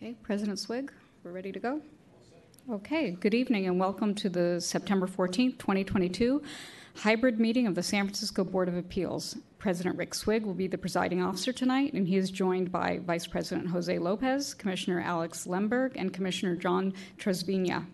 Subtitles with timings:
[0.00, 0.92] Okay, President Swig,
[1.24, 1.82] we're ready to go?
[2.70, 6.40] Okay, good evening and welcome to the September 14th, 2022
[6.94, 9.38] hybrid meeting of the San Francisco Board of Appeals.
[9.58, 13.26] President Rick Swig will be the presiding officer tonight, and he is joined by Vice
[13.26, 17.84] President Jose Lopez, Commissioner Alex Lemberg, and Commissioner John Trasviña.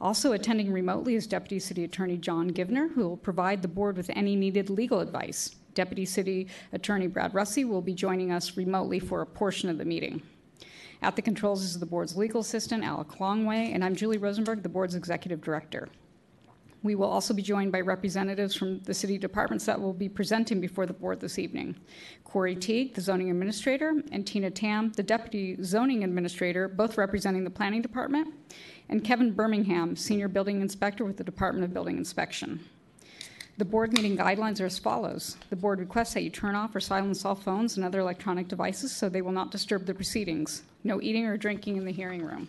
[0.00, 4.10] Also attending remotely is Deputy City Attorney John Givner, who will provide the board with
[4.10, 5.56] any needed legal advice.
[5.74, 9.84] Deputy City Attorney Brad Russi will be joining us remotely for a portion of the
[9.84, 10.22] meeting.
[11.02, 14.68] At the controls is the board's legal assistant, Alec Longway, and I'm Julie Rosenberg, the
[14.68, 15.88] board's executive director.
[16.84, 20.60] We will also be joined by representatives from the city departments that will be presenting
[20.60, 21.74] before the board this evening.
[22.22, 27.50] Corey Teague, the zoning administrator, and Tina Tam, the deputy zoning administrator, both representing the
[27.50, 28.32] planning department,
[28.88, 32.60] and Kevin Birmingham, senior building inspector with the Department of Building Inspection.
[33.58, 35.36] The board meeting guidelines are as follows.
[35.50, 38.92] The board requests that you turn off or silence all phones and other electronic devices
[38.92, 40.62] so they will not disturb the proceedings.
[40.84, 42.48] No eating or drinking in the hearing room.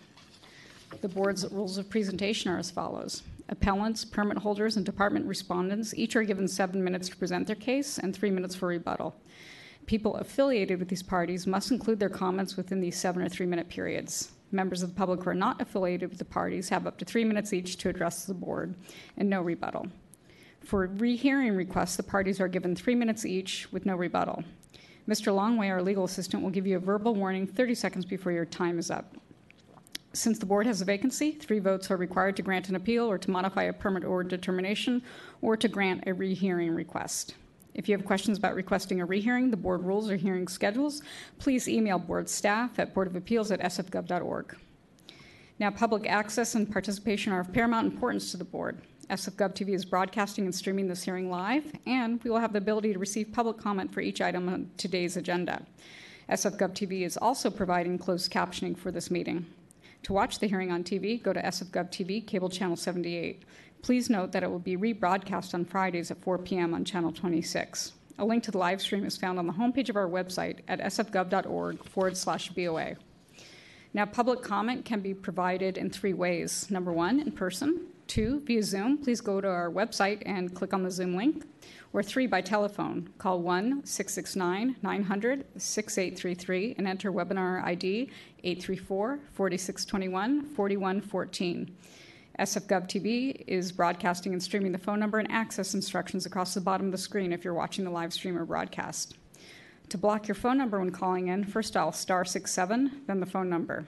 [1.02, 3.22] The board's rules of presentation are as follows.
[3.50, 7.98] Appellants, permit holders, and department respondents each are given seven minutes to present their case
[7.98, 9.14] and three minutes for rebuttal.
[9.84, 13.68] People affiliated with these parties must include their comments within these seven or three minute
[13.68, 14.32] periods.
[14.50, 17.24] Members of the public who are not affiliated with the parties have up to three
[17.24, 18.74] minutes each to address the board
[19.18, 19.88] and no rebuttal.
[20.64, 24.44] For rehearing requests, the parties are given three minutes each with no rebuttal.
[25.06, 25.30] Mr.
[25.34, 28.78] Longway, our legal assistant, will give you a verbal warning 30 seconds before your time
[28.78, 29.14] is up.
[30.14, 33.18] Since the board has a vacancy, three votes are required to grant an appeal or
[33.18, 35.02] to modify a permit or determination
[35.42, 37.34] or to grant a rehearing request.
[37.74, 41.02] If you have questions about requesting a rehearing, the board rules or hearing schedules,
[41.38, 44.56] please email board staff at boardofappeals at sfgov.org.
[45.58, 48.80] Now, public access and participation are of paramount importance to the board.
[49.06, 52.92] SFGov TV is broadcasting and streaming this hearing live, and we will have the ability
[52.92, 55.64] to receive public comment for each item on today's agenda.
[56.30, 59.46] SFGov TV is also providing closed captioning for this meeting.
[60.04, 63.42] To watch the hearing on TV, go to SFGov TV, cable channel 78.
[63.82, 66.72] Please note that it will be rebroadcast on Fridays at 4 p.m.
[66.72, 67.92] on channel 26.
[68.18, 70.80] A link to the live stream is found on the homepage of our website at
[70.80, 72.94] sfgov.org forward slash BOA.
[73.92, 76.70] Now, public comment can be provided in three ways.
[76.70, 77.86] Number one, in person.
[78.06, 78.98] Two, via Zoom.
[78.98, 81.44] Please go to our website and click on the Zoom link.
[81.92, 83.08] Or three, by telephone.
[83.18, 88.10] Call 1 669 900 6833 and enter webinar ID
[88.42, 91.76] 834 4621 4114.
[92.38, 96.86] SFGov TV is broadcasting and streaming the phone number and access instructions across the bottom
[96.86, 99.16] of the screen if you're watching the live stream or broadcast.
[99.90, 103.48] To block your phone number when calling in, first dial star 67, then the phone
[103.48, 103.86] number.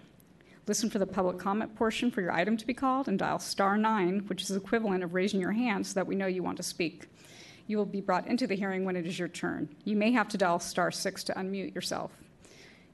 [0.68, 3.78] Listen for the public comment portion for your item to be called and dial star
[3.78, 6.62] 9, which is equivalent of raising your hand so that we know you want to
[6.64, 7.06] speak.
[7.68, 9.68] You will be brought into the hearing when it is your turn.
[9.84, 12.10] You may have to dial star 6 to unmute yourself.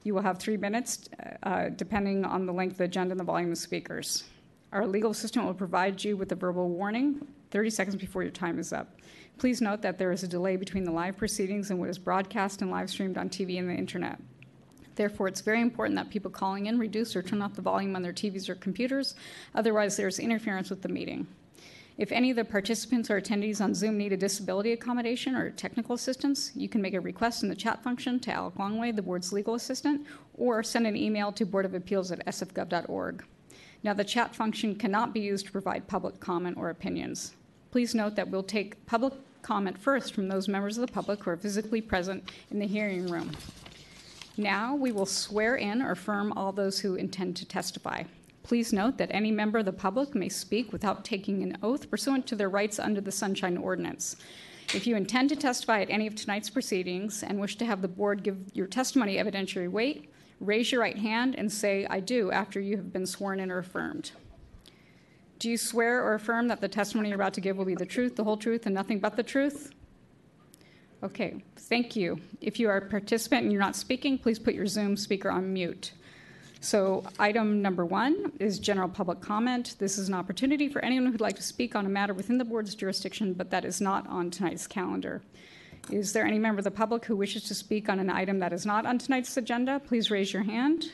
[0.03, 1.09] You will have three minutes,
[1.41, 4.23] uh, depending on the length of the agenda and the volume of speakers.
[4.71, 8.59] Our legal assistant will provide you with a verbal warning 30 seconds before your time
[8.59, 8.99] is up.
[9.37, 12.61] Please note that there is a delay between the live proceedings and what is broadcast
[12.61, 14.19] and live streamed on TV and the internet.
[14.95, 18.01] Therefore, it's very important that people calling in reduce or turn off the volume on
[18.01, 19.15] their TVs or computers,
[19.55, 21.27] otherwise, there's interference with the meeting.
[21.97, 25.93] If any of the participants or attendees on Zoom need a disability accommodation or technical
[25.93, 29.31] assistance, you can make a request in the chat function to Alec Longway, the board's
[29.31, 30.05] legal assistant,
[30.35, 33.23] or send an email to boardofappeals at sfgov.org.
[33.83, 37.35] Now, the chat function cannot be used to provide public comment or opinions.
[37.69, 41.29] Please note that we'll take public comment first from those members of the public who
[41.29, 43.29] are physically present in the hearing room.
[44.37, 48.03] Now we will swear in or affirm all those who intend to testify.
[48.41, 52.25] Please note that any member of the public may speak without taking an oath pursuant
[52.27, 54.15] to their rights under the Sunshine Ordinance.
[54.73, 57.87] If you intend to testify at any of tonight's proceedings and wish to have the
[57.87, 62.59] board give your testimony evidentiary weight, raise your right hand and say, I do, after
[62.59, 64.11] you have been sworn in or affirmed.
[65.37, 67.85] Do you swear or affirm that the testimony you're about to give will be the
[67.85, 69.71] truth, the whole truth, and nothing but the truth?
[71.03, 72.17] Okay, thank you.
[72.39, 75.51] If you are a participant and you're not speaking, please put your Zoom speaker on
[75.51, 75.91] mute.
[76.61, 79.75] So, item number one is general public comment.
[79.79, 82.45] This is an opportunity for anyone who'd like to speak on a matter within the
[82.45, 85.21] board's jurisdiction, but that is not on tonight's calendar.
[85.91, 88.53] Is there any member of the public who wishes to speak on an item that
[88.53, 89.81] is not on tonight's agenda?
[89.81, 90.85] Please raise your hand.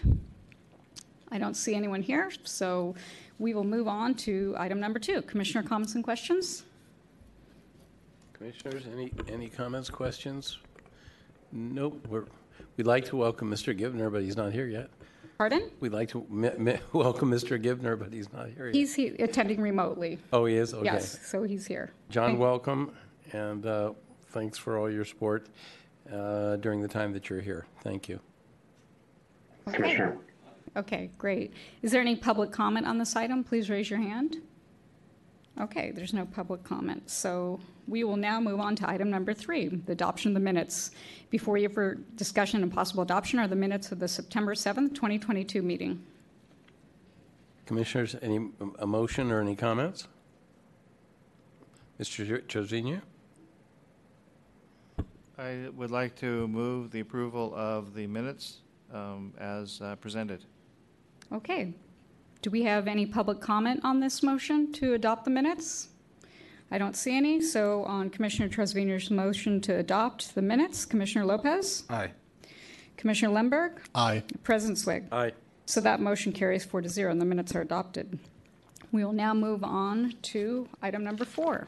[1.31, 2.95] I don't see anyone here, so
[3.37, 6.63] we will move on to item number two Commissioner comments and questions.
[8.39, 10.59] Commissioners, any, any comments, questions?
[11.51, 12.07] Nope.
[12.07, 12.23] We're,
[12.77, 13.77] we'd like to welcome Mr.
[13.77, 14.89] Givner, but he's not here yet.
[15.37, 15.69] Pardon?
[15.81, 17.61] We'd like to me- me- welcome Mr.
[17.61, 18.75] Givner, but he's not here yet.
[18.75, 20.19] He's he, attending remotely.
[20.31, 20.73] Oh, he is?
[20.73, 20.85] Okay.
[20.85, 21.91] Yes, so he's here.
[22.09, 22.93] John, Thank- welcome,
[23.33, 23.91] and uh,
[24.27, 25.47] thanks for all your support
[26.09, 27.65] uh, during the time that you're here.
[27.83, 28.21] Thank you.
[29.67, 29.75] Okay.
[29.75, 30.17] Commissioner,
[30.77, 31.51] Okay, great.
[31.81, 33.43] Is there any public comment on this item?
[33.43, 34.37] Please raise your hand.
[35.59, 37.09] Okay, there's no public comment.
[37.09, 37.59] So
[37.89, 40.91] we will now move on to item number three, the adoption of the minutes.
[41.29, 45.61] Before you for discussion and possible adoption are the minutes of the September 7th, 2022
[45.61, 46.03] meeting.
[47.65, 48.49] Commissioners, any,
[48.79, 50.07] a motion or any comments?
[51.99, 52.47] Mr.
[52.47, 53.01] Trevino?
[55.37, 58.59] I would like to move the approval of the minutes
[58.93, 60.45] um, as uh, presented.
[61.31, 61.73] Okay.
[62.41, 65.89] Do we have any public comment on this motion to adopt the minutes?
[66.71, 67.41] I don't see any.
[67.41, 72.11] So on Commissioner Trasviña's motion to adopt the minutes, Commissioner Lopez, Aye.
[72.97, 74.23] Commissioner Lemberg, Aye.
[74.43, 75.05] President Swig.
[75.11, 75.33] Aye.
[75.65, 78.19] So that motion carries four to zero, and the minutes are adopted.
[78.91, 81.67] We will now move on to item number four.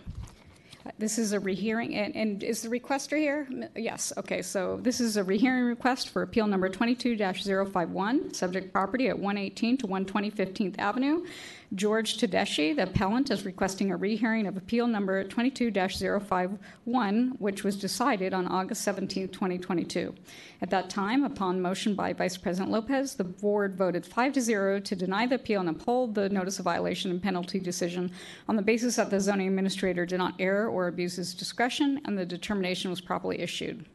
[0.98, 3.46] This is a rehearing, and, and is the requester here?
[3.52, 9.08] M- Yes, okay, so this is a rehearing request for appeal number 22-051, subject property
[9.08, 11.24] at 118 to 120 15th Avenue.
[11.74, 18.34] George Tedeschi, the appellant, is requesting a rehearing of appeal number 22-051, which was decided
[18.34, 20.14] on August 17, 2022.
[20.62, 24.82] At that time, upon motion by Vice President Lopez, the board voted 5 to 0
[24.82, 28.12] to deny the appeal and uphold the notice of violation and penalty decision
[28.50, 32.18] on the basis that the zoning administrator did not err or abuse his discretion, and
[32.18, 33.86] the determination was properly issued.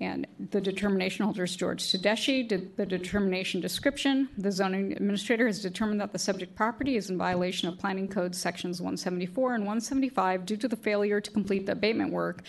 [0.00, 2.48] And the determination holder is George Tedeschi.
[2.48, 7.18] Did the determination description, the zoning administrator has determined that the subject property is in
[7.18, 11.72] violation of Planning Code Sections 174 and 175 due to the failure to complete the
[11.72, 12.42] abatement work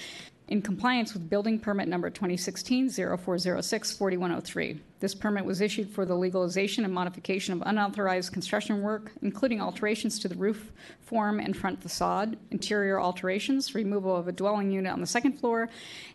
[0.52, 4.80] in compliance with building permit number 2016-0406-4103.
[5.00, 10.20] This permit was issued for the legalization and modification of unauthorized construction work, including alterations
[10.20, 15.00] to the roof form and front facade, interior alterations, removal of a dwelling unit on
[15.00, 15.70] the second floor,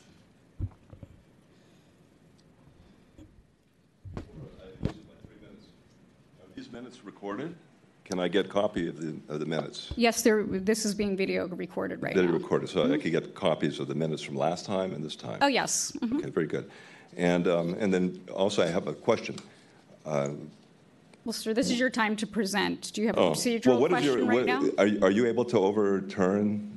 [6.54, 7.54] These minutes recorded?
[8.04, 9.92] Can I get a copy of the, of the minutes?
[9.96, 12.32] Yes, this is being video recorded right are now.
[12.32, 15.38] recorded, so I could get copies of the minutes from last time and this time?
[15.40, 15.92] Oh, yes.
[16.00, 16.18] mhm.
[16.18, 16.70] Okay, very good.
[17.16, 19.36] And, um, and then also I have a question.
[20.04, 22.92] Well, sir, this is your time to present.
[22.92, 24.82] Do you have a Oh, well, procedural what is your- question right what- now?
[24.82, 26.71] Are, you- are you able to overturn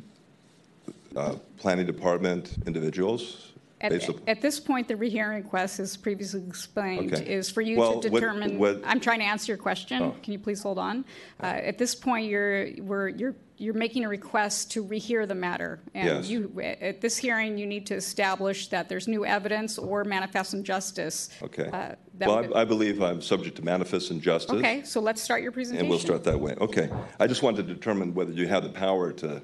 [1.16, 3.52] uh, planning department individuals?
[3.82, 3.92] At,
[4.28, 7.32] at this point, the rehearing request, as previously explained, Okay.
[7.32, 8.58] is for you Well, to determine.
[8.58, 10.02] what- I'm trying to answer your question.
[10.02, 10.16] Oh.
[10.24, 11.04] Can you please hold on?
[11.44, 15.80] Uh, at this point, you're we're, you're you're making a request to rehear the matter,
[15.94, 16.30] and Yes.
[16.30, 21.30] you at this hearing you need to establish that there's new evidence or manifest injustice.
[21.44, 21.70] Okay.
[21.72, 24.56] uh, Well, would- I I believe I'm subject to manifest injustice.
[24.56, 25.82] okay, so let's start your presentation.
[25.86, 26.56] And we'll start that way.
[26.60, 26.90] Okay.
[27.20, 29.42] I just wanted to determine whether you have the power to,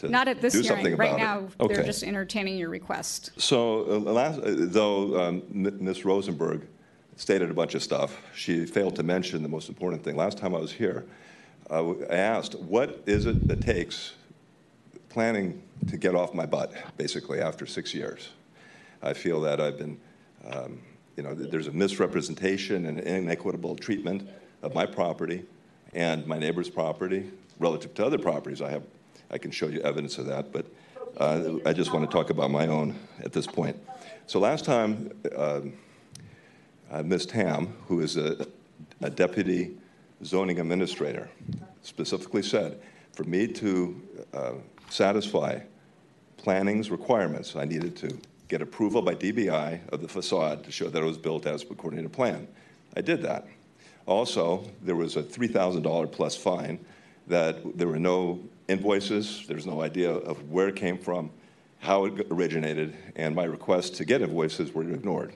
[0.00, 0.98] to Not at this do something hearing.
[0.98, 1.58] Right about it.
[1.58, 1.86] now, they're Okay.
[1.86, 3.30] just entertaining your request.
[3.36, 6.04] So, uh, last, uh, though um, M- Ms.
[6.04, 6.66] Rosenberg
[7.16, 10.16] stated a bunch of stuff, she failed to mention the most important thing.
[10.16, 11.04] Last time I was here,
[11.70, 14.14] uh, I asked, what is it that takes
[15.10, 18.30] planning to get off my butt, basically, after six years?
[19.02, 19.98] I feel that I've been,
[20.50, 20.80] um,
[21.16, 24.28] you know, there's a misrepresentation and inequitable treatment
[24.62, 25.44] of my property
[25.94, 28.62] and my neighbor's property relative to other properties.
[28.62, 28.82] I have,
[29.30, 30.66] I can show you evidence of that, but
[31.16, 33.76] uh, I just want to talk about my own at this point.
[34.26, 35.60] So last time, uh,
[37.02, 37.26] Ms.
[37.26, 38.46] Tam, who is a,
[39.00, 39.76] a deputy
[40.24, 41.28] zoning administrator,
[41.82, 42.80] specifically said,
[43.12, 44.02] for me to
[44.34, 44.52] uh,
[44.88, 45.60] satisfy
[46.36, 48.18] planning's requirements, I needed to
[48.48, 52.02] get approval by DBI of the facade to show that it was built as according
[52.02, 52.48] to plan.
[52.96, 53.46] I did that.
[54.06, 56.84] Also, there was a $3,000 plus fine
[57.28, 58.40] that there were no
[58.70, 61.30] invoices, there's no idea of where it came from,
[61.80, 65.34] how it originated, and my requests to get invoices were ignored.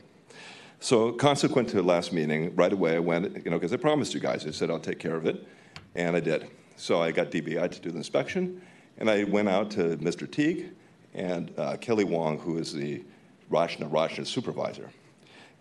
[0.80, 4.14] So consequent to the last meeting, right away I went, you know, because I promised
[4.14, 5.46] you guys, I said I'll take care of it,
[5.94, 6.48] and I did.
[6.76, 8.62] So I got DBI to do the inspection,
[8.98, 10.30] and I went out to Mr.
[10.30, 10.70] Teague
[11.14, 13.02] and uh, Kelly Wong, who is the
[13.50, 14.90] Rachna Rachna supervisor.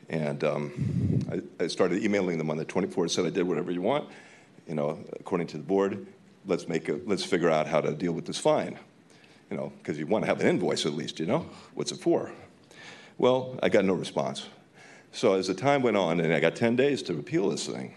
[0.10, 3.82] And um, I, I started emailing them on the 24th, said I did whatever you
[3.82, 4.10] want,
[4.68, 6.06] you know, according to the board.
[6.46, 8.78] Let's make a, let's figure out how to deal with this fine,
[9.50, 12.00] you know, because you want to have an invoice at least, you know, what's it
[12.00, 12.32] for?
[13.18, 14.48] Well, I got no response.
[15.12, 17.94] So as the time went on, and I got 10 days to appeal this thing.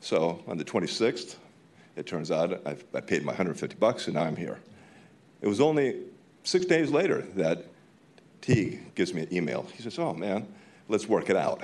[0.00, 1.36] So on the 26th,
[1.96, 4.58] it turns out I, I paid my 150 bucks, and now I'm here.
[5.42, 6.00] It was only
[6.42, 7.66] six days later that
[8.40, 9.66] Teague gives me an email.
[9.74, 10.46] He says, "Oh man,
[10.88, 11.62] let's work it out."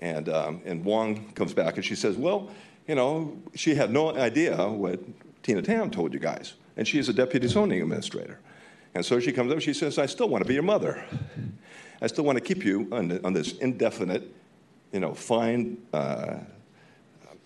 [0.00, 2.50] And, um, and Wong comes back and she says, Well,
[2.88, 4.98] you know, she had no idea what
[5.42, 6.54] Tina Tam told you guys.
[6.76, 8.40] And she's a deputy zoning administrator.
[8.94, 11.04] And so she comes up she says, I still want to be your mother.
[12.00, 14.22] I still want to keep you on, on this indefinite,
[14.92, 16.38] you know, fine, uh,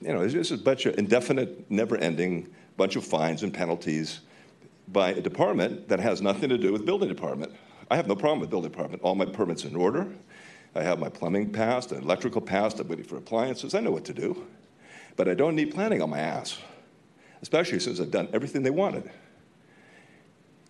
[0.00, 4.20] you know, it's just a bunch of indefinite, never ending bunch of fines and penalties
[4.88, 7.52] by a department that has nothing to do with building department.
[7.90, 9.02] I have no problem with building department.
[9.02, 10.06] All my permits in order.
[10.74, 12.80] I have my plumbing passed, and electrical passed.
[12.80, 13.74] I'm waiting for appliances.
[13.74, 14.46] I know what to do.
[15.16, 16.58] But I don't need planning on my ass,
[17.42, 19.10] especially since I've done everything they wanted.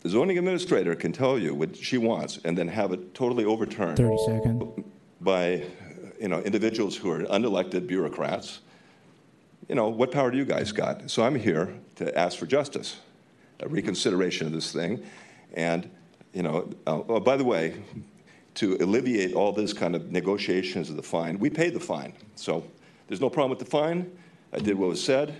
[0.00, 3.98] The zoning administrator can tell you what she wants and then have it totally overturned
[3.98, 4.84] 30 seconds.
[5.20, 5.64] by
[6.22, 8.60] you know, individuals who are unelected bureaucrats.
[9.68, 11.10] You know, what power do you guys got?
[11.10, 13.00] So I'm here to ask for justice,
[13.58, 15.02] a reconsideration of this thing.
[15.54, 15.90] And,
[16.32, 17.82] you know, uh, oh, by the way,
[18.54, 22.12] to alleviate all this kind of negotiations of the fine, we paid the fine.
[22.36, 22.64] So
[23.08, 24.10] there's no problem with the fine.
[24.52, 25.34] I did what was said.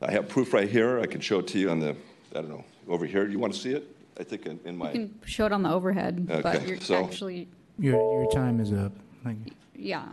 [0.00, 0.98] I have proof right here.
[1.00, 1.90] I can show it to you on the,
[2.34, 3.28] I don't know, over here.
[3.28, 3.86] You want to see it?
[4.18, 4.88] I think in, in my.
[4.92, 8.60] You can show it on the overhead, but Okay, you're so- actually, Your, your time
[8.60, 8.92] is up.
[9.24, 9.52] Thank you.
[9.76, 10.08] yeah.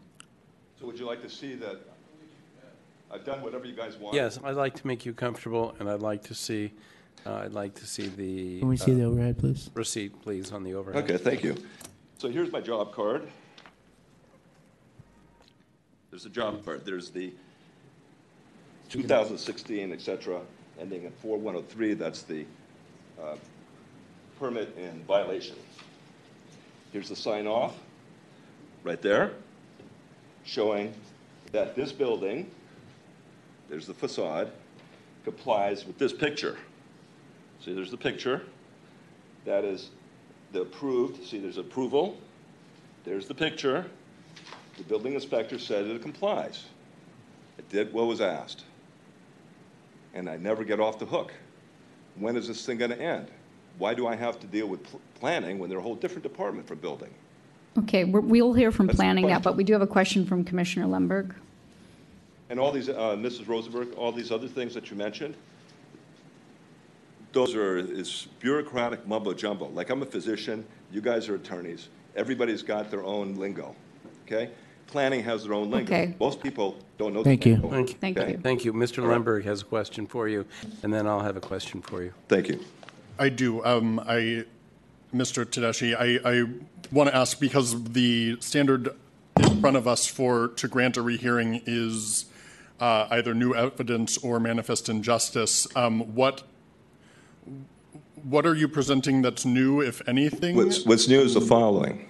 [0.79, 1.77] So would you like to see that
[3.12, 4.15] I've done whatever you guys want?
[4.15, 6.71] Yes, I'd like to make you comfortable, and I'd like to see,
[7.25, 9.69] uh, I'd like to see the Can we see uh, the overhead, please?
[9.74, 11.03] receipt, please, on the overhead.
[11.03, 11.57] Okay, thank you.
[12.19, 13.27] So here's my job card.
[16.12, 16.86] There's the job card.
[16.86, 17.33] There's the
[18.89, 20.41] 2016, et cetera,
[20.79, 21.93] ending in 4103.
[21.93, 22.46] That's the
[23.22, 23.36] uh,
[24.39, 25.55] permit in violation.
[26.91, 27.75] Here's the sign off,
[28.84, 29.34] right there,
[30.43, 30.93] showing
[31.51, 32.50] that this building,
[33.69, 34.51] there's the facade,
[35.24, 36.58] complies with this picture.
[37.63, 38.43] See, there's the picture.
[39.46, 39.89] That is
[40.51, 42.17] the approved, see, there's approval,
[43.03, 43.86] there's the picture.
[44.77, 46.65] The building inspector said it complies.
[47.58, 48.63] It did what was asked.
[50.13, 51.34] And I never get off the hook.
[52.16, 53.28] When is this thing gonna end?
[53.78, 56.68] Why do I have to deal with pl- planning when they're a whole different department
[56.68, 57.13] for building?
[57.78, 60.44] Okay, we're- we'll hear from That's planning now, but we do have a question from
[60.44, 61.34] Commissioner Lemberg.
[62.50, 63.48] And all these, uh, Mrs.
[63.48, 65.36] Rosenberg, all these other things that you mentioned,
[67.32, 69.68] those are, is bureaucratic mumbo jumbo.
[69.70, 73.75] Like, I'm a physician, you guys are attorneys, everybody's got their own lingo,
[74.25, 74.50] okay?
[74.89, 75.93] Planning has their own lingo.
[75.93, 76.15] Okay.
[76.19, 77.22] Most people don't know.
[77.22, 77.53] the Thank you.
[77.58, 77.96] lingo, Thank you.
[78.00, 78.31] Thank okay?
[78.31, 78.38] you.
[78.39, 78.74] Thank you.
[78.74, 79.03] Mr.
[79.03, 80.46] Lemberg has a question for you,
[80.81, 82.12] and then I'll have a question for you.
[82.27, 82.60] Thank you.
[83.19, 83.63] I do.
[83.63, 84.46] Um, I,
[85.13, 85.46] Mr.
[85.46, 86.43] Tedeschi, I, I
[86.91, 88.89] want to ask because the standard
[89.38, 92.25] in front of us for to grant a rehearing is
[92.79, 95.67] uh, either new evidence or manifest injustice.
[95.75, 96.43] Um, what
[98.24, 100.55] what are you presenting that's new, if anything?
[100.55, 102.10] What's, what's new is the following,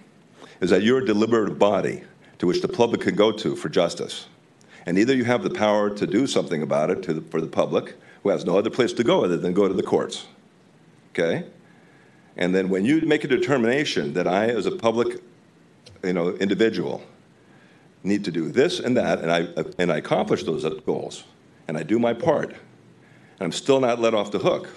[0.59, 2.03] is that you're a deliberative body
[2.39, 4.27] to which the public can go to for justice.
[4.85, 7.95] And either you have the power to do something about it the, for the public,
[8.23, 10.25] who has no other place to go other than go to the courts,
[11.11, 11.45] okay?
[12.37, 15.21] And then when you make a determination that I, as a public,
[16.03, 17.03] you know, individual,
[18.03, 21.25] need to do this and that, and I, and I accomplish those goals,
[21.67, 24.69] and I do my part, and I'm still not let off the hook,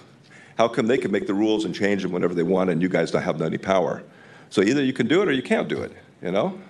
[0.58, 2.88] how come they can make the rules and change them whenever they want, and you
[2.88, 4.02] guys don't have any power?
[4.50, 6.60] So either you can do it or you can't do it, you know?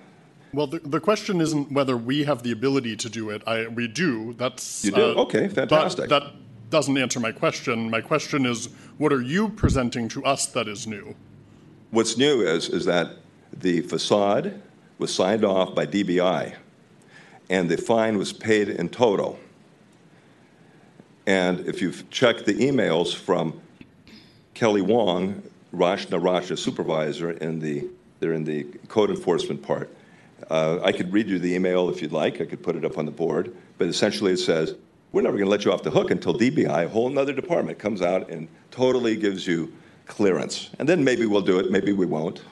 [0.55, 3.43] Well, the, the question isn't whether we have the ability to do it.
[3.47, 4.35] I, we do.
[4.35, 5.03] That's You do?
[5.03, 6.11] uh, Okay, but fantastic.
[6.11, 6.25] that
[6.69, 7.89] doesn't answer my question.
[7.89, 8.69] My question is,
[8.99, 11.15] what are you presenting to us that is new?
[11.91, 13.17] What's new is, is that
[13.53, 14.61] the facade
[14.99, 16.55] was signed off by DBI,
[17.51, 19.39] and the fine was paid in total.
[21.27, 23.61] And if you've checked the emails from
[24.55, 25.43] Kelly Wong,
[25.75, 27.87] Rashna Rasha supervisor in the,
[28.21, 29.91] they're in the code enforcement part.
[30.51, 32.99] Uh, I could read you the email if you'd like, I could put it up
[32.99, 34.75] on the board, but essentially it says,
[35.13, 38.01] we're never gonna let you off the hook until DBI, a whole nother department, comes
[38.03, 39.73] out and totally gives you
[40.07, 40.71] clearance.
[40.79, 42.43] And then maybe we'll do it, maybe we won't.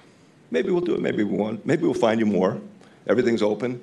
[0.50, 1.64] Maybe we'll do it, maybe we won't.
[1.64, 2.60] Maybe we'll find you more.
[3.06, 3.80] Everything's open.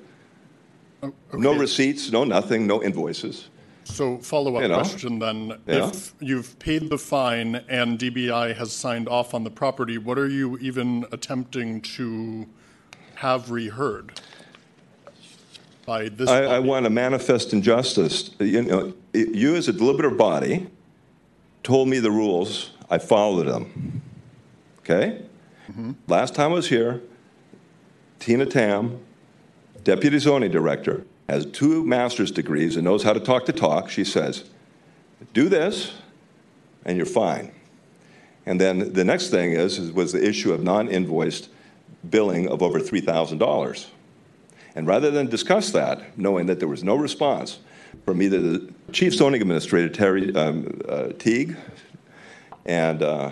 [1.02, 1.58] No Okay.
[1.58, 3.48] receipts, no nothing, no invoices.
[3.84, 4.74] So follow-up You know?
[4.76, 5.54] question then.
[5.66, 5.88] Yeah.
[5.88, 10.28] If you've paid the fine and DBI has signed off on the property, what are
[10.28, 12.46] you even attempting to
[13.18, 14.20] have reheard?
[15.84, 18.30] By this I, I want to manifest injustice.
[18.38, 20.68] You know, you as a deliberative body
[21.64, 24.02] told me the rules, I followed them.
[24.80, 25.22] Okay?
[25.68, 25.92] Mm-hmm.
[26.06, 27.02] Last time I was here,
[28.20, 29.00] Tina Tam,
[29.82, 33.90] Deputy Zoning Director, has two master's degrees and knows how to talk the talk.
[33.90, 34.44] She says,
[35.34, 35.92] do this,
[36.84, 37.50] and you're fine.
[38.46, 41.48] And then the next thing is, is was the issue of non-invoiced
[42.08, 43.86] billing of over $3,000.
[44.74, 47.58] And rather than discuss that, knowing that there was no response
[48.04, 51.56] from either the Chief Zoning Administrator, Terry um, uh, Teague,
[52.64, 53.30] and, uh,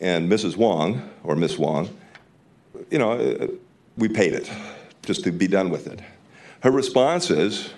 [0.00, 0.56] and Mrs.
[0.56, 1.88] Wong, or Miss Wong,
[2.90, 3.48] you know, uh,
[3.96, 4.50] we paid it
[5.02, 6.00] just to be done with it.
[6.60, 7.70] Her response is,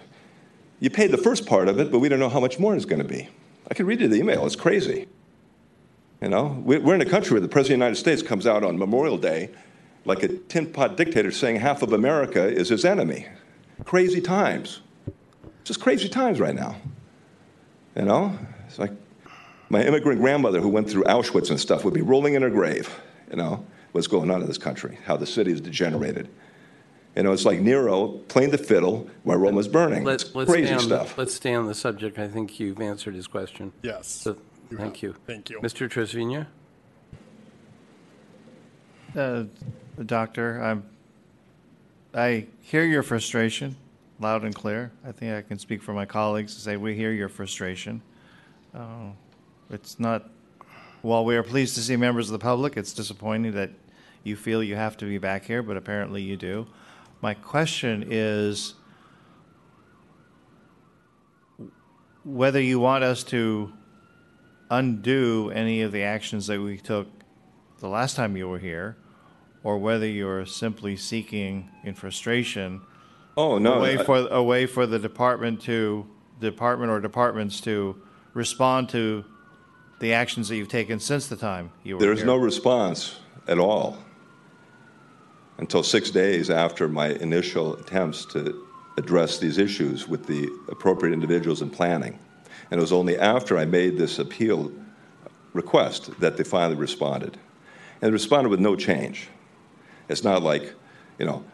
[0.81, 2.85] you paid the first part of it, but we don't know how much more is
[2.85, 3.29] going to be.
[3.71, 4.47] I can read you the email.
[4.47, 5.09] It's crazy.
[6.21, 8.47] You know, we- we're in a country where the President of the United States comes
[8.47, 9.51] out on Memorial Day
[10.05, 13.27] like a tin pot dictator saying half of America is his enemy.
[13.85, 14.81] Crazy times.
[15.65, 16.77] Just crazy times right now.
[17.95, 18.93] You know, it's like
[19.69, 22.99] my immigrant grandmother who went through Auschwitz and stuff would be rolling in her grave,
[23.31, 26.29] you know, what's going on in this country, how the city is degenerated.
[27.17, 30.05] You know, it's like Nero playing the fiddle while Rome was burning.
[30.05, 31.19] Let's, It's let's crazy stay on, stuff.
[31.19, 32.19] let's stay on the subject.
[32.19, 33.73] I think you've answered his question.
[33.83, 34.07] Yes.
[34.09, 34.37] So,
[34.77, 35.15] thank you.
[35.27, 35.61] Thank you.
[35.61, 35.89] Mr.
[35.91, 36.47] Trevino?
[39.17, 39.45] Uh,
[40.05, 40.85] Doctor, I'm,
[42.15, 43.77] I hear your frustration
[44.21, 44.93] loud and clear.
[45.07, 48.03] I think I can speak for my colleagues to say we hear your frustration.
[48.75, 49.13] Uh,
[49.71, 50.31] It's not,
[51.03, 53.71] while we are pleased to see members of the public, it's disappointing that
[54.25, 56.67] you feel you have to be back here, but apparently you do.
[57.21, 58.75] My question is
[62.25, 63.73] whether you want us to
[64.71, 67.07] undo any of the actions that we took
[67.81, 68.97] the last time you were here,
[69.63, 72.81] or whether you're simply seeking in frustration
[73.37, 73.75] Oh, no.
[73.75, 76.07] a way I- for a way for the department to
[76.41, 77.97] department or departments to
[78.35, 79.25] respond to
[80.01, 82.27] the actions that you've taken since the time you were There is here.
[82.27, 83.17] no response
[83.49, 83.99] at all
[85.59, 88.65] until six days after my initial attempts to
[88.97, 92.19] address these issues with the appropriate individuals in planning.
[92.71, 94.73] And it was only after I made this appeal
[95.53, 97.39] request that they finally responded.
[98.01, 99.29] And they responded with no change.
[100.09, 100.75] It's not like,
[101.19, 101.45] you know,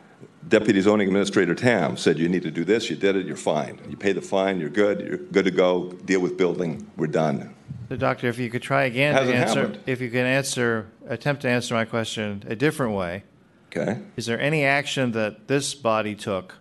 [0.49, 3.79] Deputy Zoning Administrator Tam said, you need to do this, you did it, you're fine.
[3.89, 7.55] You pay the fine, you're good, you're good to go, deal with building, we're done.
[7.89, 9.81] So, doctor, if you could try again to answer, happened.
[9.87, 13.25] if you can answer, attempt to answer my question a different way.
[13.69, 14.01] Okay?
[14.17, 16.55] Is there any action that this body took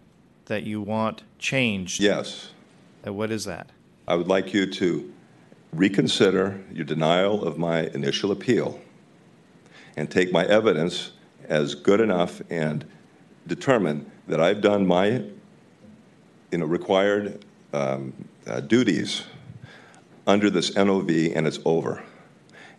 [0.45, 2.01] that you want changed?
[2.01, 2.49] Yes.
[3.03, 3.69] And What is that?
[4.07, 5.13] I would like you to
[5.71, 8.79] reconsider your denial of my initial appeal
[9.95, 11.11] and take my evidence
[11.45, 12.85] as good enough and
[13.47, 15.23] determine that I've done my,
[16.51, 18.13] you know, required um,
[18.45, 19.23] uh, duties
[20.27, 22.03] under this NOV and it's over.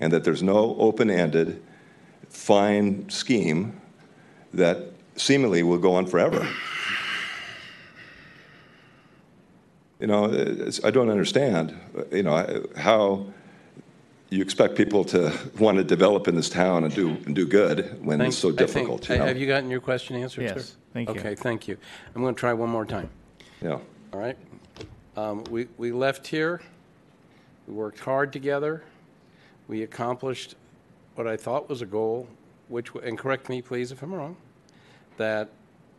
[0.00, 1.62] And that there's no open-ended
[2.28, 3.80] fine scheme
[4.52, 6.46] that seemingly will go on forever.
[10.04, 10.24] You know,
[10.84, 11.74] I don't understand,
[12.12, 13.24] you know, how
[14.28, 18.04] you expect people to want to develop in this town and do, and do good
[18.04, 19.24] when it's so Thank- I think- difficult, you know?
[19.24, 20.54] Have you gotten your question answered, sir?
[20.56, 21.14] Yes, thank you.
[21.18, 21.78] Okay, thank you.
[22.14, 23.08] I'm going to try one more time,
[23.62, 23.78] Yeah.
[24.12, 24.36] all right?
[25.16, 26.60] Um, We, we left here,
[27.66, 28.82] we worked hard together,
[29.68, 30.54] we accomplished
[31.14, 32.28] what I thought was a goal,
[32.68, 34.36] which, and correct me, please, if I'm wrong,
[35.16, 35.48] that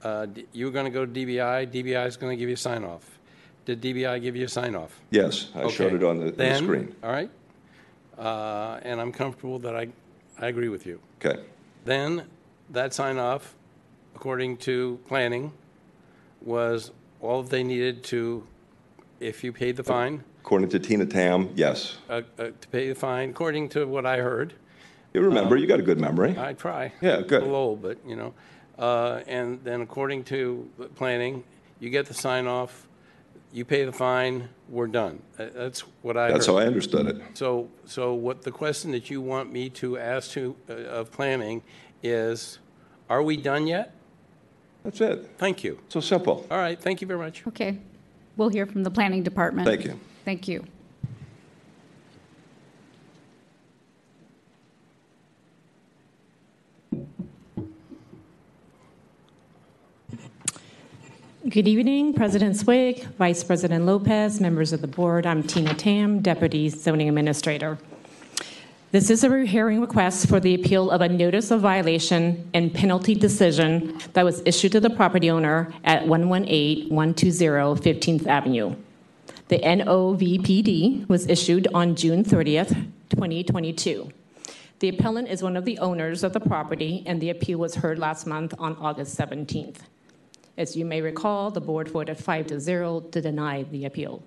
[0.04, 2.58] uh, you were going to go to DBI, DBI is going to give you a
[2.70, 3.14] sign-off.
[3.65, 4.99] Did DBI give you a sign-off?
[5.10, 5.95] Yes, I showed Okay.
[5.95, 6.95] it on the, the Then, screen.
[7.04, 7.30] All right.
[8.17, 9.88] Uh, And I'm comfortable that I,
[10.39, 10.99] I agree with you.
[11.23, 11.41] Okay.
[11.84, 12.23] Then,
[12.69, 13.56] that sign-off,
[14.15, 15.51] according to planning,
[16.41, 18.45] was all they needed to,
[19.19, 21.97] if you paid the fine, According to Tina Tam, yes.
[22.08, 24.54] uh, uh, to pay the fine, according to what I heard,
[25.12, 26.36] You remember, you got a good memory.
[26.38, 26.93] I try.
[27.01, 27.41] Yeah, good.
[27.41, 28.34] A little old, but, you know.
[28.78, 31.43] Uh, And then according to the planning,
[31.80, 32.88] you get the sign-off,
[33.56, 35.22] you pay the fine, we're done.
[35.39, 36.36] Uh, That's what I heard.
[36.36, 37.22] That's how I understood it.
[37.36, 41.63] So, so what the question that you want me to ask to, uh, of planning
[42.04, 42.60] is,
[43.10, 43.96] are we done yet?
[44.84, 45.30] That's it.
[45.38, 45.80] Thank you.
[45.88, 46.46] So simple.
[46.52, 47.48] All right, thank you very much.
[47.48, 47.80] Okay.
[48.36, 49.65] We'll hear from the planning department.
[49.65, 49.98] Thank you.
[50.26, 50.65] Thank you.
[61.48, 65.28] Good evening, President Swig, Vice President Lopez, members of the board.
[65.28, 67.78] I'm Tina Tam, Deputy Zoning Administrator.
[68.92, 73.14] This is a hearing request for the appeal of a notice of violation and penalty
[73.14, 78.76] decision that was issued to the property owner at 118-120 15th Avenue.
[79.50, 82.70] The NOVPD was issued on June 30th,
[83.12, 84.10] 2022.
[84.80, 88.00] The appellant is one of the owners of the property, and the appeal was heard
[88.00, 89.82] last month on August 17th.
[90.58, 94.24] As you may recall, the board voted 5 to 0 to deny the appeal.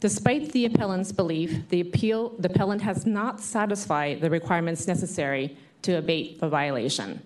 [0.00, 5.98] Despite the appellant's belief, the appeal, the appellant has not satisfied the requirements necessary to
[5.98, 7.22] abate the violation.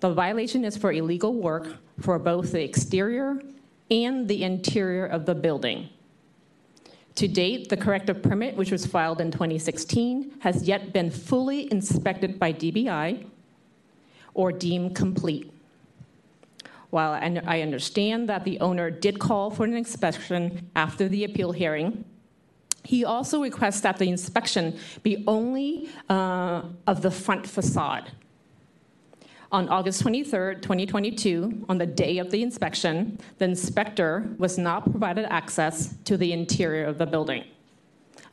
[0.00, 3.40] The violation is for illegal work for both the exterior
[3.90, 5.88] and the interior of the building.
[7.16, 12.38] To date, the corrective permit, which was filed in 2016, has yet been fully inspected
[12.38, 13.26] by DBI
[14.34, 15.50] or deemed complete.
[16.90, 22.04] While I understand that the owner did call for an inspection after the appeal hearing,
[22.84, 28.12] he also requests that the inspection be only uh, of the front facade.
[29.52, 35.24] On August 23, 2022, on the day of the inspection, the inspector was not provided
[35.26, 37.44] access to the interior of the building.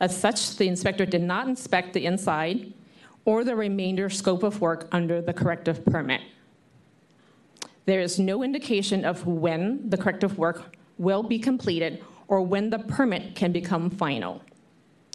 [0.00, 2.72] As such, the inspector did not inspect the inside
[3.24, 6.20] or the remainder scope of work under the corrective permit.
[7.86, 12.78] There is no indication of when the corrective work will be completed or when the
[12.78, 14.42] permit can become final.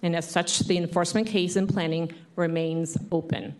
[0.03, 3.55] And as such, the enforcement case in planning remains open.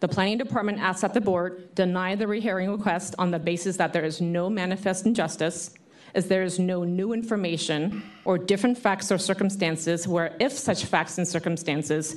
[0.00, 3.92] The planning department asks that the board deny the rehearing request on the basis that
[3.92, 5.70] there is no manifest injustice,
[6.14, 11.18] as there is no new information or different facts or circumstances where if such facts
[11.18, 12.16] and circumstances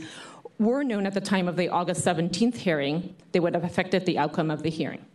[0.57, 4.17] were known at the time of the August 17th hearing, they would have affected the
[4.17, 5.05] outcome of the hearing.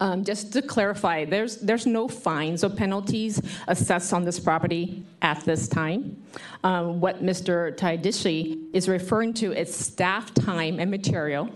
[0.00, 5.40] Um, just to clarify, there's, there's no fines or penalties assessed on this property at
[5.44, 6.20] this time.
[6.64, 7.76] Um, what Mr.
[7.76, 11.48] Tedeschi is referring to is staff time and material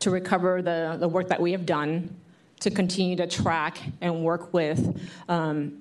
[0.00, 2.14] to recover the, the work that we have done
[2.60, 5.80] to continue to track and work with um,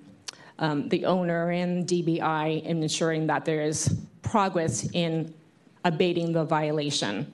[0.59, 5.33] um, the owner and DBI in ensuring that there is progress in
[5.83, 7.31] abating the violation.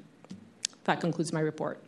[0.85, 1.81] That concludes my report.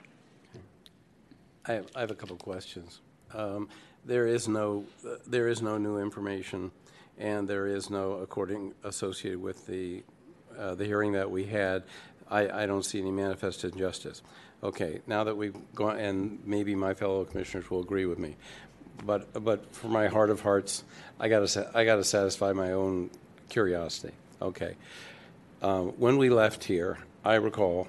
[1.67, 3.01] I have, I have a couple questions.
[3.33, 3.69] Um,
[4.05, 6.71] there is no uh, there is no new information,
[7.17, 10.03] and there is no according associated with the
[10.57, 11.83] uh, the hearing that we had.
[12.29, 14.21] I, I don't see any manifest injustice.
[14.63, 18.35] Okay, now that we've gone, and maybe my fellow commissioners will agree with me,
[19.03, 20.83] but but for my heart of hearts,
[21.19, 23.09] I got to I got to satisfy my own
[23.49, 24.13] curiosity.
[24.39, 24.75] Okay,
[25.63, 27.87] um, when we left here, I recall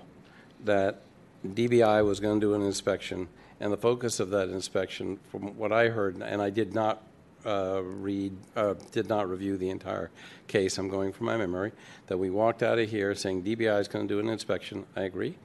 [0.65, 1.03] that
[1.47, 3.29] DBI was going to do an inspection
[3.61, 7.03] and the focus of that inspection, from what I heard, and I did not
[7.47, 10.11] uh, read, uh, did not review the entire
[10.49, 11.73] case, I'm going from my memory,
[12.09, 14.85] that we walked out of here saying DBI is going to do an inspection.
[14.97, 15.37] I agree.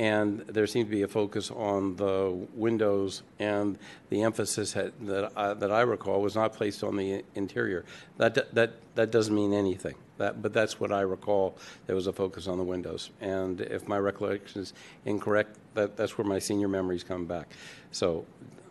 [0.00, 3.76] And there seemed to be a focus on the windows, and
[4.08, 7.84] the emphasis had, that, I, that I recall was not placed on the interior.
[8.16, 9.96] That, that, that doesn't mean anything.
[10.16, 11.58] That, but that's what I recall.
[11.86, 14.72] There was a focus on the windows, and if my recollection is
[15.04, 17.50] incorrect, that, that's where my senior memories come back.
[17.92, 18.24] So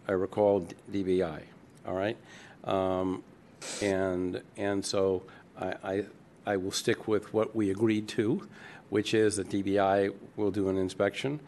[0.08, 1.42] I recall DBI.
[1.86, 2.18] All right,
[2.64, 3.24] um,
[3.84, 5.22] and and so
[5.60, 6.04] I, I
[6.48, 8.48] I will stick with what we agreed to,
[8.90, 11.40] which is that DBI will do an inspection.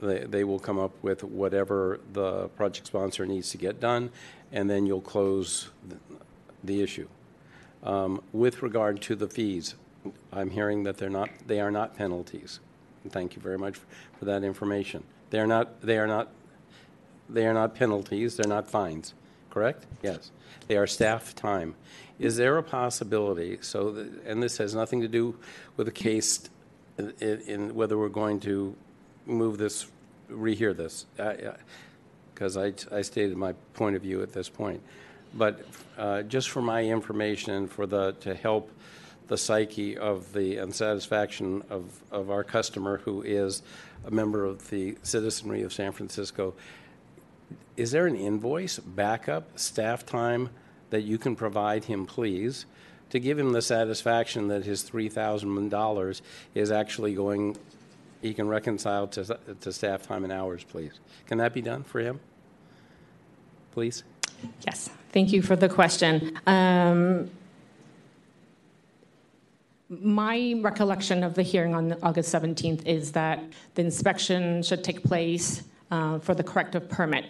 [0.00, 4.10] They, they will come up with whatever the project sponsor needs to get done,
[4.52, 5.96] and then you'll close the,
[6.62, 7.08] the issue.
[7.82, 9.74] Um, with regard to the fees,
[10.32, 12.60] I'm hearing that they're not, they are not penalties.
[13.08, 13.78] Thank you very much
[14.18, 15.04] for that information.
[15.30, 16.28] They are not, they are not,
[17.28, 19.14] they are not penalties, they're not fines,
[19.50, 19.86] correct?
[20.02, 20.30] Yes.
[20.66, 21.74] They are staff time.
[22.18, 25.36] Is there a possibility, so, that, and this has nothing to do
[25.76, 26.48] with the case
[26.98, 28.74] in, in whether we're going to
[29.26, 29.86] move this,
[30.30, 31.06] rehear this,
[32.34, 34.82] because I, I, I stated my point of view at this point.
[35.34, 35.64] But
[35.96, 38.70] uh, just for my information for the to help
[39.28, 43.62] the psyche of the unsatisfaction of, of our customer who is
[44.06, 46.54] a member of the citizenry of San Francisco,
[47.76, 50.48] is there an invoice, backup, staff time
[50.90, 52.64] that you can provide him, please,
[53.10, 56.20] to give him the satisfaction that his $3,000
[56.54, 57.56] is actually going,
[58.20, 61.00] he can reconcile to, to staff time and hours, please?
[61.26, 62.20] Can that be done for him?
[63.72, 64.04] Please?
[64.66, 66.38] Yes, thank you for the question.
[66.46, 67.30] Um,
[69.88, 73.42] my recollection of the hearing on August 17th is that
[73.74, 77.24] the inspection should take place uh, for the corrective permit.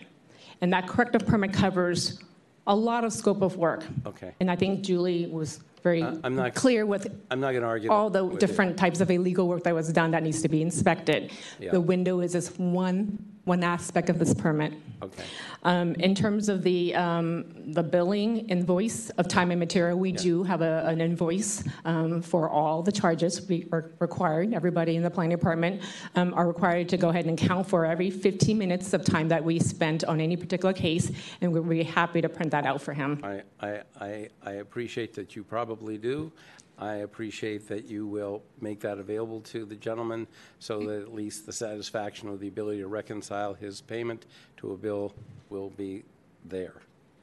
[0.61, 2.21] And that corrective permit covers
[2.67, 3.85] a lot of scope of work.
[4.05, 4.35] Okay.
[4.41, 7.69] And I think Julie was very Uh, I'm not- clear with I'm not going to
[7.69, 7.91] argue.
[7.91, 8.39] all the with you.
[8.41, 11.31] different types of illegal work that was done that needs to be inspected.
[11.61, 11.71] Yeah.
[11.73, 14.75] The window is just one, one aspect of this permit.
[15.03, 15.25] Okay.
[15.65, 20.45] Um, In terms of the, um, the billing invoice of time and material, we do
[20.45, 24.55] have a- an invoice um, for all the charges we are required.
[24.55, 25.83] Everybody in the planning department
[26.15, 29.43] um, are required to go ahead and count for every 15 minutes of time that
[29.43, 32.93] we spent on any particular case, and we're be happy to print that out for
[32.93, 33.21] him.
[33.23, 36.31] I, I, I, I appreciate that you probably do.
[36.79, 40.29] I appreciate that you will make that available to the gentleman
[40.61, 44.27] so that at least the satisfaction of the ability to reconcile his payment
[44.59, 45.15] to a bill
[45.51, 46.05] will be
[46.45, 46.75] there.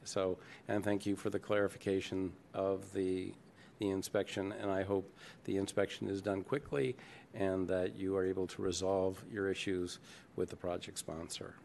[0.03, 0.37] So,
[0.67, 3.33] and thank you for the clarification of the,
[3.79, 5.11] the inspection, and I hope
[5.45, 6.95] the inspection is done quickly
[7.33, 9.99] and that you are able to resolve your issues
[10.35, 11.55] with the project sponsor.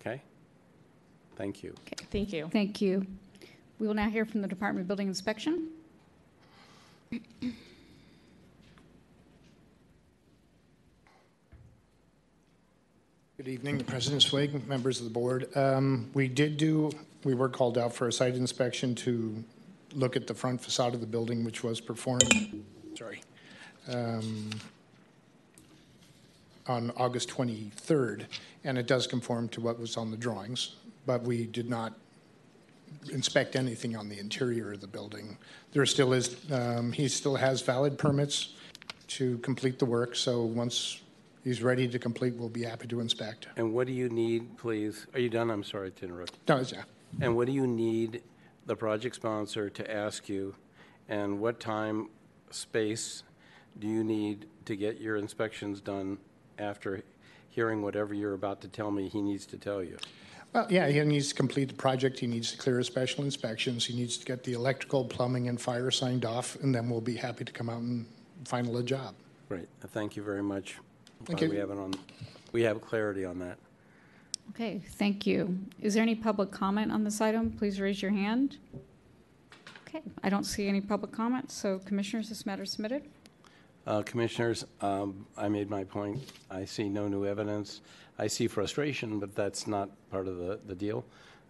[0.00, 0.22] Okay?
[1.36, 1.74] Thank you.
[1.86, 2.48] Okay, thank you.
[2.52, 3.06] Thank you.
[3.78, 5.68] We will now hear from the Department of Building Inspection.
[7.12, 7.20] Good
[13.48, 15.54] evening, the President Swig, members of the board.
[15.54, 16.90] Um, We did do,
[17.24, 19.44] we were called out for a site inspection to
[19.94, 22.64] look at the front facade of the building, which was performed,
[22.96, 23.20] sorry,
[23.88, 24.48] um,
[26.66, 28.24] on August 23rd,
[28.64, 31.92] and it does conform to what was on the drawings, but we did not
[33.10, 35.36] inspect anything on the interior of the building.
[35.72, 38.54] There still is, um, he still has valid permits
[39.08, 41.00] to complete the work, so once
[41.44, 43.48] he's ready to complete, we'll be happy to inspect.
[43.56, 45.06] And what do you need, please?
[45.14, 45.50] Are you done?
[45.50, 46.34] I'm sorry to interrupt.
[46.46, 46.84] No, it's- yeah.
[47.20, 48.22] And what do you need
[48.66, 50.54] the project sponsor to ask you?
[51.08, 52.08] And what time,
[52.50, 53.22] space
[53.78, 56.18] do you need to get your inspections done
[56.58, 57.02] after
[57.50, 59.96] hearing whatever you're about to tell me he needs to tell you?
[60.52, 63.86] Well, yeah, he needs to complete the project, he needs to clear his special inspections,
[63.86, 67.16] he needs to get the electrical, plumbing, and fire signed off, and then we'll be
[67.16, 68.06] happy to come out and
[68.44, 69.14] final a job.
[69.48, 70.76] Great, uh, thank you very much.
[71.20, 71.48] I'm Thank you.
[71.48, 71.94] We have it on,
[72.52, 73.56] we have clarity on that.
[74.50, 75.58] Okay, thank you.
[75.80, 77.50] Is there any public comment on this item?
[77.52, 78.58] Please raise your hand.
[79.88, 83.04] Okay, I don't see any public comments, so Commissioners, this matter is submitted.
[83.84, 86.22] Uh, Commissioners, um, I made my point.
[86.50, 87.80] I see no new evidence.
[88.16, 91.04] I see frustration, but that's not part of the, the deal.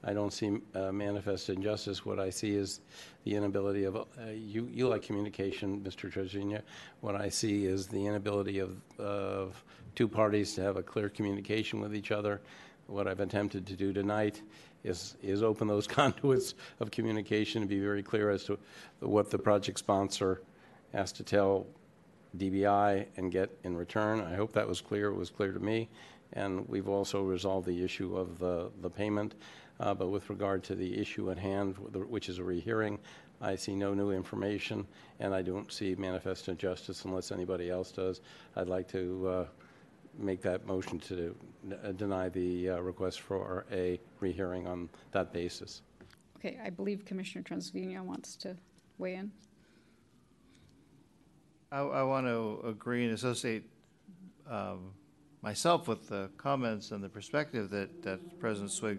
[0.04, 2.06] I don't see uh, manifest injustice.
[2.06, 2.80] What I see is
[3.24, 6.10] the inability of, uh, you, you like communication, Mr.
[6.10, 6.62] Trevino.
[7.02, 9.62] What I see is the inability of, of
[9.94, 12.40] two parties to have a clear communication with each other.
[12.86, 14.40] What I've attempted to do tonight
[14.84, 18.58] is, is open those conduits of communication and be very clear as to
[19.00, 20.40] what the project sponsor
[20.92, 21.66] has to tell
[22.36, 24.20] DBI and get in return.
[24.20, 25.08] I hope that was clear.
[25.08, 25.88] It was clear to me.
[26.34, 29.34] And we've also resolved the issue of the, the payment.
[29.80, 32.98] Uh, But with regard to the issue at hand, which is a rehearing,
[33.40, 34.86] I see no new information,
[35.18, 38.20] and I don't see manifest injustice unless anybody else does.
[38.54, 39.46] I'd like to uh,
[40.16, 41.34] make that motion to
[41.84, 45.82] uh, deny the uh, request for a rehearing on that basis.
[46.36, 48.56] Okay, I believe Commissioner Trevino wants to
[48.98, 49.32] weigh in.
[51.72, 53.64] I, I want to agree and associate
[54.48, 54.92] um,
[55.40, 58.98] myself with the comments and the perspective that, that President Swig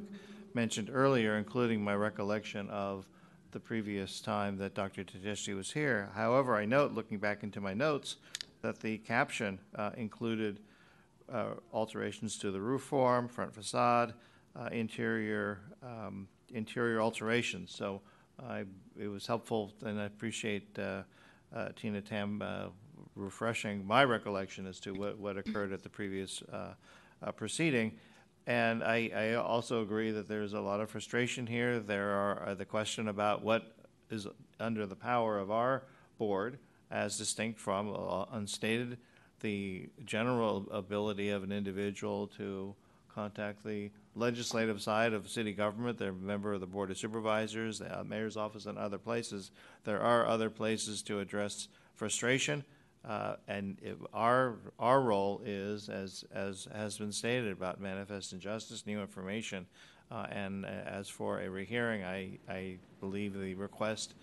[0.56, 3.08] mentioned earlier, including my recollection of
[3.52, 5.04] the previous time that Dr.
[5.04, 6.10] Tedeschi was here.
[6.16, 8.16] However, I note, looking back into my notes,
[8.64, 10.60] that the caption uh, included
[11.32, 14.16] uh, alterations to the roof form, front facade,
[14.56, 17.72] uh, interior um, interior alterations.
[17.72, 18.02] So
[19.00, 20.78] it was helpful, and I appreciate
[21.56, 22.68] uh, Tina Tam uh,
[23.16, 26.74] refreshing my recollection as to what, what occurred at the previous uh,
[27.22, 27.94] uh, proceeding.
[28.46, 31.80] And I, I also agree that there's a lot of frustration here.
[31.80, 33.76] There are uh, the question about what
[34.10, 34.28] is
[34.60, 35.84] under the power of our
[36.18, 36.60] board,
[36.92, 37.96] as distinct from
[38.32, 38.98] unstated,
[39.40, 42.76] the general ability of an individual to
[43.14, 45.98] contact the legislative side of city government.
[45.98, 49.52] They're a member of the Board of Supervisors, the uh, mayor's office, and other places.
[49.84, 52.64] There are other places to address frustration.
[53.06, 53.78] Uh, and
[54.14, 59.66] our our role is, as as has been stated about manifest injustice, new information,
[60.10, 64.14] uh, and uh, as for a rehearing, I I believe the request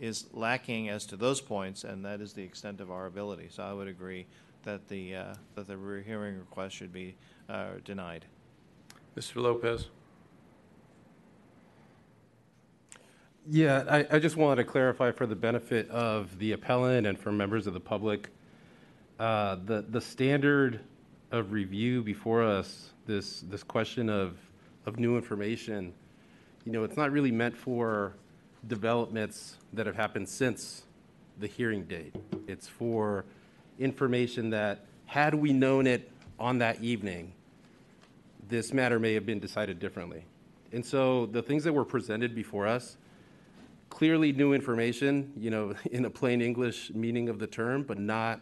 [0.00, 3.48] is lacking as to those points, and that is the extent of our ability.
[3.50, 4.26] So I would agree
[4.64, 7.14] that the uh, that the rehearing request should be
[7.48, 8.26] uh, denied.
[9.16, 9.36] Mr.
[9.36, 9.88] Lopez?
[13.48, 17.32] Yeah, I, I just wanted to clarify for the benefit of the appellant and for
[17.32, 18.28] members of the public,
[19.18, 20.80] uh, the, the standard
[21.30, 24.36] of review before us, this, this question of,
[24.84, 25.94] of new information,
[26.64, 28.14] you know, it's not really meant for
[28.66, 30.82] developments that have happened since
[31.38, 32.14] the hearing date.
[32.48, 33.24] It's for
[33.78, 37.32] information that, had we known it on that evening,
[38.48, 40.24] this matter may have been decided differently.
[40.72, 42.96] And so the things that were presented before us,
[43.90, 48.40] clearly new information, you know, in a plain English meaning of the term, but not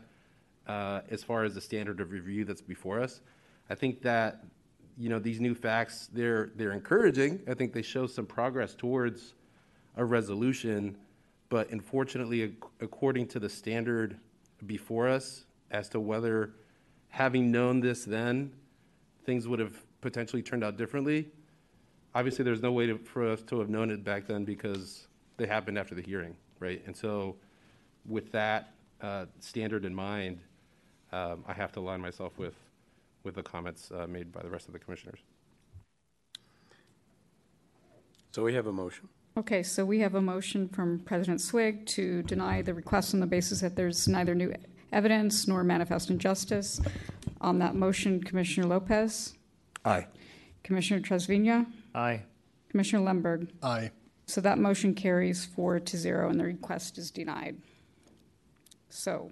[0.66, 3.20] uh, as far as the standard of review that's before us.
[3.70, 4.44] I think that,
[4.98, 7.40] you know, these new facts, they're, they're encouraging.
[7.48, 9.34] I think they show some progress towards
[9.96, 10.96] a resolution,
[11.48, 14.18] But unfortunately, according to the standard
[14.66, 16.54] before us, as to whether,
[17.08, 18.52] having known this then,
[19.24, 21.26] things would have potentially turned out differently,
[22.14, 25.46] obviously, there's no way to, for us to have known it back then because they
[25.46, 26.82] happened after the hearing, right?
[26.86, 27.36] And so
[28.06, 30.40] with that uh, standard in mind,
[31.10, 32.54] um, I have to align myself with,
[33.22, 35.20] with the comments uh, made by the rest of the commissioners.
[38.32, 39.08] So we have a motion.
[39.38, 43.26] Okay, so we have a motion from President Swig to deny the request on the
[43.26, 44.52] basis that there's neither new
[44.92, 46.78] evidence nor manifest injustice.
[47.40, 49.34] On that motion, Commissioner Lopez,
[49.84, 50.06] Aye.
[50.62, 52.22] Commissioner Trasviña, Aye.
[52.70, 53.48] Commissioner Lemberg.
[53.62, 53.90] Aye.
[54.26, 57.58] So that motion carries four to zero, and the request is denied.
[58.88, 59.30] So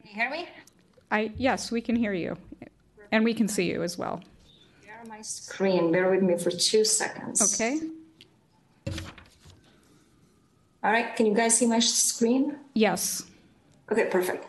[0.00, 0.48] Can you hear me?
[1.10, 2.36] I, yes, we can hear you,
[3.10, 4.22] and we can see you as well.
[4.84, 5.92] Share my screen.
[5.92, 7.54] Bear with me for two seconds.
[7.54, 7.80] Okay?
[10.84, 11.14] All right.
[11.14, 12.56] Can you guys see my screen?
[12.74, 13.24] Yes.
[13.90, 14.46] Okay, perfect.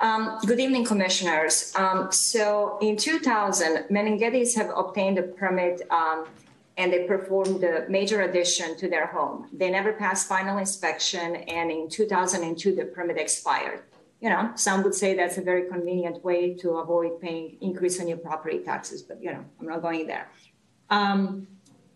[0.00, 1.72] Um, good evening, commissioners.
[1.76, 6.26] Um, so in 2000, Menenghettis have obtained a permit um,
[6.76, 9.48] and they performed a major addition to their home.
[9.52, 13.82] They never passed final inspection, and in 2002, the permit expired.
[14.24, 18.08] You know, some would say that's a very convenient way to avoid paying increase on
[18.08, 20.30] your property taxes, but you know, I'm not going there.
[20.88, 21.46] Um,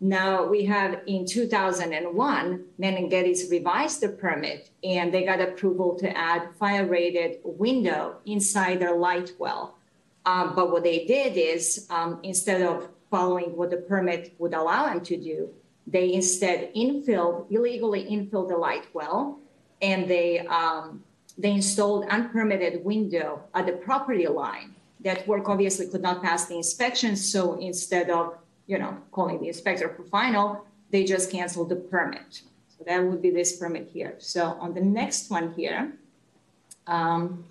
[0.02, 6.54] now we have in 2001, Menenghettis revised the permit and they got approval to add
[6.58, 9.78] fire rated window inside their light well.
[10.26, 14.84] Um, but what they did is um, instead of following what the permit would allow
[14.84, 15.48] them to do,
[15.86, 19.40] they instead infilled, illegally infilled the light well
[19.80, 21.02] and they, um,
[21.38, 24.74] they installed unpermitted window at the property line.
[25.00, 27.14] That work obviously could not pass the inspection.
[27.14, 28.36] So instead of
[28.68, 32.42] you know, calling the inspector for final, they just canceled the permit.
[32.76, 34.14] So that would be this permit here.
[34.18, 35.92] So on the next one here,
[36.86, 37.44] um,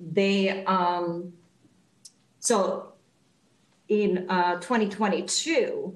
[0.00, 1.34] they, um,
[2.40, 2.94] so
[3.88, 5.94] in uh, 2022,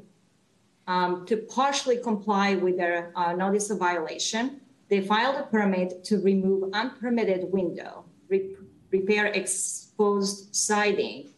[0.87, 6.21] um, to partially comply with their uh, notice of violation, they filed a permit to
[6.21, 8.55] remove unpermitted window, re-
[8.91, 11.31] repair exposed siding,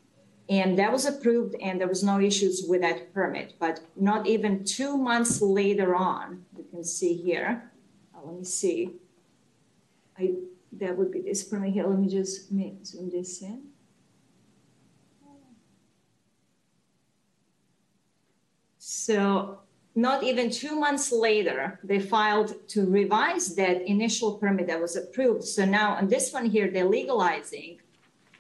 [0.49, 3.55] and that was approved and there was no issues with that permit.
[3.59, 7.71] But not even two months later on you can see here
[8.19, 8.91] uh, let me see.
[10.19, 10.35] I
[10.73, 11.87] that would be this permit here.
[11.87, 13.63] Let me just make, zoom this in.
[18.79, 19.61] So
[20.07, 25.45] not even two months later they filed to revise that initial permit that was approved
[25.45, 27.71] so now on this one here they're legalizing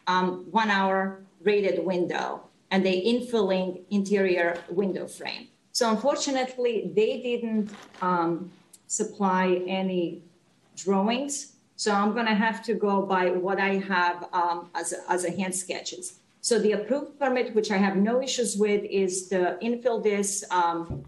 [0.06, 5.48] um, one hour rated window and they infilling interior window frame.
[5.72, 7.70] So unfortunately, they didn't
[8.02, 8.50] um,
[8.86, 10.22] supply any
[10.76, 11.54] drawings.
[11.76, 15.30] So I'm to have to go by what I have um, as, a, as a
[15.30, 16.18] hand sketches.
[16.40, 21.04] So the approved permit, which I have no issues with, is to infill this, um,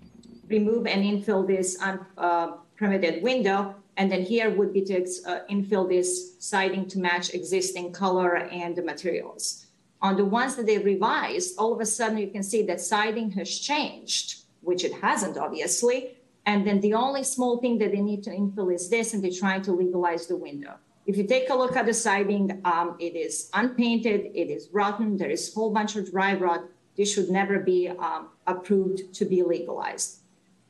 [0.50, 3.74] remove and infill this unpermitted uh, window.
[3.96, 8.74] And then here would be to uh, infill this siding to match existing color and
[8.74, 9.66] the materials.
[10.02, 13.30] On the ones that they revised, all of a sudden you can see that siding
[13.32, 16.16] has changed, which it hasn't, obviously.
[16.46, 19.30] And then the only small thing that they need to infill is this, and they're
[19.30, 20.76] trying to legalize the window.
[21.06, 25.16] If you take a look at the siding, um, it is unpainted, it is rotten,
[25.16, 26.64] there is a whole bunch of dry rot.
[26.96, 30.19] This should never be um, approved to be legalized.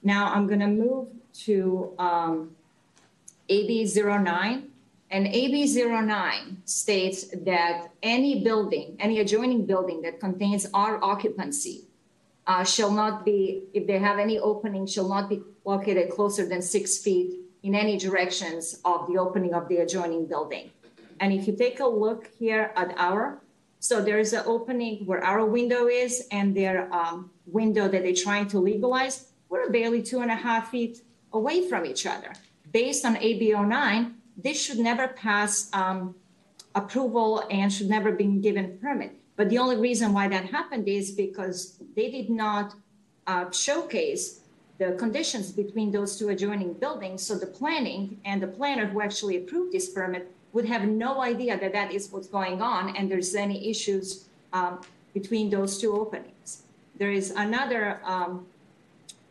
[0.03, 1.09] Now I'm going to move
[1.45, 2.51] to um,
[3.49, 4.67] AB 09.
[5.13, 11.83] And AB 09 states that any building, any adjoining building that contains our occupancy
[12.47, 16.63] uh, shall not be, if they have any opening, shall not be located closer than
[16.63, 20.71] six feet in any directions of the opening of the adjoining building.
[21.19, 23.41] And if you take a look here at our
[23.83, 28.13] So there is an opening where our window is and their um, window that they're
[28.13, 29.30] trying to legalize.
[29.51, 32.33] We're barely two and a half feet away from each other.
[32.73, 36.15] Based on AB 09, this should never pass um,
[36.75, 39.13] approval and should never be given permit.
[39.37, 42.75] But the only reason why that happened is because they did not
[43.27, 44.41] uh, showcase
[44.79, 47.23] the conditions between those two adjoining buildings.
[47.23, 51.59] So the planning and the planner who actually approved this permit would have no idea
[51.59, 54.81] that that is what's going on and there's any issues um,
[55.13, 56.63] between those two openings.
[56.97, 58.47] There is another um,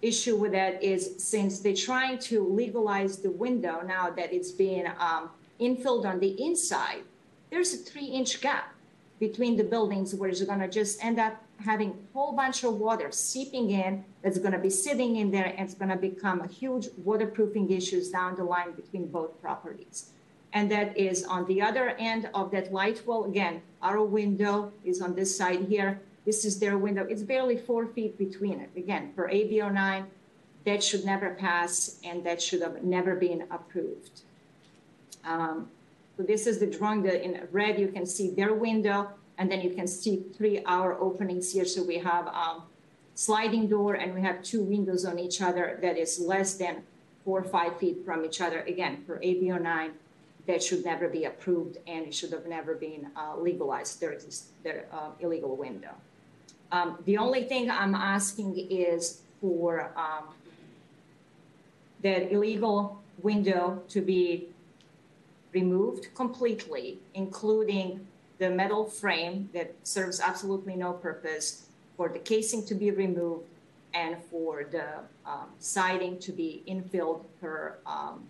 [0.02, 4.88] issue with that is since they're trying to legalize the window now that it's being
[5.00, 5.30] um,
[5.60, 7.04] infilled on the inside,
[7.50, 8.74] there's a three inch gap
[9.20, 12.76] between the buildings where it's going to just end up having a whole bunch of
[12.76, 16.39] water seeping in that's going to be sitting in there and it's going to become
[16.41, 20.12] a huge waterproofing issues down the line between both properties.
[20.54, 23.26] And that is on the other end of that light wall.
[23.26, 27.88] Again our window is on this side here this is their window it's barely four
[27.88, 30.05] feet between it again for AB 09
[30.65, 34.22] that should never pass and that should have never been approved
[35.24, 35.70] um,
[36.17, 39.09] so this is the drawing that in red you can see their window
[39.39, 41.65] and then you can see three hour openings here.
[41.65, 42.63] So we have um,
[43.15, 46.84] sliding door and we have two windows on each other that is less than
[47.24, 48.59] four or five feet from each other.
[48.61, 49.91] Again, for AB 09,
[50.45, 54.01] that should never be approved and it should have never been uh, legalized.
[54.01, 55.95] There is their uh, illegal window.
[56.72, 60.26] Um, the only thing I'm asking is for um,
[62.03, 64.47] that illegal window to be
[65.51, 68.05] removed completely, including
[68.38, 71.65] the metal frame that serves absolutely no purpose,
[71.97, 73.45] for the casing to be removed,
[73.93, 74.86] and for the
[75.26, 78.24] um, siding to be infilled per um,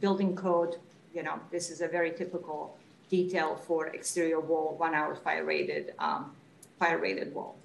[0.00, 0.76] building code.
[1.14, 2.76] You know, this is a very typical
[3.10, 6.34] detail for exterior wall, one hour fire rated, um,
[6.78, 7.56] fire rated wall.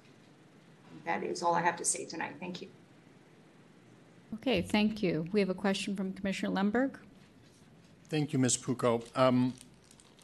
[1.08, 2.34] That is all I have to say tonight.
[2.38, 2.68] Thank you.
[4.34, 5.26] Okay, thank you.
[5.32, 6.98] We have a question from Commissioner Lemberg.
[8.10, 8.58] Thank you, Ms.
[8.58, 9.02] Pucco.
[9.16, 9.54] Um,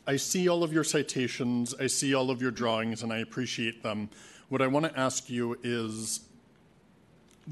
[0.06, 3.82] I see all of your citations, I see all of your drawings, and I appreciate
[3.82, 4.10] them.
[4.50, 6.20] What I want to ask you is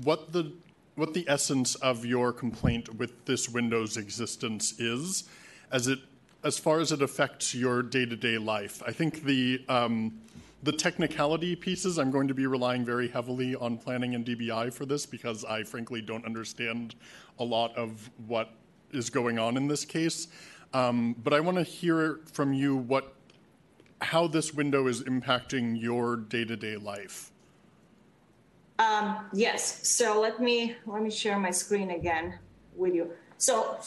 [0.02, 0.52] what the
[0.96, 5.24] what the essence of your complaint with this window's existence is,
[5.70, 6.00] as it
[6.44, 8.82] as far as it affects your day-to-day life.
[8.86, 10.20] I think the um,
[10.62, 14.86] the technicality pieces, I'm going to be relying very heavily on planning and DBI for
[14.86, 16.94] this because I frankly don't understand
[17.38, 18.50] a lot of what
[18.92, 20.28] is going on in this case.
[20.72, 23.14] Um, but I want to hear from you what,
[24.00, 27.32] how this window is impacting your day-to-day life.
[28.78, 29.86] Um, yes.
[29.88, 32.38] So let me let me share my screen again
[32.74, 33.10] with you.
[33.38, 33.78] So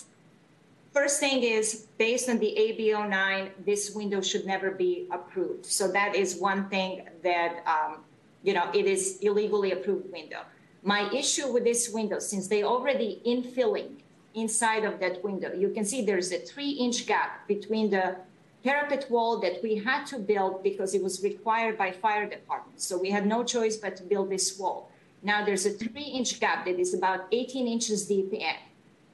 [0.95, 5.65] first thing is based on the AB 09, this window should never be approved.
[5.65, 7.97] So that is one thing that um,
[8.43, 10.41] you know it is illegally approved window.
[10.81, 13.91] My issue with this window, since they already infilling
[14.35, 15.51] inside of that window.
[15.53, 18.17] You can see there's a three inch gap between the
[18.63, 22.81] parapet wall that we had to build because it was required by fire department.
[22.81, 24.91] So we had no choice but to build this wall.
[25.23, 28.55] Now there's a three inch gap that is about 18 inches deep in.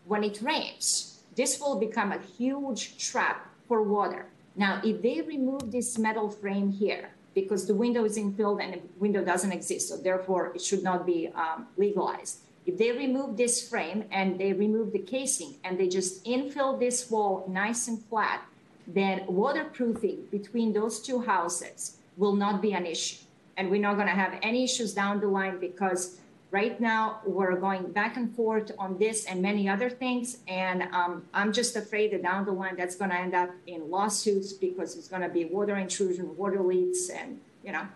[0.05, 1.10] When it rains,
[1.41, 4.27] this will become a huge trap for water.
[4.55, 8.81] Now, if they remove this metal frame here, because the window is infilled and the
[8.99, 12.41] window doesn't exist, so therefore it should not be um, legalized.
[12.67, 17.09] If they remove this frame and they remove the casing and they just infill this
[17.09, 18.45] wall nice and flat,
[18.85, 23.17] then waterproofing between those two houses will not be an issue.
[23.57, 26.19] And we're not going to have any issues down the line because
[26.51, 30.37] right now we're going back and forth on this and many other things.
[30.47, 33.89] And um, I'm just afraid that down the line that's going to end up in
[33.89, 37.87] lawsuits because it's going to be water intrusion, water leaks, and you know,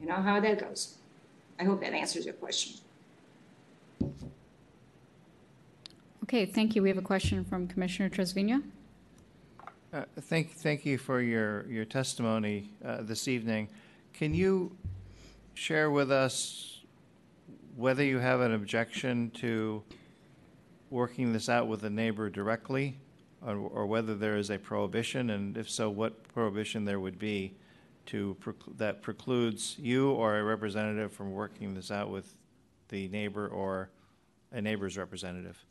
[0.00, 0.96] you know how that goes.
[1.60, 2.76] I hope that answers your question.
[6.24, 6.82] Okay, thank you.
[6.82, 8.62] We have a question from Commissioner Trasviña.
[9.92, 13.68] Uh, Thank, thank you for your, your testimony uh, this evening.
[14.14, 14.74] Can you
[15.52, 16.71] share with us
[17.76, 19.82] whether you have an objection to
[20.90, 22.98] working this out with a neighbor directly,
[23.44, 27.54] or or whether there is a prohibition, and if so, what prohibition there would be
[28.06, 28.36] to,
[28.76, 32.34] that precludes you or a representative from working this out with
[32.88, 33.90] the neighbor or
[34.52, 35.64] a neighbor's representative?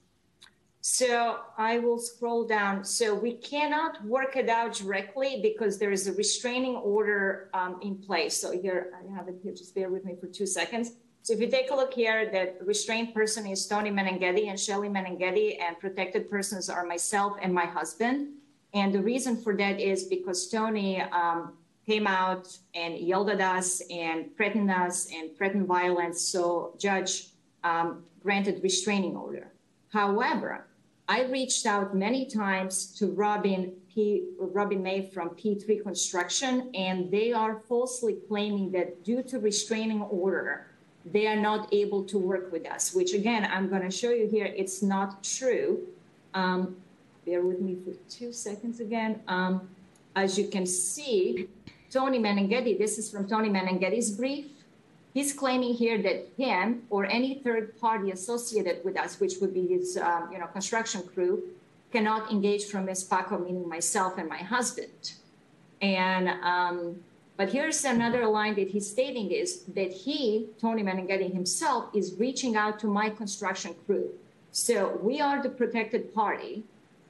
[0.84, 2.84] So I will scroll down.
[2.84, 7.98] So we cannot work it out directly because there is a restraining order um, in
[7.98, 8.36] place.
[8.36, 10.94] So here, I have it here, just bear with me for two seconds.
[11.24, 14.90] So if you take a look here, that restrained person is Tony Menenghetti and Shelly
[14.90, 18.30] Menenghetti, and protected persons are myself and my husband.
[18.74, 21.54] And the reason for that is because Tony um,
[21.86, 26.22] came out and yelled at us and threatened us and threatened violence.
[26.22, 27.28] So judge
[27.64, 29.52] um, granted restraining order.
[29.90, 30.66] However,
[31.08, 34.30] I reached out many times to Robin P.
[34.40, 40.71] Robin May from P3 Construction, and they are falsely claiming that due to restraining order,
[41.06, 42.94] they are not able to work with us.
[42.94, 44.46] Which again, I'm going to show you here.
[44.46, 45.80] It's not true.
[46.34, 46.76] Um,
[47.26, 49.22] bear with me for two seconds again.
[49.28, 49.70] Um,
[50.16, 51.48] as you can see,
[51.90, 52.78] Tony Menenghetti.
[52.78, 54.46] This is from Tony Menenghetti's brief.
[55.14, 59.68] He's claiming here that him or any third party associated with us, which would be
[59.68, 61.44] his, um, you know, construction crew,
[61.92, 63.04] cannot engage from Ms.
[63.04, 65.14] Paco, meaning myself and my husband.
[65.82, 67.04] And um,
[67.42, 72.56] but here's another line that he's stating is that he, Tony Menenghetti himself, is reaching
[72.56, 74.12] out to my construction crew.
[74.52, 76.64] So we are the protected party.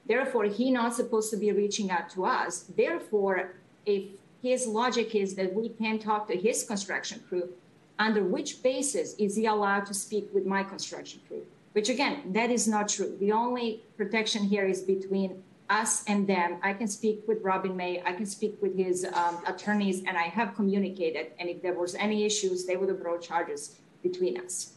[0.06, 2.64] Therefore, he not supposed to be reaching out to us.
[2.74, 4.04] Therefore, if
[4.42, 7.50] his logic is that we can talk to his construction crew,
[7.98, 11.44] under which basis is he allowed to speak with my construction crew?
[11.74, 13.18] Which again, that is not true.
[13.20, 16.58] The only protection here is between us and them.
[16.62, 18.02] I can speak with Robin May.
[18.04, 21.32] I can speak with his um, attorneys, and I have communicated.
[21.38, 24.74] And if there was any issues, they would have brought charges between us.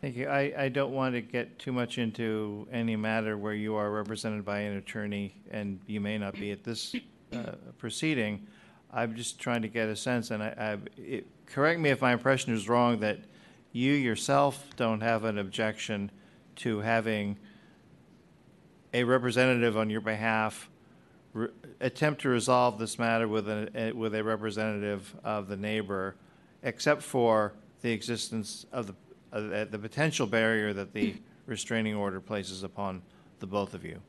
[0.00, 0.28] Thank you.
[0.28, 4.44] I, I don't want to get too much into any matter where you are represented
[4.44, 6.94] by an attorney and you may not be at this
[7.32, 8.46] uh, proceeding.
[8.92, 12.12] I'm just trying to get a sense, and I, I, it, correct me if my
[12.12, 13.18] impression is wrong, that
[13.72, 16.10] you yourself don't have an objection
[16.56, 17.38] to having
[18.94, 20.70] a representative on your behalf
[21.34, 21.48] re-
[21.80, 26.14] attempt to resolve this matter with a, a- with a representative of the neighbor,
[26.62, 28.94] except for the existence of the,
[29.32, 31.14] uh, the potential barrier that the
[31.46, 33.02] restraining order places upon
[33.40, 34.00] the both of you.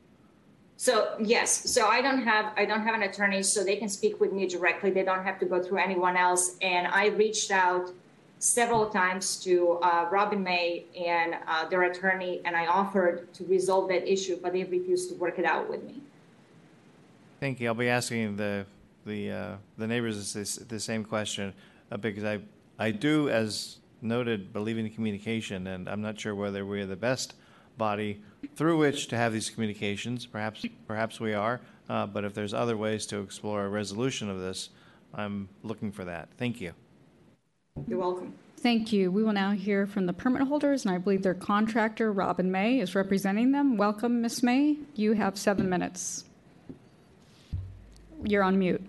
[0.78, 4.20] So yes, so I don't have I don't have an attorney, so they can speak
[4.20, 4.90] with me directly.
[4.90, 6.56] They don't have to go through anyone else.
[6.60, 7.90] And I reached out
[8.38, 13.88] several times to uh, Robin May and uh, their attorney, and I offered to resolve
[13.88, 16.02] that issue, but they refused to work it out with me.
[17.40, 17.68] Thank you.
[17.68, 18.66] I'll be asking the,
[19.04, 21.52] the, uh, the neighbors this, the same question,
[21.90, 22.40] uh, because I,
[22.78, 27.34] I do, as noted, believe in communication, and I'm not sure whether we're the best
[27.78, 28.22] body
[28.54, 30.26] through which to have these communications.
[30.26, 34.40] Perhaps, perhaps we are, uh, but if there's other ways to explore a resolution of
[34.40, 34.70] this,
[35.14, 36.28] I'm looking for that.
[36.36, 36.72] Thank you.
[37.86, 38.34] You're welcome.
[38.58, 39.12] Thank you.
[39.12, 42.80] We will now hear from the permit holders, and I believe their contractor, Robin May,
[42.80, 43.76] is representing them.
[43.76, 44.42] Welcome, Ms.
[44.42, 44.76] May.
[44.94, 46.24] You have seven minutes.
[48.24, 48.84] You're on mute.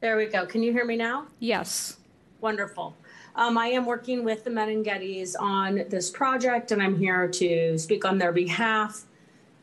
[0.00, 0.46] There we go.
[0.46, 1.26] Can you hear me now?
[1.40, 1.96] Yes.
[2.40, 2.96] Wonderful.
[3.34, 8.04] Um, I am working with the Menenghettis on this project, and I'm here to speak
[8.04, 9.04] on their behalf.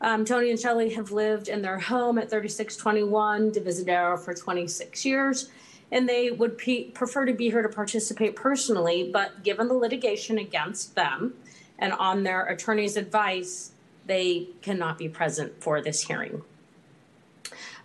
[0.00, 5.50] Um, Tony and Shelley have lived in their home at 3621 Divisadero for 26 years,
[5.94, 10.38] and they would pe- prefer to be here to participate personally, but given the litigation
[10.38, 11.34] against them
[11.78, 13.70] and on their attorney's advice,
[14.06, 16.42] they cannot be present for this hearing.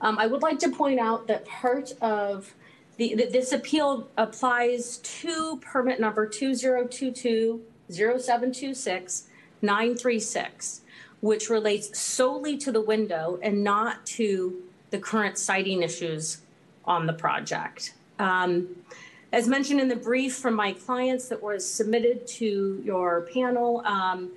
[0.01, 2.55] Um, I would like to point out that part of
[2.97, 9.23] the, this appeal applies to permit number 2022 0726
[9.61, 10.81] 936,
[11.21, 16.39] which relates solely to the window and not to the current siting issues
[16.85, 17.93] on the project.
[18.19, 18.75] Um,
[19.31, 24.31] as mentioned in the brief from my clients that was submitted to your panel, um,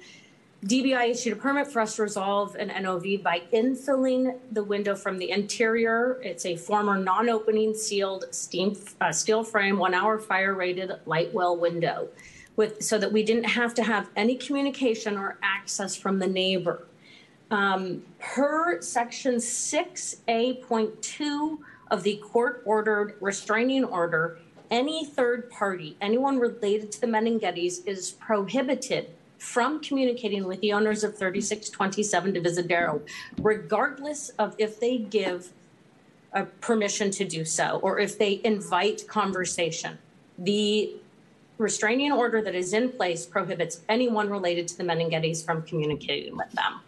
[0.65, 5.19] DBI issued a permit for us to resolve an NOV by infilling the window from
[5.19, 6.21] the interior.
[6.23, 11.57] It's a former non-opening sealed steam, uh, steel frame, one hour fire rated light well
[11.57, 12.07] window
[12.55, 16.87] with, so that we didn't have to have any communication or access from the neighbor.
[17.51, 21.59] Um, per section 6A.2
[21.93, 24.39] of the court ordered restraining order,
[24.71, 31.05] any third party, anyone related to the Menenghettis is prohibited from communicating with the owners
[31.05, 33.03] of 3627 Divisadero,
[33.39, 35.51] regardless of if they give
[36.33, 39.99] a permission to do so or if they invite conversation.
[40.39, 40.95] The
[41.59, 46.51] restraining order that is in place prohibits anyone related to the Menenghettis from communicating with
[46.53, 46.81] them.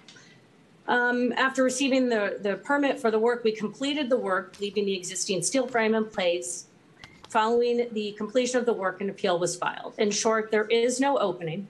[0.86, 4.94] Um, after receiving the, the permit for the work, we completed the work, leaving the
[4.94, 6.66] existing steel frame in place.
[7.30, 9.94] Following the completion of the work, an appeal was filed.
[9.98, 11.66] In short, there is no opening.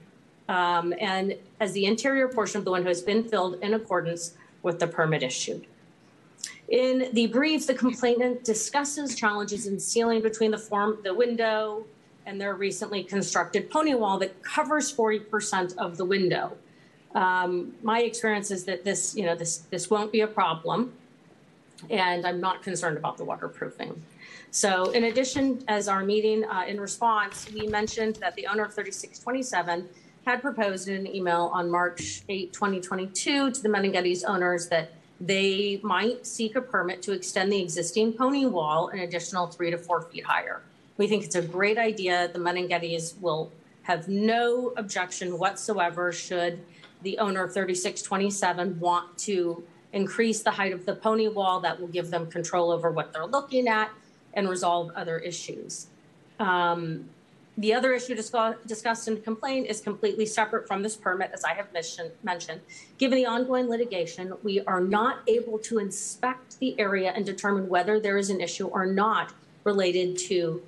[0.47, 4.79] Um, and as the interior portion of the window has been filled in accordance with
[4.79, 5.65] the permit issued.
[6.67, 11.85] In the brief, the complainant discusses challenges in sealing between the form, the window
[12.25, 16.57] and their recently constructed pony wall that covers 40% of the window.
[17.15, 20.93] Um, my experience is that this, you know, this, this won't be a problem.
[21.89, 24.01] and I'm not concerned about the waterproofing.
[24.51, 28.73] So in addition, as our meeting uh, in response, we mentioned that the owner of
[28.73, 29.87] 3627
[30.25, 35.79] had proposed in an email on March 8, 2022 to the Meneghetti's owners that they
[35.83, 40.01] might seek a permit to extend the existing pony wall an additional three to four
[40.01, 40.61] feet higher.
[40.97, 42.29] We think it's a great idea.
[42.31, 43.51] The Meneghettis will
[43.83, 46.59] have no objection whatsoever should
[47.05, 51.61] the owner of 3627 want to increase the height of the pony wall.
[51.61, 53.91] That will give them control over what they're looking at
[54.33, 55.87] and resolve other issues.
[56.39, 57.07] Um,
[57.57, 61.53] the other issue discuss, discussed in complaint is completely separate from this permit, as I
[61.53, 62.59] have mission, mentioned.
[62.97, 67.97] Given the ongoing litigation, we are not able to inspect the area and determine whether
[67.97, 69.31] there is an issue or not
[69.63, 70.61] related to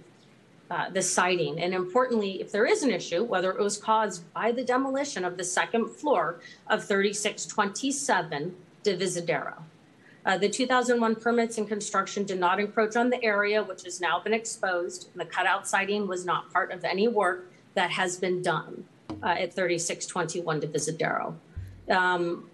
[0.69, 1.59] uh, the siding.
[1.61, 5.37] And importantly, if there is an issue, whether it was caused by the demolition of
[5.37, 9.63] the second floor of 3627 Divisadero.
[10.25, 14.19] Uh, the 2001 permits and construction did not encroach on the area, which has now
[14.19, 15.09] been exposed.
[15.15, 18.83] The cutout siding was not part of any work that has been done
[19.23, 21.33] uh, at 3621 Divisadero.
[21.89, 22.49] Um,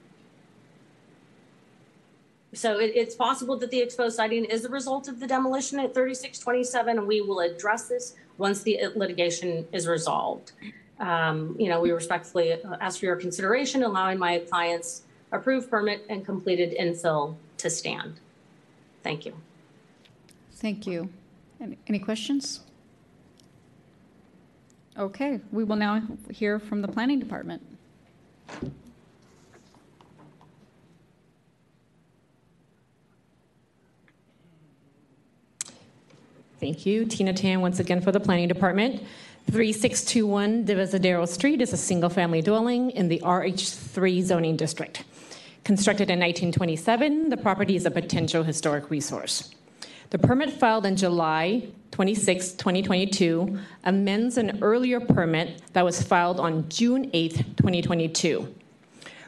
[2.54, 5.93] so it, it's possible that the exposed siding is the result of the demolition at
[5.93, 10.51] 3627, and we will address this once the litigation is resolved.
[10.99, 16.26] Um, you know, we respectfully ask for your consideration, allowing my clients approved permit and
[16.26, 18.20] completed infill to stand.
[19.01, 19.34] Thank you.
[20.54, 21.10] Thank you.
[21.60, 22.62] Any, any questions?
[24.97, 27.62] Okay, we will now hear from the Planning Department.
[36.64, 37.03] Thank you.
[37.03, 39.03] Tina Tam once again for the Planning Department.
[39.51, 45.03] 3621 Divisadero Street is a single family dwelling in the RH3 zoning district.
[45.66, 49.53] Constructed in 1927, the property is a potential historic resource.
[50.11, 56.70] The permit filed in July 26, 2022, amends an earlier permit that was filed on
[56.70, 58.55] June 8, 2022.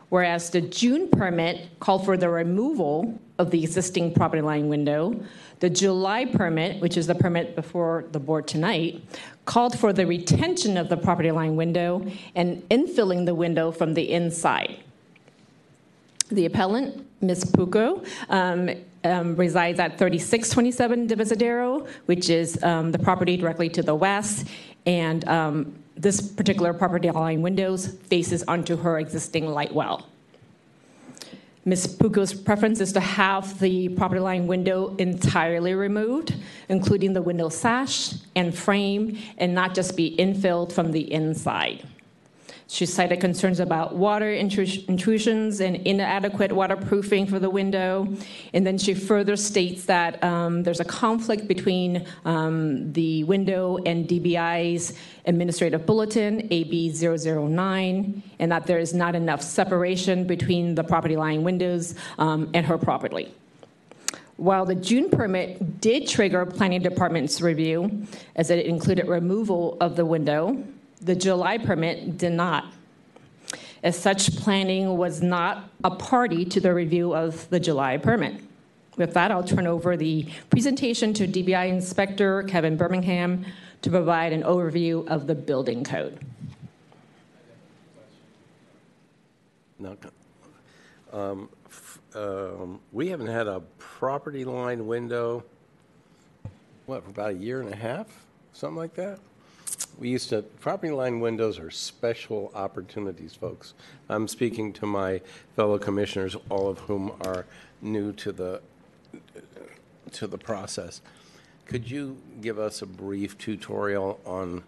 [0.09, 5.19] Whereas the June permit called for the removal of the existing property line window,
[5.59, 9.03] the July permit, which is the permit before the board tonight,
[9.45, 14.11] called for the retention of the property line window and infilling the window from the
[14.11, 14.79] inside.
[16.29, 17.51] The appellant, Ms.
[17.53, 18.69] Puco, um,
[19.03, 24.47] um, resides at 3627 Divisadero, which is um, the property directly to the west,
[24.87, 30.07] and um, this particular property line windows faces onto her existing light well.
[31.67, 31.97] Ms.
[31.97, 36.35] Puco's preference is to have the property line window entirely removed,
[36.69, 41.87] including the window sash and frame, and not just be infilled from the inside.
[42.67, 48.07] She cited concerns about water intrusions and inadequate waterproofing for the window.
[48.53, 54.07] And then she further states that um, there's a conflict between um, the window and
[54.07, 54.93] DBI's
[55.25, 61.43] administrative bulletin, AB 009, and that there is not enough separation between the property line
[61.43, 63.31] windows um, and her property.
[64.37, 68.05] While the June permit did trigger planning department's review,
[68.35, 70.61] as it included removal of the window,
[71.05, 72.65] the July permit did not.
[73.83, 78.41] As such, planning was not a party to the review of the July permit.
[78.97, 83.45] With that, I'll turn over the presentation to DBI Inspector Kevin Birmingham
[83.83, 86.19] to provide an overview of the building code.
[91.13, 91.49] Um,
[92.15, 95.43] um, we haven't had a property line window,
[96.87, 98.07] what, for about a year and a half?
[98.53, 99.19] Something like that?
[99.97, 103.73] We used to, property line windows are special opportunities, folks.
[104.09, 105.21] I'm speaking to my
[105.55, 107.45] fellow commissioners, all of whom are
[107.81, 108.61] new to the,
[110.11, 111.01] to the process.
[111.65, 114.63] Could you give us a brief tutorial on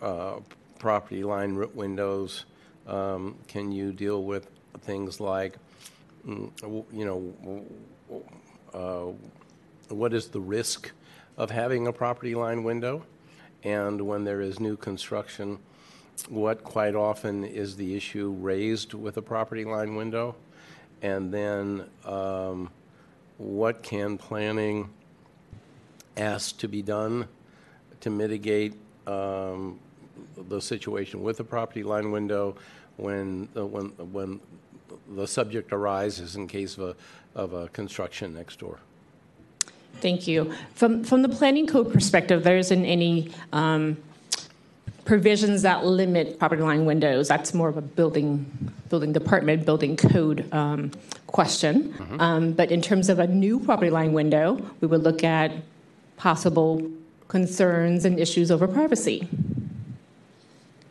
[0.00, 0.36] uh,
[0.78, 2.44] property line windows?
[2.86, 4.48] Um, Can you deal with
[4.82, 5.58] things like,
[6.26, 6.50] mm,
[6.92, 7.64] you know,
[8.72, 10.92] uh, what is the risk
[11.36, 13.04] of having a property line window?
[13.64, 15.58] And when there is new construction,
[16.28, 20.36] what quite often is the issue raised with a property line window?
[21.02, 22.70] And then um,
[23.38, 24.90] what can planning
[26.16, 27.26] ask to be done
[28.00, 28.74] to mitigate
[29.06, 29.78] um,
[30.36, 32.56] the situation with a property line window
[32.96, 34.40] when, uh, when, when
[35.14, 36.96] the subject arises in case of a,
[37.34, 38.78] of a construction next door?
[40.00, 40.52] Thank you.
[40.74, 43.96] From, from the planning code perspective, there isn't any um,
[45.04, 47.28] provisions that limit property line windows.
[47.28, 48.46] That's more of a building,
[48.88, 50.92] building department, building code um,
[51.26, 51.94] question.
[52.18, 55.52] Um, But in terms of a new property line window, we would look at
[56.16, 56.90] possible
[57.28, 59.28] concerns and issues over privacy,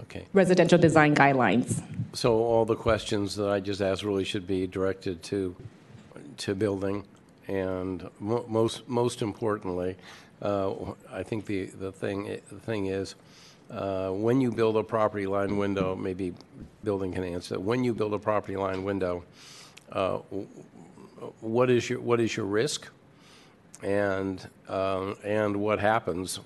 [0.04, 0.26] Okay.
[0.34, 1.82] residential design guidelines.
[2.14, 5.56] So all the questions that I just asked really should be directed to,
[6.38, 7.04] to building.
[7.50, 9.98] And mo- most, most importantly,
[10.40, 10.72] uh,
[11.12, 13.16] I think the, the thing, the thing is,
[13.72, 16.34] uh, when you build a property line window, maybe
[16.84, 19.24] building can answer, that, when you build a property line window,
[19.92, 20.18] uh,
[21.42, 22.88] what is your, what is your risk?
[23.82, 26.40] And, um, and what happens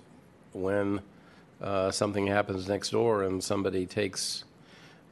[0.54, 1.01] when
[1.62, 4.45] uh, something happens next door and somebody takes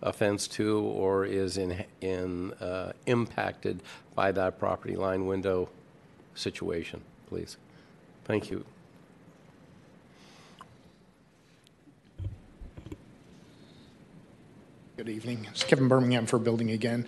[0.02, 3.84] offense to or is in, in, uh, impacted
[4.16, 5.70] by that property line window
[6.36, 7.57] situation, please?
[8.25, 8.65] Thank you.
[14.97, 15.47] Good evening.
[15.49, 17.07] It's Kevin Birmingham for Building Again.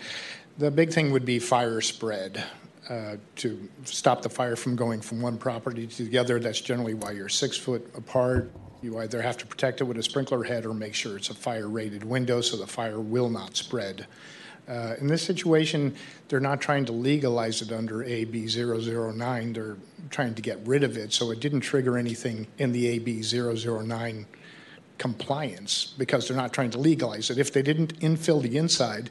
[0.57, 2.43] The big thing would be fire spread.
[2.89, 6.93] uh, To stop the fire from going from one property to the other, that's generally
[6.93, 8.51] why you're six foot apart.
[8.81, 11.33] You either have to protect it with a sprinkler head or make sure it's a
[11.33, 14.07] fire-rated window so the fire will not spread.
[14.67, 15.95] Uh, In this situation,
[16.29, 19.53] they're not trying to legalize it under AB 009.
[19.53, 19.77] They're
[20.09, 24.25] trying to get rid of it, so it didn't trigger anything in the AB 009
[24.97, 27.37] compliance because they're not trying to legalize it.
[27.37, 29.09] If they didn't infill the inside,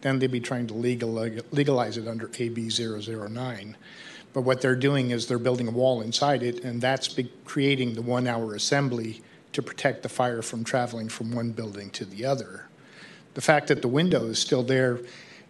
[0.00, 3.76] then they'd be trying to legal, legalize it under AB 009.
[4.32, 8.02] But what they're doing is they're building a wall inside it, and that's creating the
[8.02, 9.22] one-hour assembly
[9.52, 12.67] to protect the fire from traveling from one building to the other.
[13.38, 14.98] The fact that the window is still there,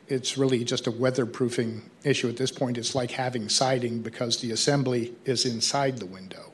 [0.08, 2.76] it's really just a weatherproofing issue at this point.
[2.76, 6.52] It's like having siding because the assembly is inside the window.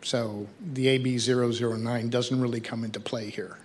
[0.00, 3.58] So the AB 009 doesn't really come into play here.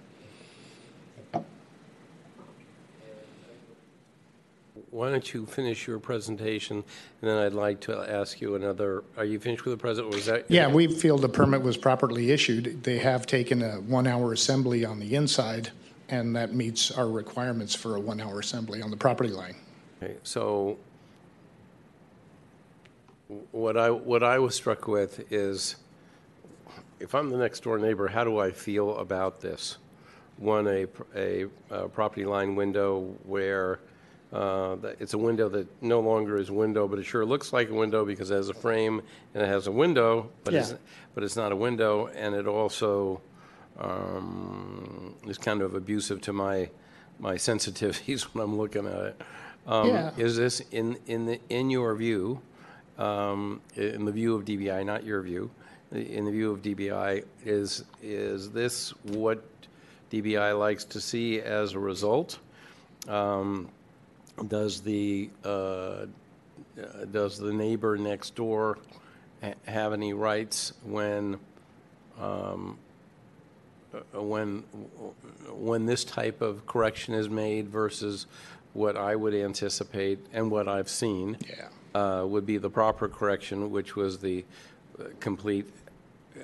[4.92, 6.84] Why don't you finish your presentation,
[7.22, 10.26] and then I'd like to ask you another, are you finished with the present, was
[10.26, 10.44] that?
[10.50, 12.84] Yeah, we feel the permit was properly issued.
[12.84, 15.72] They have taken a one-hour assembly on the inside,
[16.10, 19.56] and that meets our requirements for a one-hour assembly on the property line.
[20.02, 20.78] Okay, so
[23.52, 25.76] what I, what I was struck with is,
[27.00, 29.78] if I'm the next door neighbor, how do I feel about this?
[30.38, 30.86] One, a,
[31.16, 33.80] a, uh property line window where
[34.32, 37.70] uh, it's a window that no longer is a window, but it sure looks like
[37.70, 39.02] a window because it has a frame
[39.34, 40.78] and it has a window, but it's, Yeah.
[41.16, 43.22] but it's not a window, and it also
[43.80, 46.70] um, is kind of abusive to my,
[47.20, 49.22] my sensitivities when I'm looking at it.
[49.68, 50.12] Um, Yeah.
[50.18, 52.42] Is this, in, in, the, in your view,
[52.98, 55.50] um, in the view of DBI, not your view,
[55.92, 59.44] in the view of DBI, is, is this what
[60.12, 62.40] DBI likes to see as a result?
[63.08, 63.70] Um,
[64.48, 66.06] Does the, uh, uh,
[67.12, 68.78] does the neighbor next door
[69.42, 71.40] ha- have any rights when,
[72.20, 72.78] um,
[74.14, 74.60] when,
[75.52, 78.26] when this type of correction is made versus
[78.74, 81.38] what I would anticipate and what I've seen?
[81.48, 81.70] Yeah.
[81.96, 84.46] uh, would be the proper correction, which was the
[85.00, 85.66] uh, complete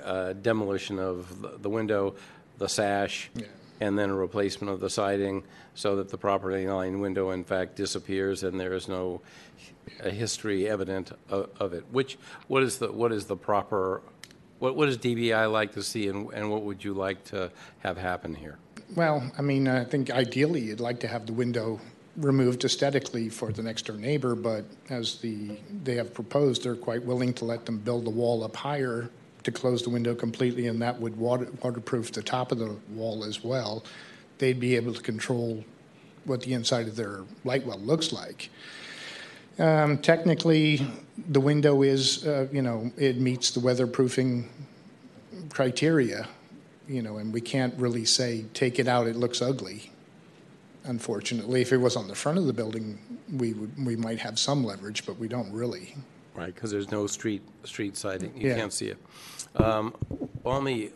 [0.04, 2.16] uh, demolition of the- window,
[2.58, 3.46] the sash, Yeah.
[3.80, 5.44] and then a replacement of the siding
[5.76, 9.22] so that the property line window in fact disappears and there is no
[10.04, 11.84] uh, history evident of, of it.
[11.92, 12.18] Which,
[12.48, 14.02] what is the, what is the proper,
[14.60, 17.98] what, what does DBI like to see and, and what would you like to have
[17.98, 18.58] happen here?
[18.96, 21.80] Well, I mean, I think ideally you'd like to have the window
[22.18, 27.04] removed aesthetically for the next door neighbor, but as the, they have proposed, they're quite
[27.04, 29.10] willing to let them build the wall up higher
[29.44, 33.24] to close the window completely, and that would water, waterproof the top of the wall
[33.24, 33.84] as well.
[34.38, 35.64] They'd be able to control
[36.26, 38.50] what the inside of their light well looks like.
[39.60, 40.86] Um, technically,
[41.18, 44.48] the window is, uh, you know, it meets the weatherproofing
[45.50, 46.28] criteria,
[46.88, 49.92] you know, and we can't really say, take it out, it looks ugly.
[50.86, 53.00] Unfortunately, if it was on the front of the building,
[53.32, 55.96] we would, we might have some leverage, but we don't really.
[56.36, 58.56] Right, because there's no street, street siding, you Yeah.
[58.56, 58.98] can't see it.
[59.56, 59.94] Um,
[60.44, 60.92] On the,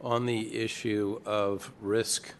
[0.00, 2.32] on the issue of risk,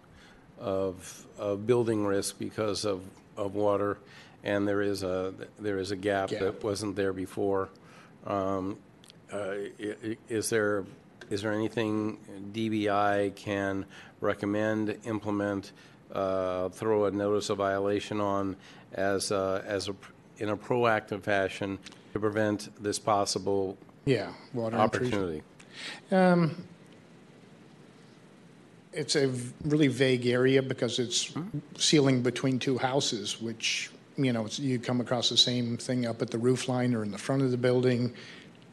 [0.60, 3.02] of, of building risk because of,
[3.36, 3.98] of water,
[4.44, 7.70] and there is a, there is a gap that wasn't there before,
[8.26, 8.76] um,
[9.32, 9.54] uh,
[10.28, 10.84] is there,
[11.30, 12.18] is there anything
[12.52, 13.86] DBI can
[14.20, 15.72] recommend, implement,
[16.12, 18.54] uh, throw a notice of violation on
[18.92, 19.96] as, a- as a,
[20.38, 21.78] in a proactive fashion
[22.12, 25.42] to prevent this possible Yeah, opportunity?
[28.92, 31.32] it's a v- really vague area because it's
[31.76, 36.30] sealing between two houses, which, you know, you come across the same thing up at
[36.30, 38.12] the roof line or in the front of the building.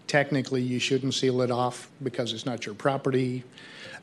[0.07, 3.43] Technically, you shouldn't seal it off because it's not your property.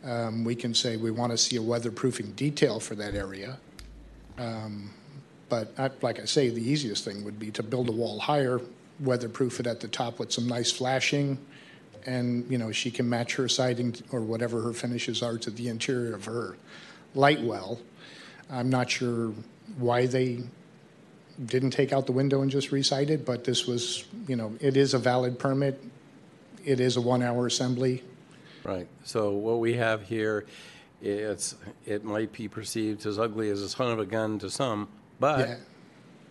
[0.05, 3.59] Um, we can say we want to see a weatherproofing detail for that area.
[4.39, 4.91] Um,
[5.49, 8.61] But I- like I say, the easiest thing would be to build a wall higher,
[9.01, 11.39] weatherproof it at the top with some nice flashing,
[12.05, 15.68] and, you know, she can match her siding or whatever her finishes are to the
[15.68, 16.57] interior of her
[17.14, 17.80] light well.
[18.51, 19.32] I'm not sure
[19.78, 20.43] why they
[21.47, 24.76] didn't take out the window and just recite it, but this was, you know, it
[24.76, 25.82] is a valid permit.
[26.64, 28.03] It is a one-hour assembly.
[28.64, 28.89] Right.
[29.05, 30.47] So what we have here,
[31.01, 31.55] it's,
[31.86, 34.86] it might be perceived as ugly as a son of a gun to some, Yeah,
[35.20, 35.49] but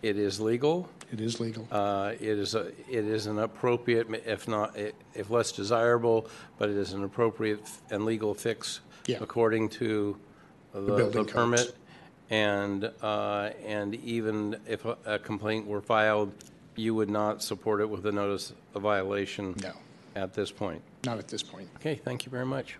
[0.02, 0.88] it is legal.
[1.10, 1.66] it is legal.
[1.72, 4.76] Uh, It is, a it is an appropriate, if not,
[5.14, 6.28] if less desirable,
[6.58, 9.18] but it is an appropriate and legal fix Yeah.
[9.22, 10.16] according to
[10.74, 11.32] the building the codes.
[11.32, 11.74] permit.
[12.30, 16.32] And, uh, and even if a- a complaint were filed,
[16.76, 19.54] you would not support it with a notice of violation?
[19.62, 19.72] No.
[20.14, 20.82] At this point?
[21.04, 21.68] Not at this point.
[21.76, 22.76] Okay, thank you very much.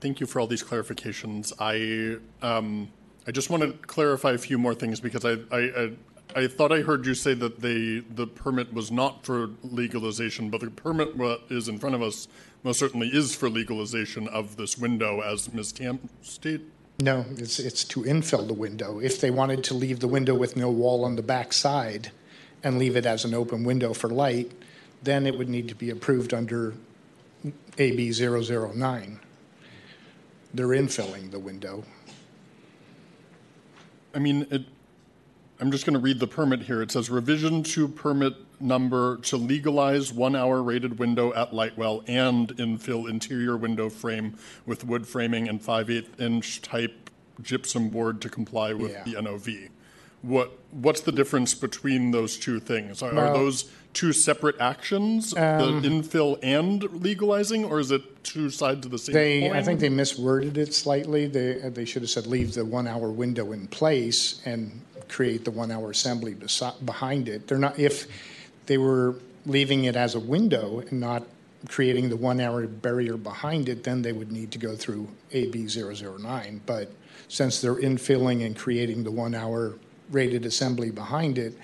[0.00, 1.52] Thank you for all these clarifications.
[1.58, 2.88] I, um,
[3.26, 5.92] I just want to clarify a few more things because I, I, I,
[6.36, 10.60] I thought I heard you say that they, the permit was not for legalization, but
[10.60, 12.28] the permit what is in front of us
[12.62, 15.72] most certainly is for legalization of this window, as Ms.
[15.72, 16.70] Tam stated.
[17.00, 18.98] No, it's, it's to infill the window.
[18.98, 22.10] If they wanted to leave the window with no wall on the back side
[22.62, 24.52] and leave it as an open window for light,
[25.02, 26.74] then it would need to be approved under
[27.78, 29.20] AB 009.
[30.52, 31.84] They're infilling the window.
[34.14, 34.64] I mean, it,
[35.60, 36.82] I'm just going to read the permit here.
[36.82, 43.08] It says revision to permit number to legalize one-hour rated window at Lightwell and infill
[43.08, 44.36] interior window frame
[44.66, 47.10] with wood framing and 5/8 inch type
[47.42, 49.04] gypsum board to comply with Yeah.
[49.04, 49.68] the NOV.
[50.22, 53.02] What, what's the difference between those two things?
[53.02, 58.50] Are, are those two separate actions, the um, infill and legalizing, or is it two
[58.50, 59.56] sides of the same They, coin?
[59.56, 61.26] I think they misworded it slightly.
[61.26, 65.90] They, they should have said leave the one-hour window in place and create the one-hour
[65.90, 67.46] assembly besi- behind it.
[67.46, 68.06] They're not, if
[68.66, 71.24] they were leaving it as a window and not
[71.68, 76.60] creating the one-hour barrier behind it, then they would need to go through AB 009.
[76.66, 76.92] But
[77.28, 79.74] since they're infilling and creating the one-hour
[80.10, 81.54] rated assembly behind it,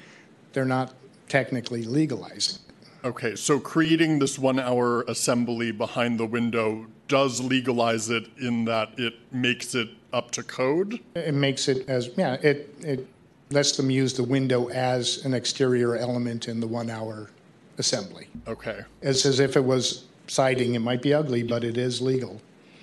[0.53, 0.95] they're not
[1.28, 2.59] technically legalizing.
[3.05, 9.14] Okay, so creating this one-hour assembly behind the window does legalize it in that it
[9.30, 11.01] makes it up to code?
[11.14, 13.07] It makes it as, yeah, it, it
[13.51, 17.30] lets them use the window as an exterior element in the one-hour
[17.78, 18.28] assembly.
[18.49, 20.74] Okay, It's as if it was siding.
[20.74, 22.40] It might be ugly, but it is legal.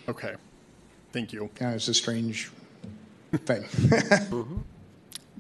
[0.08, 0.36] okay.
[1.14, 1.50] Thank you.
[1.60, 2.50] Yeah, it's a strange
[3.46, 3.66] thing.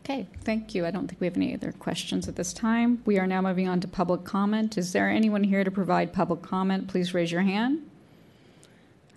[0.03, 0.85] Okay, thank you.
[0.85, 3.01] I don't think we have any other questions at this time.
[3.05, 4.77] We are now moving on to public comment.
[4.77, 6.89] Is there anyone here to provide public comment?
[6.89, 7.89] Please raise your hand.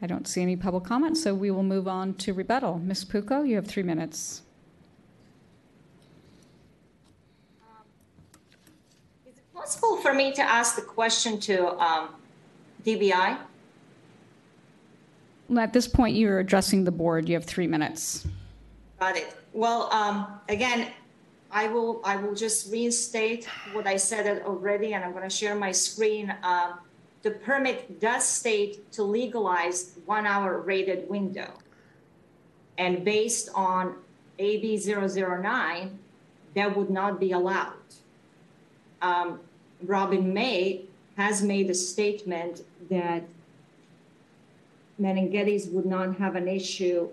[0.01, 2.79] I don't see any public comment, so we will move on to rebuttal.
[2.79, 3.05] Ms.
[3.05, 4.43] Pucco, you have three minutes.
[9.27, 12.11] Is it possible for me to ask the question to um,
[12.85, 13.39] DBI?
[15.57, 17.29] At this point, you're addressing the board.
[17.29, 18.27] You have three minutes.
[19.01, 19.35] Got it.
[19.55, 20.89] Well, um, again,
[21.51, 25.55] I will, I will just reinstate what I said already, and I'm going to share
[25.55, 26.35] my screen.
[26.43, 26.81] Um,
[27.23, 31.51] The permit does state to legalize one-hour rated window.
[32.77, 33.95] And based on
[34.39, 35.99] AB 009,
[36.55, 37.89] that would not be allowed.
[39.01, 39.41] Um,
[39.87, 40.83] Robin May
[41.17, 43.23] has made a statement that
[45.01, 47.09] Menenghetti's would not have an issue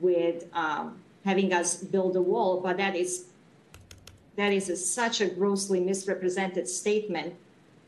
[0.00, 3.26] with um, having us build a wall, but that is
[4.36, 7.34] that is a, such a grossly misrepresented statement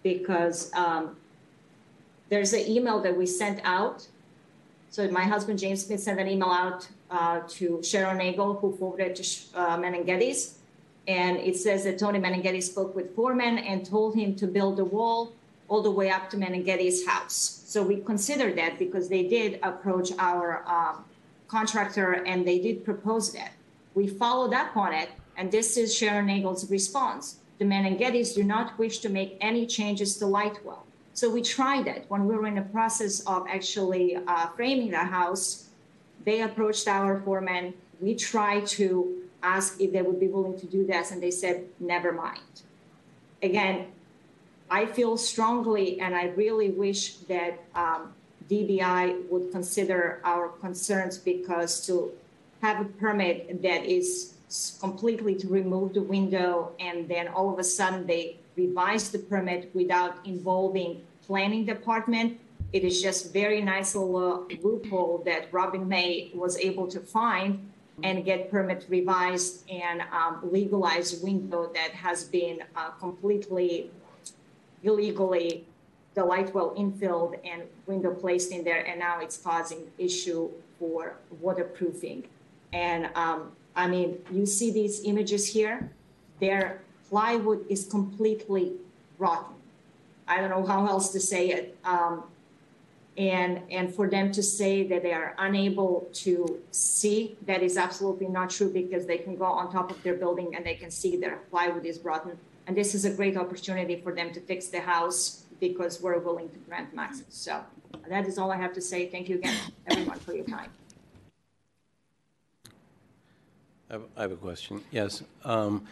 [0.03, 1.17] because um,
[2.29, 4.09] there's an email that we sent out.
[4.91, 9.15] So my husband James Smith sent an email out uh, to Sharon Nagel, who forwarded
[9.15, 9.77] to uh,
[11.09, 14.85] and it says that Tony Menenghetti spoke with Foreman and told him to build a
[14.85, 15.33] wall
[15.69, 17.63] all the way up to Menenghetti's house.
[17.67, 21.05] So we considered that because they did approach our um,
[21.49, 23.53] contractor and they did propose that.
[23.95, 27.37] We followed up on it, and this is Sharon Nagel's response.
[27.59, 30.85] The Menenghettis do not wish to make any changes to Lightwell.
[31.13, 34.99] So we tried it when we were in the process of actually uh, framing the
[34.99, 35.69] house.
[36.25, 37.75] They approached our foreman.
[38.01, 41.65] We tried to ask if they would be willing to do this, and they said,
[41.79, 42.63] never mind.
[43.43, 43.87] Again,
[44.71, 48.13] I feel strongly, and I really wish that um,
[48.49, 52.13] DBI would consider our concerns because to
[52.63, 54.35] have a permit that is
[54.81, 59.71] completely to remove the window and then all of a sudden they revise the permit
[59.75, 62.39] without involving planning department,
[62.73, 67.70] it is just very nice little loophole that Robin May was able to find
[68.03, 73.91] and get permit revised and um, legalize window that has been uh, completely
[74.83, 75.67] illegally
[76.15, 81.17] the light well infilled and window placed in there, and now it's causing issue for
[81.41, 82.25] waterproofing.
[82.73, 85.91] And um, I mean, you see these images here,
[86.41, 88.73] their plywood is completely
[89.19, 89.55] rotten.
[90.27, 91.77] I don't know how else to say it.
[91.85, 92.25] Um,
[93.21, 98.29] and and for them to say that they are unable to see, that is absolutely
[98.29, 101.17] not true because they can go on top of their building and they can see
[101.19, 102.39] their plywood is rotten.
[102.67, 106.49] And this is a great opportunity for them to fix the house because we're willing
[106.49, 107.27] to grant maxes.
[107.29, 107.63] So
[108.09, 109.07] that is all I have to say.
[109.09, 109.57] Thank you again,
[109.87, 110.71] everyone, for your time.
[113.91, 114.83] I have- a question.
[114.93, 115.23] Yes.
[115.45, 115.85] Um,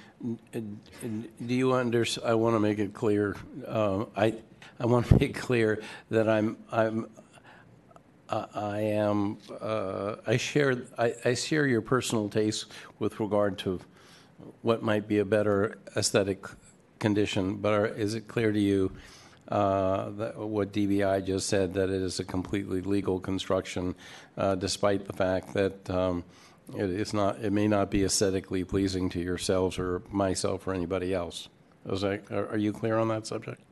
[0.52, 4.34] Do you under, I want to make it clear, uh, I,
[4.78, 7.08] I want to make clear that I'm, I'm,
[8.28, 12.66] I I am, uh, I share, I I share your personal taste
[12.98, 13.80] with regard to
[14.62, 16.46] what might be a better aesthetic
[16.98, 18.92] condition, but are- is it clear to you
[19.48, 23.94] uh, that what DBI just said, that it is a completely legal construction,
[24.36, 26.22] uh, despite the fact that um,
[26.76, 31.14] it is not, it may not be aesthetically pleasing to yourselves or myself or anybody
[31.14, 31.48] else?
[31.88, 33.62] Are are you clear on that subject?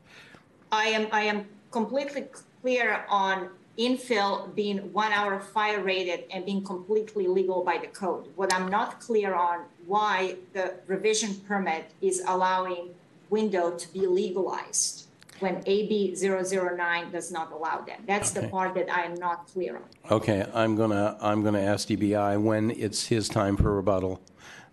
[0.73, 2.29] I am I am completely
[2.63, 8.27] clear on infill being one hour fire rated and being completely legal by the code.
[8.37, 12.95] What I'm not clear on why the revision permit is allowing
[13.31, 15.07] window to be legalized
[15.41, 18.01] when AB 009 does not allow that.
[18.07, 19.83] That's the part that I am not clear on.
[20.11, 24.23] Okay, I'm gonna, I'm gonna ask DBI when it's his time for rebuttal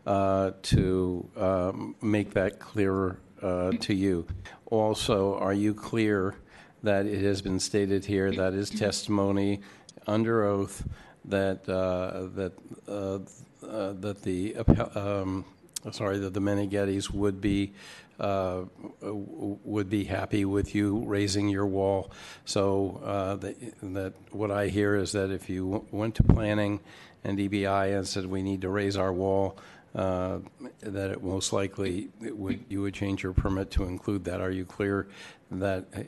[0.05, 4.25] uh, to um, make that clearer uh, to you.
[4.67, 6.35] Also, are you clear
[6.84, 9.61] that it has been stated here that is testimony
[10.05, 10.86] under oath
[11.25, 12.53] that, uh, that,
[12.88, 13.19] uh,
[13.65, 14.55] uh, that the,
[14.95, 15.45] um,
[15.91, 17.73] sorry, that the Meneghettis would be,
[18.19, 18.63] uh,
[19.01, 22.11] would be happy with you raising your wall.
[22.45, 26.81] So uh, that, that what I hear is that if you w- went to planning
[27.23, 29.57] and DBI and said, we need to raise our wall,
[29.95, 30.39] uh,
[30.81, 34.41] that it most likely, it would, you would change your permit to include that.
[34.41, 35.07] Are you clear
[35.51, 36.01] that uh,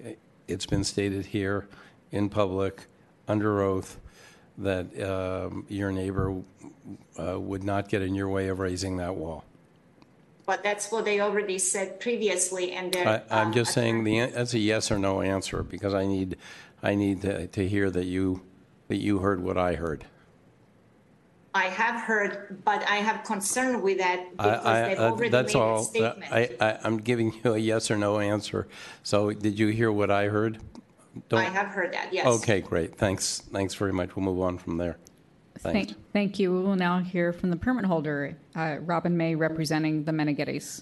[0.48, 1.68] it's been stated here
[2.12, 2.88] in public,
[3.28, 4.00] under oath,
[4.58, 6.42] that um, your neighbor
[7.20, 9.44] uh, would not get in your way of raising that wall?
[10.46, 12.96] But that's what they already said previously and.
[12.96, 16.38] I, I'm um, just saying the, that's a yes or no answer, because I need,
[16.84, 18.42] I need to, to hear that you,
[18.88, 20.06] that you heard what I heard.
[21.56, 25.54] I have heard, but I have concern with that because I, they've uh, already that's
[25.54, 25.84] made a all.
[25.84, 26.32] statement.
[26.34, 28.68] I, I, I'm giving you a yes or no answer.
[29.04, 30.60] So did you hear what I heard?
[31.30, 32.28] Don't- I have heard that, yes.
[32.28, 32.98] Okay, great.
[32.98, 33.40] Thanks.
[33.54, 34.18] Thanks very much.
[34.18, 34.98] We'll move on from there.
[35.60, 35.94] Thanks.
[35.94, 36.52] Thank, thank you.
[36.52, 40.82] We will now hear from the permit holder, uh, Robin May, representing the Meneghettis.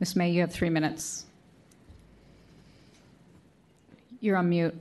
[0.00, 0.16] Ms.
[0.16, 1.26] May, you have three minutes.
[4.20, 4.74] You're on mute.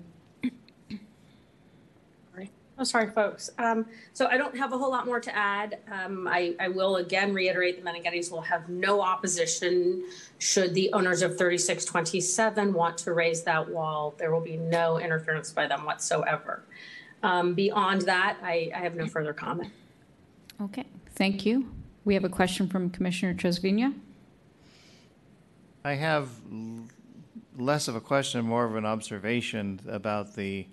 [2.79, 3.49] Oh, sorry, folks.
[3.57, 5.79] Um, so I don't have a whole lot more to add.
[5.91, 10.03] Um, I, I will again reiterate the Meneghettis will have no opposition
[10.37, 14.13] should the owners of 3627 want to raise that wall.
[14.19, 16.61] There will be no interference by them whatsoever.
[17.23, 19.73] Um, beyond that, I, I have no further comment.
[20.61, 21.71] Okay, thank you.
[22.05, 23.95] We have a question from Commissioner Trasviña.
[25.83, 26.87] I have l-
[27.57, 30.67] less of a question, more of an observation about the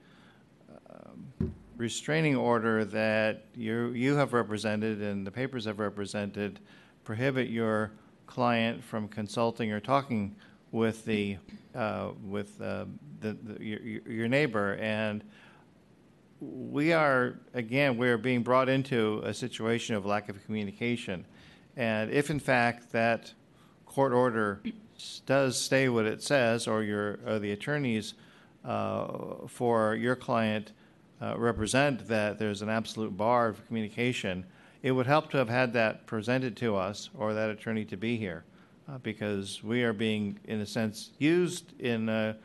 [1.77, 6.61] restraining order that you, you have represented and the papers have represented
[7.05, 7.91] prohibit your
[8.27, 10.35] client from consulting or talking
[10.70, 11.37] with the,
[11.75, 12.85] uh, with uh,
[13.20, 14.75] the, the- your, your- neighbor.
[14.81, 15.22] And
[16.41, 21.25] we are, again, we're being brought into a situation of lack of communication.
[21.77, 23.33] And if in fact that
[23.87, 24.61] court order
[25.27, 28.14] does say what it says, or your, or the attorneys
[28.64, 30.72] uh, for your client
[31.25, 34.45] uh, represent that there's an absolute bar of communication,
[34.83, 38.16] it would help to have had that presented to us, or that attorney to be
[38.16, 38.45] here,
[38.89, 42.37] uh, because we are being, in a sense, used in a,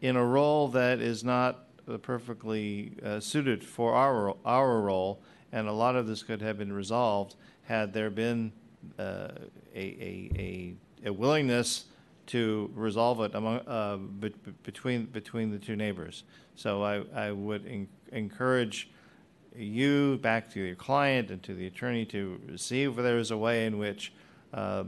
[0.00, 5.20] in a role that is not uh, perfectly uh, suited for our, our role,
[5.52, 8.52] and a lot of this could have been resolved had there been
[8.98, 9.28] uh,
[9.74, 10.74] a, a, a,
[11.06, 11.86] a willingness
[12.26, 16.22] to resolve it among, uh, be- be- between, between the two neighbors.
[16.54, 17.66] So I, I would
[18.12, 18.90] encourage
[19.56, 23.36] you, back to your client and to the attorney, to see if there is a
[23.36, 24.12] way in which
[24.54, 24.84] uh,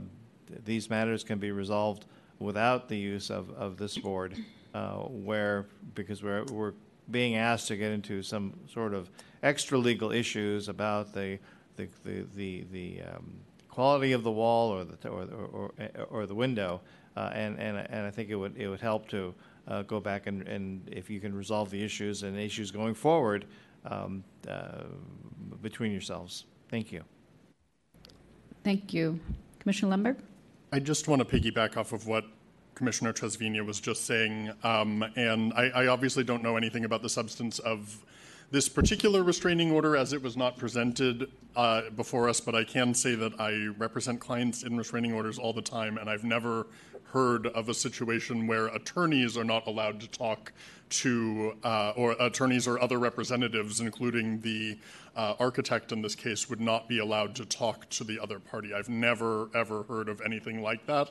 [0.65, 2.05] these matters can be resolved
[2.39, 4.35] without the use of, of this board,
[4.73, 5.65] uh, where,
[5.95, 6.73] because we're, we're
[7.11, 9.09] being asked to get into some sort of
[9.41, 11.37] extra legal issues about the,
[11.75, 13.33] the, the, the, the um,
[13.69, 15.71] quality of the wall or the, or, or,
[16.09, 16.81] or, the window.
[17.15, 19.33] Uh, and, and, and I think it would, it would help to
[19.67, 23.45] uh, go back and, and if you can resolve the issues and issues going forward
[23.85, 24.83] um, uh,
[25.61, 26.45] between yourselves.
[26.69, 27.03] Thank you.
[28.63, 29.19] Thank you.
[29.59, 30.17] Commissioner Lemberg?
[30.71, 32.25] I just want to piggyback off of what
[32.75, 34.51] Commissioner Trasviña was just saying.
[34.63, 38.03] Um, and I, I obviously don't know anything about the substance of
[38.53, 42.93] this particular restraining order as it was not presented uh, before us, but I can
[42.93, 46.67] say that I represent clients in restraining orders all the time, and I've never
[47.05, 50.53] heard of a situation where attorneys are not allowed to talk
[50.89, 54.77] to, uh, or attorneys or other representatives, including the
[55.15, 58.71] uh, architect in this case, would not be allowed to talk to the other party.
[58.71, 61.09] I've never, ever heard of anything like that.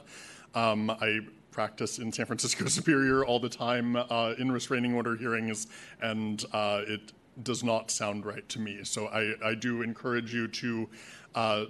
[0.54, 1.18] Um, I
[1.50, 5.66] practice in San Francisco Superior all the time uh, in restraining order hearings,
[6.00, 7.12] and uh, it
[7.42, 8.80] does not sound right to me.
[8.84, 10.88] So I, I do encourage you to
[11.34, 11.64] uh,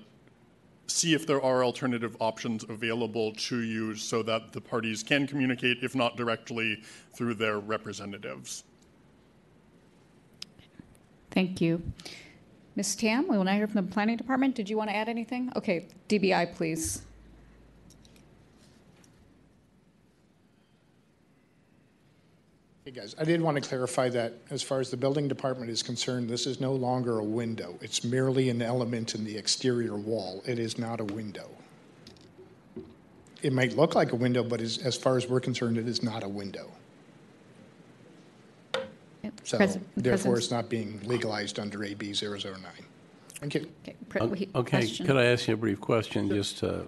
[0.87, 5.79] see if there are alternative options available to you so that the parties can communicate,
[5.83, 6.83] if not directly,
[7.15, 8.65] through their representatives.
[11.31, 11.83] Thank you.
[12.75, 12.97] Ms.
[12.97, 14.55] Tam, we will now hear from the Planning Department.
[14.55, 15.53] Did you want to add anything?
[15.57, 17.03] Okay, DBI, please.
[22.93, 25.83] Hey, guys, I did want to clarify that as far as the building department is
[25.83, 27.79] concerned, this is no longer a window.
[27.81, 30.43] It's merely an element in the exterior wall.
[30.47, 31.49] It is not a window.
[33.41, 36.03] It might look like a window, but as, as far as we're concerned, it is
[36.03, 36.71] not a window.
[39.45, 42.63] So Pres- therefore, President- it's not being legalized under AB 009.
[43.37, 43.71] Thank you.
[43.85, 45.07] Okay, pre- uh, O- Okay, question.
[45.07, 46.87] could I ask you a brief question, just to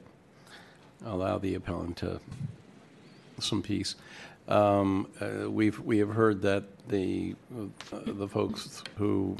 [1.06, 2.20] allow the appellant to,
[3.40, 3.96] some peace?
[4.48, 7.34] Um, uh, We've, we have heard that the,
[7.92, 9.36] uh, the folks who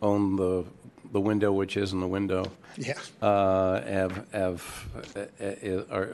[0.00, 0.64] own the,
[1.12, 2.44] the window, which isn't the window,
[2.76, 2.94] Yeah.
[3.20, 6.08] uh, have, have, uh, uh, are,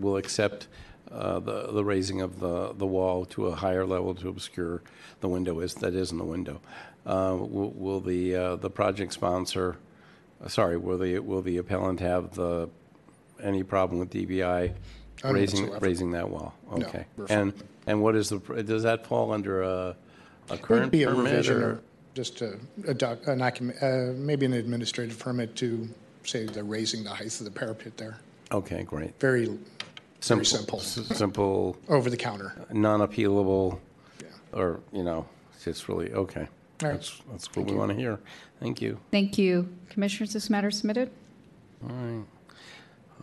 [0.00, 0.66] will accept
[1.12, 4.82] uh, the, the raising of the, the wall to a higher level to obscure
[5.20, 6.60] the window is, that isn't the window.
[7.06, 9.76] Uh, Will, will the, uh, the project sponsor,
[10.44, 12.68] uh, sorry, will the, will the appellant have the,
[13.42, 14.72] any problem with DBI
[15.24, 15.86] None raising, whatsoever.
[15.86, 16.54] raising that wall?
[16.70, 17.04] No, Okay.
[17.16, 17.38] we're fine.
[17.38, 17.52] And,
[17.86, 19.96] and what is the, does that fall under a, a
[20.50, 21.66] Would current be a permit revision or?
[21.70, 21.80] or
[22.14, 25.88] just a, a doc, an, occup- uh, maybe an administrative permit to
[26.24, 28.18] say they're raising the height of the parapet there.
[28.52, 29.18] Okay, great.
[29.20, 29.58] Very
[30.20, 30.44] Simple.
[30.44, 30.78] simple.
[30.80, 31.76] s- Simple.
[31.88, 32.52] over the counter.
[32.72, 33.78] non-appealable,
[34.20, 34.26] Yeah.
[34.52, 36.48] or, you know, it's just really, okay.
[36.82, 36.94] All right.
[36.94, 38.18] That's, that's what we want to hear.
[38.60, 38.98] Thank you.
[39.10, 39.68] Thank you.
[39.90, 41.10] Commissioners, this matter is submitted.
[41.82, 42.24] All right.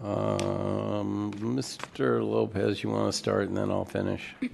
[0.01, 2.21] Um, Mr.
[2.27, 4.35] Lopez, you want to start and then I'll finish?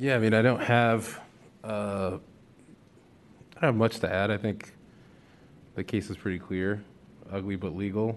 [0.00, 1.20] Yeah, I mean, I don't have,
[1.64, 2.18] uh,
[3.56, 4.30] I don't have much to add.
[4.30, 4.72] I think
[5.74, 6.84] the case is pretty clear.
[7.32, 8.16] Ugly but legal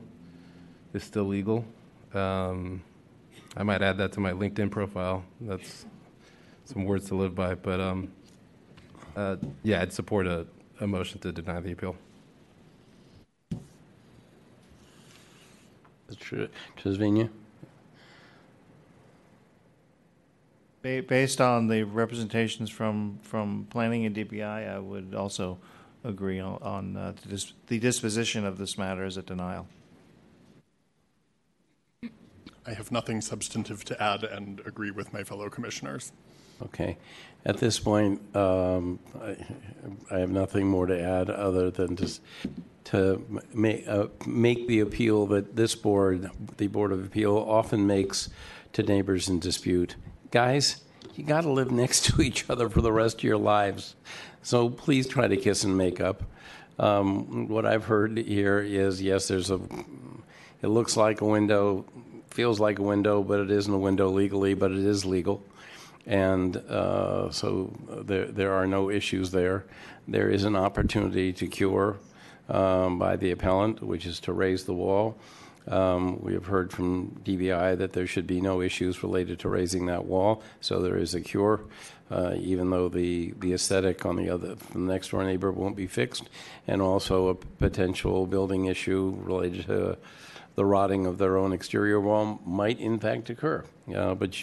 [0.94, 1.66] is still legal.
[2.14, 2.84] Um,
[3.58, 5.26] I might add that to my LinkedIn profile.
[5.42, 5.88] That's
[6.66, 7.56] some words to live by.
[7.56, 8.12] But um,
[9.16, 10.46] uh, yeah, I'd support a,
[10.82, 11.96] a motion to deny the appeal.
[16.16, 17.30] Trasviña?
[20.82, 25.60] Ba- Based on the representations from, from planning and DBI, I would also
[26.04, 29.68] agree on, on uh, the dis- the disposition of this matter as a denial.
[32.66, 36.12] I have nothing substantive to add and agree with my fellow commissioners.
[36.64, 36.98] Okay.
[37.44, 39.36] At this point, um, I
[40.12, 42.22] I have nothing more to add other than just
[42.86, 43.88] to make,
[44.28, 48.30] make the appeal that this board, the Board of Appeal, often makes
[48.74, 49.96] to neighbors in dispute.
[50.32, 50.84] Guys,
[51.16, 53.96] you got to live next to each other for the rest of your lives.
[54.44, 56.24] So please try to kiss and make up.
[56.80, 59.60] Um, What I've heard here is, yes, there's a,
[60.62, 61.86] it looks like a window,
[62.30, 65.44] feels like a window, but it isn't a window legally, but it is legal.
[66.06, 67.74] And uh, so
[68.06, 69.66] there, there are no issues there.
[70.08, 71.98] There is an opportunity to cure
[72.50, 75.18] um, by the appellant, which is to raise the wall.
[75.68, 79.86] Um, We have heard from DBI that there should be no issues related to raising
[79.86, 81.62] that wall, so there is a cure,
[82.10, 85.86] uh, even though the the aesthetic on the other, the next door neighbor won't be
[85.86, 86.30] fixed,
[86.68, 89.98] and also a potential building issue related to
[90.56, 93.64] the rotting of their own exterior wall might in fact occur.
[93.96, 94.36] Uh, But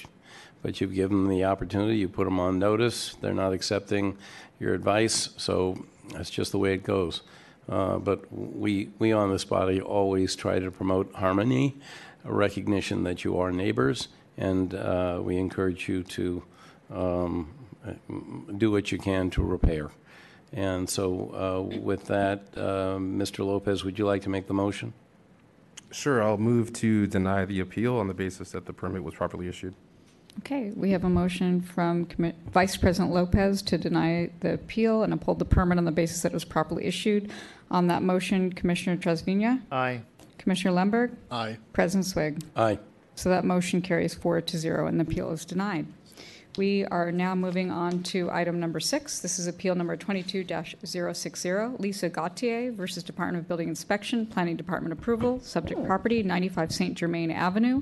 [0.62, 4.16] but you've given them the opportunity, you put them on notice, they're not accepting
[4.58, 7.22] your advice, so that's just the way it goes.
[7.68, 11.76] Uh, But we, we on this body always try to promote harmony,
[12.24, 16.42] a recognition that you are neighbors, and uh, we encourage you to
[16.90, 17.52] um,
[18.56, 19.90] do what you can to repair.
[20.52, 23.44] And so uh, with that, um, Mr.
[23.44, 24.94] Lopez, would you like to make the motion?
[25.90, 29.48] Sure, I'll move to deny the appeal on the basis that the permit was properly
[29.48, 29.74] issued.
[30.40, 35.12] Okay, we have a motion from Commi- Vice President Lopez to deny the appeal and
[35.12, 37.30] uphold the permit on the basis that it was properly issued.
[37.70, 40.02] On that motion, Commissioner Trasviña, Aye.
[40.38, 41.58] Commissioner Lemberg, Aye.
[41.72, 42.42] President Swig.
[42.56, 42.78] Aye.
[43.16, 45.86] So that motion carries four to zero, and the appeal is denied.
[46.58, 49.20] We are now moving on to item number six.
[49.20, 55.38] This is appeal number 22-060, Lisa Gautier versus Department of Building Inspection, Planning Department approval,
[55.38, 56.98] subject property, 95 St.
[56.98, 57.80] Germain Avenue,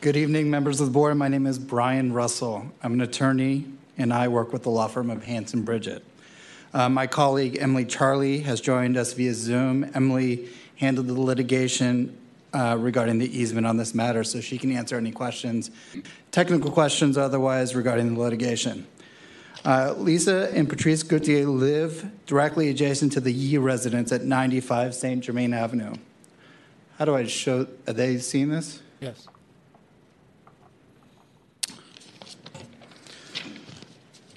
[0.00, 1.16] Good evening, members of the board.
[1.16, 2.66] My name is Brian Russell.
[2.82, 3.66] I'm an attorney,
[3.98, 6.04] and I work with the law firm of Hanson Bridgett.
[6.72, 9.90] Uh, my colleague Emily Charlie has joined us via Zoom.
[9.94, 12.16] Emily handled the litigation
[12.52, 15.70] uh, regarding the easement on this matter, so she can answer any questions,
[16.30, 18.86] technical questions otherwise regarding the litigation.
[19.66, 25.24] Uh, Lisa and Patrice Gauthier live directly adjacent to the Yee residence at 95 St.
[25.24, 25.92] Germain Avenue.
[26.98, 27.66] How do I show?
[27.88, 28.80] Are they seeing this?
[29.00, 29.26] Yes.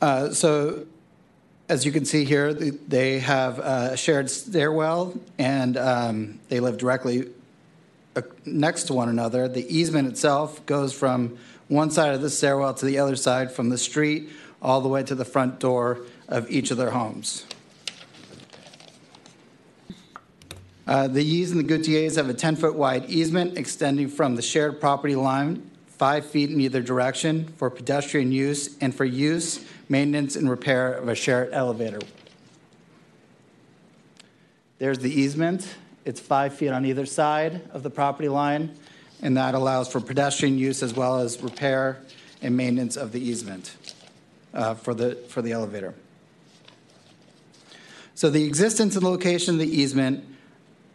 [0.02, 0.88] Uh, so,
[1.70, 7.30] as you can see here, they have a shared stairwell and um, they live directly
[8.16, 9.48] uh, next to one another.
[9.48, 11.38] The easement itself goes from
[11.68, 14.30] one side of the stairwell to the other side from the street
[14.62, 17.46] all the way to the front door of each of their homes.
[20.90, 24.42] Uh, the Yees and the Gauthiers have a 10 foot wide easement extending from the
[24.42, 30.36] shared property line, five feet in either direction, for pedestrian use and for use, maintenance,
[30.36, 32.00] and repair of a shared elevator.
[34.80, 35.76] There's the easement.
[36.06, 38.76] It's five feet on either side of the property line,
[39.22, 42.02] and that allows for pedestrian use as well as repair
[42.42, 43.76] and maintenance of the easement
[44.54, 45.94] uh, for, the, for the elevator.
[48.16, 50.26] So the existence and location of the easement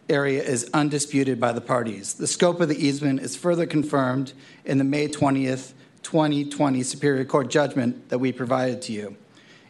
[0.09, 2.15] area is undisputed by the parties.
[2.15, 5.73] The scope of the easement is further confirmed in the May 20th,
[6.03, 9.17] 2020 Superior Court judgment that we provided to you.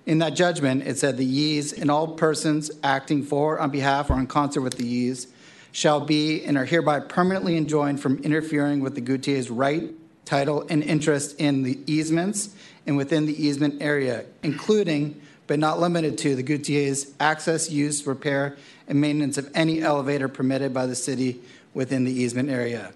[0.07, 4.19] In that judgment, it said the Yees and all persons acting for, on behalf, or
[4.19, 5.29] in concert with the Yees
[5.73, 9.91] shall be and are hereby permanently enjoined from interfering with the Gauthiers' right,
[10.25, 12.55] title, and interest in the easements
[12.87, 18.57] and within the easement area, including but not limited to the Gauthiers' access, use, repair,
[18.89, 21.41] and maintenance of any elevator permitted by the city
[21.75, 22.93] within the easement area.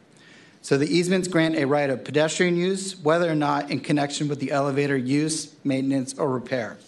[0.63, 4.41] So the easements grant a right of pedestrian use, whether or not in connection with
[4.41, 6.79] the elevator use, maintenance, or repair.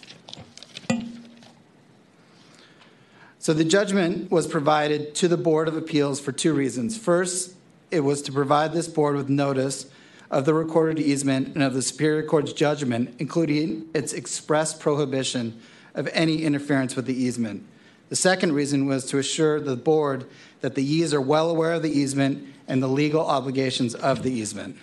[3.39, 6.97] So the judgment was provided to the Board of Appeals for two reasons.
[6.97, 7.55] First,
[7.89, 9.87] it was to provide this board with notice
[10.31, 15.61] of the recorded easement and of the Superior Court's judgment, including its express prohibition
[15.93, 17.63] of any interference with the easement.
[18.07, 20.25] The second reason was to assure the board
[20.61, 24.31] that the Yees are well aware of the easement and the legal obligations of the
[24.31, 24.77] easement.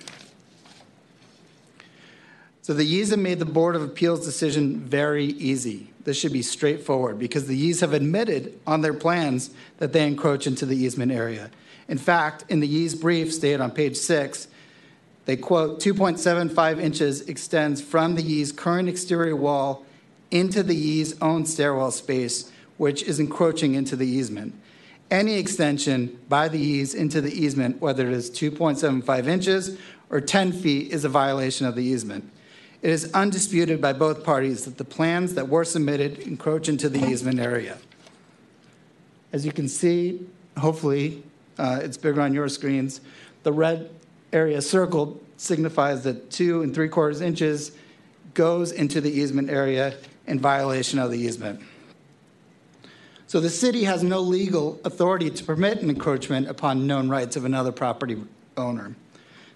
[2.60, 5.90] So the Yees have made the Board of Appeals decision very easy.
[6.04, 10.46] This should be straightforward because the Yees have admitted on their plans that they encroach
[10.46, 11.50] into the easement area.
[11.88, 14.48] In fact, in the Yees brief stated on page six,
[15.28, 19.84] they quote, 2.75 inches extends from the Yee's current exterior wall
[20.30, 24.55] into the Yee's own stairwell space, which is encroaching into the easement.
[25.10, 29.78] Any extension by the Yees into the easement, whether it is 2.75 inches
[30.09, 32.32] or 10 feet, is a violation of the easement.
[32.80, 37.06] It is undisputed by both parties that the plans that were submitted encroach into the
[37.06, 37.76] easement area.
[39.34, 40.26] As you can see,
[40.56, 41.22] hopefully,
[41.59, 43.02] uh, it's bigger on your screens,
[43.42, 43.90] the red
[44.32, 47.72] area circled signifies that two and three quarters inches
[48.34, 49.96] goes into the easement area
[50.26, 51.60] in violation of the easement.
[53.26, 57.44] So the city has no legal authority to permit an encroachment upon known rights of
[57.44, 58.16] another property
[58.56, 58.94] owner.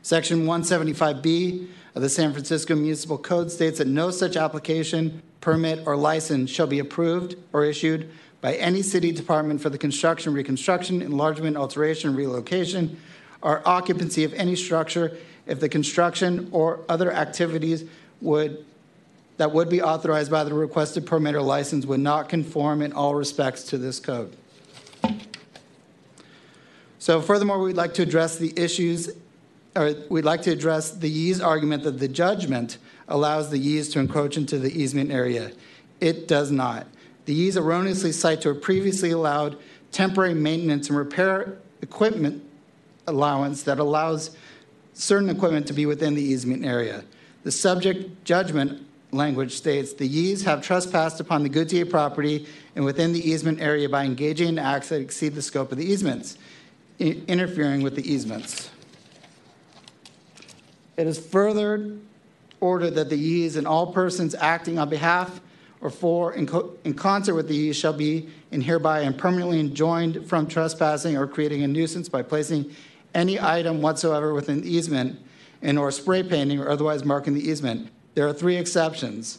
[0.02, 5.96] Section 175B of the San Francisco Municipal Code states that no such application, permit, or
[5.96, 11.56] license shall be approved or issued by any city department for the construction, reconstruction, enlargement,
[11.56, 12.98] alteration, relocation,
[13.42, 15.16] or occupancy of any structure
[15.46, 17.84] if the construction or other activities
[18.20, 18.64] would
[19.38, 23.14] that would be authorized by the requested permit or license would not conform in all
[23.14, 24.36] respects to this code.
[26.98, 29.10] So furthermore, we'd like to address the issues,
[29.74, 32.78] or we'd like to address the Yee's argument that the judgment
[33.08, 35.50] allows the Yees to encroach into the easement area.
[36.00, 36.86] It does not.
[37.24, 39.56] The Yees erroneously cite to a previously allowed
[39.90, 42.44] temporary maintenance and repair equipment
[43.06, 44.36] allowance that allows
[44.94, 47.04] certain equipment to be within the easement area.
[47.44, 52.46] The subject judgment language states the Yees have trespassed upon the Gauthier property
[52.76, 55.84] and within the easement area by engaging in acts that exceed the scope of the
[55.84, 56.38] easements,
[57.00, 58.70] i- interfering with the easements.
[60.96, 61.96] It is further
[62.60, 65.40] ordered that the Yees and all persons acting on behalf
[65.80, 69.58] or for in, co- in concert with the Yees shall be and hereby and permanently
[69.58, 72.70] enjoined from trespassing or creating a nuisance by placing
[73.14, 75.20] any item whatsoever within the easement
[75.60, 77.88] and or spray painting or otherwise marking the easement.
[78.14, 79.38] There are three exceptions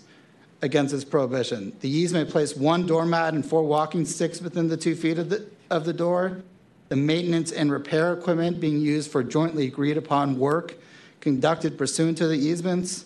[0.62, 1.74] against this prohibition.
[1.82, 5.30] The Yees may place one doormat and four walking sticks within the two feet of
[5.30, 6.42] the, of the door.
[6.90, 10.76] The maintenance and repair equipment being used for jointly agreed upon work
[11.24, 13.06] conducted pursuant to the easements,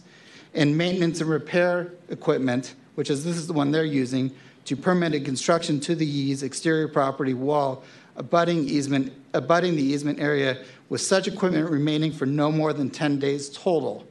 [0.56, 4.32] and maintenance and repair equipment, which is this is the one they're using,
[4.66, 7.84] to permitted construction to the Yees exterior property wall
[8.16, 13.20] abutting easement abutting the easement area with such equipment remaining for no more than 10
[13.20, 14.06] days total,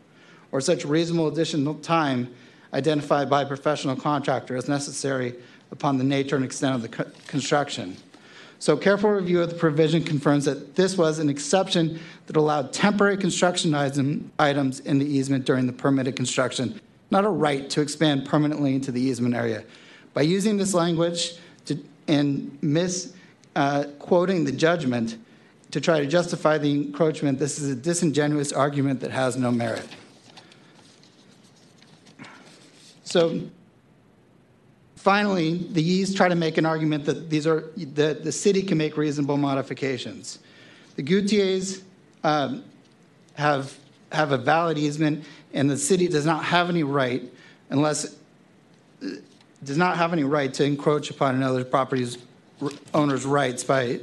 [0.53, 2.33] or such reasonable additional time
[2.73, 5.35] identified by a professional contractor as necessary
[5.71, 7.97] upon the nature and extent of the co- construction.
[8.59, 13.19] So, careful review of the provision confirms that this was an exception that allowed temporary
[13.19, 16.81] construction item, items in the easement during the permitted construction,
[17.11, 19.65] not a right to expand permanently into the easement area.
[20.15, 21.37] By using this language
[21.67, 21.79] to,
[22.09, 22.57] and
[23.57, 25.17] misquoting the judgment
[25.71, 29.87] to try to justify the encroachment, this is a disingenuous argument that has no merit.
[33.05, 33.41] So,
[35.07, 38.77] Finally, the Yees try to make an argument that these are that the city can
[38.77, 40.41] make reasonable modifications.
[40.97, 41.83] The Gauthiers
[42.25, 42.65] um,
[43.35, 43.79] have
[44.11, 45.25] have a valid easement,
[45.55, 47.23] and the city does not have any right,
[47.71, 48.17] unless
[49.63, 52.19] does not have any right to encroach upon another property's
[52.95, 54.01] owner's rights by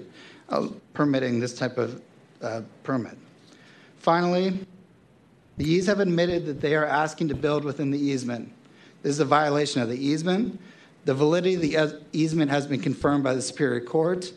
[0.50, 2.02] uh, permitting this type of
[2.42, 3.18] uh, permit.
[3.98, 4.60] Finally,
[5.58, 8.52] the Yees have admitted that they are asking to build within the easement.
[9.02, 10.60] This is a violation of the easement.
[11.06, 14.32] The validity of the easement has been confirmed by the Superior Court.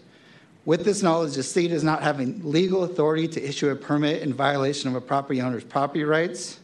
[0.65, 4.35] With this knowledge, the state does not have legal authority to issue a permit in
[4.35, 6.59] violation of a property owner's property rights.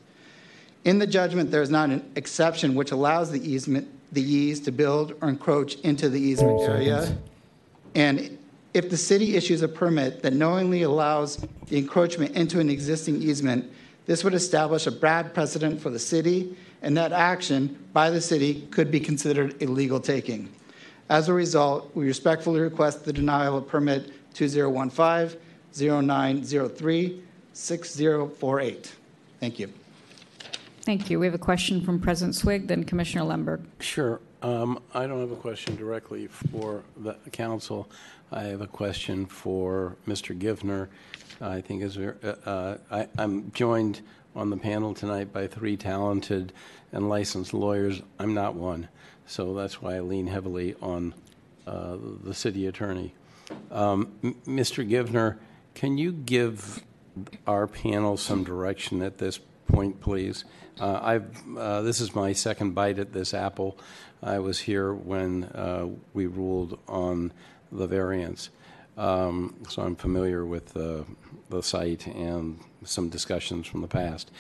[0.84, 4.72] In the judgment, there is not an exception which allows the easement, the Yees to
[4.72, 7.16] build or encroach into the easement area.
[7.94, 8.38] And
[8.74, 13.70] if the city issues a permit that knowingly allows the encroachment into an existing easement,
[14.06, 18.66] this would establish a bad precedent for the city and that action by the city
[18.70, 20.48] could be considered a legal taking.
[21.08, 25.38] As a result, we respectfully request the denial of permit 2015
[25.74, 28.94] 0903 6048.
[29.40, 29.72] Thank you.
[30.82, 31.20] Thank you.
[31.20, 33.60] We have a question from President Swig, then Commissioner Lemberg.
[33.78, 34.20] Sure.
[34.42, 37.88] Um, I don't have a question directly for the council.
[38.32, 40.36] I have a question for Mr.
[40.36, 40.88] Givner.
[41.40, 44.00] I think is uh, uh, I, I'm joined
[44.34, 46.52] on the panel tonight by three talented
[46.90, 48.02] and licensed lawyers.
[48.18, 48.88] I'm not one,
[49.26, 51.14] so that's why I lean heavily on
[51.64, 53.14] uh, the city attorney.
[53.70, 54.88] Um, Mr.
[54.88, 55.38] Givner,
[55.74, 56.82] can you give
[57.46, 59.38] our panel some direction at this
[59.68, 60.44] point, please?
[60.80, 63.78] Uh, I've, uh, this is my second bite at this apple.
[64.22, 67.32] I was here when uh, we ruled on
[67.70, 68.50] the variance,
[68.96, 71.04] um, so I'm familiar with the
[71.62, 74.30] site and some discussions from the past.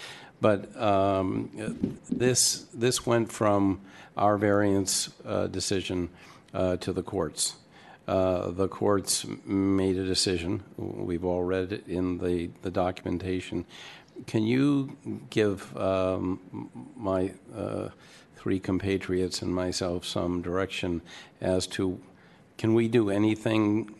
[0.40, 3.80] But um, this this went from
[4.16, 6.08] our variance uh, decision
[6.54, 7.56] uh, to the courts.
[8.08, 10.62] Uh, the courts made a decision.
[10.76, 13.64] We've all read it in the, the documentation.
[14.26, 14.96] Can you
[15.30, 17.88] give um, my uh,
[18.36, 21.02] three compatriots and myself some direction
[21.40, 22.00] as to
[22.58, 23.94] can we do anything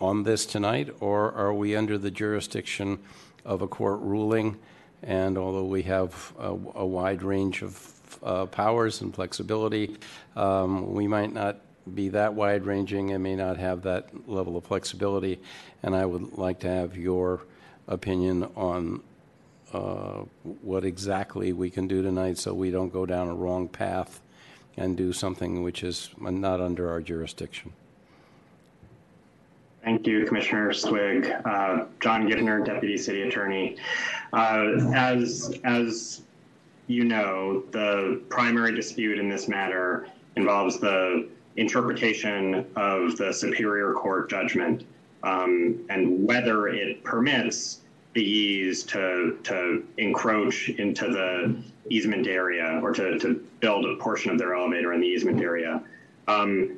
[0.00, 2.98] on this tonight, or are we under the jurisdiction
[3.44, 4.58] of a court ruling.
[5.02, 9.96] And although we have a, a wide range of uh, powers and flexibility,
[10.36, 11.60] um, we might not
[11.94, 15.40] be that wide ranging and may not have that level of flexibility.
[15.82, 17.42] And I would like to have your
[17.88, 19.02] opinion on
[19.72, 24.20] what exactly we can do tonight so we don't go down a wrong path
[24.76, 27.72] and do something which is not under our jurisdiction.
[29.82, 31.32] Thank you, Commissioner Swig.
[31.44, 33.76] Uh, John Givner, Deputy City Attorney.
[34.32, 36.22] Uh, as, as
[36.86, 40.06] you know, the primary dispute in this matter
[40.36, 44.84] involves the interpretation of the Superior Court judgment
[45.22, 47.80] um, and whether it permits
[48.14, 51.56] the Yees to, to encroach into the
[51.88, 55.82] easement area or to, to build a portion of their elevator in the easement area.
[56.26, 56.76] Um,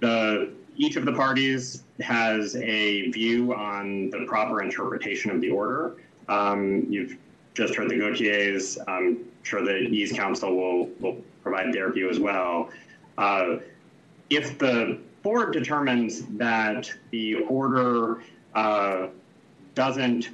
[0.00, 5.94] the, each of the parties has a view on the proper interpretation of the order.
[6.28, 7.16] Um, you've
[7.54, 8.78] just heard the Gautiers.
[8.88, 12.70] I'm sure the Yees' Counsel will, will provide their view as well.
[13.16, 13.56] Uh,
[14.30, 18.22] if the board determines that the order
[18.54, 19.08] uh,
[19.74, 20.30] doesn't,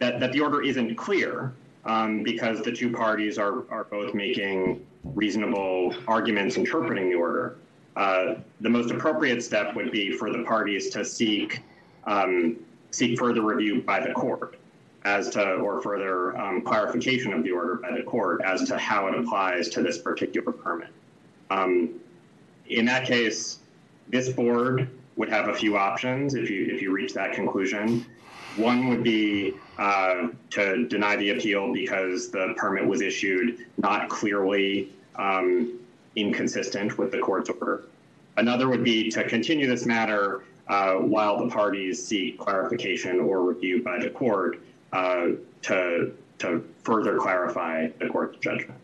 [0.00, 1.52] that, that the order isn't clear,
[1.84, 7.56] um, because the two parties are, are both making reasonable arguments interpreting the order,
[7.96, 11.62] uh, the most appropriate step would be for the parties to seek
[12.04, 12.56] um,
[12.92, 14.56] seek further review by the court
[15.04, 19.06] as to or further um, clarification of the order by the court as to how
[19.06, 20.88] it applies to this particular permit.
[21.50, 22.00] Um,
[22.68, 23.58] in that case,
[24.08, 28.06] this board would have a few options if you if you reach that conclusion.
[28.56, 34.90] One would be uh, to deny the appeal because the permit was issued not clearly
[35.16, 35.78] um,
[36.16, 37.84] inconsistent with the court's order.
[38.36, 43.82] Another would be to continue this matter uh, while the parties seek clarification or review
[43.82, 44.60] by the court
[44.92, 45.28] uh,
[45.62, 48.78] to, to further clarify the court's judgment.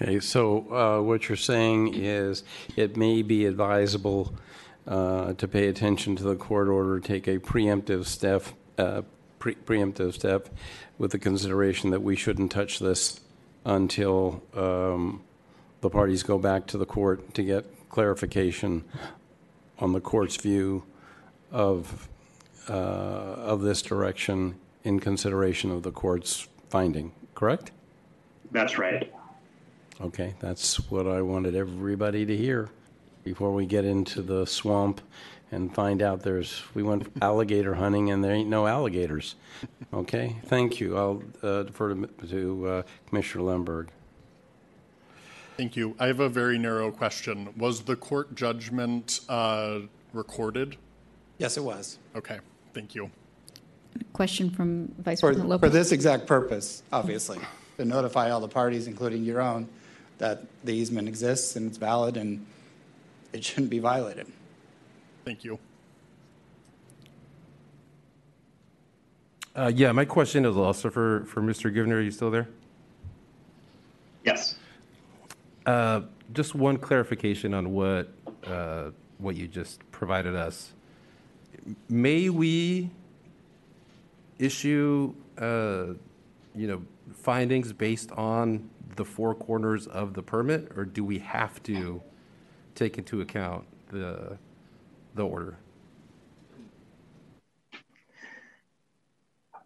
[0.00, 2.42] Okay, so uh, what you're saying is
[2.76, 4.34] it may be advisable
[4.86, 8.44] uh, to pay attention to the court order, take a preemptive step,
[8.80, 9.02] uh,
[9.38, 10.48] pre- preemptive step,
[10.98, 13.20] with the consideration that we shouldn't touch this
[13.64, 15.22] until um,
[15.80, 18.84] the parties go back to the court to get clarification
[19.78, 20.84] on the court's view
[21.50, 22.08] of
[22.68, 24.54] uh, of this direction
[24.84, 27.12] in consideration of the court's finding.
[27.34, 27.72] Correct?
[28.52, 29.12] That's right.
[30.00, 32.70] Okay, that's what I wanted everybody to hear
[33.24, 35.00] before we get into the swamp
[35.52, 39.34] and find out there's we went alligator hunting and there ain't no alligators.
[39.92, 40.96] Okay, thank you.
[40.96, 43.88] I'll uh, defer to, to uh, Commissioner Lemberg.
[45.56, 45.94] Thank you.
[45.98, 47.52] I have a very narrow question.
[47.56, 49.80] Was the court judgment uh,
[50.12, 50.76] recorded?
[51.38, 51.98] Yes, it was.
[52.14, 52.38] Okay,
[52.72, 53.10] thank you.
[54.12, 57.38] Question from Vice For, President for this exact purpose, obviously,
[57.76, 59.68] to notify all the parties, including your own,
[60.18, 62.46] that the easement exists and it's valid and
[63.32, 64.28] it shouldn't be violated.
[65.24, 65.58] Thank you.
[69.54, 71.74] Uh, yeah, my question is also for, for Mr.
[71.74, 71.96] Givner.
[71.96, 72.48] Are you still there?
[74.24, 74.56] Yes.
[75.66, 76.02] Uh,
[76.32, 78.12] just one clarification on what
[78.46, 80.72] uh, what you just provided us.
[81.88, 82.90] May we
[84.38, 85.88] issue, uh,
[86.54, 86.82] you know,
[87.12, 92.00] findings based on the four corners of the permit, or do we have to
[92.74, 94.38] take into account the
[95.20, 95.56] the order?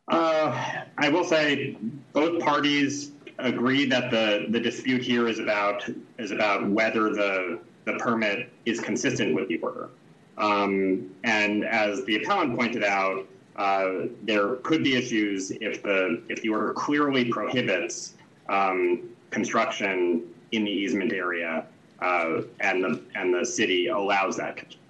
[0.09, 1.76] Uh, I will say
[2.12, 7.94] both parties agree that the, the dispute here is about is about whether the the
[7.94, 9.90] permit is consistent with the order.
[10.39, 13.26] Um, and as the appellant pointed out,
[13.56, 18.14] uh, there could be issues if the if the order clearly prohibits
[18.48, 20.22] um, construction
[20.52, 21.66] in the easement area,
[22.01, 24.84] uh, and the and the city allows that construction.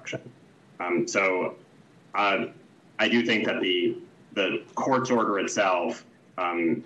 [0.80, 1.56] Um, so,
[2.14, 2.46] uh,
[2.98, 3.96] I do think that the
[4.34, 6.04] the court's order itself
[6.38, 6.82] um,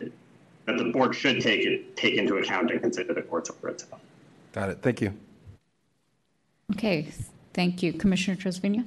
[0.66, 4.01] that the board should take it take into account and consider the court's order itself.
[4.52, 4.78] Got it.
[4.82, 5.15] Thank you.
[6.73, 7.09] Okay,
[7.55, 7.93] thank you.
[7.94, 8.85] Commissioner Trasviña?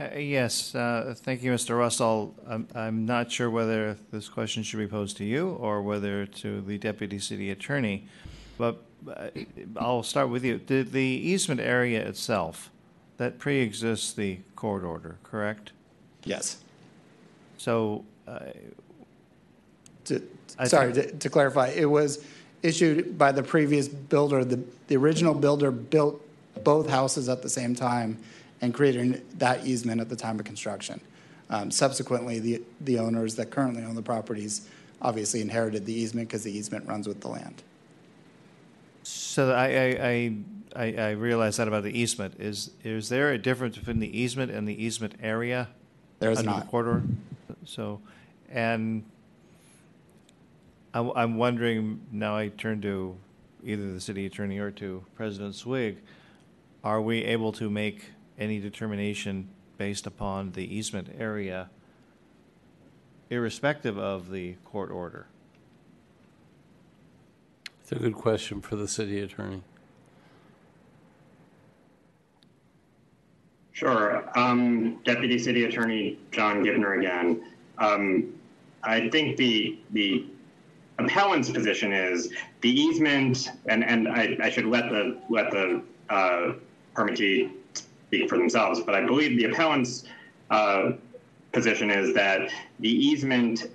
[0.00, 1.78] Uh, Yes, uh, thank you, Mr.
[1.78, 2.34] Russell.
[2.46, 6.60] I'm, I'm not sure whether this question should be posed to you or whether to
[6.60, 8.08] the deputy city attorney,
[8.58, 9.28] but uh,
[9.76, 10.60] I'll start with you.
[10.66, 12.70] The, the easement area itself,
[13.16, 15.72] that pre-exists the court order, correct?
[16.24, 16.58] Yes.
[17.58, 18.40] So, uh,
[20.04, 20.22] To,
[20.58, 22.24] I sorry, to, to clarify, it was
[22.62, 24.44] issued by the previous builder.
[24.44, 26.20] The, the original builder built
[26.64, 28.18] both houses at the same time
[28.60, 31.00] and created that easement at the time of construction.
[31.50, 34.68] Um, Subsequently, the the owners that currently own the properties
[35.00, 37.62] obviously inherited the easement because the easement runs with the land.
[39.02, 40.32] So I, I, I,
[40.76, 42.34] I I realize that about the easement.
[42.38, 45.68] Is, is there a difference between the easement and the easement area?
[46.18, 46.68] There is under the not.
[46.68, 47.02] court order?
[47.64, 48.00] So,
[48.50, 49.04] and
[50.94, 53.16] I'm, I'm wondering, now I turn to
[53.64, 55.98] either the city attorney or to President Swig,
[56.84, 61.68] are we able to make any determination based upon the easement area
[63.28, 65.26] irrespective of the court order?
[67.82, 69.62] It's a good question for the city attorney.
[73.76, 74.24] Sure.
[74.38, 77.44] Um, Deputy City Attorney John Givner again.
[77.76, 78.32] Um,
[78.82, 80.24] I think the the
[80.98, 82.32] appellant's position is
[82.62, 86.54] the easement, and and I, I should let the let the uh,
[86.94, 90.04] permittee speak for themselves, but I believe the appellant's
[90.48, 90.92] uh,
[91.52, 92.50] position is that
[92.80, 93.66] the easement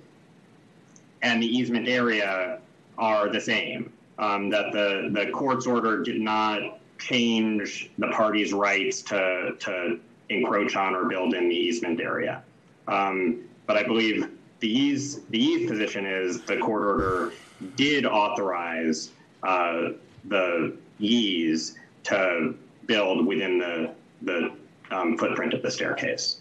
[1.22, 2.58] and the easement area
[2.98, 3.92] are the same.
[4.18, 9.98] Um, that the the court's order did not change the parties' rights to to
[10.28, 12.42] encroach on or build in the easement area.
[12.88, 14.30] Um, but I believe
[14.60, 17.32] the Yees the Yees' position is the court order
[17.76, 19.10] did authorize
[19.42, 19.90] uh,
[20.24, 22.54] the Yees to
[22.86, 24.52] build within the the
[24.90, 26.38] um, footprint of the staircase.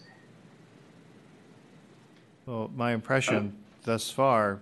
[2.46, 4.60] Well, my impression thus far,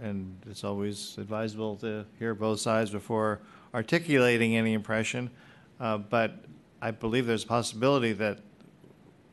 [0.00, 3.40] and it's always advisable to hear both sides before
[3.74, 5.41] articulating any impression, uh,
[5.82, 6.32] but
[6.80, 8.38] I believe there's a possibility that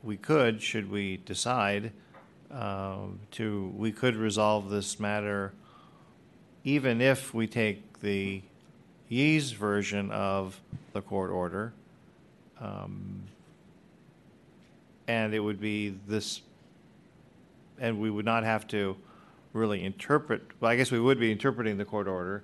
[0.04, 1.92] we could, should we decide,
[2.52, 5.54] um, to, we could resolve this matter
[6.64, 8.42] even if we take the
[9.08, 10.60] Yee's version of
[10.94, 11.74] the court order.
[12.60, 13.24] um,
[15.08, 16.42] And it would be this
[17.80, 18.98] and we would not have to
[19.54, 22.44] really interpret, well, I guess we would be interpreting the court order,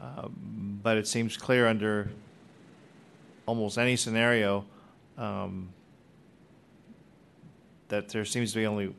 [0.00, 2.10] um, but it seems clear under
[3.46, 4.64] almost any scenario
[5.16, 5.70] um,
[7.88, 8.94] that there seems to be only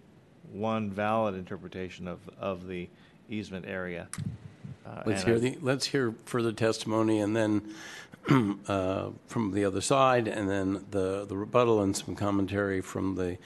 [0.51, 2.89] one valid interpretation of, of the
[3.29, 4.07] easement area.
[4.85, 7.73] Uh, Let's hear I- the, let's hear further testimony and then
[8.67, 13.37] uh, from the other side, and then the, the rebuttal and some commentary from the,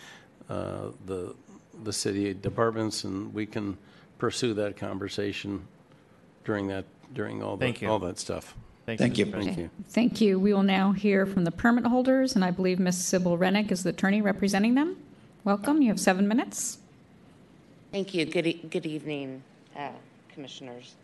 [0.50, 1.36] uh, the,
[1.84, 3.78] the city departments, and we can
[4.18, 5.68] pursue that conversation
[6.46, 7.90] during that, during all you.
[7.90, 8.56] all that stuff.
[8.86, 9.26] Thank you.
[9.26, 9.32] Mr.
[9.32, 9.46] President.
[9.46, 9.70] Thank you.
[9.90, 10.40] Thank you.
[10.40, 13.04] We will now hear from the permit holders, and I believe Ms.
[13.04, 14.98] Sybil Rennick is the attorney representing them.
[15.44, 15.82] Welcome.
[15.82, 16.80] You have seven minutes.
[17.92, 18.26] Thank you.
[18.26, 19.44] Good, e- good evening,
[19.78, 19.90] uh,
[20.34, 20.96] commissioners.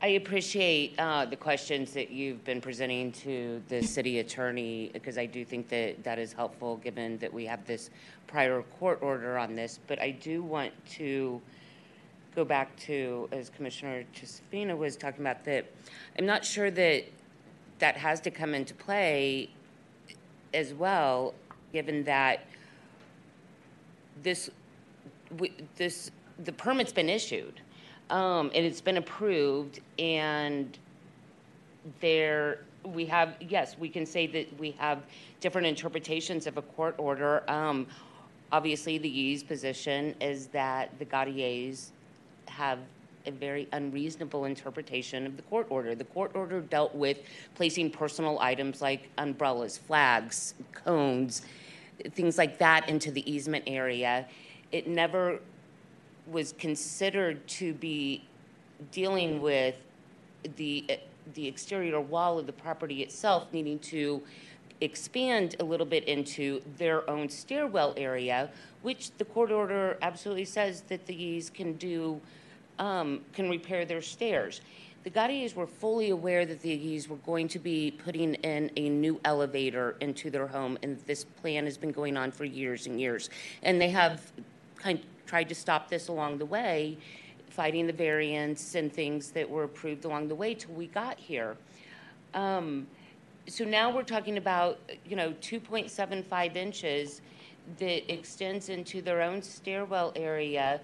[0.00, 5.26] I appreciate uh, the questions that you've been presenting to the city attorney because I
[5.26, 7.90] do think that that is helpful given that we have this
[8.28, 9.80] prior court order on this.
[9.88, 11.42] But I do want to
[12.34, 15.66] go back to, as Commissioner Trasviña was talking about, that
[16.18, 17.04] I'm not sure that
[17.78, 19.50] that has to come into play
[20.52, 21.34] as well,
[21.72, 22.44] given that
[24.22, 24.50] this
[25.76, 26.10] this
[26.44, 27.60] the permit's been issued
[28.10, 30.78] um, and it's been approved and
[32.00, 35.02] there we have yes we can say that we have
[35.40, 37.48] different interpretations of a court order.
[37.50, 37.86] Um,
[38.50, 41.92] obviously the Yee's position is that the Gauthiers
[42.58, 42.78] have
[43.26, 45.94] a very unreasonable interpretation of the court order.
[45.94, 47.18] The court order dealt with
[47.54, 51.42] placing personal items like umbrellas, flags, cones,
[52.12, 54.26] things like that into the easement area.
[54.72, 55.40] It never
[56.26, 58.24] was considered to be
[58.92, 59.74] dealing with
[60.56, 60.98] the,
[61.34, 64.22] the exterior wall of the property itself needing to
[64.80, 68.50] expand a little bit into their own stairwell area,
[68.82, 72.20] which the court order absolutely says that these can do,
[72.78, 74.60] um, can repair their stairs.
[75.04, 78.88] The Gauthiers were fully aware that the Yees were going to be putting in a
[78.88, 83.00] new elevator into their home, and this plan has been going on for years and
[83.00, 83.30] years.
[83.62, 84.32] And they have
[84.76, 86.98] kind of tried to stop this along the way,
[87.48, 91.56] fighting the variance and things that were approved along the way till we got here.
[92.34, 92.86] Um,
[93.46, 97.22] so now we're talking about, you know, 2.75 inches
[97.78, 100.80] that extends into their own stairwell area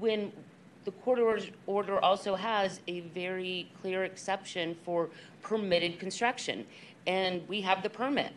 [0.00, 0.32] when
[0.88, 1.18] the court
[1.66, 5.10] order- also has a very clear exception for
[5.42, 6.64] permitted construction,
[7.06, 8.32] and we have the permit.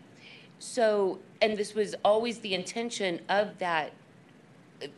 [0.59, 3.93] So, and this was always the intention of that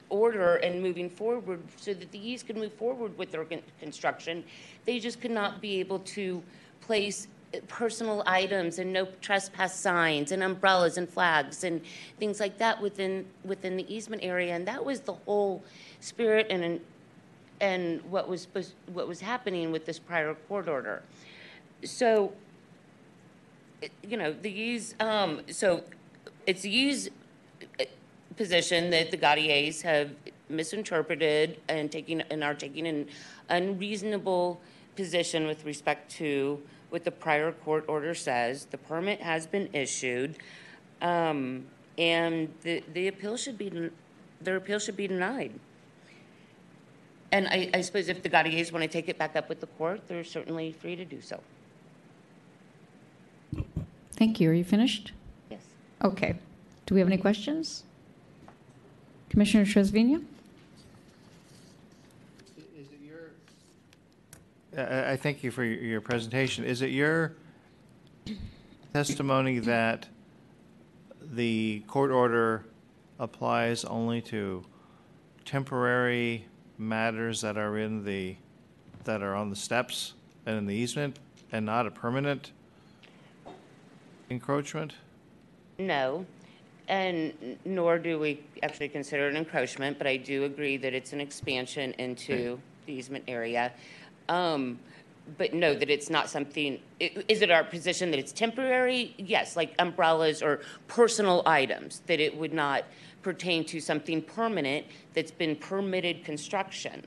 [0.09, 3.45] order and moving forward, so that the Yees could move forward with their
[3.80, 4.43] construction.
[4.85, 6.41] They just could not be able to
[6.81, 7.27] place
[7.67, 11.81] personal items and no trespass signs and umbrellas and flags and
[12.17, 14.55] things like that within, within the easement area.
[14.55, 15.63] And that was the whole
[15.99, 16.81] spirit and,
[17.64, 18.48] and what was,
[18.91, 21.02] what was happening with this prior court order.
[21.85, 22.34] So,
[24.06, 25.81] you know, the use, um, so
[26.45, 27.10] it's the
[27.80, 27.85] uh,
[28.35, 30.11] position that the Gauthiers have
[30.49, 33.07] misinterpreted and taking, and are taking an
[33.49, 34.60] unreasonable
[34.98, 38.65] position with respect to what the prior court order says.
[38.65, 40.35] The permit has been issued,
[41.02, 41.65] um,
[41.98, 43.90] and the, the appeal should be,
[44.41, 45.53] their appeal should be denied.
[47.34, 49.65] And I, I suppose if the Gauthiers want to take it back up with the
[49.65, 51.39] court, they're certainly free to do so.
[54.11, 54.51] Thank you.
[54.51, 55.14] Are you finished?
[55.49, 55.61] Yes.
[56.03, 56.35] Okay.
[56.85, 57.85] Do we have any questions?
[59.30, 60.23] Commissioner Trasviña?
[64.77, 66.64] I I thank you for your your presentation.
[66.64, 67.34] Is it your
[68.93, 70.07] testimony that
[71.19, 72.65] the court order
[73.18, 74.64] applies only to
[75.45, 76.45] temporary
[76.93, 78.35] matters that are in the,
[79.05, 80.14] that are on the steps
[80.45, 81.18] and in the easement,
[81.51, 82.51] and not a permanent
[84.30, 84.93] encroachment?
[85.80, 86.26] No,
[86.88, 91.14] and nor do we actually consider it an encroachment, but I do agree that it's
[91.14, 93.72] an expansion into the easement area.
[94.30, 94.80] Um,
[95.38, 99.14] But no, that it's not something, i- is it our position that it's temporary?
[99.18, 102.84] Yes, like umbrellas or personal items, that it would not
[103.23, 107.01] pertain to something permanent that's been permitted construction.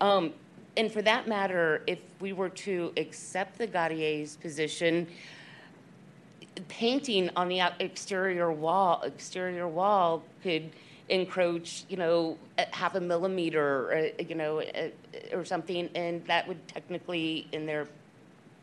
[0.00, 0.32] Um,
[0.76, 5.06] And for that matter, if we were to accept the Gauthiers' position,
[6.66, 10.64] painting on the exterior wall, exterior wall could
[11.08, 12.36] encroach, you know,
[12.72, 17.86] half a millimeter, uh, you know, uh, or something, and that would technically, in their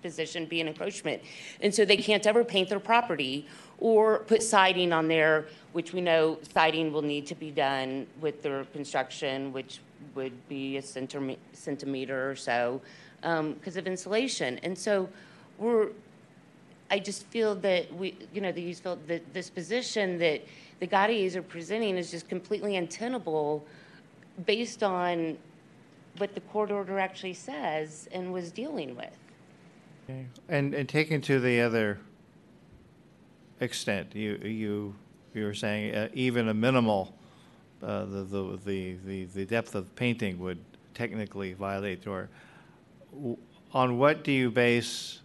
[0.01, 1.21] position, be an encroachment.
[1.61, 3.45] And so they can't ever paint their property
[3.81, 8.41] or put siding on there, which we know siding will need to be done with
[8.41, 9.79] their construction, which
[10.15, 12.79] would be a centime- centimeter or so,
[13.23, 14.59] um, because of insulation.
[14.63, 15.09] And so
[15.57, 15.89] we're,
[16.91, 20.41] I just feel that we, you know, that this position that
[20.79, 23.65] the Gauthiers are presenting is just completely untenable
[24.45, 25.37] based on
[26.17, 29.17] what the court order actually says and was dealing with.
[30.07, 30.25] Okay.
[30.49, 31.99] And, and taken to the other
[33.61, 34.95] extent, you, you,
[35.33, 37.15] you were saying uh, even a minimal,
[37.81, 38.59] uh, the, the,
[39.05, 40.59] the, the- depth of painting would
[40.93, 42.29] technically violate your,
[43.73, 45.19] on what do you base,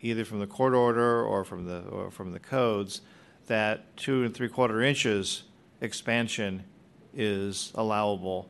[0.00, 3.00] either from the court order or from the, or from the codes,
[3.46, 5.44] that two and three quarter inches
[5.80, 6.62] expansion
[7.14, 8.48] is allowable,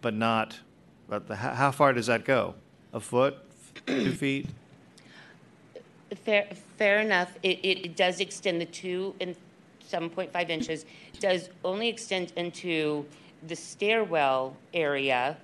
[0.00, 0.58] but not,
[1.08, 2.54] but the, how far does that go?
[2.94, 3.36] A foot,
[3.86, 4.46] two feet?
[6.14, 7.36] Fair, fair enough.
[7.42, 9.34] It, it does extend the two and
[9.90, 10.84] 7.5 inches,
[11.20, 13.04] does only extend into
[13.46, 15.36] the stairwell area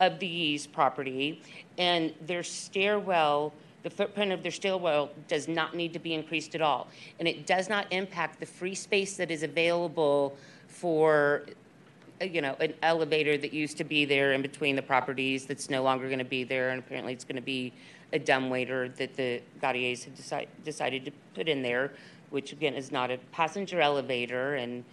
[0.00, 1.42] of the Yee's property.
[1.78, 3.52] And their stairwell,
[3.82, 6.88] the footprint of their stairwell does not need to be increased at all.
[7.18, 10.36] And it does not impact the free space that is available
[10.68, 11.44] for,
[12.20, 15.82] you know, an elevator that used to be there in between the properties that's no
[15.82, 16.70] longer going to be there.
[16.70, 17.72] And apparently it's going to be
[18.12, 21.92] a dumbwaiter that the Gauthiers had decide, decided to put in there,
[22.30, 24.54] which again is not a passenger elevator.
[24.54, 24.84] And,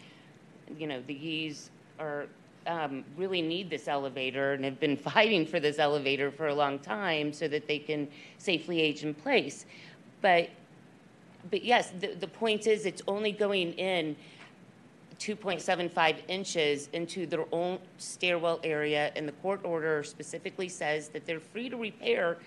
[0.77, 1.69] you know, the Yees
[1.99, 2.27] are,
[2.65, 6.79] um, really need this elevator and have been fighting for this elevator for a long
[6.79, 8.07] time so that they can
[8.37, 9.65] safely age in place.
[10.21, 10.49] But,
[11.49, 14.15] but yes, the, the point is it's only going in
[15.19, 21.39] 2.75 inches into their own stairwell area, and the court order specifically says that they're
[21.39, 22.39] free to repair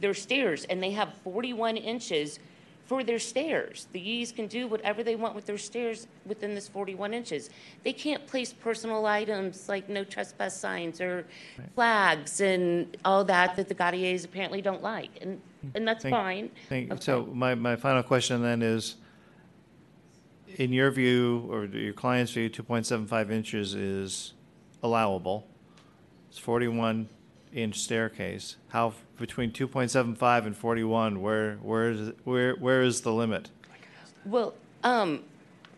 [0.00, 2.38] their stairs, and they have 41 inches
[2.86, 3.88] for their stairs.
[3.92, 7.48] The Yees can do whatever they want with their stairs within this 41 inches.
[7.82, 11.26] They can't place personal items like no trespass signs or
[11.74, 15.40] flags and all that that the Gauthiers apparently don't like, and,
[15.74, 16.50] and that's Thank- fine.
[16.68, 18.96] Thank, so my, my final question then is,
[20.56, 24.34] in your view, or your client's view, 2.75 inches is
[24.82, 25.48] allowable.
[26.28, 27.08] It's 41
[27.54, 28.56] inch staircase.
[28.68, 33.50] How, between 2.75 and 41, where, where is, where, where is the limit?
[34.24, 35.22] Well, um,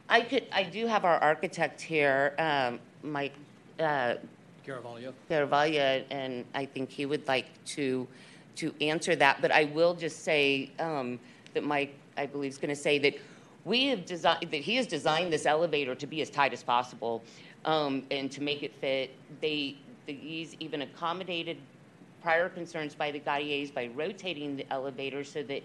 [0.09, 3.35] I could, I do have our architect here, um, Mike,
[3.79, 4.15] uh,
[4.67, 5.13] Garavaglia.
[5.31, 8.07] Garavaglia, and I think he would like to,
[8.57, 9.41] to answer that.
[9.41, 11.21] But I will just say, um,
[11.57, 13.15] that Mike, I believe, is going to say that
[13.65, 17.23] we have designed, that he has designed this elevator to be as tight as possible,
[17.65, 19.11] um, and to make it fit.
[19.41, 19.77] They,
[20.07, 21.59] the, even accommodated
[22.23, 25.63] prior concerns by the Gauthiers by rotating the elevator so that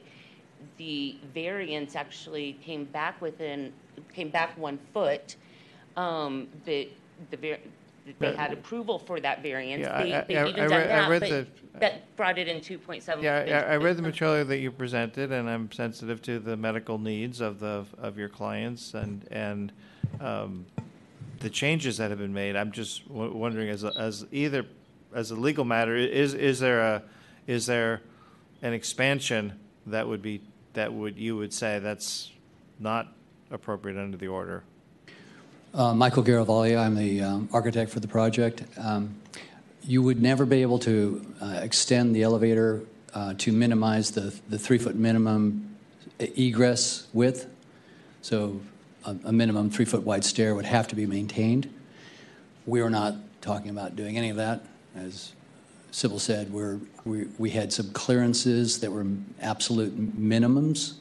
[0.78, 3.74] the variance actually came back within,
[4.14, 5.36] came back one foot,
[5.98, 6.88] um, that
[7.32, 7.58] the, var-
[8.06, 9.82] that they had approval for that variance.
[9.82, 12.16] Yeah, I- They- I- They've I- even done read- I that, read but the- that
[12.16, 13.24] brought it in 2.7.
[13.24, 17.00] Yeah, I, I read the material that you presented, and I'm sensitive to the medical
[17.00, 19.72] needs of the, of your clients and, and
[20.20, 20.66] um,
[21.42, 22.56] the changes that have been made.
[22.56, 24.66] I'm just w- wondering, as, a- as either,
[25.14, 27.04] as a legal matter, is, is there a,
[27.48, 28.02] is there
[28.62, 29.54] an expansion
[29.88, 30.42] that would be,
[30.74, 32.32] that would, you would say that's
[32.80, 33.14] not
[33.50, 34.64] appropriate under the order?
[35.74, 38.64] Uh, Michael Garavaglia, I'm the um, architect for the project.
[38.78, 39.16] Um,
[39.84, 42.82] You would never be able to uh, extend the elevator
[43.16, 45.76] uh, to minimize the, the three-foot minimum
[46.20, 47.48] egress width.
[48.22, 48.62] So
[49.06, 51.74] a, a minimum three-foot wide stair would have to be maintained.
[52.66, 54.64] We're not talking about doing any of that.
[54.96, 55.34] As
[55.92, 59.06] Sybil said, we're, we, we had some clearances that were
[59.42, 60.96] absolute minimums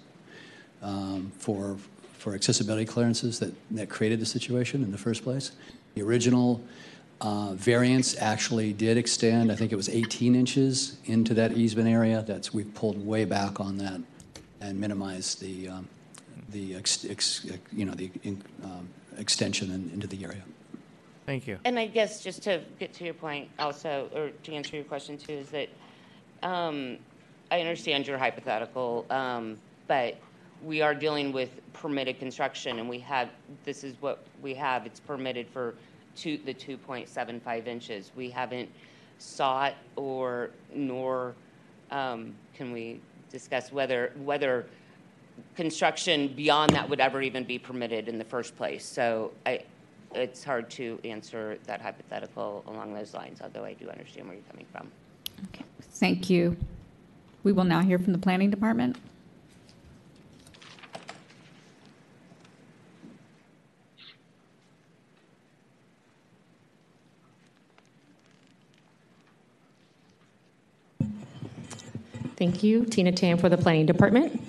[0.83, 1.77] um, for,
[2.19, 5.53] for accessibility clearances that, that created the situation in the first place.
[5.95, 6.63] The original
[7.21, 12.25] uh, variance actually did extend, I think it was 18 inches into that easement area.
[12.27, 14.01] That's, we've pulled way back on that
[14.61, 15.89] and minimized the, um,
[16.51, 20.43] the, ex, ex, you know, the in, um, extension in, into the area.
[21.27, 21.59] Thank you.
[21.65, 25.17] And I guess just to get to your point also, or to answer your question
[25.17, 25.69] too, is that
[26.43, 26.99] um,
[27.51, 30.17] I understand your hypothetical, um, but
[30.65, 33.31] we are dealing with permitted construction and we have,
[33.65, 35.75] this is what we have, it's permitted for
[36.17, 38.11] two, the 2.75 inches.
[38.17, 38.69] We haven't
[39.19, 41.35] sought or nor
[41.91, 43.01] um, can we
[43.31, 44.67] discuss whether, whether
[45.57, 48.85] construction beyond that would ever even be permitted in the first place.
[48.85, 49.65] So I,
[50.15, 54.45] it's hard to answer that hypothetical along those lines, although I do understand where you're
[54.51, 54.91] coming from.
[55.49, 56.57] Okay, thank you.
[57.43, 58.97] We will now hear from the Planning Department.
[72.37, 72.87] Thank you.
[72.87, 74.41] Tina Tam for the Planning Department.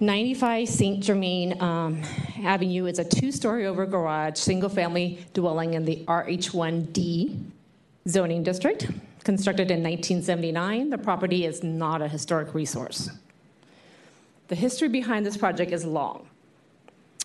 [0.00, 1.02] 95 St.
[1.02, 2.02] Germain um,
[2.44, 7.42] Avenue is a two-story over garage, single-family dwelling in the RH1D
[8.06, 8.90] zoning district.
[9.24, 13.08] Constructed in 1979, the property is not a historic resource.
[14.48, 16.28] The history behind this project is long.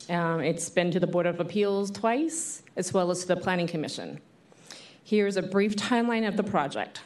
[0.10, 3.68] Um, It's been to the Board of Appeals twice, as well as to the Planning
[3.68, 4.22] Commission.
[5.03, 7.02] Here's a brief timeline of the project.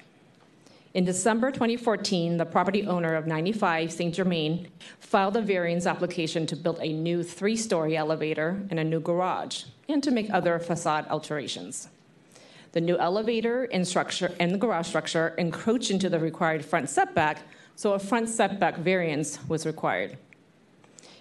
[0.96, 4.16] In December 2014, the property owner of 95 St.
[4.16, 4.70] Germain
[5.02, 9.66] filed a variance application to build a new three story elevator and a new garage,
[9.90, 11.90] and to make other facade alterations.
[12.72, 17.42] The new elevator and structure and the garage structure encroach into the required front setback,
[17.76, 20.18] so a front setback variance was required.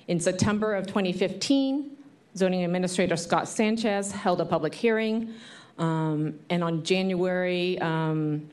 [0.06, 1.96] In September of 2015,
[2.36, 5.34] zoning administrator Scott Sanchez held a public hearing,
[5.78, 8.48] um, and on January um,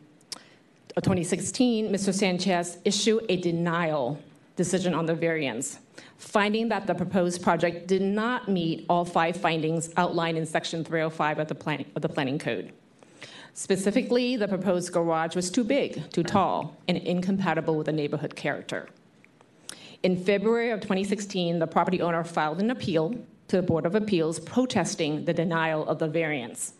[0.95, 2.13] 2016, Mr.
[2.13, 4.19] Sanchez issued a denial
[4.55, 5.79] decision on the variance,
[6.17, 11.39] finding that the proposed project did not meet all five findings outlined in Section 305
[11.39, 12.73] of the, plan- of the Planning Code.
[13.53, 18.87] Specifically, the proposed garage was too big, too tall, and incompatible with the neighborhood character.
[20.03, 23.15] In February of 2016, the property owner filed an appeal
[23.47, 26.73] to the Board of Appeals protesting the denial of the variance.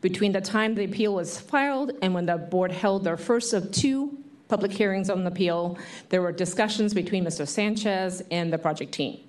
[0.00, 3.70] Between the time the appeal was filed and when the board held their first of
[3.72, 4.18] two
[4.48, 5.78] public hearings on the appeal,
[6.10, 7.46] there were discussions between Mr.
[7.46, 9.20] Sanchez and the project team.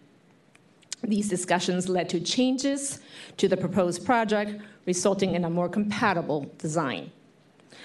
[1.03, 2.99] These discussions led to changes
[3.37, 7.11] to the proposed project, resulting in a more compatible design.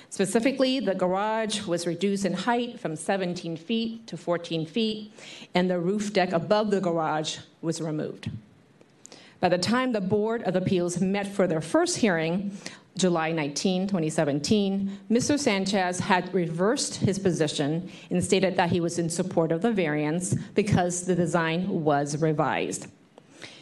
[0.08, 5.12] Specifically, the garage was reduced in height from 17 feet to 14 feet,
[5.54, 8.30] and the roof deck above the garage was removed.
[9.42, 12.56] By the time the Board of Appeals met for their first hearing,
[12.96, 15.36] July 19, 2017, Mr.
[15.36, 20.34] Sanchez had reversed his position and stated that he was in support of the variance
[20.54, 22.86] because the design was revised.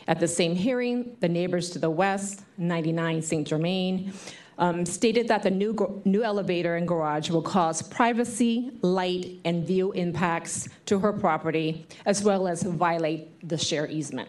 [0.07, 3.48] At the same hearing, the neighbors to the west, 99 St.
[3.48, 4.12] Germain,
[4.59, 9.93] um, stated that the new, new elevator and garage will cause privacy, light, and view
[9.93, 14.28] impacts to her property, as well as violate the share easement.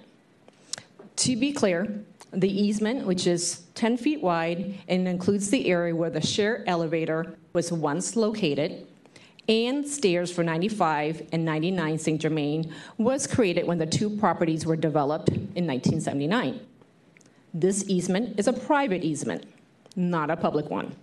[1.22, 2.04] To be clear,
[2.34, 7.38] the easement, which is 10 feet wide and includes the area where the share elevator
[7.54, 8.88] was once located,
[9.48, 12.20] and stairs for 95 and 99 St.
[12.20, 16.60] Germain, was created when the two properties were developed in 1979.
[17.54, 19.46] This easement is a private easement,
[19.96, 20.96] not a public one.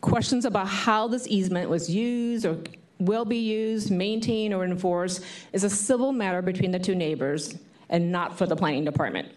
[0.00, 2.58] Questions about how this easement was used or
[2.98, 7.54] will be used, maintained, or enforced is a civil matter between the two neighbors
[7.90, 9.28] and not for the planning department.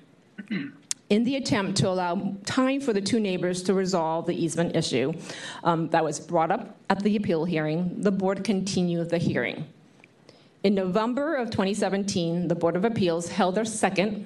[1.09, 5.13] In the attempt to allow time for the two neighbors to resolve the easement issue
[5.63, 9.65] um, that was brought up at the appeal hearing, the board continued the hearing.
[10.63, 14.25] In November of 2017, the Board of Appeals held their second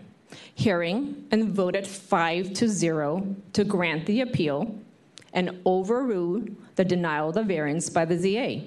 [0.54, 4.80] hearing and voted five to zero to grant the appeal
[5.34, 6.46] and overrule
[6.76, 8.62] the denial of the variance by the ZA.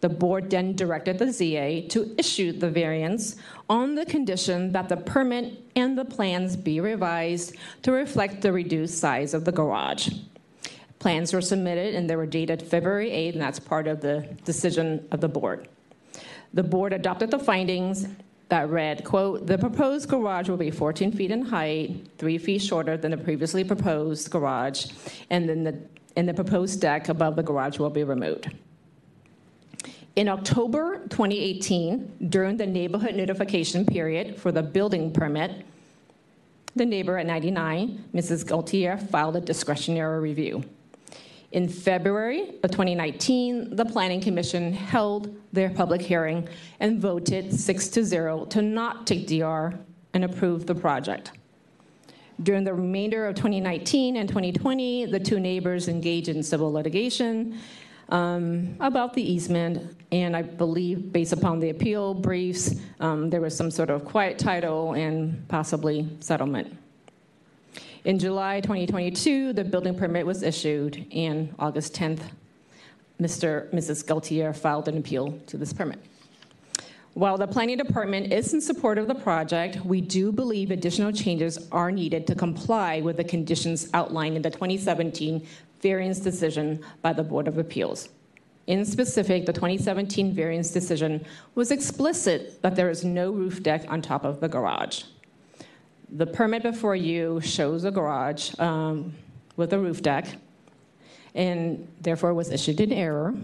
[0.00, 3.36] The board then directed the ZA to issue the variance
[3.68, 8.98] on the condition that the permit and the plans be revised to reflect the reduced
[8.98, 10.08] size of the garage.
[10.98, 15.06] Plans were submitted and they were dated February 8th, and that's part of the decision
[15.10, 15.68] of the board.
[16.54, 18.08] The board adopted the findings
[18.48, 22.96] that read, quote, "The proposed garage will be 14 feet in height, three feet shorter
[22.96, 24.86] than the previously proposed garage,
[25.30, 25.78] and then the,
[26.16, 28.48] and the proposed deck above the garage will be removed."
[30.16, 35.64] In October 2018, during the neighborhood notification period for the building permit,
[36.74, 38.46] the neighbor at 99, Mrs.
[38.46, 40.64] Gauthier, filed a discretionary review.
[41.52, 46.48] In February of 2019, the Planning Commission held their public hearing
[46.80, 49.74] and voted six to zero to not take DR
[50.12, 51.32] and approve the project.
[52.42, 57.58] During the remainder of 2019 and 2020, the two neighbors engaged in civil litigation
[58.10, 63.56] um, about the easement, and I believe, based upon the appeal briefs, um, there was
[63.56, 66.76] some sort of quiet title and possibly settlement.
[68.04, 72.22] In July 2022, the building permit was issued, and August 10th,
[73.20, 73.70] Mr.
[73.72, 74.06] Mrs.
[74.06, 75.98] Gauthier filed an appeal to this permit.
[77.14, 81.68] While the planning department is in support of the project, we do believe additional changes
[81.70, 85.46] are needed to comply with the conditions outlined in the 2017
[85.80, 88.10] variance decision by the Board of Appeals.
[88.66, 91.24] In specific, the 2017 variance decision
[91.54, 95.04] was explicit that there is no roof deck on top of the garage.
[96.12, 99.14] The permit before you shows a garage um,
[99.56, 100.26] with a roof deck,
[101.34, 103.34] and therefore was issued in error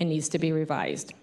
[0.00, 1.14] and needs to be revised.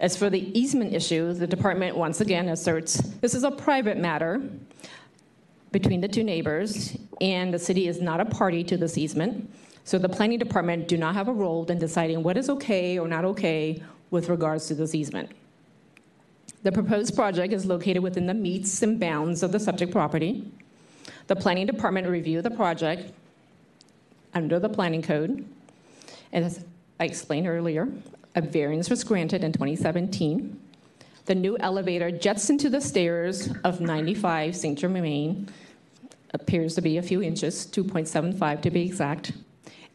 [0.00, 4.42] As for the easement issue, the department once again asserts this is a private matter
[5.74, 9.52] between the two neighbors, and the city is not a party to this easement.
[9.82, 13.08] So the planning department do not have a role in deciding what is okay or
[13.08, 13.82] not okay
[14.12, 15.32] with regards to this easement.
[16.62, 20.48] The proposed project is located within the meets and bounds of the subject property.
[21.26, 23.12] The planning department reviewed the project
[24.32, 25.44] under the planning code.
[26.32, 26.64] As
[27.00, 27.88] I explained earlier,
[28.36, 30.60] a variance was granted in 2017.
[31.26, 34.78] The new elevator jets into the stairs of 95 St.
[34.78, 35.48] Germain,
[36.34, 39.32] appears to be a few inches, 2.75 to be exact,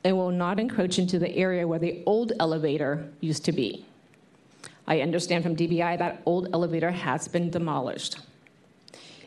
[0.03, 3.86] and will not encroach into the area where the old elevator used to be.
[4.88, 8.20] I understand from DBI that old elevator has been demolished.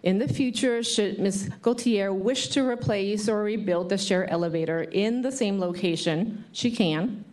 [0.02, 1.50] In the future, should Ms.
[1.62, 7.24] Gauthier wish to replace or rebuild the share elevator in the same location, she can,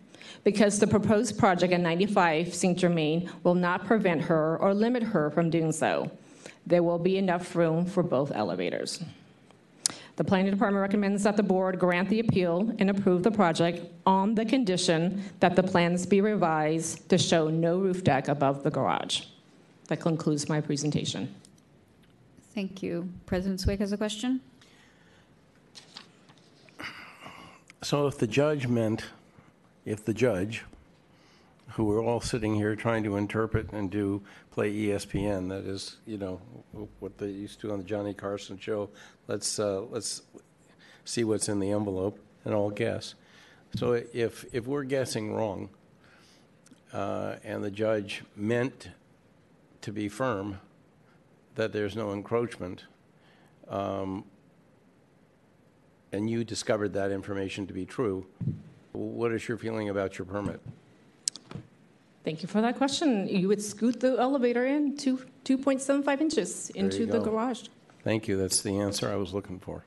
[0.44, 2.78] because the proposed project at 95 St.
[2.78, 6.10] Germain will not prevent her or limit her from doing so.
[6.64, 9.02] There will be enough room for both elevators.
[10.16, 14.34] The planning department recommends that the board grant the appeal and approve the project on
[14.34, 19.22] the condition that the plans be revised to show no roof deck above the garage.
[19.88, 21.34] That concludes my presentation.
[22.54, 23.08] Thank you.
[23.26, 24.40] President Swig has a question?
[27.82, 29.04] So if the judge meant,
[29.86, 30.64] if the judge,
[31.68, 36.18] who we're all sitting here trying to interpret and do play ESPN, that is, you
[36.18, 36.40] know,
[36.98, 38.90] what they used to on the Johnny Carson show,
[39.30, 40.22] let's, uh, let's
[41.04, 43.14] see what's in the envelope and I'll guess.
[43.76, 45.70] So if, if we're guessing wrong,
[46.92, 48.88] uh, and the judge meant
[49.82, 50.58] to be firm
[51.54, 52.84] that there's no encroachment,
[53.68, 54.24] um,
[56.10, 58.26] and you discovered that information to be true,
[58.92, 60.60] what is your feeling about your permit?
[62.24, 63.28] Thank you for that question.
[63.28, 67.26] You would scoot the elevator in two, 2.75 inches into the go.
[67.26, 67.68] garage.
[68.02, 69.84] Thank you, that's the answer I was looking for.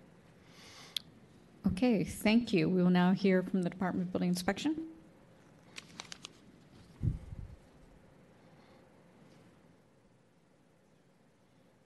[1.68, 2.69] Okay, thank you.
[2.69, 4.76] We will now hear from the Department of Building Inspection.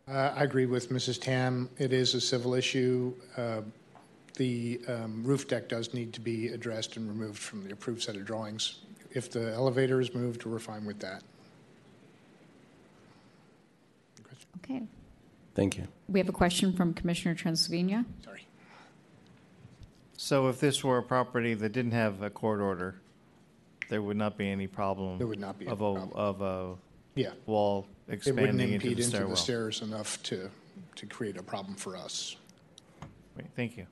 [0.08, 1.22] Uh, I agree with Mrs.
[1.22, 1.70] Tam.
[1.78, 3.14] It is a civil issue.
[3.36, 3.62] Uh,
[4.36, 8.16] The um, roof deck does need to be addressed and removed from the approved set
[8.16, 8.82] of drawings.
[9.12, 11.24] If the elevator is moved, we're fine with that.
[14.58, 14.84] Okay.
[15.58, 15.88] Thank you.
[16.08, 18.06] We have a question from Commissioner Trasviña.
[18.24, 18.46] Sorry.
[20.16, 23.02] So if this were a property that didn't have a court order,
[23.90, 25.18] there would not be any problem.
[25.18, 26.76] There would not be Of any a, of a
[27.16, 27.32] Yeah.
[27.48, 30.52] wall It wouldn't expanding into impede the into the stairs enough to,
[30.96, 32.36] to create a problem for us.
[33.34, 33.88] Great, Thank you.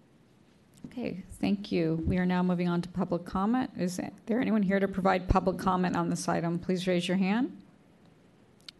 [0.85, 2.03] Okay, thank you.
[2.05, 3.71] We are now moving on to public comment.
[3.75, 6.59] Is there anyone here to provide public comment on this item?
[6.59, 7.57] Please raise your hand.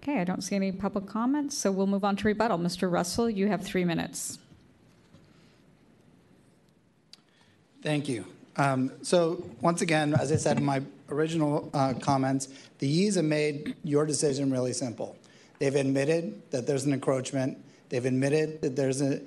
[0.08, 2.60] Okay, I don't see any public comments, so we'll move on to rebuttal.
[2.60, 2.92] Mr.
[2.92, 4.38] Russell, you have three minutes.
[7.82, 8.24] Thank you.
[8.56, 13.26] Um, So, once again, as I said in my original uh, comments, the Yees have
[13.26, 15.16] made your decision really simple.
[15.58, 17.58] They've admitted that there's an encroachment.
[17.90, 19.22] They've admitted that there's a,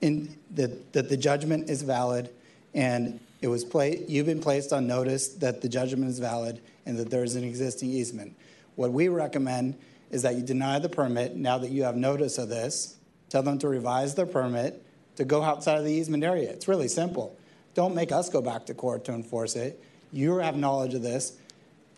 [0.00, 2.30] in, that, that the judgment is valid,
[2.74, 6.98] and it was pla- you've been placed on notice that the judgment is valid and
[6.98, 8.34] that there is an existing easement.
[8.74, 9.76] What we recommend
[10.10, 12.96] is that you deny the permit now that you have notice of this.
[13.28, 14.82] Tell them to revise their permit
[15.16, 16.50] to go outside of the easement area.
[16.50, 17.36] It's really simple.
[17.74, 19.82] Don't make us go back to court to enforce it.
[20.12, 21.36] You have knowledge of this.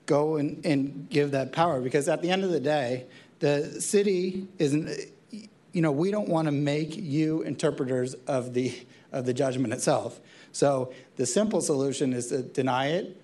[0.06, 3.05] Go and, and give that power because at the end of the day,
[3.40, 4.90] the city isn't,
[5.30, 8.74] you know, we don't want to make you interpreters of the,
[9.12, 10.18] of the judgment itself.
[10.52, 13.20] So the simple solution is to deny it,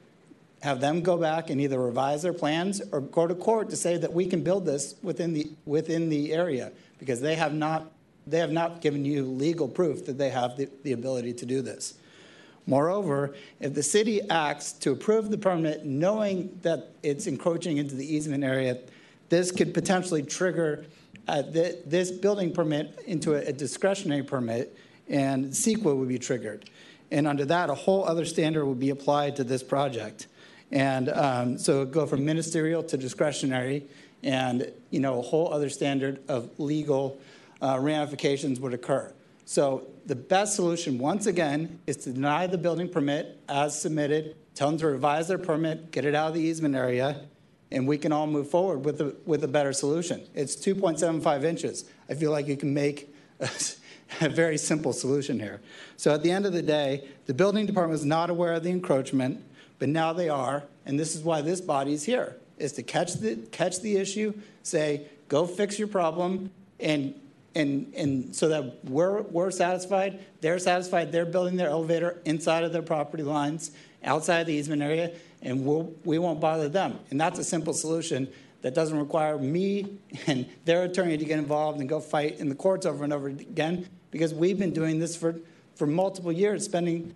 [0.64, 3.98] have them go back and either revise their plans or go to court to say
[3.98, 7.92] that we can build this within the, within the area because they have not,
[8.26, 11.60] they have not given you legal proof that they have the, the ability to do
[11.60, 11.98] this.
[12.66, 18.14] Moreover, if the city acts to approve the permit knowing that it's encroaching into the
[18.16, 18.78] easement area,
[19.28, 20.86] this could potentially trigger
[21.28, 24.74] uh, th- this building permit into a, a discretionary permit,
[25.10, 26.70] and CEQA would be triggered.
[27.10, 30.26] And under that, a whole other standard would be applied to this project.
[30.70, 33.86] And um, so go from ministerial to discretionary,
[34.22, 37.18] and you know a whole other standard of legal
[37.62, 39.12] uh, ramifications would occur.
[39.44, 44.70] So the best solution, once again, is to deny the building permit as submitted, tell
[44.70, 47.20] them to revise their permit, get it out of the easement area,
[47.70, 50.22] and we can all move forward with a, with a better solution.
[50.34, 51.84] It's 2.75 inches.
[52.08, 53.50] I feel like you can make a,
[54.20, 55.60] a very simple solution here.
[55.96, 58.70] So at the end of the day, the building department was not aware of the
[58.70, 59.44] encroachment,
[59.78, 63.14] but now they are, and this is why this body is here, is to catch
[63.14, 64.32] the, catch the issue,
[64.62, 67.14] say, go fix your problem, and
[67.56, 72.72] and, and so that we're, we're satisfied, they're satisfied, they're building their elevator inside of
[72.72, 73.70] their property lines,
[74.02, 76.98] outside of the easement area, and we'll, we won't bother them.
[77.10, 78.28] And that's a simple solution
[78.62, 82.56] that doesn't require me and their attorney to get involved and go fight in the
[82.56, 85.36] courts over and over again, because we've been doing this for,
[85.76, 87.14] for multiple years, spending,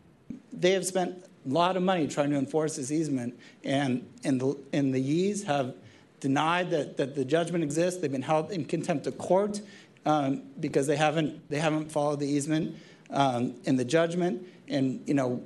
[0.52, 4.95] they have spent lot of money trying to enforce this easement, and, and, the, and
[4.95, 5.75] the Yees have
[6.20, 8.01] denied that, that the judgment exists.
[8.01, 9.61] They've been held in contempt of court
[10.09, 12.77] um, because they haven't they haven't followed the easement
[13.11, 14.47] um, in the judgment.
[14.69, 15.43] And you know,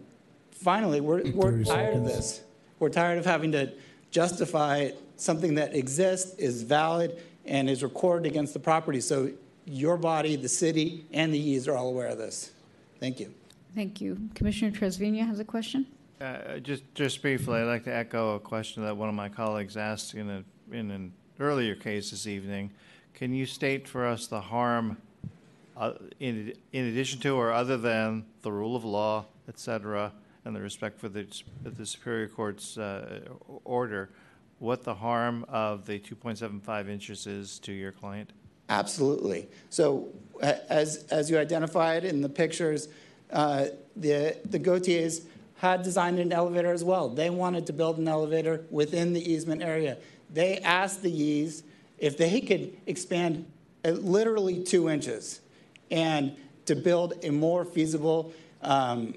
[0.51, 2.43] finally, we're we're tired of this.
[2.79, 3.73] We're tired of having to
[4.11, 9.01] justify something that exists, is valid, and is recorded against the property.
[9.01, 9.33] So
[9.65, 12.51] your body, the city, and the Yees are all aware of this.
[12.99, 13.33] Thank you.
[13.75, 14.19] Thank you.
[14.35, 15.87] Commissioner Trasviña has a question.
[16.21, 19.77] Uh, Just, just briefly, I'd like to echo a question that one of my colleagues
[19.77, 22.71] asked in a, in an earlier case this evening.
[23.15, 24.99] Can you state for us the harm,
[25.77, 30.13] uh, in, in addition to or other than the rule of law, et cetera,
[30.45, 31.27] and the respect for the,
[31.63, 33.21] the Superior Court's uh,
[33.65, 34.11] order,
[34.59, 38.33] what the harm of the 2.75 inches is to your client?
[38.69, 39.49] Absolutely.
[39.71, 40.09] So,
[40.41, 42.89] as, as you identified in the pictures,
[43.33, 45.23] uh, the, the Gauthiers
[45.57, 47.09] had designed an elevator as well.
[47.09, 49.97] They wanted to build an elevator within the easement area.
[50.33, 51.63] They asked the Yees
[51.99, 53.47] if they could expand
[53.85, 55.41] literally two inches
[55.91, 56.35] and
[56.67, 58.33] to build a more feasible
[58.63, 59.15] um,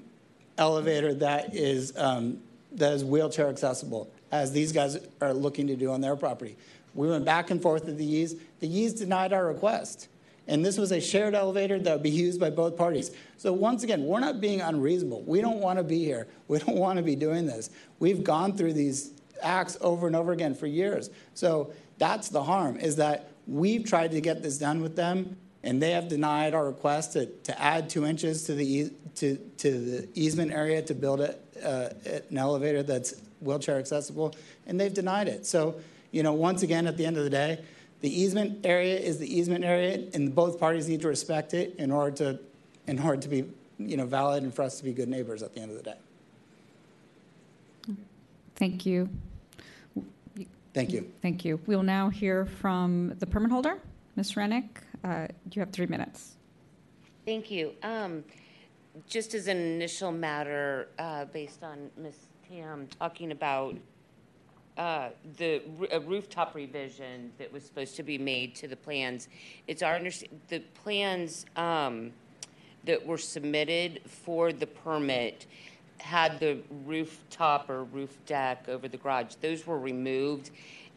[0.58, 2.38] elevator that is, um,
[2.72, 6.56] that is wheelchair accessible, as these guys are looking to do on their property.
[6.94, 8.36] We went back and forth with the Yees.
[8.60, 10.08] The Yees denied our request.
[10.48, 13.10] And this was a shared elevator that would be used by both parties.
[13.36, 15.22] So, once again, we're not being unreasonable.
[15.22, 16.28] We don't want to be here.
[16.48, 17.70] We don't want to be doing this.
[17.98, 19.10] We've gone through these
[19.42, 21.10] acts over and over again for years.
[21.34, 25.82] So, that's the harm, is that we've tried to get this done with them, and
[25.82, 30.08] they have denied our request to, to add two inches to the, to, to the
[30.14, 31.90] easement area to build a, uh,
[32.30, 34.34] an elevator that's wheelchair accessible,
[34.66, 35.46] and they've denied it.
[35.46, 35.80] So,
[36.12, 37.60] you know, once again, at the end of the day,
[38.00, 41.90] the easement area is the easement area, and both parties need to respect it in
[41.90, 42.40] order to,
[42.86, 43.44] in order to be,
[43.78, 45.82] you know, valid and for us to be good neighbors at the end of the
[45.82, 45.96] day.
[48.54, 49.08] Thank you.
[50.72, 51.10] Thank you.
[51.22, 51.60] Thank you.
[51.66, 53.78] We'll now hear from the permit holder,
[54.16, 54.36] Ms.
[54.36, 54.82] Rennick.
[55.04, 56.36] Uh, you have three minutes.
[57.24, 57.72] Thank you.
[57.82, 58.24] Um,
[59.06, 62.16] Just as an initial matter, uh, based on Ms.
[62.48, 63.74] Tam talking about
[64.76, 65.62] uh, the
[66.04, 69.28] rooftop revision that was supposed to be made to the plans.
[69.66, 72.12] It's our, underst- the plans um,
[72.84, 75.46] that were submitted for the permit
[75.98, 79.34] had the rooftop or roof deck over the garage.
[79.40, 80.50] Those were removed.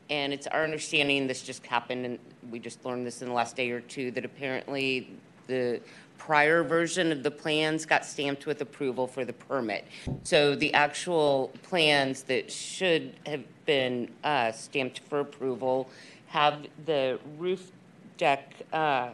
[0.10, 2.20] And it's our understanding, this just happened, and
[2.50, 5.12] we just learned this in the last day or two, that apparently
[5.46, 5.82] the
[6.18, 9.86] prior version of the plans got stamped with approval for the permit.
[10.24, 15.88] So the actual plans that should have been uh, stamped for approval
[16.26, 17.72] have the roof
[18.18, 19.12] deck uh,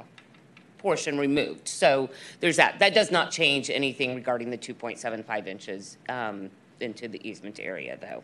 [0.77, 1.67] portion removed.
[1.67, 2.09] So
[2.39, 2.79] there's that.
[2.79, 6.49] That does not change anything regarding the 2.75 inches um,
[6.79, 8.23] into the easement area, though.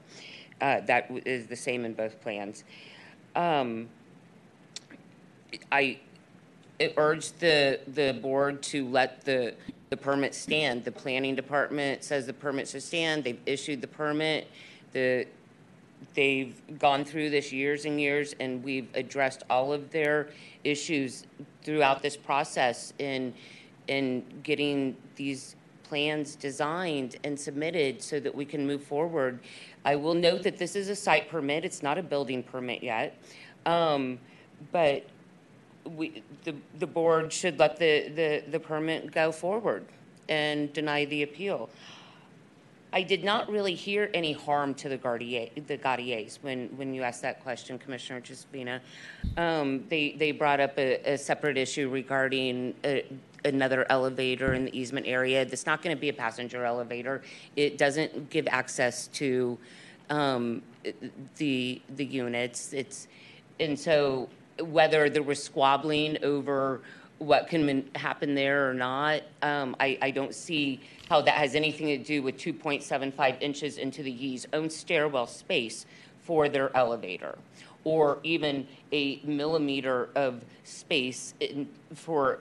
[0.66, 2.64] Uh, That is the same in both plans.
[3.36, 3.90] Um,
[5.70, 6.00] I
[6.96, 9.54] urge the, the board to let the,
[9.90, 10.86] the permit stand.
[10.86, 13.26] The planning department says the permit should stand.
[13.26, 14.48] They've issued the permit.
[14.94, 15.28] The,
[16.14, 20.30] they've gone through this years and years, and we've addressed all of their
[20.64, 21.26] issues
[21.64, 23.34] throughout this process in,
[23.88, 29.40] in getting these plans designed and submitted so that we can move forward.
[29.84, 33.18] I will note that this is a site permit, it's not a building permit yet.
[33.66, 34.20] Um,
[34.72, 35.04] But
[35.98, 39.84] we, the, the board should let the, the, the permit go forward
[40.30, 41.68] and deny the appeal.
[42.94, 47.04] I did not really hear any harm to the Gardier, the Gauthiers when, when you
[47.04, 48.82] asked that question, Commissioner Trasviña.
[49.38, 53.06] Um, they, they brought up a, a separate issue regarding a,
[53.46, 55.46] another elevator in the easement area.
[55.46, 57.22] That's not going to be a passenger elevator.
[57.56, 59.58] It doesn't give access to
[60.10, 60.62] um,
[61.38, 62.74] the the units.
[62.74, 63.08] It's
[63.60, 64.28] and so
[64.60, 66.82] whether there was squabbling over
[67.20, 70.82] what can happen there or not, um, I, I don't see
[71.12, 75.86] how that has anything to do with 2.75 inches into the Yee's own stairwell space
[76.22, 77.38] for their elevator,
[77.84, 82.40] or even a millimeter of space in, for,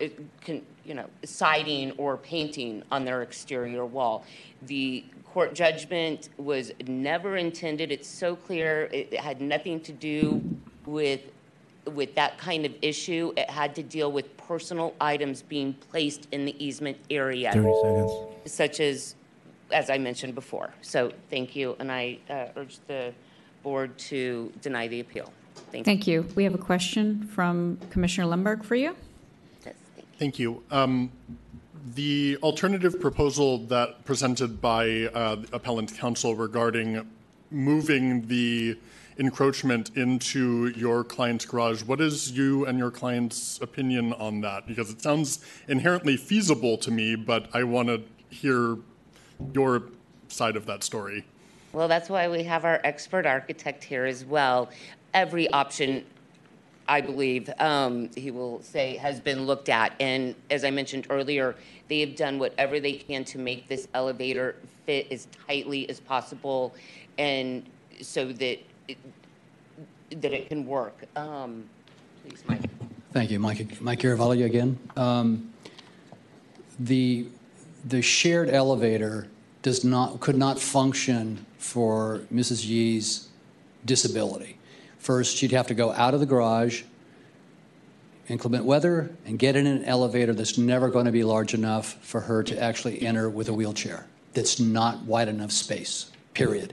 [0.85, 4.25] you know, siding or painting on their exterior wall.
[4.63, 10.41] The court judgment was never intended, it's so clear, it had nothing to do
[10.87, 11.23] with
[11.87, 13.33] with that kind of issue.
[13.37, 17.53] It had to deal with personal items being placed in the easement area.
[17.53, 18.13] 30 seconds.
[18.47, 19.15] Such as,
[19.73, 20.71] as I mentioned before.
[20.83, 23.13] So thank you, and I uh, urge the
[23.63, 25.33] board to deny the appeal.
[25.55, 25.85] Thank you.
[25.85, 26.27] Thank you.
[26.35, 28.97] We have a question from Commissioner Lemberg for you.
[30.19, 30.63] Thank you.
[30.71, 31.11] Um,
[31.95, 37.07] The alternative proposal that presented by uh, the appellant counsel regarding
[37.51, 38.77] moving the
[39.21, 44.67] encroachment into your client's garage, what is you and your client's opinion on that?
[44.67, 48.03] Because it sounds inherently feasible to me, but I want to
[48.35, 48.79] hear
[49.53, 49.85] your
[50.29, 51.27] side of that story.
[51.73, 54.71] Well, that's why we have our expert architect here as well.
[55.13, 56.05] Every option,
[56.89, 59.93] I believe, um, he will say, has been looked at.
[60.01, 61.57] And as I mentioned earlier,
[61.89, 64.57] they have done whatever they can to make this elevator
[64.87, 66.75] fit as tightly as possible
[67.19, 67.65] and
[68.01, 68.59] so that
[70.11, 71.05] that it can work.
[71.17, 71.65] Um,
[72.23, 72.63] please, Mike.
[73.13, 74.79] Thank you, Mike, Mike Garavaglia again.
[74.97, 75.53] Um,
[76.79, 77.27] The,
[77.85, 79.27] the shared elevator
[79.61, 82.67] does not, could not function for Mrs.
[82.67, 83.29] Yee's
[83.85, 84.57] disability.
[84.99, 86.85] First, she'd have to go out of the garage,
[88.29, 92.21] inclement weather, and get in an elevator that's never going to be large enough for
[92.23, 94.07] her to actually enter with a wheelchair.
[94.33, 96.73] That's not wide enough space, period.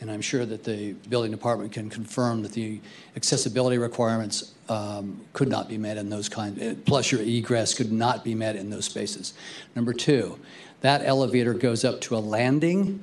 [0.00, 2.80] And I'm sure that the building department can confirm that the
[3.16, 8.22] accessibility requirements um, could not be met in those kinds, plus your egress could not
[8.22, 9.34] be met in those spaces.
[9.74, 10.38] Number two,
[10.82, 13.02] that elevator goes up to a landing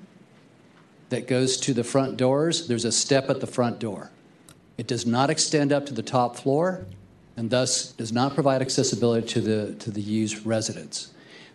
[1.10, 2.68] that goes to the front doors.
[2.68, 4.12] There's a step at the front door.
[4.78, 6.86] It does not extend up to the top floor
[7.38, 11.12] and thus does not provide accessibility to the, to the used residents.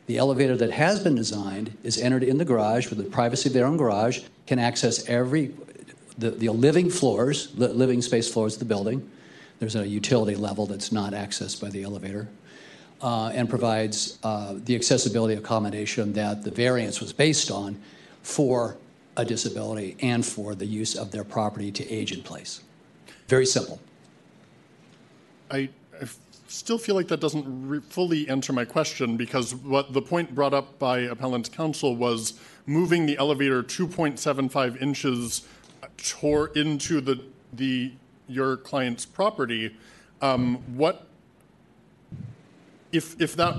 [0.06, 3.52] The elevator that has been designed is entered in the garage with the privacy of
[3.52, 4.20] their own garage,
[4.50, 5.54] can access every,
[6.18, 9.08] the, the living floors, li- living space floors of the building.
[9.60, 12.26] There's a utility level that's not accessed by the elevator.
[13.00, 17.80] Uh, and provides uh, the accessibility accommodation that the variance was based on
[18.22, 18.76] for
[19.16, 22.60] a disability and for the use of their property to age in place.
[23.28, 23.80] Very simple.
[25.50, 25.70] I,
[26.02, 26.06] I
[26.48, 30.52] still feel like that doesn't re- fully answer my question because what the point brought
[30.52, 32.34] up by appellant counsel was
[32.70, 35.46] moving the elevator 2.75 inches
[35.96, 37.20] tor- into the
[37.52, 37.92] the
[38.28, 39.76] your client's property.
[40.22, 41.08] Um, what
[42.92, 43.56] if if that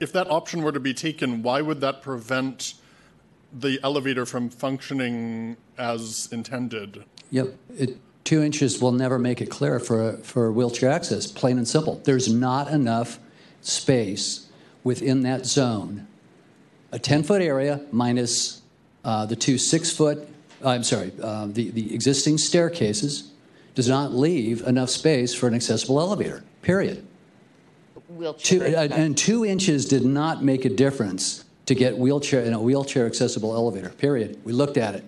[0.00, 1.42] if that option were to be taken?
[1.42, 2.74] Why would that prevent
[3.52, 7.04] the elevator from functioning as intended?
[7.30, 7.54] Yep.
[7.78, 12.00] It, two inches will never make it clear for, for wheelchair access, plain and simple.
[12.04, 13.18] There's not enough
[13.60, 14.48] space
[14.84, 16.06] within that zone.
[16.92, 18.62] A 10 foot area minus
[19.04, 20.28] uh, the two six foot,
[20.64, 23.30] I'm sorry, uh, the, the existing staircases
[23.74, 27.06] does not leave enough space for an accessible elevator, period.
[27.94, 28.76] Two, Wheelchair.
[28.76, 33.06] and and two inches did not make a difference to get wheelchair in a wheelchair
[33.06, 34.38] accessible elevator, period.
[34.44, 35.04] We looked at it.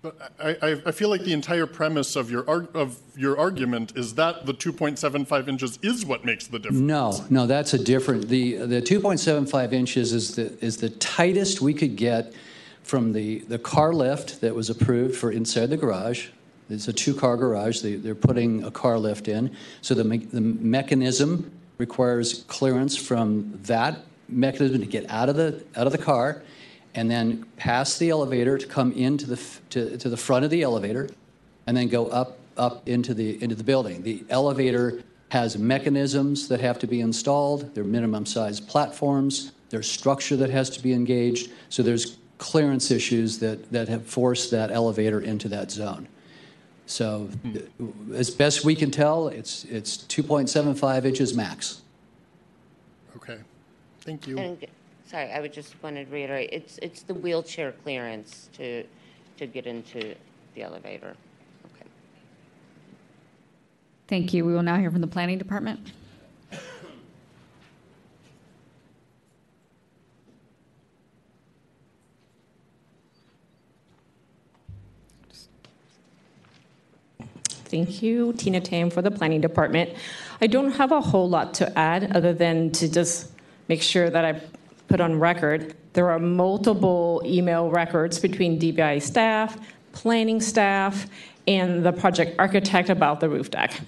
[0.00, 4.46] But I, I, feel like the entire premise of your, of your argument is that
[4.46, 6.80] the 2.75 inches is what makes the difference.
[6.80, 8.28] No, no, that's a different.
[8.28, 12.32] The the 2.75 inches is the is the tightest we could get
[12.84, 16.28] from the the car lift that was approved for inside the garage.
[16.70, 17.80] It's a two-car garage.
[17.80, 23.58] They, they're putting a car lift in, so the me- the mechanism requires clearance from
[23.64, 26.42] that mechanism to get out of the out of the car,
[26.98, 30.50] and then pass the elevator to come into the f- to, to the front of
[30.50, 31.08] the elevator,
[31.68, 34.02] and then go up up into the into the building.
[34.02, 37.72] The elevator has mechanisms that have to be installed.
[37.72, 39.52] There are minimum size platforms.
[39.70, 41.52] There's structure that has to be engaged.
[41.68, 46.08] So there's clearance issues that that have forced that elevator into that zone.
[46.86, 51.82] So, uh, as best we can tell, it's it's 2.75 inches max.
[53.14, 53.38] Okay,
[54.00, 54.36] thank you.
[55.08, 58.84] And, sorry, I would just wanted to reiterate, it's, it's the wheelchair clearance to,
[59.38, 60.14] to get into
[60.54, 61.14] the elevator.
[61.64, 61.86] Okay.
[64.06, 64.44] Thank you.
[64.44, 65.92] We will now hear from the Planning Department.
[77.70, 79.90] Thank you, Tina Tam for the Planning Department.
[80.40, 83.30] I don't have a whole lot to add other than to just
[83.68, 84.40] make sure that I
[84.88, 89.58] put on record there are multiple email records between DBI staff,
[89.90, 91.06] planning staff,
[91.48, 93.80] and the project architect about the roof deck.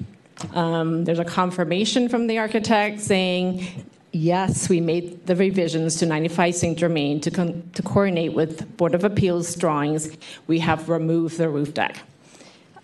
[0.55, 6.55] Um, there's a confirmation from the architect saying, yes, we made the revisions to 95
[6.55, 6.77] St.
[6.77, 10.10] Germain to, con- to coordinate with Board of Appeals drawings.
[10.48, 12.01] We have removed the roof deck.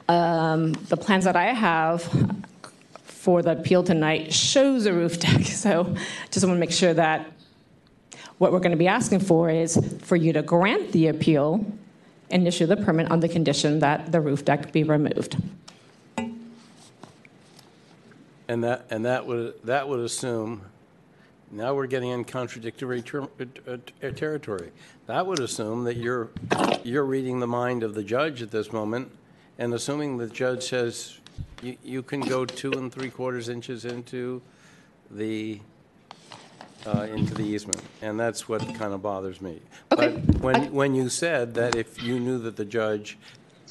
[0.08, 2.02] Um, the plans that I have
[3.02, 5.40] for the appeal tonight shows a roof deck.
[5.46, 5.96] So
[6.30, 7.32] just want to make sure that
[8.38, 11.64] what we're going to be asking for is for you to grant the appeal
[12.30, 15.36] and issue the permit on the condition that the roof deck be removed.
[18.48, 20.62] And that, and that would, that would assume,
[21.50, 23.28] now we're getting in contradictory ter-
[23.68, 24.70] uh, territory.
[25.06, 26.30] That would assume that you're,
[26.84, 29.10] you're reading the mind of the judge at this moment,
[29.58, 31.18] and assuming the judge says
[31.62, 34.42] you, you can go two and three quarters inches into
[35.10, 35.60] the,
[36.86, 37.80] uh, into the easement.
[38.02, 39.60] And that's what kind of bothers me.
[39.92, 40.08] Okay.
[40.16, 43.18] But when, when you said that if you knew that the judge,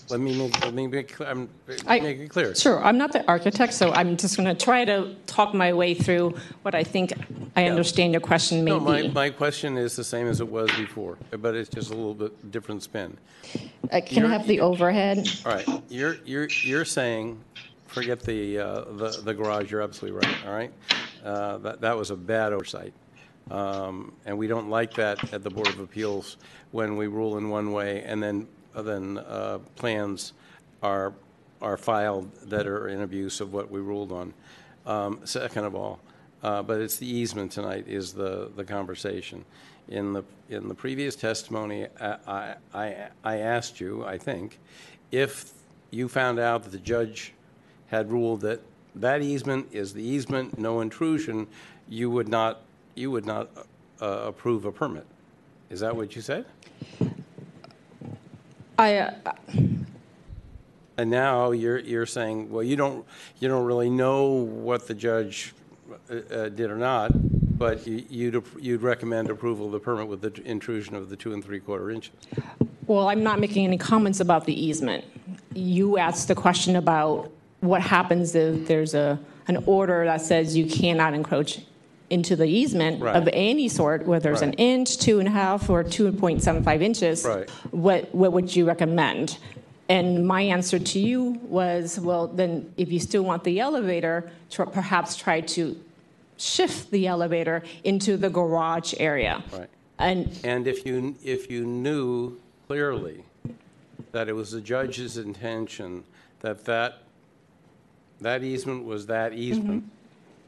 [0.10, 1.50] let me make, let me make, cl- I'm-
[1.88, 2.54] I- make it clear.
[2.54, 5.94] Sure, I'm not the architect, so I'm just going to try to talk my way
[5.96, 7.14] through what I think
[7.56, 9.08] I understand your question may No, my, be.
[9.10, 12.52] my question is the same as it was before, but it's just a little bit
[12.52, 13.18] different spin.
[13.92, 15.28] Uh, Can I you're- have the overhead?
[15.46, 17.40] All right, you're, you're, you're saying,
[17.88, 20.74] forget the, uh, the, the garage, you're absolutely right, all right?
[21.24, 22.94] Uh, that, that was a bad oversight.
[23.52, 26.38] Um, and we don't like that at the Board of Appeals
[26.72, 30.34] when we rule in one way and then, uh, then, uh, plans
[30.82, 31.14] are,
[31.62, 34.34] are filed that are in abuse of what we ruled on.
[34.86, 36.00] Um, second of all,
[36.44, 39.46] uh, but it's the easement tonight is the, the conversation.
[39.88, 44.60] In the, in the previous testimony, I, I, I I asked you, I think,
[45.12, 45.52] if
[45.92, 47.34] you found out that the judge
[47.88, 48.62] had ruled that
[48.96, 51.48] that easement is the easement, no intrusion,
[51.88, 52.62] you would not,
[52.96, 53.50] you would not
[54.02, 55.06] uh, approve a permit.
[55.70, 56.46] Is that what you said?
[58.78, 59.12] I, uh,
[60.98, 63.06] And now you're, you're saying, well, you don't,
[63.40, 65.54] you don't really know what the judge
[66.10, 67.12] uh, uh, did or not,
[67.58, 71.34] but you- you'd, you'd recommend approval of the permit with the intrusion of the two
[71.34, 72.14] and three quarter inches.
[72.88, 75.04] Well, I'm not making any comments about the easement.
[75.54, 77.32] You asked the question about
[77.62, 81.62] what happens if there's a, an order that says you cannot encroach
[82.10, 83.16] into the easement Right.
[83.16, 87.26] of any sort, whether it's an inch, two and a half, or 2.75 inches.
[87.26, 87.50] Right.
[87.72, 89.38] What, what would you recommend?
[89.88, 94.64] And my answer to you was, well, then if you still want the elevator, tr-
[94.64, 95.80] perhaps try to
[96.38, 99.44] shift the elevator into the garage area.
[99.52, 99.70] Right.
[99.98, 102.38] And And if you, if you knew
[102.68, 103.24] clearly
[104.12, 106.04] that it was the judge's intention
[106.42, 107.00] that that,
[108.22, 109.42] that easement was that mm-hmm.
[109.42, 109.92] easement,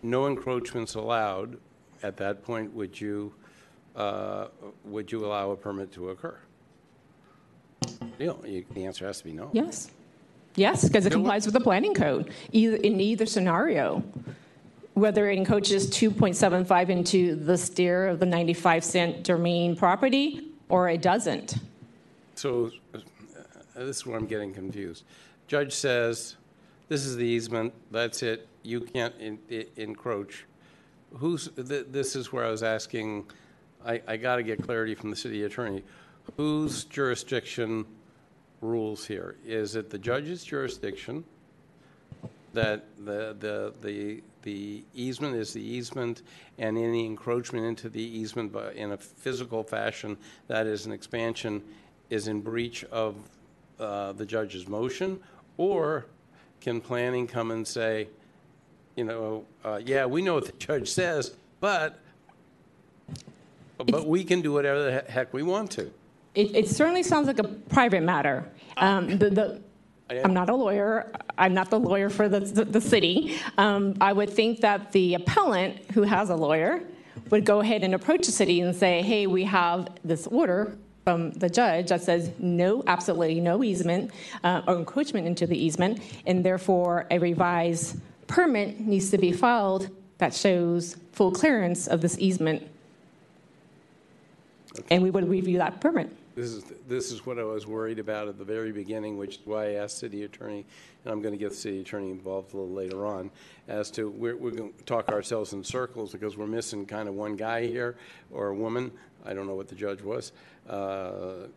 [0.04, 1.58] no encroachments allowed,
[2.04, 3.34] at that point, would you,
[3.96, 4.48] uh,
[4.86, 6.38] would you allow a permit to occur?
[8.20, 9.50] You know, you- the answer has to be no.
[9.54, 9.92] Yes.
[10.56, 14.04] Yes, because it complies with the planning code, either, in either scenario.
[14.96, 19.24] Whether it encroaches 2.75 into the steer of the 95 St.
[19.24, 21.58] Germain property, or it doesn't.
[22.34, 23.00] So uh,
[23.76, 25.04] this is where I'm getting confused.
[25.48, 26.38] Judge says,
[26.88, 30.46] this is the easement, that's it, you can't en- e- encroach.
[31.14, 33.26] Who's, th- this is where I was asking,
[33.86, 35.84] I, I got to get clarity from the city attorney.
[36.36, 37.86] Whose jurisdiction
[38.62, 39.38] rules here?
[39.46, 41.24] Is it the judge's jurisdiction
[42.54, 46.24] that the, the, the, the easement is the easement
[46.58, 50.18] and any encroachment into the easement by, in a physical fashion
[50.48, 51.64] that is an expansion
[52.10, 53.16] is in breach of
[53.80, 55.20] uh, the judge's motion?
[55.58, 56.06] Or
[56.60, 58.10] can planning come and say,
[58.98, 62.00] you know, uh, yeah, we know what the judge says, but,
[63.78, 65.92] but we can do whatever the heck we want to?
[66.34, 68.50] It, it certainly sounds like a private matter.
[68.76, 69.62] Um, the, the,
[70.10, 71.12] I'm not a lawyer.
[71.38, 73.38] I'm not the lawyer for the, the, the city.
[73.58, 76.82] Um, I would think that the appellant, who has a lawyer,
[77.30, 81.32] would go ahead and approach the city and say, hey, we have this order from
[81.34, 84.12] the judge that says no, absolutely no easement
[84.44, 89.90] uh, or encroachment into the easement, and therefore a revised permit needs to be filed
[90.18, 92.68] that shows full clearance of this easement.
[94.90, 96.10] And we would review that permit.
[96.36, 99.42] This is, this is what I was worried about at the very beginning, which is
[99.46, 100.66] why I asked city attorney,
[101.04, 103.32] and I'm going to get the city attorney involved a little later on,
[103.68, 107.16] as to, we're, we're going to talk ourselves in circles because we're missing kind of
[107.16, 107.98] one guy here,
[108.32, 108.92] or a woman,
[109.26, 110.32] I don't know what the judge was.
[110.70, 111.48] Uh,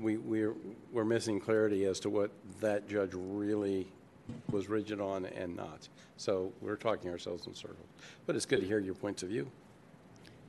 [0.00, 0.54] We, we're,
[0.90, 2.30] we're missing clarity as to what
[2.60, 3.86] that judge really
[4.50, 5.88] was rigid on and not.
[6.16, 7.86] So we're talking ourselves in circles.
[8.26, 9.50] But it's good to hear your points of view.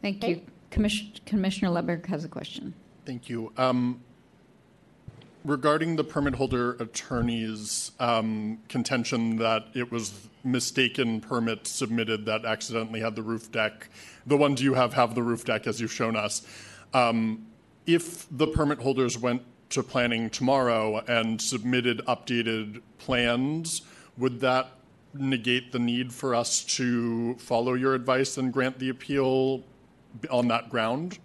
[0.01, 0.41] Thank you.
[0.69, 2.73] Commiss- Commissioner Lundberg has a question.
[3.05, 3.51] Thank you.
[3.57, 4.01] Um,
[5.45, 12.99] Regarding the permit holder attorney's um, contention that it was mistaken permit submitted that accidentally
[12.99, 13.87] had the roof deck,
[14.25, 16.45] the ones you have have the roof deck as you've shown us.
[16.93, 17.47] Um,
[17.85, 23.81] If the permit holders went to planning tomorrow and submitted updated plans,
[24.17, 24.71] would that
[25.13, 29.63] negate the need for us to follow your advice and grant the appeal
[30.29, 31.19] on that ground?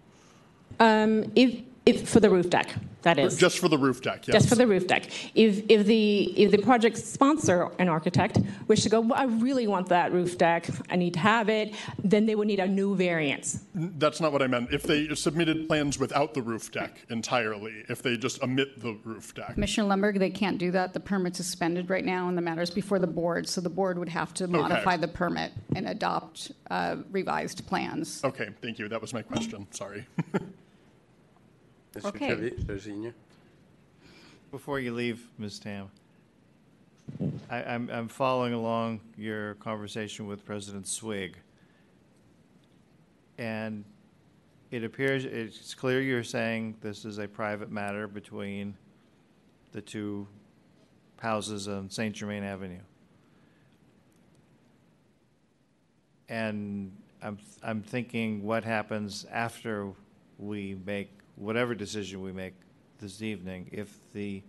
[0.80, 3.36] Um, if, if, for the roof deck, that is.
[3.36, 4.34] Just for the roof deck, yes.
[4.34, 5.06] Just for the roof deck.
[5.34, 8.38] If, if the, if the project sponsor, an architect,
[8.68, 11.74] wish to go, well, I really want that roof deck, I need to have it,
[12.02, 13.64] then they would need a new variance.
[13.74, 14.72] That's not what I meant.
[14.72, 19.34] If they submitted plans without the roof deck entirely, if they just omit the roof
[19.34, 19.54] deck.
[19.54, 20.92] Commissioner Lundberg, they can't do that.
[20.92, 24.08] The permit's suspended right now, and the matter's before the board, so the board would
[24.08, 28.22] have to modify the permit and adopt uh, revised plans.
[28.24, 28.88] Okay, thank you.
[28.88, 29.66] That was my question.
[29.70, 30.06] Sorry.
[31.92, 32.06] Mr.
[32.06, 32.26] Okay.
[32.28, 33.12] Trevi- Trasviña?
[34.50, 35.58] Before you leave, Ms.
[35.58, 35.90] Tam,
[37.50, 41.36] I, I'm, I'm following along your conversation with President Swig.
[43.38, 43.84] And
[44.70, 48.74] it appears, it's clear you're saying this is a private matter between
[49.72, 50.26] the two
[51.18, 52.14] houses on St.
[52.14, 52.80] Germain Avenue.
[56.28, 59.92] And I'm, I'm thinking what happens after
[60.38, 62.54] we make whatever decision we make
[63.00, 64.42] this evening, if the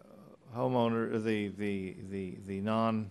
[0.00, 3.10] uh, homeowner, the, the, the, the non-elevator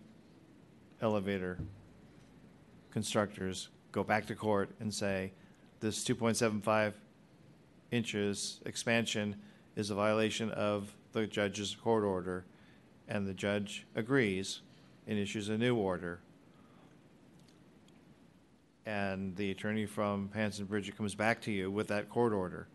[2.92, 5.32] constructors go back to court and say,
[5.80, 6.94] this 2.75
[7.92, 9.36] inches expansion
[9.76, 12.46] is a violation of the judge's court order,
[13.08, 14.62] and the judge agrees
[15.08, 16.20] and issues a new order,
[18.86, 22.68] and the attorney from Hanson Bridgett comes back to you with that court order,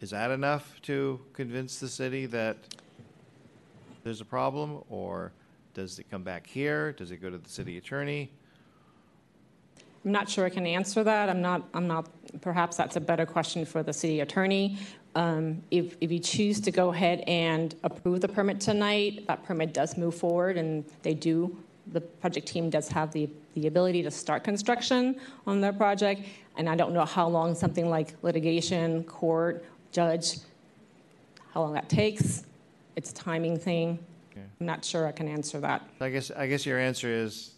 [0.00, 2.56] is that enough to convince the city that
[4.04, 5.32] there's a problem, or
[5.74, 6.92] does it come back here?
[6.92, 8.30] Does it go to the city attorney?
[10.04, 11.28] I'm not sure I can answer that.
[11.28, 12.08] I'm not, I'm not,
[12.40, 14.78] perhaps that's a better question for the city attorney.
[15.14, 19.74] Um, If, if you choose to go ahead and approve the permit tonight, that permit
[19.74, 21.56] does move forward, and they do,
[21.92, 26.22] the project team does have the, the ability to start construction on their project.
[26.56, 30.38] And I don't know how long something like litigation, court, judge,
[31.52, 32.44] how long that takes.
[32.96, 33.98] It's a timing thing.
[34.60, 35.88] I'm not sure I can answer that.
[36.00, 37.52] I guess, I guess your answer is,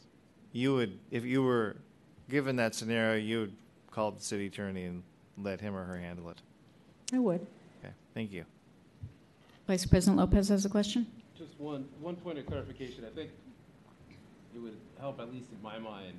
[0.52, 1.76] you would, if you were
[2.28, 3.52] given that scenario, you would
[3.90, 5.02] call the city attorney and
[5.38, 6.38] let him or her handle it.
[7.12, 7.46] I would.
[7.82, 8.44] Okay, thank you.
[9.66, 11.06] Vice President Lopez has a question.
[11.36, 13.04] Just one, one point of clarification.
[13.04, 13.30] I think
[14.54, 16.18] it would help, at least in my mind.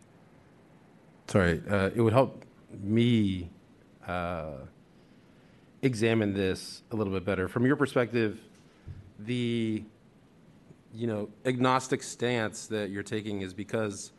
[1.28, 2.44] Sorry, uh, it would help
[2.82, 3.50] me
[4.08, 4.54] uh,
[5.82, 7.48] examine this a little bit better.
[7.48, 8.40] From your perspective,
[9.20, 9.84] the,
[10.94, 14.12] you know, agnostic stance that you're taking is because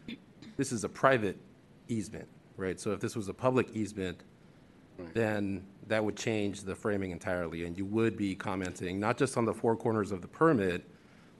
[0.57, 1.37] this is a private
[1.89, 2.79] easement, right?
[2.79, 4.21] So if this was a public easement,
[5.15, 9.45] then that would change the framing entirely, and you would be commenting not just on
[9.45, 10.85] the four corners of the permit,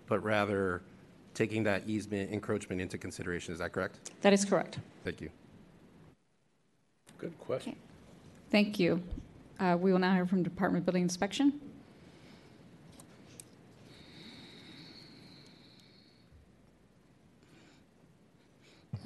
[0.07, 0.83] but rather
[1.35, 3.53] taking that easement encroachment into consideration.
[3.53, 4.11] Is that correct?
[4.23, 4.79] That is correct.
[5.05, 5.31] Thank you.
[7.19, 7.77] Good question.
[8.51, 9.03] Thank you.
[9.59, 11.61] Uh, We will now hear from Department of Building Inspection.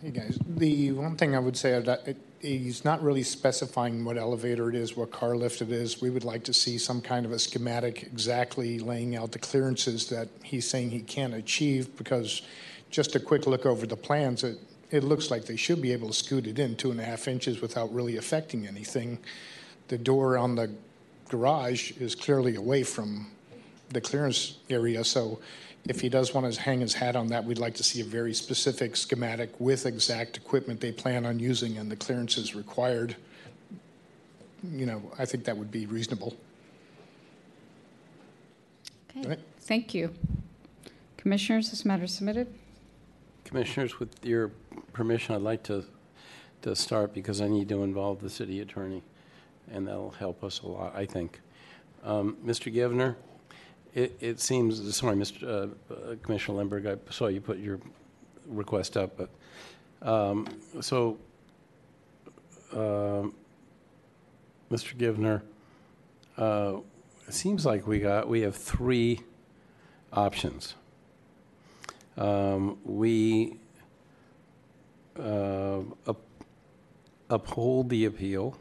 [0.02, 4.16] Hey, guys, the one thing I would say, that it- he's not really specifying what
[4.16, 6.00] elevator it is, what car lift it is.
[6.00, 10.08] We would like to see some kind of a schematic exactly laying out the clearances
[10.08, 12.42] that he's saying he can't achieve, because
[12.90, 14.58] just a quick look over the plans, it,
[14.90, 17.28] it looks like they should be able to scoot it in two and a half
[17.28, 19.18] inches without really affecting anything.
[19.88, 20.70] The door on the
[21.28, 23.30] garage is clearly away from
[23.90, 25.38] the clearance area, so
[25.88, 28.04] if he does want to hang his hat on that, we'd like to see a
[28.04, 33.16] very specific schematic with exact equipment they plan on using and the clearances required.
[34.72, 36.36] You know, I think that would be reasonable.
[39.10, 39.40] Okay, Right.
[39.60, 40.12] thank you.
[41.16, 42.52] Commissioners, this matter is submitted.
[43.44, 44.50] Commissioners, with your
[44.92, 45.84] permission, I'd like to,
[46.62, 49.02] to start because I need to involve the city attorney,
[49.70, 51.40] and that'll help us a lot, I think.
[52.02, 52.72] Um, Mr.
[52.74, 53.14] Givner,
[53.96, 55.42] it, it seems, sorry, Mr.
[55.42, 57.80] uh, uh, Commissioner Lundberg, I saw you put your
[58.46, 59.30] request up, but,
[60.06, 60.46] um,
[60.82, 61.16] so,
[62.72, 63.34] um,
[64.70, 64.94] Mr.
[64.96, 65.40] Givner,
[66.36, 66.80] uh,
[67.26, 69.20] it seems like we got, we have three
[70.12, 70.74] options.
[72.18, 73.56] Um, We
[75.18, 76.20] uh, up-
[77.30, 78.58] uphold the appeal,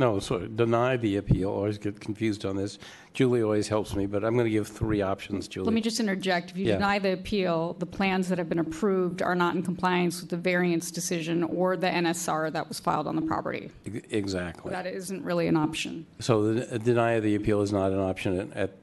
[0.00, 2.78] no, sorry, deny the appeal, always get confused on this.
[3.12, 5.66] Julie always helps me, but I'm going to give three options, Julie.
[5.66, 6.52] Let me just interject.
[6.52, 6.76] If you Yeah.
[6.76, 10.38] deny the appeal, the plans that have been approved are not in compliance with the
[10.38, 13.70] variance decision or the NSR that was filed on the property.
[14.10, 14.70] Exactly.
[14.72, 16.06] That isn't really an option.
[16.18, 18.76] So the deny of the appeal is not an option, at- at,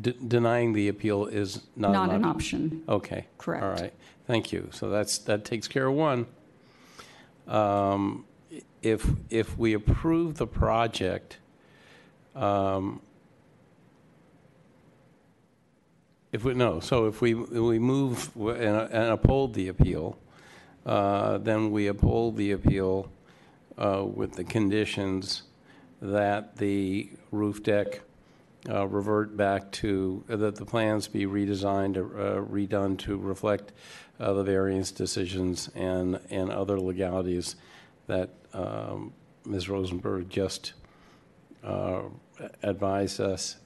[0.00, 2.08] de- denying the appeal is not an option?
[2.08, 2.82] Not an option.
[2.88, 3.26] Okay.
[3.36, 3.62] Correct.
[3.62, 3.92] All right,
[4.26, 4.70] thank you.
[4.72, 6.24] So that's, that takes care of one.
[7.46, 8.24] Um,
[8.84, 11.38] If, if we approve the project,
[12.36, 13.00] um,
[16.32, 20.18] if we, no, so if we, we move and and uphold the appeal,
[20.84, 23.10] uh, then we uphold the appeal
[23.78, 25.44] uh, with the conditions
[26.02, 28.02] that the roof deck
[28.68, 33.72] uh, revert back to, uh, that the plans be redesigned, uh, redone to reflect
[34.20, 37.56] uh, the variance decisions and, and other legalities
[38.06, 39.12] that um,
[39.44, 39.68] Ms.
[39.68, 40.72] Rosenberg just
[41.62, 42.02] uh,
[42.62, 43.56] advised us.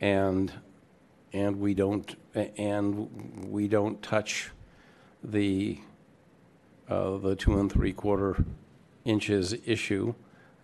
[0.00, 0.52] And,
[1.32, 4.50] and we don't, and we don't touch
[5.22, 5.80] the,
[6.88, 8.44] uh, the two and three quarter
[9.04, 10.14] inches issue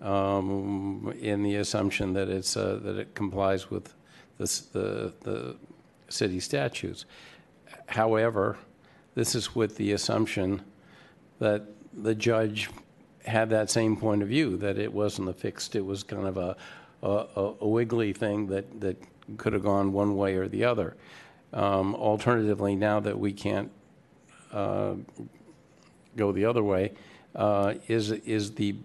[0.01, 3.95] um, in the assumption that it's, uh, that it complies with
[4.39, 5.57] the, the, the
[6.09, 7.07] city statutes.
[7.87, 8.59] However,
[9.15, 10.63] this is with the assumption
[11.39, 12.71] that the judge
[13.25, 16.37] had that same point of view, that it wasn't a fixed, it was kind of
[16.37, 16.57] a,
[17.03, 18.97] a, a wiggly thing that, that
[19.37, 20.97] could have gone one way or the other.
[21.53, 23.71] Um, alternatively, now that we can't
[24.53, 24.95] uh,
[26.17, 26.93] go the other way,
[27.35, 28.77] uh, is, is the,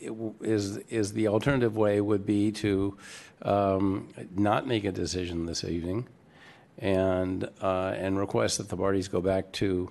[0.00, 2.96] is, is the alternative way would be to
[3.42, 6.08] um, not make a decision this evening
[6.78, 9.90] and, uh, and request that the parties go back to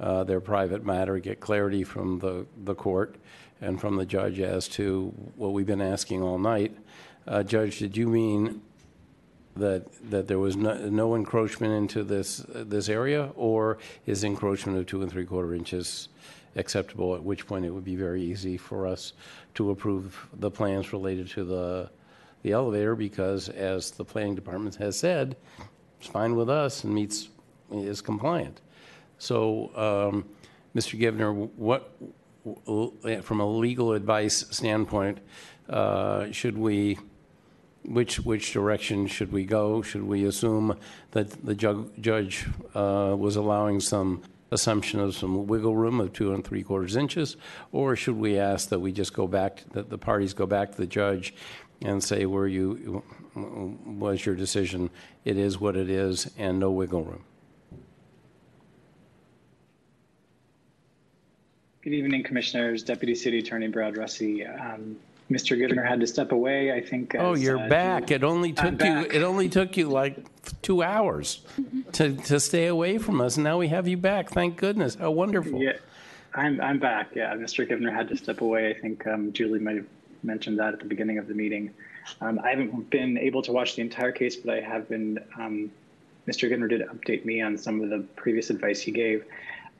[0.00, 3.16] uh, their private matter, get clarity from the, the court
[3.60, 6.76] and from the judge as to what we've been asking all night.
[7.26, 8.60] Uh, Judge, did you mean
[9.56, 13.30] that, that there was no, no encroachment into this, this area?
[13.36, 16.08] Or is encroachment of two and three quarter inches
[16.56, 19.12] acceptable, at which point it would be very easy for us
[19.54, 21.90] to approve the plans related to the,
[22.42, 22.94] the elevator?
[22.94, 25.36] Because as the planning department has said,
[25.98, 27.28] it's fine with us and meets,
[27.72, 28.60] is compliant.
[29.18, 30.24] So, um,
[30.74, 30.98] Mr.
[30.98, 31.96] Givner, what,
[33.22, 35.18] from a legal advice standpoint,
[35.68, 36.98] uh, should we,
[37.84, 39.82] which, which direction should we go?
[39.82, 40.76] Should we assume
[41.12, 46.34] that the ju- judge uh, was allowing some assumption of some wiggle room of two
[46.34, 47.36] and three quarters inches?
[47.72, 50.76] Or should we ask that we just go back, that the parties go back to
[50.76, 51.34] the judge
[51.82, 53.02] and say, were you,
[53.34, 54.90] was your decision,
[55.24, 57.24] it is what it is, and no wiggle room?
[61.84, 62.82] Good evening, Commissioners.
[62.82, 64.48] Deputy City Attorney Brad Russi.
[64.58, 64.96] Um,
[65.30, 65.54] Mr.
[65.54, 66.72] Givner had to step away.
[66.72, 67.14] I think.
[67.14, 68.10] Oh, as, you're uh, back.
[68.10, 70.16] It only took you, it only took you like
[70.62, 71.42] two hours
[71.92, 73.36] to, to stay away from us.
[73.36, 74.30] And now we have you back.
[74.30, 74.94] Thank goodness.
[74.94, 75.60] How wonderful.
[75.60, 75.72] Yeah,
[76.34, 77.10] I'm I'm back.
[77.14, 77.68] Yeah, Mr.
[77.68, 78.70] Givner had to step away.
[78.70, 79.86] I think um, Julie might have
[80.22, 81.70] mentioned that at the beginning of the meeting.
[82.22, 85.18] Um, I haven't been able to watch the entire case, but I have been.
[85.38, 85.70] Um,
[86.26, 86.50] Mr.
[86.50, 89.26] Givner did update me on some of the previous advice he gave.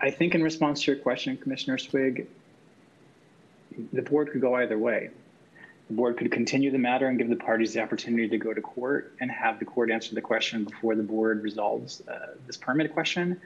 [0.04, 2.26] I think in response to your question, Commissioner Swig,
[3.90, 5.08] the board could go either way.
[5.88, 8.60] The board could continue the matter and give the parties the opportunity to go to
[8.60, 12.92] court and have the court answer the question before the board resolves uh, this permit
[12.92, 13.40] question.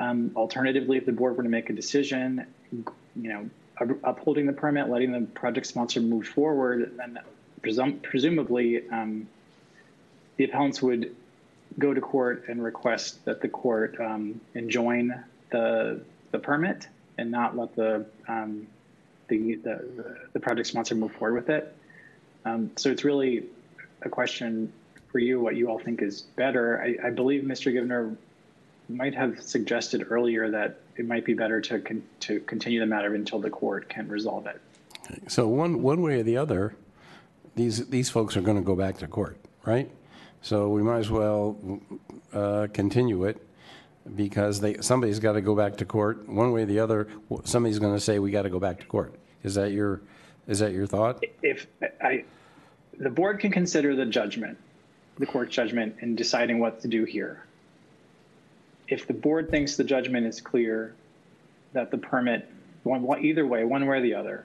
[0.00, 3.48] Um, alternatively, if the board were to make a decision, you know,
[4.02, 7.20] upholding the permit, letting the project sponsor move forward, then
[7.62, 9.28] presum- presumably um,
[10.38, 11.14] the appellants would
[11.78, 15.22] go to court and request that the court um, enjoin
[15.54, 16.00] the
[16.32, 18.66] the permit and not let the um,
[19.28, 21.74] the, the the project sponsor move forward with it.
[22.44, 23.44] Um, so it's really
[24.02, 24.72] a question
[25.10, 26.82] for you what you all think is better.
[26.82, 27.72] I, I believe Mr.
[27.72, 28.16] Givner
[28.88, 33.14] might have suggested earlier that it might be better to con- to continue the matter
[33.14, 34.60] until the court can resolve it.
[35.28, 36.74] So one, one way or the other,
[37.54, 39.90] these, these folks are going to go back to court, right?
[40.40, 41.56] So we might as well
[42.32, 43.43] uh, continue it
[44.16, 46.28] because they, somebody's got to go back to court.
[46.28, 47.08] One way or the other,
[47.44, 49.14] somebody's going to say, we got to go back to court.
[49.42, 50.02] Is that your,
[50.46, 51.24] is that your thought?
[51.42, 51.66] If
[52.02, 52.24] I,
[52.98, 54.58] the board can consider the judgment,
[55.18, 57.44] the court's judgment, in deciding what to do here.
[58.88, 60.94] If the board thinks the judgment is clear,
[61.72, 62.48] that the permit,
[62.82, 64.44] one, either way, one way or the other,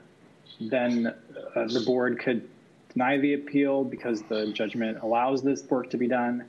[0.62, 1.14] then
[1.56, 2.48] uh, the board could
[2.94, 6.46] deny the appeal because the judgment allows this work to be done,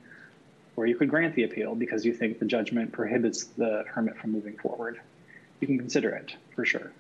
[0.76, 4.32] or you could grant the appeal because you think the judgment prohibits the hermit from
[4.32, 5.00] moving forward.
[5.60, 6.90] You can consider it for sure.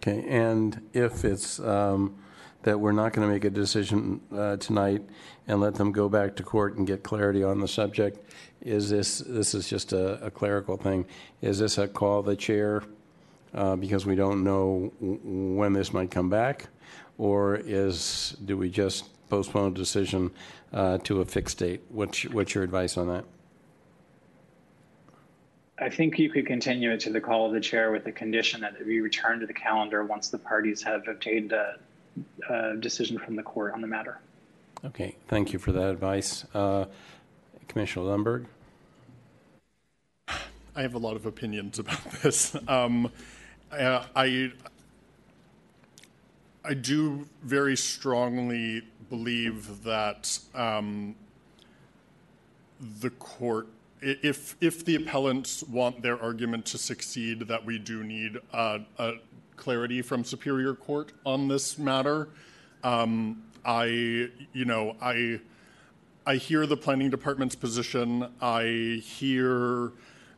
[0.00, 2.16] Okay, and if it's um,
[2.62, 5.02] that we're not going to make a decision uh, tonight
[5.48, 8.18] and let them go back to court and get clarity on the subject,
[8.60, 11.06] is this, this is just a a clerical thing,
[11.42, 12.82] is this a call the chair
[13.54, 15.20] uh, because we don't know w-
[15.56, 16.68] when this might come back?
[17.16, 20.30] Or is, do we just postpone a decision
[20.72, 21.82] uh, to a fixed date?
[21.88, 23.24] What's, your- what's your advice on that?
[25.80, 28.60] I think you could continue it to the call of the chair with the condition
[28.62, 31.78] that it be returned to the calendar once the parties have obtained a,
[32.50, 34.18] a decision from the court on the matter.
[34.84, 36.44] Okay, thank you for that advice.
[36.52, 36.86] Uh,
[37.68, 38.46] Commissioner Lundberg?
[40.28, 42.56] I have a lot of opinions about this.
[42.66, 43.10] Um,
[43.70, 44.52] I, I
[46.64, 51.14] I do very strongly believe that um,
[53.00, 53.68] the court,
[54.00, 58.80] if if the appellants want their argument to succeed, that we do need a
[59.56, 62.28] clarity from Superior Court on this matter.
[62.84, 63.84] Um, I,
[64.52, 65.40] you know, I.
[66.26, 68.28] I hear the planning department's position.
[68.42, 69.92] I hear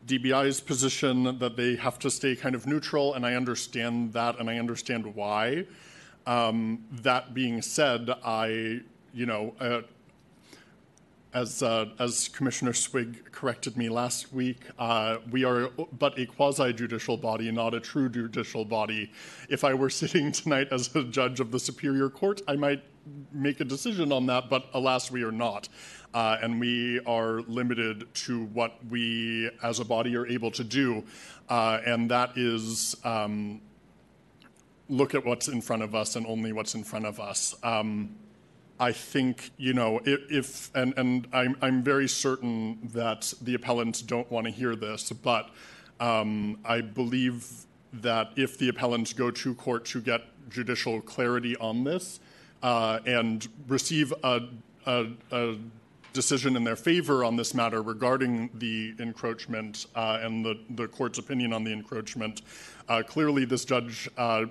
[0.07, 4.49] DBI's position that they have to stay kind of neutral, and I understand that, and
[4.49, 5.67] I understand why.
[6.27, 8.81] Um, that being said, I,
[9.13, 9.83] you know, uh,
[11.33, 15.69] as uh, as Commissioner Swig corrected me last week, uh, we are
[15.99, 19.11] but a quasi judicial body, not a true judicial body.
[19.49, 22.83] If I were sitting tonight as a judge of the Superior Court, I might
[23.33, 25.69] make a decision on that, but alas, we are not.
[26.13, 31.05] Uh, and we are limited to what we as a body are able to do.
[31.49, 33.61] Uh, and that is um,
[34.91, 37.55] look at what's in front of us and only what's in front of us.
[37.62, 38.17] Um,
[38.79, 44.03] I think, you know, if, if and, and I'm, I'm very certain that the appellants
[44.03, 45.51] don't want to hear this, but
[46.01, 47.47] um, I believe
[47.93, 52.21] that if the appellants go to court to get judicial clarity on this
[52.62, 54.43] uh, and receive a,
[54.87, 55.57] a, a
[56.12, 61.19] decision in their favor on this matter regarding the encroachment uh, and the, the court's
[61.19, 62.43] opinion on the encroachment,
[62.89, 64.45] uh, clearly this judge uh,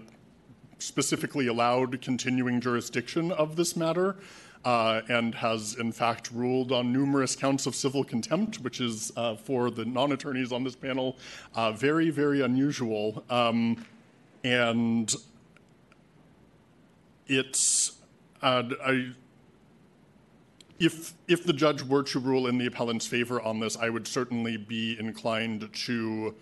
[0.80, 4.16] specifically allowed continuing jurisdiction of this matter
[4.66, 9.36] uh, and has in fact ruled on numerous counts of civil contempt, which is uh,
[9.36, 11.18] for the non attorneys on this panel
[11.56, 13.24] uh, very, very unusual.
[13.30, 13.86] Um,
[14.44, 15.14] and
[17.28, 17.98] it's,
[18.42, 19.12] I,
[20.80, 24.08] if, if the judge were to rule in the appellant's favor on this, I would
[24.08, 26.36] certainly be inclined to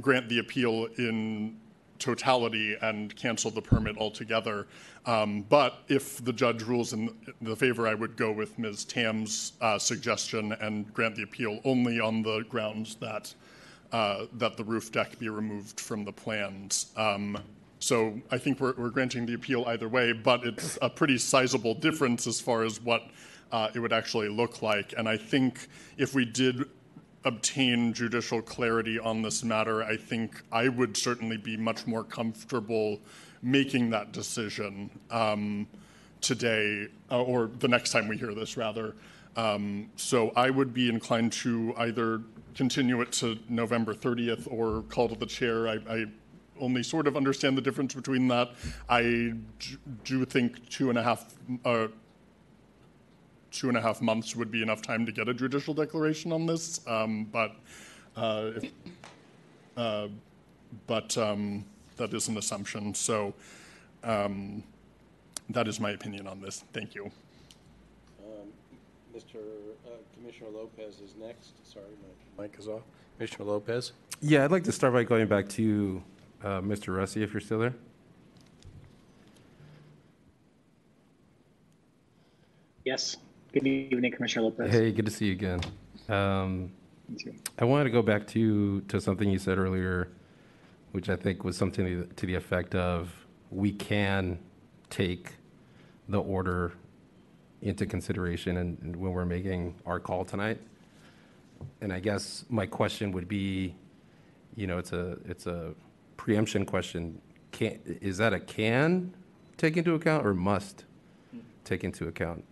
[0.00, 1.58] grant the appeal in
[2.02, 4.66] totality and cancel the permit altogether.
[5.06, 7.10] Um, but if the judge rules in
[7.40, 8.84] the favor, I would go with Ms.
[8.84, 13.34] Tam's uh, suggestion and grant the appeal only on the grounds that
[13.92, 16.92] uh, that the roof deck be removed from the plans.
[16.96, 17.38] Um,
[17.78, 21.74] So I think we're, we're granting the appeal either way, but it's a pretty sizable
[21.74, 23.02] difference as far as what
[23.50, 24.94] uh, it would actually look like.
[24.96, 26.64] And I think if we did
[27.24, 33.00] obtain judicial clarity on this matter, I think I would certainly be much more comfortable
[33.42, 35.66] making that decision um,
[36.20, 38.94] today, uh, or the next time we hear this, rather.
[39.36, 42.22] Um, so I would be inclined to either
[42.54, 45.68] continue it to November 30th or call to the chair.
[45.68, 46.06] I, I
[46.60, 48.50] only sort of understand the difference between that.
[48.88, 49.34] I
[50.04, 51.34] do think two and a half.
[51.64, 51.88] Uh,
[53.52, 56.46] two and a half months would be enough time to get a judicial declaration on
[56.46, 57.54] this, um, but
[58.16, 58.70] uh, if,
[59.76, 60.08] uh,
[60.86, 61.64] but um,
[61.96, 62.94] that is an assumption.
[62.94, 63.34] So
[64.02, 64.62] um,
[65.50, 66.64] that is my opinion on this.
[66.72, 67.10] Thank you.
[68.24, 68.48] Um,
[69.14, 69.36] Mr.
[69.36, 71.52] uh, Commissioner Lopez is next.
[71.70, 71.84] Sorry,
[72.36, 72.82] my mic is off.
[73.16, 73.92] Commissioner Lopez?
[74.20, 76.02] Yeah, I'd like to start by going back to
[76.42, 76.94] uh, Mr.
[76.94, 77.74] Russi, if you're still there.
[82.84, 83.16] Yes.
[83.52, 84.72] Good evening, Commissioner Lopez.
[84.72, 85.60] Hey, good to see you again.
[86.08, 86.72] Um,
[87.08, 87.34] You.
[87.58, 90.08] I wanted to go back to, to something you said earlier,
[90.92, 93.12] which I think was something to the- to the effect of,
[93.50, 94.38] we can
[94.88, 95.32] take
[96.08, 96.72] the order
[97.60, 100.58] into consideration and and when we're making our call tonight.
[101.80, 103.74] And I guess my question would be,
[104.56, 105.74] you know, it's a, it's a
[106.16, 107.20] preemption question.
[107.52, 109.12] Can, is that a can
[109.58, 110.84] take into account or must
[111.64, 112.44] take into account?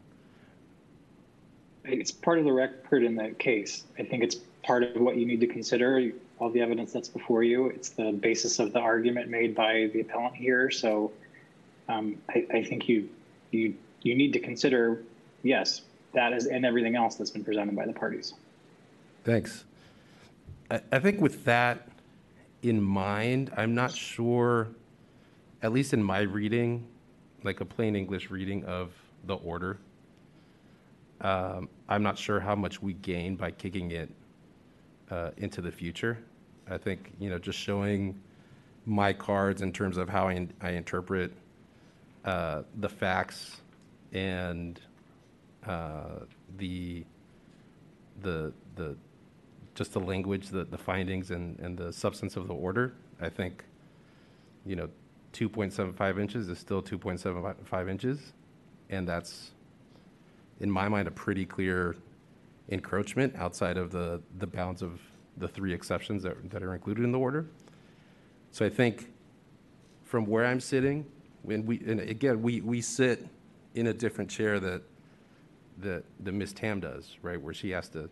[1.92, 3.84] It's part of the record in the case.
[3.98, 7.42] I think it's part of what you need to consider, all the evidence that's before
[7.42, 7.66] you.
[7.66, 10.70] It's the basis of the argument made by the appellant here.
[10.70, 11.12] So
[11.88, 13.08] um, I, I think you,
[13.50, 15.02] you, you need to consider,
[15.42, 18.34] yes, that is, and everything else that's been presented by the parties.
[19.24, 19.64] Thanks.
[20.70, 21.88] I, I think with that
[22.62, 24.68] in mind, I'm not sure,
[25.62, 26.86] at least in my reading,
[27.42, 28.92] like a plain English reading of
[29.24, 29.78] the order,
[31.20, 34.10] um, I'm not sure how much we gain by kicking it
[35.10, 36.18] uh, into the future.
[36.68, 38.20] I think, you know, just showing
[38.86, 41.32] my cards in terms of how I, I interpret
[42.24, 43.60] uh, the facts
[44.12, 44.80] and
[45.66, 46.20] uh,
[46.58, 47.04] the
[48.22, 48.96] the the
[49.74, 52.92] just the language, the, the findings, and, and the substance of the order.
[53.20, 53.64] I think,
[54.66, 54.88] you know,
[55.32, 58.32] 2.75 inches is still 2.75 inches,
[58.90, 59.52] and that's,
[60.60, 61.96] in my mind, a pretty clear
[62.68, 65.00] encroachment outside of the, the bounds of
[65.38, 67.46] the three exceptions that, that are included in the order.
[68.52, 69.10] So I think
[70.04, 71.06] from where I'm sitting,
[71.42, 73.26] when we, and again, we, we sit
[73.74, 74.82] in a different chair that,
[75.78, 76.52] that, that Ms.
[76.52, 78.10] Tam does, right, where she has to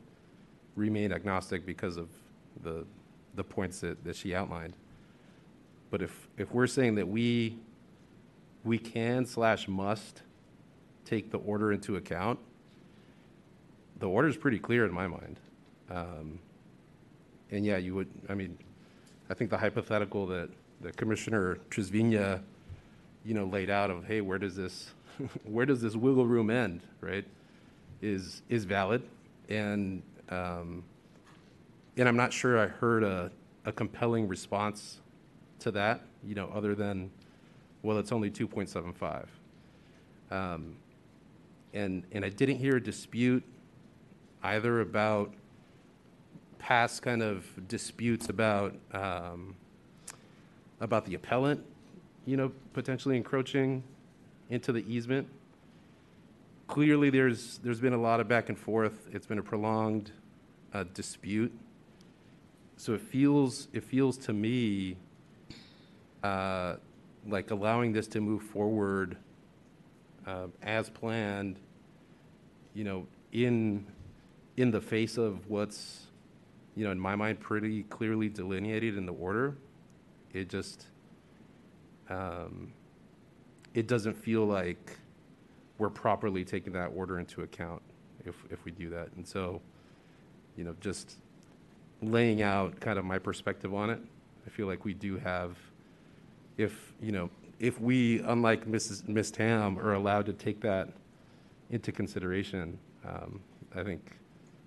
[0.76, 2.08] remain agnostic because of
[2.62, 2.86] the,
[3.34, 4.74] the points that, that she outlined.
[5.90, 7.58] But if, if we're saying that we,
[8.64, 10.22] we can slash must
[11.08, 12.38] take the order into account,
[13.98, 15.40] the order is pretty clear in my mind.
[15.90, 16.38] Um,
[17.50, 18.58] and yeah, you would, I mean,
[19.30, 20.50] I think the hypothetical that,
[20.82, 22.40] that Commissioner Trasviña,
[23.24, 24.90] you know, laid out of, hey, where does this,
[25.44, 27.24] where does this wiggle room end, right,
[28.02, 29.02] is, is valid.
[29.48, 30.84] And, um,
[31.96, 33.30] and I'm not sure I heard a,
[33.64, 35.00] a compelling response
[35.60, 37.10] to that, you know, other than,
[37.82, 39.26] well, it's only 2.75.
[40.30, 40.76] Um,
[41.74, 43.42] and, and I didn't hear a dispute
[44.42, 45.32] either about
[46.58, 49.54] past kind of disputes about, um,
[50.80, 51.64] about the appellant,
[52.26, 53.82] you know, potentially encroaching
[54.50, 55.28] into the easement.
[56.66, 59.08] Clearly, there's, there's been a lot of back and forth.
[59.12, 60.12] It's been a prolonged
[60.74, 61.52] uh, dispute.
[62.76, 64.96] So it feels, it feels to me
[66.22, 66.76] uh,
[67.26, 69.16] like allowing this to move forward
[70.62, 71.58] as planned,
[72.74, 73.86] you know, in,
[74.56, 76.06] in the face of what's,
[76.76, 79.56] you know, in my mind, pretty clearly delineated in the order.
[80.32, 80.86] It just,
[82.10, 82.72] um,
[83.74, 84.98] it doesn't feel like
[85.78, 87.82] we're properly taking that order into account
[88.24, 89.08] if, if we do that.
[89.16, 89.60] And so,
[90.56, 91.16] you know, just
[92.02, 94.00] laying out kind of my perspective on it,
[94.46, 95.56] I feel like we do have,
[96.56, 99.08] if, you know, if we, unlike Mrs.
[99.08, 99.30] Ms.
[99.30, 100.88] Tam, are allowed to take that
[101.70, 103.40] into consideration, um,
[103.74, 104.16] I think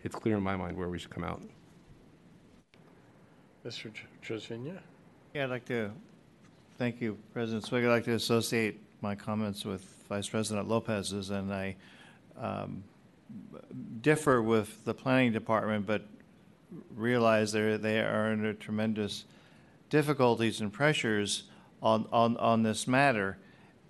[0.03, 1.41] it's clear in my mind where we should come out.
[3.65, 3.93] Mr.
[3.93, 4.05] Tr-
[5.33, 5.91] Yeah, I'd like to,
[6.77, 7.85] thank you, President Swig.
[7.85, 11.75] I'd like to associate my comments with Vice President Lopez's, and I
[12.39, 12.83] um,
[14.01, 16.03] differ with the planning department, but
[16.95, 19.25] realize they're, they are under tremendous
[19.89, 21.43] difficulties and pressures
[21.81, 23.37] on, on, on this matter.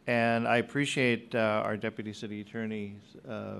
[0.08, 3.56] And I appreciate uh, our Deputy City Attorney's uh,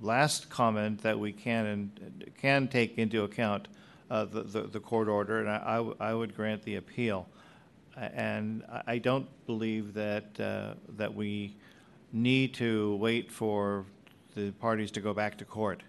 [0.00, 3.68] last comment that we can and can take into account
[4.10, 7.26] uh, the, the, the court order, and I, I w- I would grant the appeal.
[7.96, 11.56] And I- don't believe that, uh, that we
[12.12, 13.86] need to wait for
[14.34, 15.82] the parties to go back to court.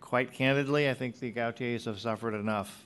[0.00, 2.84] Quite candidly, I think the Gauthiers have suffered enough.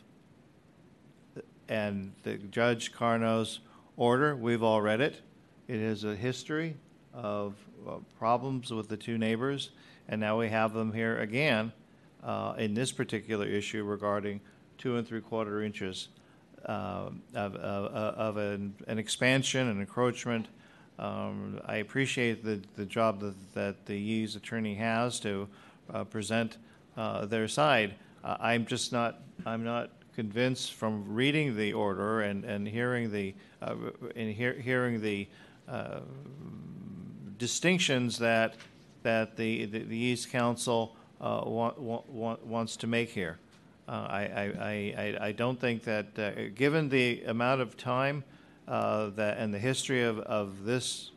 [1.68, 3.60] And the Judge Carno's
[3.97, 5.20] order, we've all read it.
[5.66, 6.76] It is a history
[7.12, 7.55] of
[7.86, 9.70] uh, problems with the two neighbors,
[10.08, 11.72] and now we have them here again
[12.24, 14.40] uh, in this particular issue regarding
[14.78, 16.08] two and three quarter inches
[16.66, 20.48] um, of, of, of an, an expansion, an encroachment.
[20.98, 25.48] Um, I appreciate the, the job that, that the Yee's attorney has to
[25.92, 26.56] uh, present
[26.97, 27.94] uh, their side.
[28.24, 29.90] Uh, I'm just not, I'm not
[30.28, 33.32] convinced from reading the order and, and hearing the,
[33.62, 33.76] uh,
[34.16, 35.28] and hear, hearing the
[35.68, 36.00] uh,
[37.36, 38.56] distinctions that,
[39.05, 43.38] that the, the, the Yees' Counsel uh, wa- wa- wa- wants to make here.
[43.88, 44.72] Uh, I, I, I,
[45.20, 48.24] I- I don't think that, uh, given the amount of time
[48.66, 51.12] uh, that, and the history of, of this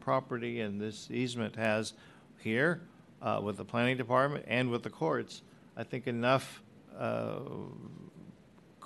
[0.00, 1.94] property and this easement has
[2.42, 2.82] here
[3.22, 5.40] uh, with the planning department and with the courts,
[5.74, 6.60] I think enough
[6.98, 7.36] uh,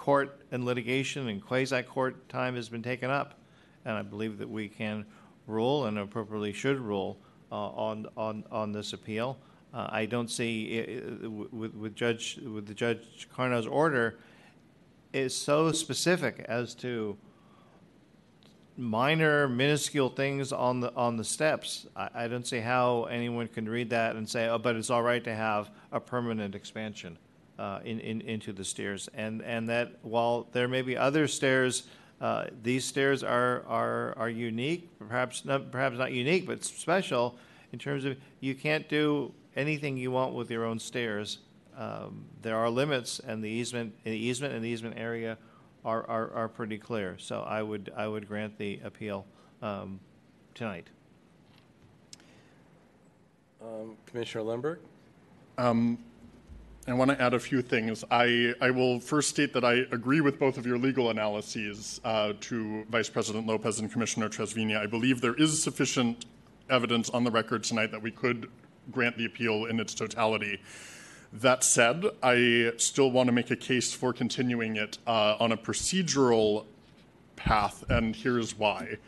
[0.07, 3.35] court and litigation and quasi-court time has been taken up.
[3.85, 5.05] And I believe that we can
[5.49, 7.19] rule and appropriately should rule
[7.51, 9.37] uh, on, on, on this appeal.
[9.75, 14.21] Uh, I don't see, i- i- with, with Judge, with the Judge Carno's order,
[15.13, 17.17] is so specific as to
[18.77, 21.89] minor minuscule things on the, on the steps.
[21.97, 25.03] I, I don't see how anyone can read that and say, oh, but it's all
[25.03, 27.19] right to have a permanent expansion
[27.59, 29.09] uh, in, in, into the stairs.
[29.15, 31.85] And, and that while there may be other stairs,
[32.21, 37.39] uh, these stairs are, are, are unique, perhaps not, perhaps not unique, but special
[37.73, 41.39] in terms of you can't do anything you want with your own stairs.
[41.77, 45.37] Um, there are limits, and the easement, the easement and the easement area
[45.85, 47.17] are, are, are pretty clear.
[47.19, 49.27] So I would, I would grant the appeal
[49.61, 50.01] um,
[50.55, 50.89] tonight.
[53.63, 54.79] Um, Commissioner Lundberg?
[56.89, 58.05] I want to add a few things.
[58.13, 62.35] I, I will first state that I agree with both of your legal analyses uh,
[62.43, 64.79] to Vice President Lopez and Commissioner Trasviña.
[64.79, 66.27] I believe there is sufficient
[66.71, 68.49] evidence on the record tonight that we could
[68.93, 70.61] grant the appeal in its totality.
[71.33, 75.57] That said, I still want to make a case for continuing it uh, on a
[75.57, 76.67] procedural
[77.35, 78.99] path, and here's why.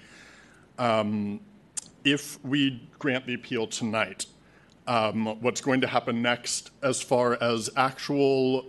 [0.80, 1.38] Um,
[2.04, 4.26] if we grant the appeal tonight,
[4.88, 8.64] um, what's going to happen next as far as actual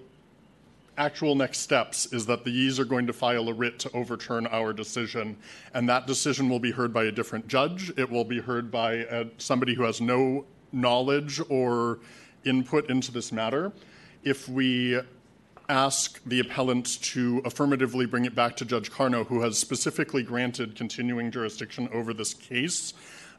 [0.98, 4.46] actual next steps is that the Yees are going to file a writ to overturn
[4.48, 5.38] our decision,
[5.74, 7.90] and that decision will be heard by a different judge.
[7.98, 12.00] It will be heard by uh, somebody who has no knowledge or
[12.44, 13.72] input into this matter.
[14.26, 15.00] If we
[15.70, 20.76] ask the appellant to affirmatively bring it back to Judge Carno, who has specifically granted
[20.76, 22.94] continuing jurisdiction over this case,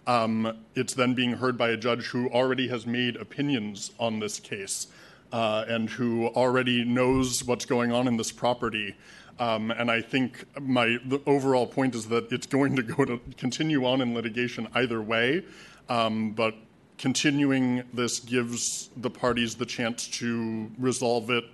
[0.06, 4.40] um, it's then being heard by a judge who already has made opinions on this
[4.40, 4.88] case
[5.32, 8.96] uh, and who already knows what's going on in this property.
[9.38, 13.20] Um, and I think my the overall point is that it's going to go to
[13.38, 15.44] continue on in litigation either way,
[15.88, 16.54] um, but
[16.98, 21.44] continuing this gives the parties the chance to resolve it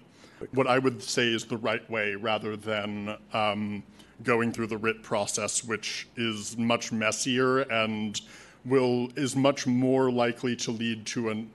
[0.52, 3.82] what I would say is the right way rather than um,
[4.22, 8.20] going through the writ process, which is much messier and
[8.64, 11.50] will is much more likely to lead to an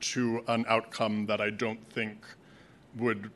[0.00, 2.24] to an outcome that I don't think
[2.96, 3.30] would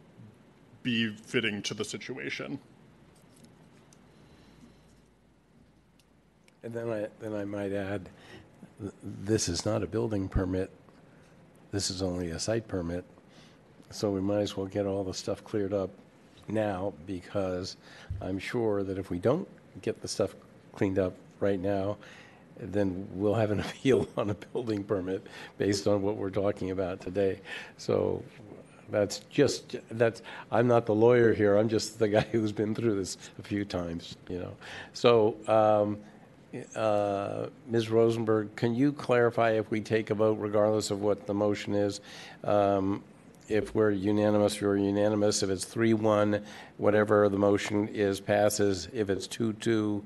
[0.82, 2.58] be fitting to the situation.
[6.62, 8.08] And then I, then I might add,
[9.02, 10.70] this is not a building permit.
[11.70, 13.04] This is only a site permit.
[13.90, 15.90] So we might as well get all the stuff cleared up
[16.48, 17.76] now because
[18.20, 19.48] I'm sure that if we don't
[19.82, 20.34] get the stuff
[20.72, 21.96] cleaned up right now,
[22.58, 25.26] then we'll have an appeal on a building permit
[25.58, 27.40] based on what we're talking about today.
[27.76, 28.22] So
[28.90, 32.96] that's just, that's, I'm not the lawyer here, I'm just the guy who's been through
[32.96, 34.56] this a few times, you know.
[34.92, 35.98] So, um,
[36.76, 37.90] uh, Ms.
[37.90, 42.00] Rosenberg, can you clarify if we take a vote regardless of what the motion is?
[42.44, 43.02] Um,
[43.48, 45.42] If we're unanimous, we're unanimous.
[45.42, 46.42] If it's three-one,
[46.78, 48.88] whatever the motion is passes.
[48.92, 50.02] If it's two-two,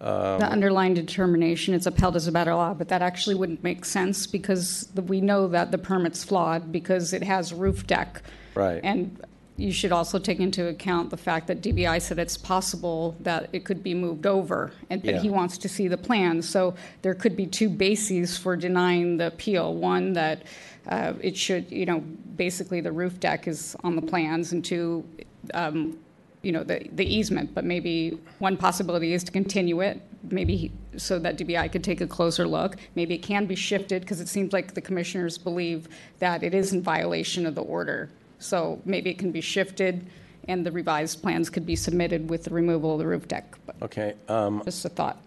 [0.00, 3.62] um, The underlying determination is upheld as a matter of law, but that actually wouldn't
[3.62, 8.20] make sense because the- we know that the permit's flawed because it has roof deck.
[8.54, 8.80] Right.
[8.82, 9.16] And
[9.56, 13.64] you should also take into account the fact that DBI said it's possible that it
[13.64, 15.34] could be moved over and that he Yeah.
[15.34, 16.48] wants to see the plans.
[16.48, 19.74] So there could be two bases for denying the appeal.
[19.74, 20.42] One, that
[20.88, 22.00] uh, it should, you know,
[22.36, 25.04] basically the roof deck is on the plans, and two,
[25.54, 25.98] um,
[26.42, 27.54] you know, the, the easement.
[27.54, 32.00] But maybe one possibility is to continue it, maybe he- so that DBI could take
[32.00, 32.76] a closer look.
[32.94, 35.88] Maybe it can be shifted because it seems like the commissioners believe
[36.18, 38.10] that it is in violation of the order.
[38.38, 40.06] So maybe it can be shifted
[40.48, 43.56] and the revised plans could be submitted with the removal of the roof deck.
[43.64, 44.14] But Okay.
[44.28, 45.18] um, Just a thought.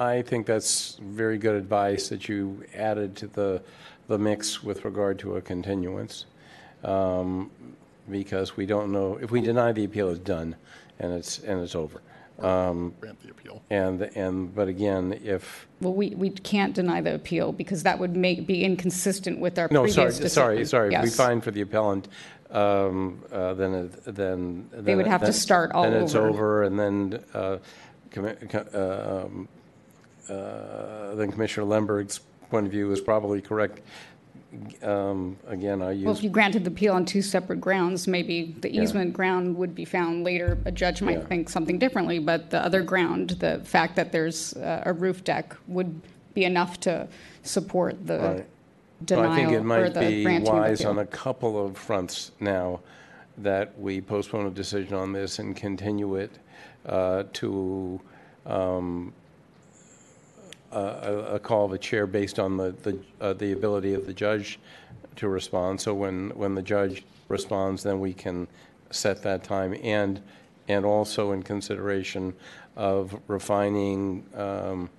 [0.00, 3.62] I think that's very good advice that you added to the,
[4.08, 6.26] the mix with regard to a continuance.
[6.84, 7.50] um,
[8.10, 10.56] Because we don't know, if we deny the appeal, it's done
[10.98, 12.00] and it's, and it's over.
[12.40, 13.62] Um, Grant the appeal.
[13.70, 18.14] And, and, but again, if, Well, we, we can't deny the appeal because that would
[18.16, 20.28] make, be inconsistent with our no, previous sorry, decision.
[20.30, 20.94] sorry, sorry.
[20.94, 21.16] If we Yes.
[21.16, 22.08] find for the appellant,
[22.50, 24.68] um, uh, then, it- then.
[24.72, 26.28] They would then- have to start all Then it's over.
[26.28, 27.58] over and then, uh,
[28.10, 29.48] commi- co- um,
[30.28, 33.80] uh, then Commissioner Lundberg's point of view is probably correct.
[34.82, 36.04] Um, Again, I use.
[36.04, 38.82] Well, if you granted the appeal on two separate grounds, maybe the Yeah.
[38.82, 40.58] easement ground would be found later.
[40.64, 41.06] A judge Yeah.
[41.06, 45.24] might think something differently, but the other ground, the fact that there's uh, a roof
[45.24, 46.00] deck would
[46.34, 47.08] be enough to
[47.42, 48.46] support the Right.
[49.08, 52.80] So I think it might be wise on a couple of fronts now
[53.38, 56.30] that we postpone a decision on this and continue it
[56.86, 58.00] uh, to
[58.46, 59.12] um,
[60.74, 64.06] a- a a call of the chair based on the, the uh, the ability of
[64.06, 64.58] the judge
[65.16, 65.80] to respond.
[65.80, 68.46] So when, when the judge responds, then we can
[68.90, 69.74] set that time.
[69.82, 70.20] And,
[70.68, 72.34] and also in consideration
[72.76, 74.90] of refining um,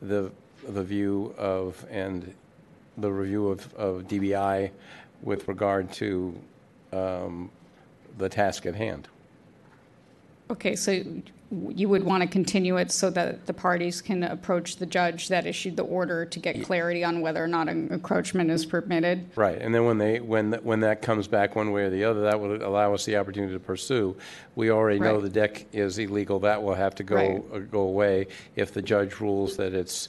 [0.00, 0.30] the,
[0.68, 2.34] the view of, and
[2.98, 4.70] the review of, of DBI
[5.22, 6.38] with regard to
[6.92, 7.50] um,
[8.18, 9.08] the task at hand.
[10.50, 11.04] Okay, so
[11.50, 15.46] you would want to continue it so that the parties can approach the judge that
[15.46, 19.30] issued the order to get clarity on whether or not an encroachment is permitted?
[19.36, 22.02] Right, and then when they, when, th- when that comes back one way or the
[22.02, 24.16] other, that would allow us the opportunity to pursue.
[24.56, 25.22] We already know Right.
[25.22, 27.42] the deck is illegal, that will have to go, Right.
[27.54, 28.26] uh, go away.
[28.56, 30.08] If the judge rules that it's,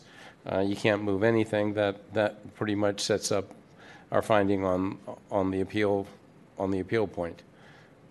[0.52, 3.52] uh, you can't move anything, that, that pretty much sets up
[4.12, 4.98] our finding on,
[5.30, 6.08] on the appeal,
[6.58, 7.44] on the appeal point.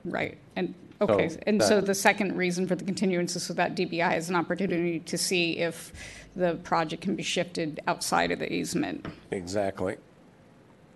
[0.05, 3.75] Right, and, okay, So and so the second reason for the continuance is so that
[3.75, 5.93] DBI has an opportunity to see if
[6.35, 9.07] the project can be shifted outside of the easement.
[9.31, 9.97] Exactly.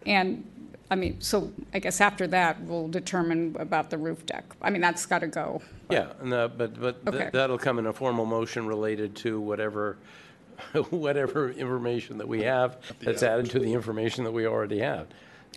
[0.06, 0.44] And,
[0.90, 4.44] I mean, so I guess after that, we'll determine about the roof deck.
[4.60, 5.62] I mean, that's got to go.
[5.90, 9.96] Yeah, no, uh, but, but th- that'll come in a formal motion related to whatever,
[10.90, 15.06] whatever information that we have that's added to the information that we already have.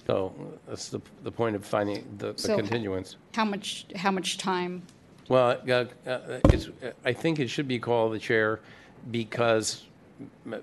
[0.08, 0.34] So
[0.68, 3.16] that's the, the point of finding the the So- continuance.
[3.34, 4.84] How much, how much time?
[5.30, 6.70] Well, uh, uh, it's,
[7.06, 8.60] I think it should be called the chair
[9.10, 9.84] because,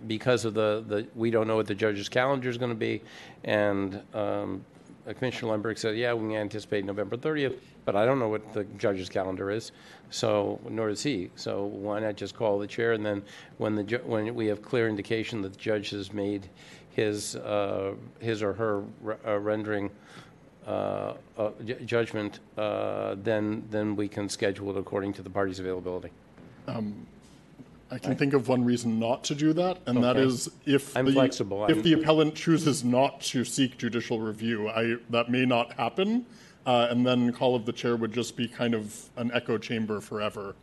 [0.07, 3.01] because of the, the, we don't know what the judge's calendar is going to be.
[3.45, 4.63] And um,
[5.19, 9.09] Commissioner Lundberg said, yeah, we anticipate November 30th, but I don't know what the judge's
[9.09, 9.73] calendar is,
[10.11, 11.31] so, nor does he.
[11.37, 12.93] So why not just call the chair?
[12.93, 13.23] And then
[13.57, 16.49] when the, ju- when we have clear indication that the judge has made
[16.91, 19.91] his, uh, his or her re- uh, rendering
[20.67, 25.59] uh, uh, ju- judgment, uh, then, then we can schedule it according to the party's
[25.59, 26.11] availability.
[26.67, 27.07] Um,
[27.91, 30.27] I can think of one reason not to do that, and that Okay.
[30.27, 31.65] is if I'm the, flexible.
[31.65, 36.25] If I'm- the appellant chooses not to seek judicial review, I, that may not happen,
[36.67, 40.01] uh, and then call of the chair would just be kind of an echo chamber
[40.01, 40.55] forever.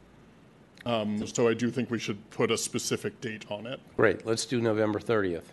[0.85, 3.81] Um, so I do think we should put a specific date on it.
[3.97, 5.43] Great, let's do November 30th,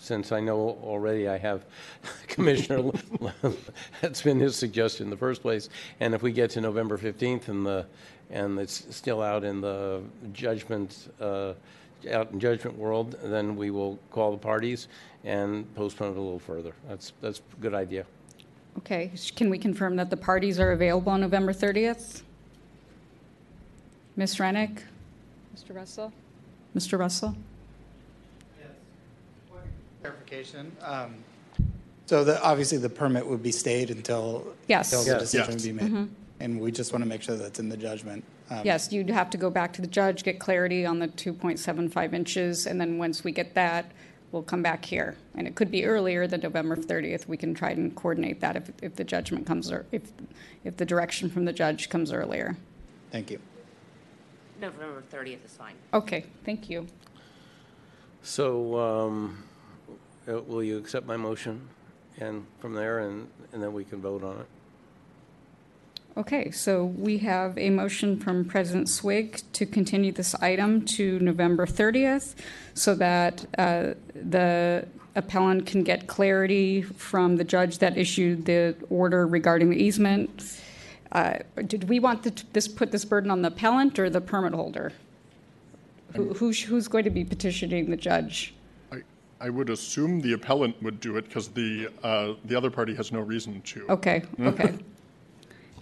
[0.00, 1.64] since I know already I have
[2.26, 2.90] Commissioner,
[4.00, 5.68] that's been his suggestion in the first place.
[6.00, 7.86] And if we get to November 15th and the,
[8.30, 11.52] and it's still out in the judgment, uh,
[12.10, 14.88] out in judgment world, then we will call the parties
[15.24, 16.72] and postpone it a little further.
[16.88, 18.06] That's, that's a good idea.
[18.78, 22.22] Okay, can we confirm that the parties are available on November 30th?
[24.16, 24.38] Ms.
[24.38, 24.84] Rennick?
[25.54, 25.74] Mr.
[25.74, 26.12] Russell?
[26.74, 26.98] Mr.
[26.98, 27.34] Russell?
[30.02, 30.72] Clarification.
[30.82, 31.14] um,
[32.06, 34.54] So the, obviously, the permit would be stayed until.
[34.66, 34.92] Yes.
[34.92, 35.20] Until the Yes.
[35.30, 35.64] decision Yes.
[35.64, 35.92] would be made.
[35.92, 36.08] Mhm.
[36.40, 38.24] And we just want to make sure that's in the judgment.
[38.50, 42.12] Um, Yes, you'd have to go back to the judge, get clarity on the 2.75
[42.12, 43.92] inches, and then once we get that,
[44.32, 45.14] we'll come back here.
[45.36, 47.28] And it could be earlier than November 30th.
[47.28, 50.02] We can try and coordinate that if, if the judgment comes, or if,
[50.64, 52.56] if the direction from the judge comes earlier.
[53.12, 53.38] Thank you.
[54.60, 55.74] November 30th is fine.
[55.94, 56.86] Okay, thank you.
[58.22, 59.44] So, um,
[60.30, 61.68] uh, will you accept my motion?
[62.18, 64.46] And from there, and, and then we can vote on it?
[66.16, 71.66] Okay, so we have a motion from President Swig to continue this item to November
[71.66, 72.34] 30th
[72.74, 79.26] so that uh, the appellant can get clarity from the judge that issued the order
[79.26, 80.60] regarding the easement.
[81.12, 84.52] Uh, Did we want the- this, put this burden on the appellant or the permit
[84.52, 84.92] holder?
[86.16, 88.52] Who- Who's, who's going to be petitioning the judge?
[89.40, 92.94] I, I would assume the appellant would do it because the, uh, the other party
[92.94, 93.86] has no reason to.
[93.90, 94.74] Okay, okay.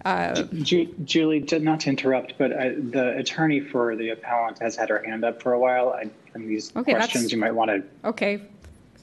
[0.04, 4.76] Uh, Ju- Julie, to- not to interrupt, but I, the attorney for the appellant has
[4.76, 5.90] had her hand up for a while.
[5.90, 8.40] I, and these Okay, that's- questions you might want to Okay,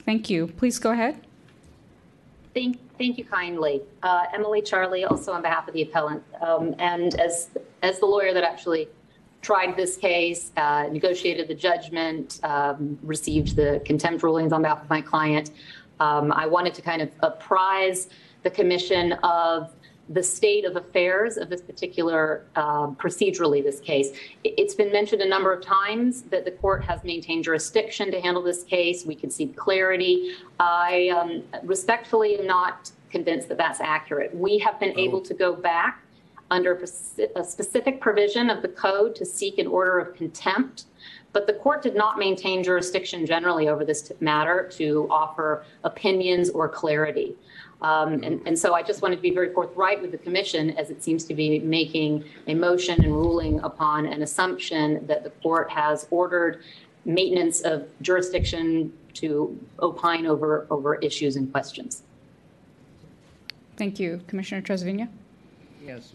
[0.04, 0.46] thank you.
[0.46, 1.20] Please go ahead.
[2.54, 3.82] Thank, thank you kindly.
[4.02, 6.22] Uh, Emily Charlie, also on behalf of the appellant.
[6.40, 7.50] Um, and as,
[7.82, 8.88] as the lawyer that actually
[9.46, 14.90] tried this case, uh, negotiated the judgment, um, received the contempt rulings on behalf of
[14.90, 15.52] my client,
[16.00, 18.08] um, I wanted to kind of apprise
[18.42, 19.72] the commission of
[20.08, 24.08] the state of affairs of this particular uh, procedurally this case.
[24.42, 28.20] It- It's been mentioned a number of times that the court has maintained jurisdiction to
[28.20, 29.06] handle this case.
[29.06, 30.32] We can see clarity.
[30.58, 34.34] I um, respectfully am not convinced that that's accurate.
[34.34, 36.02] We have been able to go back
[36.50, 36.74] under
[37.34, 40.84] a specific provision of the code to seek an order of contempt.
[41.32, 46.68] But the court did not maintain jurisdiction generally over this matter to offer opinions or
[46.68, 47.34] clarity.
[47.82, 50.88] Um, and, and so I just wanted to be very forthright with the commission as
[50.90, 55.70] it seems to be making a motion and ruling upon an assumption that the court
[55.70, 56.62] has ordered
[57.04, 62.02] maintenance of jurisdiction to opine over, over issues and questions.
[63.76, 64.22] Thank you.
[64.26, 65.08] Commissioner Trasviña?
[65.86, 66.12] Yes.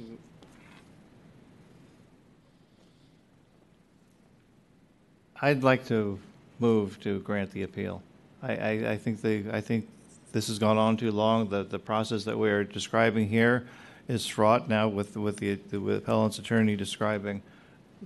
[5.41, 6.19] I'd like to
[6.59, 8.03] move to grant the appeal.
[8.43, 9.87] I, I, I think the, I think
[10.33, 11.47] this has gone on too long.
[11.47, 13.65] The, the process that we're describing here
[14.09, 17.41] is fraught now with, with the, the appellant's attorney describing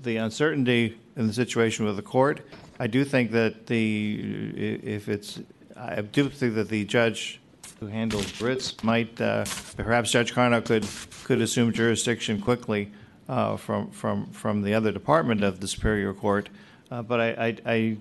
[0.04, 2.42] the uncertainty in the situation with the court.
[2.80, 5.40] I do think that the, if it's,
[5.76, 7.40] I do think that the judge
[7.80, 9.46] who handles writs might, uh,
[9.76, 10.88] perhaps Judge Carno could,
[11.24, 12.92] could assume jurisdiction quickly
[13.28, 16.50] uh, from, from, from the other department of the Superior Court.
[16.90, 17.98] Uh, But I, I, I,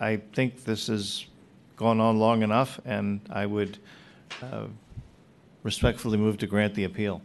[0.00, 1.26] I think this has
[1.76, 3.78] gone on long enough, and I would
[4.42, 4.66] uh,
[5.62, 7.22] respectfully move to grant the appeal.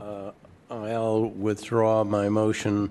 [0.00, 0.30] Uh,
[0.70, 2.90] I'll withdraw my motion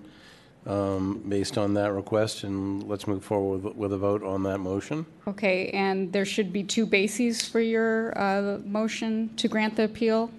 [0.67, 4.59] um, based on that request, and let's move forward with- with a vote on that
[4.59, 5.05] motion.
[5.27, 10.29] Okay, and there should be two bases for your uh, motion to grant the appeal.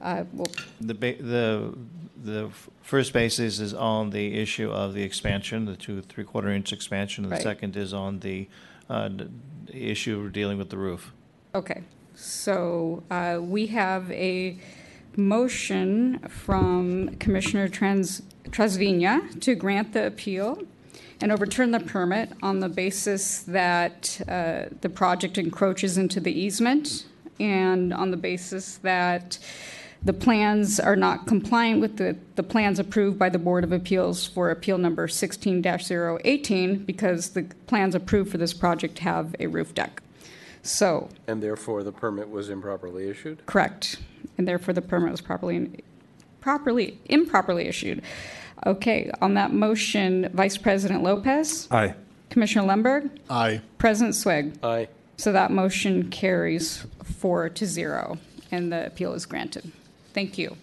[0.00, 0.46] Uh, well,
[0.80, 1.74] The, ba- the,
[2.22, 6.72] the f- first basis is on the issue of the expansion, the two, three-quarter inch
[6.72, 7.24] expansion.
[7.24, 7.42] and The Right.
[7.42, 8.48] second is on the,
[8.88, 9.28] uh, the
[9.90, 11.12] issue dealing with the roof.
[11.54, 11.82] Okay,
[12.14, 14.58] so uh, we have a
[15.16, 20.62] motion from Commissioner Trans- Trasviña to grant the appeal
[21.20, 27.06] and overturn the permit on the basis that uh, the project encroaches into the easement
[27.40, 29.38] and on the basis that
[30.02, 34.26] the plans are not compliant with the, the plans approved by the Board of Appeals
[34.26, 40.02] for Appeal Number 16-018 because the plans approved for this project have a roof deck.
[40.62, 43.44] So, And therefore, the permit was improperly issued?
[43.46, 43.98] correct,
[44.36, 45.82] and therefore the permit was properly,
[46.46, 48.00] properly, improperly issued.
[48.64, 51.92] Okay, on that motion, Vice President Lopez, Aye.
[52.30, 53.60] Commissioner Lundberg, Aye.
[53.78, 54.56] President Swig.
[54.62, 54.86] Aye.
[55.16, 58.18] So that motion carries four to zero,
[58.52, 59.72] and the appeal is granted.
[60.14, 60.56] Thank you.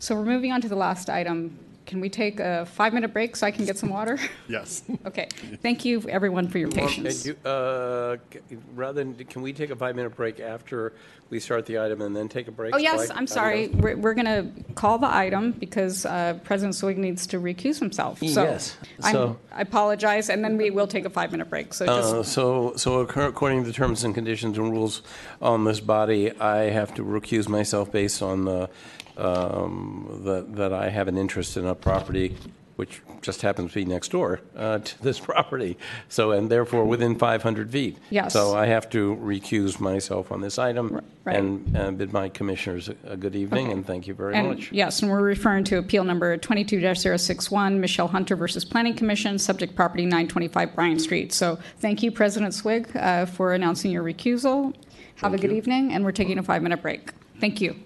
[0.00, 1.56] So we're moving on to the last item.
[1.84, 4.18] Can we take a five-minute break so I can get some water?
[4.48, 4.82] Yes.
[5.06, 5.28] Okay.
[5.62, 7.24] Thank you, everyone, for your patience.
[7.26, 10.92] and you- uh, c- Rather than, can we take a five-minute break after
[11.30, 12.74] we start the item and then take a break?
[12.74, 13.66] Oh, so yes, I- I'm sorry.
[13.68, 17.78] don't- We're, we're going to call the item because uh, President Swig needs to recuse
[17.78, 18.18] himself.
[18.20, 21.74] So Yes, I'm- so- I apologize, and then we will take a five-minute break.
[21.74, 25.02] So Uh, So, so accor- according to the terms and conditions and rules
[25.40, 28.68] on this body, I have to recuse myself based on the,
[29.16, 32.36] um, that, that I have an interest in a property
[32.76, 35.76] which just happens to be next door uh, to this property.
[36.08, 37.98] So, and therefore within 500 feet.
[38.10, 38.32] Yes.
[38.32, 41.36] So I have to recuse myself on this item right.
[41.36, 43.72] and uh, bid my commissioners a- good evening Okay.
[43.74, 44.72] and thank you very and much.
[44.72, 50.04] yes, and we're referring to appeal number 22-061, Michelle Hunter versus Planning Commission, subject property
[50.04, 51.32] 925 Bryant Street.
[51.32, 54.74] So thank you, President Swig, uh, for announcing your recusal.
[55.16, 57.12] Have a good evening, and we're taking a five-minute break.
[57.38, 57.76] Thank you.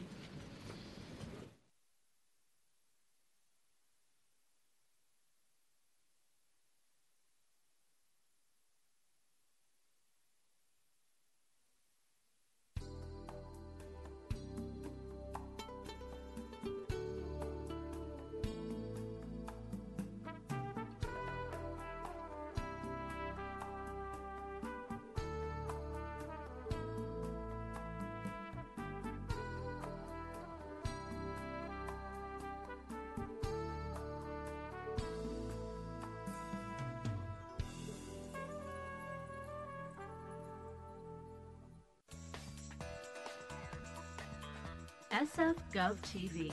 [46.06, 46.52] TV,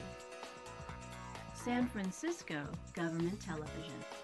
[1.53, 2.55] San Francisco
[2.93, 4.22] Government Television.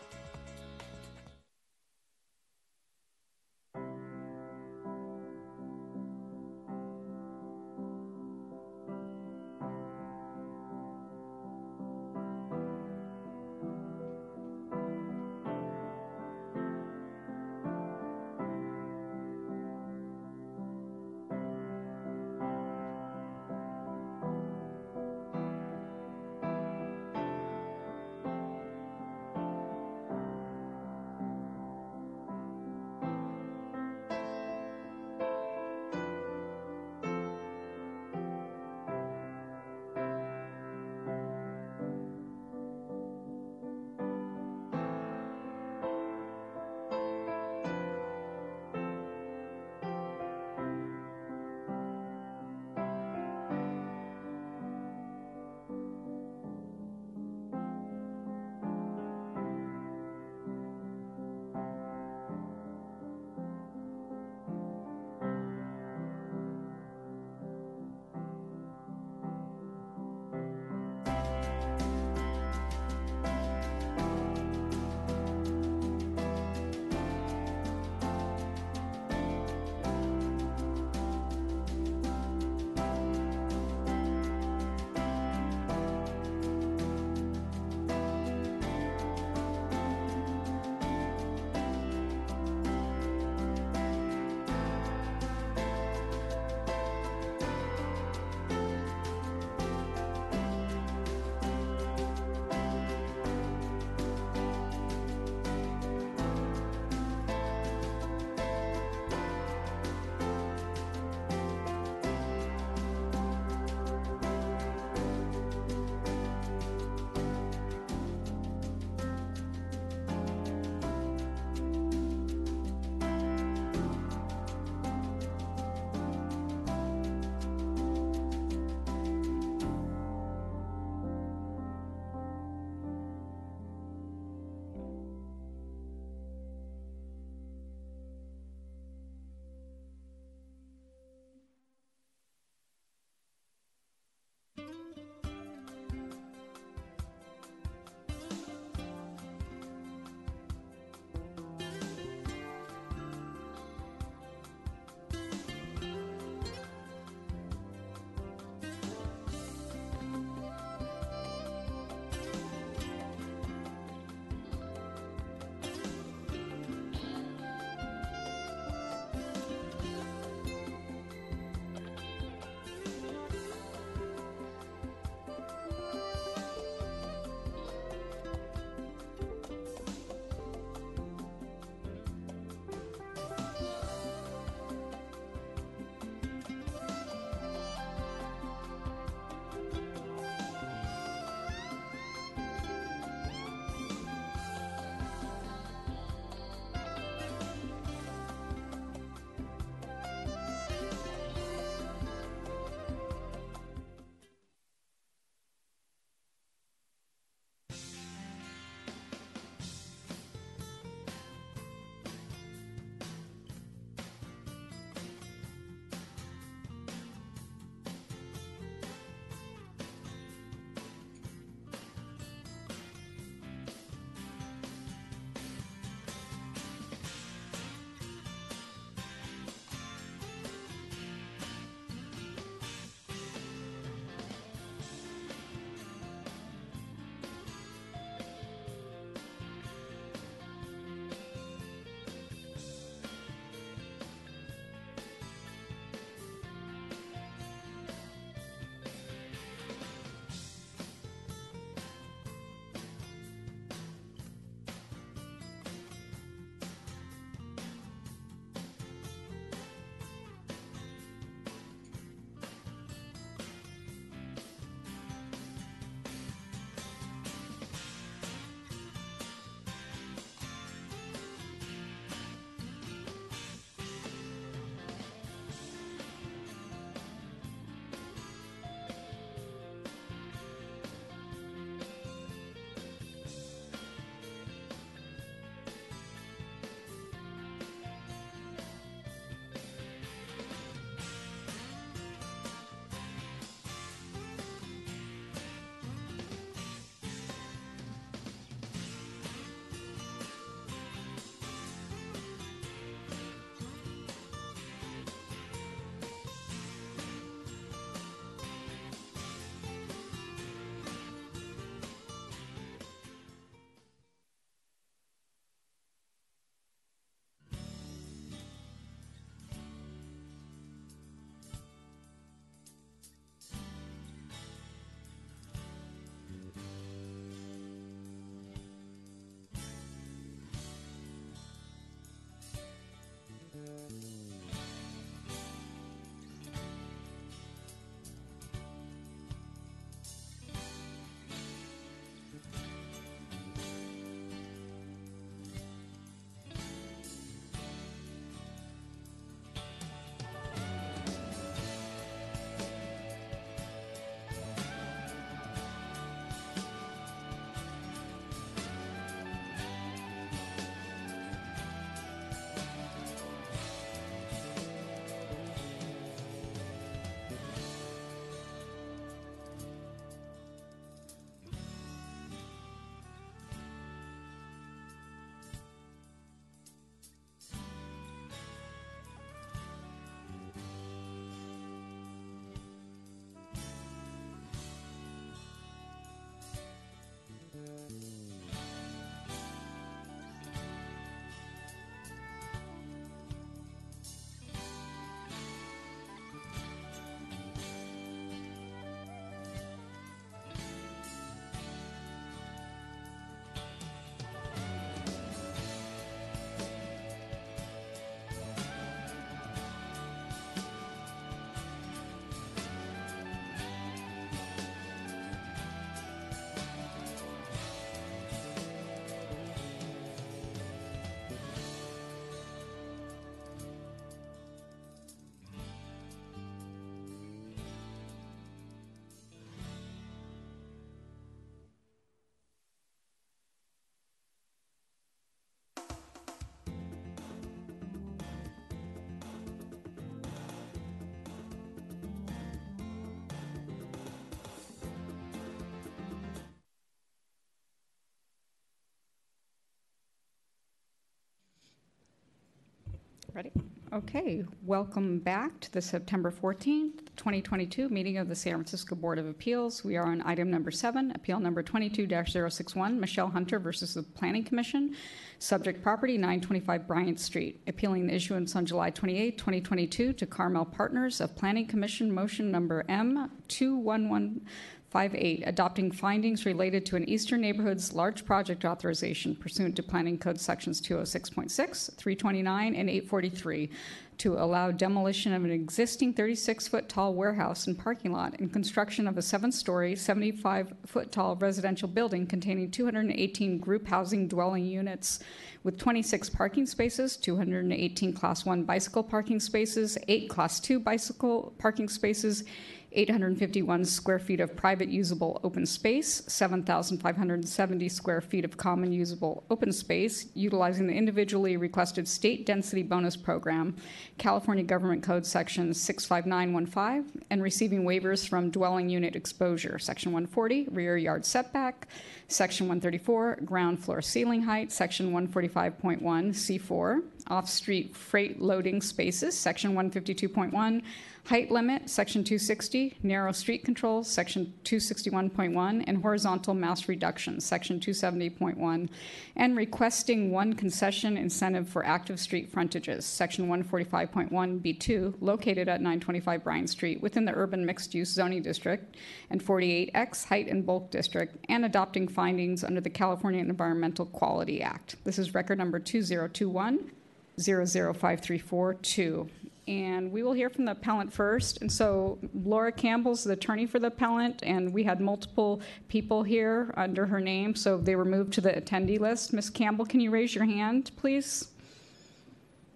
[453.39, 453.53] Ready?
[453.93, 459.29] Okay, welcome back to the September 14th, 2022 meeting of the San Francisco Board of
[459.29, 459.81] Appeals.
[459.81, 464.93] We are on item number seven, appeal number 22-061, Michelle Hunter versus the Planning Commission,
[465.37, 471.21] subject property 925 Bryant Street, appealing the issuance on July 28, 2022 to Carmel Partners
[471.21, 474.45] of Planning Commission motion number M 211
[474.89, 480.39] 58, adopting findings related to an Eastern Neighborhoods large project authorization pursuant to Planning Code
[480.39, 483.69] Sections 206.6, 329, and 843
[484.17, 489.17] to allow demolition of an existing 36-foot tall warehouse and parking lot and construction of
[489.17, 495.19] a seven-story, 75-foot tall residential building containing 218 group housing dwelling units
[495.63, 501.87] with 26 parking spaces, 218 Class 1 bicycle parking spaces, 8 Class 2 bicycle parking
[501.87, 502.43] spaces,
[502.91, 509.71] 851 square feet of private usable open space, 7,570 square feet of common usable open
[509.71, 513.75] space, utilizing the individually requested state density bonus program,
[514.17, 520.97] California Government Code Section 65915, and receiving waivers from dwelling unit exposure, Section 140, rear
[520.97, 521.87] yard setback,
[522.27, 529.73] Section 134, ground floor ceiling height, Section 145.1, C4, off street freight loading spaces, Section
[529.73, 530.81] 152.1,
[531.25, 538.89] height limit, Section 260, narrow street controls, Section 261.1, and horizontal mass reduction, Section 270.1,
[539.35, 546.69] and requesting one concession incentive for active street frontages, Section 145.1B2, located at 925 Bryant
[546.69, 548.95] Street within the urban mixed use zoning district,
[549.29, 554.95] and 48X height and bulk district, and adopting findings under the California Environmental Quality Act.
[555.03, 556.91] This is record number 2021
[557.39, 559.29] 005342
[559.69, 561.61] and we will hear from the appellant first.
[561.61, 566.73] And so Laura Campbell's the attorney for the appellant, and we had multiple people here
[566.75, 569.31] under her name, so they were moved to the attendee list.
[569.31, 569.51] Ms.
[569.51, 571.49] Campbell, can you raise your hand, please?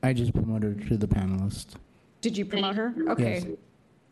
[0.03, 1.77] I just promoted her to the panelist.
[2.21, 2.93] Did you promote her?
[3.09, 3.43] Okay.
[3.43, 3.57] Yes.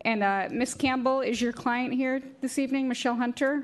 [0.02, 0.74] And uh, Ms.
[0.74, 3.64] Campbell, is your client here this evening, Michelle Hunter?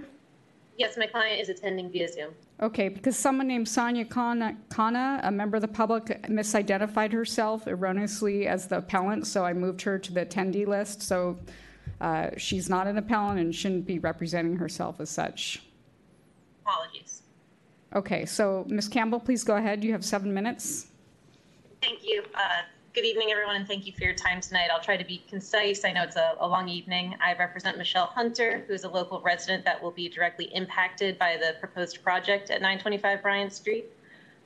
[0.77, 2.33] Yes, my client is attending via Zoom.
[2.61, 8.47] Okay, because someone named Sonia Kana, Khanna, a member of the public, misidentified herself erroneously
[8.47, 11.01] as the appellant, so I moved her to the attendee list.
[11.01, 11.39] So
[11.99, 15.63] uh, she's not an appellant and shouldn't be representing herself as such.
[16.63, 17.23] Apologies.
[17.95, 18.87] Okay, so Ms.
[18.87, 19.83] Campbell, please go ahead.
[19.83, 20.87] You have seven minutes.
[21.81, 22.23] Thank you.
[22.35, 22.61] Uh,
[22.97, 24.69] good evening, everyone, and thank you for your time tonight.
[24.73, 25.85] I'll try to be concise.
[25.85, 27.15] I know it's a, a long evening.
[27.23, 31.37] I represent Michelle Hunter, who is a local resident that will be directly impacted by
[31.37, 33.85] the proposed project at 925 Bryant Street.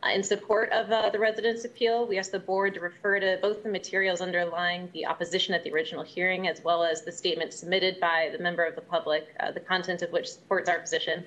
[0.04, 3.40] Uh, in support of uh, the residents' appeal, we ask the board to refer to
[3.42, 7.54] both the materials underlying the opposition at the original hearing, as well as the statement
[7.54, 11.24] submitted by the member of the public, uh, the content of which supports our position.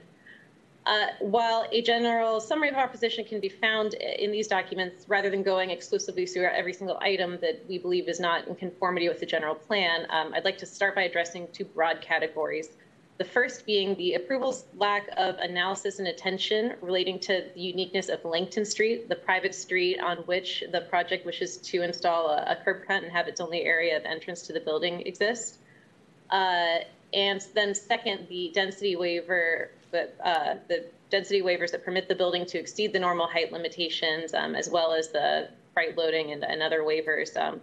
[0.86, 5.30] Uh, while a general summary of our position can be found in these documents, rather
[5.30, 9.18] than going exclusively through every single item that we believe is not in conformity with
[9.18, 12.68] the general plan, um, I'd like to start by addressing two broad categories.
[13.16, 18.22] The first being the approval's lack of analysis and attention relating to the uniqueness of
[18.24, 22.86] Langton Street, the private street on which the project wishes to install a, a curb
[22.86, 25.58] cut and have its only area of entrance to the building exist.
[26.28, 26.78] Uh,
[27.14, 32.44] and then second, the density waiver but uh, the density waivers that permit the building
[32.44, 36.60] to exceed the normal height limitations, um, as well as the freight loading and, and
[36.60, 37.60] other waivers, um,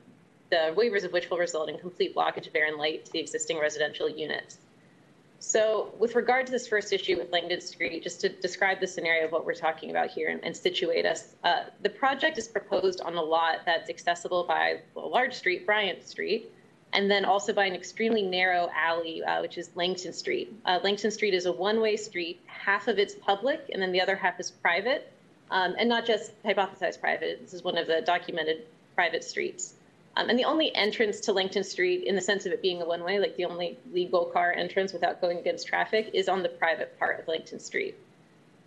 [0.50, 3.20] the waivers of which will result in complete blockage of air and light to the
[3.20, 4.60] existing residential units.
[5.40, 9.26] So with regard to this first issue with Langton Street, just to describe the scenario
[9.26, 13.02] of what we're talking about here and, and situate us, uh, the project is proposed
[13.02, 16.50] on a lot that's accessible by a large street, Bryant Street,
[16.94, 20.54] and then also by an extremely narrow alley, uh, which is Langton Street.
[20.66, 22.42] Uh, Langton Street is a one-way street.
[22.48, 25.12] Half of it's public, and then the other half is private,
[25.50, 27.40] um, and not just hypothesized private.
[27.42, 29.74] This is one of the documented private streets.
[30.18, 32.86] Um, and the only entrance to Langton Street, in the sense of it being a
[32.86, 37.00] one-way, like the only legal car entrance without going against traffic, is on the private
[37.00, 37.96] part of Langton Street.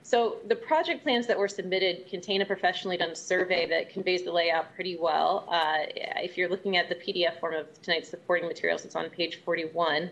[0.04, 4.32] So the project plans that were submitted contain a professionally done survey that conveys the
[4.32, 5.48] layout pretty well.
[5.48, 5.86] Uh,
[6.22, 10.10] if you're looking at the PDF form of tonight's supporting materials, it's on page 41.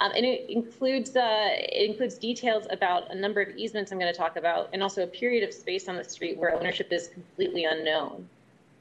[0.00, 4.12] Um, and it includes uh, it includes details about a number of easements I'm going
[4.12, 7.08] to talk about, and also a period of space on the street where ownership is
[7.08, 8.28] completely unknown.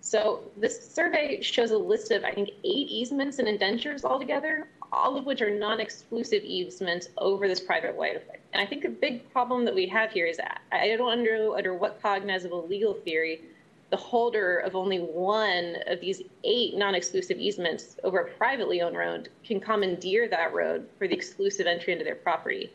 [0.01, 5.18] So this survey shows a list of I think eight easements and indentures altogether, all
[5.18, 8.38] of which are non-exclusive easements over this private right of way.
[8.53, 11.56] And I think a big problem that we have here is that I don't know
[11.56, 13.42] under what cognizable legal theory
[13.90, 19.30] the holder of only one of these eight non-exclusive easements over a privately owned road
[19.43, 22.72] can commandeer that road for the exclusive entry into their property,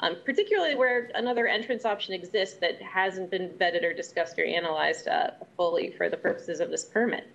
[0.00, 5.06] um, particularly where another entrance option exists that hasn't been vetted or discussed or analyzed
[5.06, 7.28] uh, fully for the purposes of this permit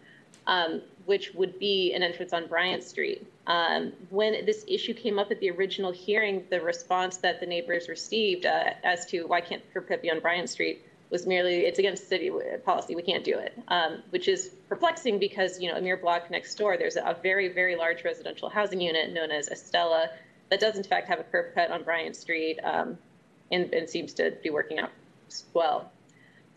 [0.48, 3.26] um, which would be an entrance on Bryant Street.
[3.48, 7.90] Um, when this issue came up at the original hearing, the response that the neighbors
[7.90, 11.78] received uh, as to why can't curb cut be on Bryant Street was merely it's
[11.78, 12.32] against city
[12.66, 12.96] policy.
[12.96, 16.56] We can't do it, um, which is perplexing because you know a mere block next
[16.56, 20.10] door there's a very very large residential housing unit known as Estella
[20.50, 22.98] that does in fact have a curb cut on Bryant Street um,
[23.52, 24.90] and, and seems to be working out
[25.54, 25.92] well.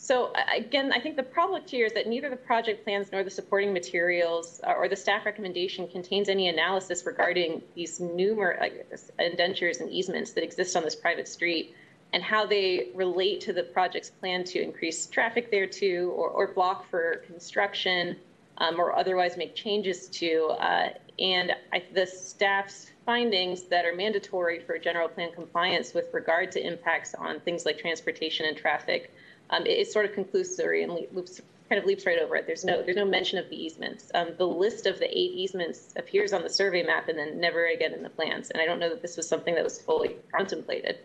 [0.05, 3.31] So again, I think the problem here is that neither the project plans nor the
[3.31, 9.91] supporting materials uh, or the staff recommendation contains any analysis regarding these numerous indentures and
[9.91, 11.75] easements that exist on this private street
[12.13, 16.49] and how they relate to the project's plan to increase traffic there too or, or
[16.49, 18.15] block for construction
[18.59, 20.49] um, or otherwise make changes to.
[20.61, 26.53] Uh, and I, the staff's findings that are mandatory for general plan compliance with regard
[26.53, 29.11] to impacts on things like transportation and traffic
[29.55, 32.47] um, it, it's sort of conclusory and loops, kind of leaps right over it.
[32.47, 34.11] There's no there's no mention of the easements.
[34.15, 37.67] Um, the list of the eight easements appears on the survey map and then never
[37.67, 38.51] again in the plans.
[38.51, 40.99] And I don't know that this was something that was fully contemplated.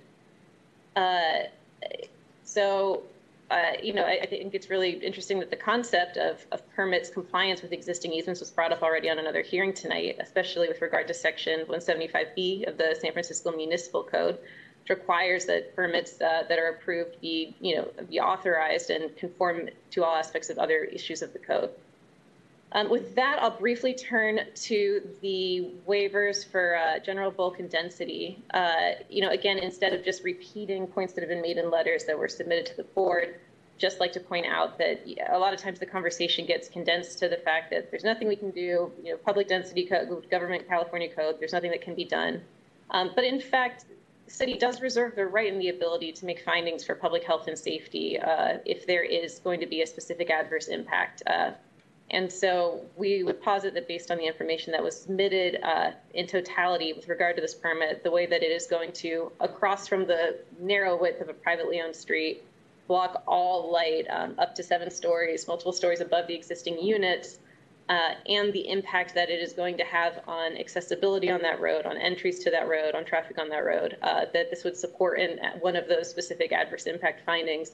[0.95, 1.43] Uh,
[2.43, 3.03] so,
[3.51, 7.09] uh, you know, I, I, think it's really interesting that the concept of, of permits
[7.09, 11.07] compliance with existing easements was brought up already on another hearing tonight, especially with regard
[11.07, 14.39] to Section 175B of the San Francisco Municipal Code,
[14.89, 20.03] requires that permits uh, that are approved be, you know, be authorized and conform to
[20.03, 21.69] all aspects of other issues of the code.
[22.71, 28.43] Um, with that, I'll briefly turn to the waivers for uh, general bulk and density.
[28.53, 32.05] Uh, you know, again, instead of just repeating points that have been made in letters
[32.05, 33.35] that were submitted to the board,
[33.79, 37.29] just like to point out that a lot of times the conversation gets condensed to
[37.29, 38.91] the fact that there's nothing we can do.
[39.03, 42.41] You know, public density code, government California code, there's nothing that can be done.
[42.91, 43.85] Um, but in fact,
[44.29, 47.47] the city does reserve the right and the ability to make findings for public health
[47.47, 51.23] and safety uh, if there is going to be a specific adverse impact.
[51.25, 51.49] Uh,
[52.11, 56.27] and so we would posit that based on the information that was submitted uh, in
[56.27, 60.05] totality with regard to this permit, the way that it is going to, across from
[60.05, 62.43] the narrow width of a privately owned street,
[62.87, 67.39] block all light um, up to seven stories, multiple stories above the existing units,
[67.89, 71.85] uh, and the impact that it is going to have on accessibility on that road,
[71.87, 75.19] on entries to that road, on traffic on that road, uh, that this would support
[75.19, 77.71] in one of those specific adverse impact findings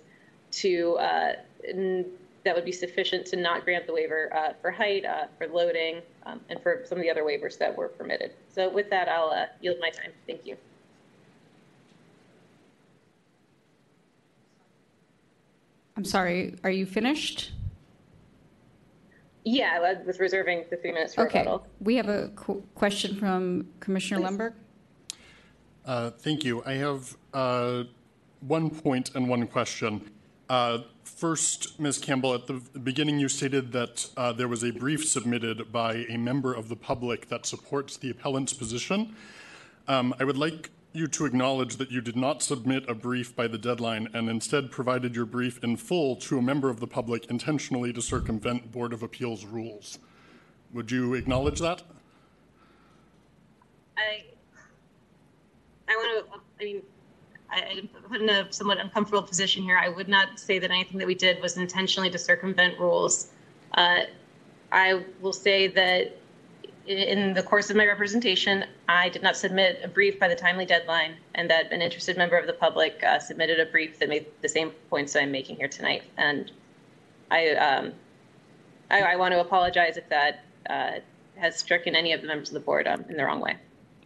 [0.52, 1.34] to uh,
[1.68, 2.06] n-
[2.46, 6.02] that would be sufficient to not grant the waiver uh, for height, uh, for loading,
[6.26, 8.32] um, and for some of the other waivers that were permitted.
[8.54, 10.12] So with that, I'll yield my time.
[10.28, 10.56] Thank you.
[15.98, 17.52] I'm sorry, are you finished?
[19.46, 21.68] Yeah, I was reserving the three minutes for Okay, rebuttal.
[21.80, 24.54] we have a qu- question from Commissioner Lundberg.
[25.86, 26.64] Uh, Thank you.
[26.66, 27.84] I have uh,
[28.42, 30.10] one point and one question.
[30.50, 32.00] Uh, First, Ms.
[32.00, 36.18] Campbell, at the beginning, you stated that uh, there was a brief submitted by a
[36.18, 39.16] member of the public that supports the appellant's position.
[39.88, 43.48] Um, I would like you to acknowledge that you did not submit a brief by
[43.48, 47.26] the deadline and instead provided your brief in full to a member of the public
[47.26, 50.00] intentionally to circumvent Board of Appeals rules.
[50.74, 51.84] Would you acknowledge that?
[53.98, 54.24] I,
[55.88, 56.82] I want to, I mean,
[57.50, 59.78] I, I'm put in a somewhat uncomfortable position here.
[59.78, 63.32] I would not say that anything that we did was intentionally to circumvent rules.
[63.74, 64.02] Uh,
[64.72, 66.18] I will say that
[66.88, 70.66] in the course of my representation, I did not submit a brief by the timely
[70.66, 74.28] deadline, and that an interested member of the public uh, submitted a brief that made
[74.42, 76.04] the same points that I'm making here tonight.
[76.18, 76.52] And
[77.32, 77.94] I, um,
[78.92, 80.92] I, I want to apologize if that uh,
[81.38, 83.58] has stricken any of the members of the board um, in the wrong way.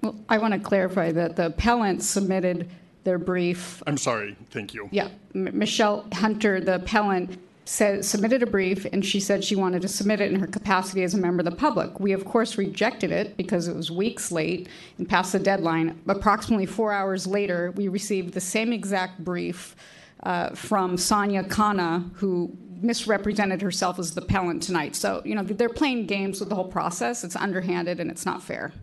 [0.02, 2.70] Well, I want to clarify that the appellant submitted
[3.04, 3.84] their brief.
[3.88, 4.38] I'm sorry.
[4.52, 4.88] Thank you.
[4.92, 7.38] Yeah, M- Michelle Hunter, the appellant,
[7.70, 11.04] said, submitted a brief, and she said she wanted to submit it in her capacity
[11.04, 12.00] as a member of the public.
[12.00, 14.68] We, of course, rejected it because it was weeks late
[14.98, 16.02] and past the deadline.
[16.08, 19.76] Approximately four hours later, we received the same exact brief
[20.24, 24.96] uh, from Sonia Khanna, who misrepresented herself as the appellant tonight.
[24.96, 27.24] So, you know, they're playing games with the whole process.
[27.24, 28.74] It's underhanded and it's not fair.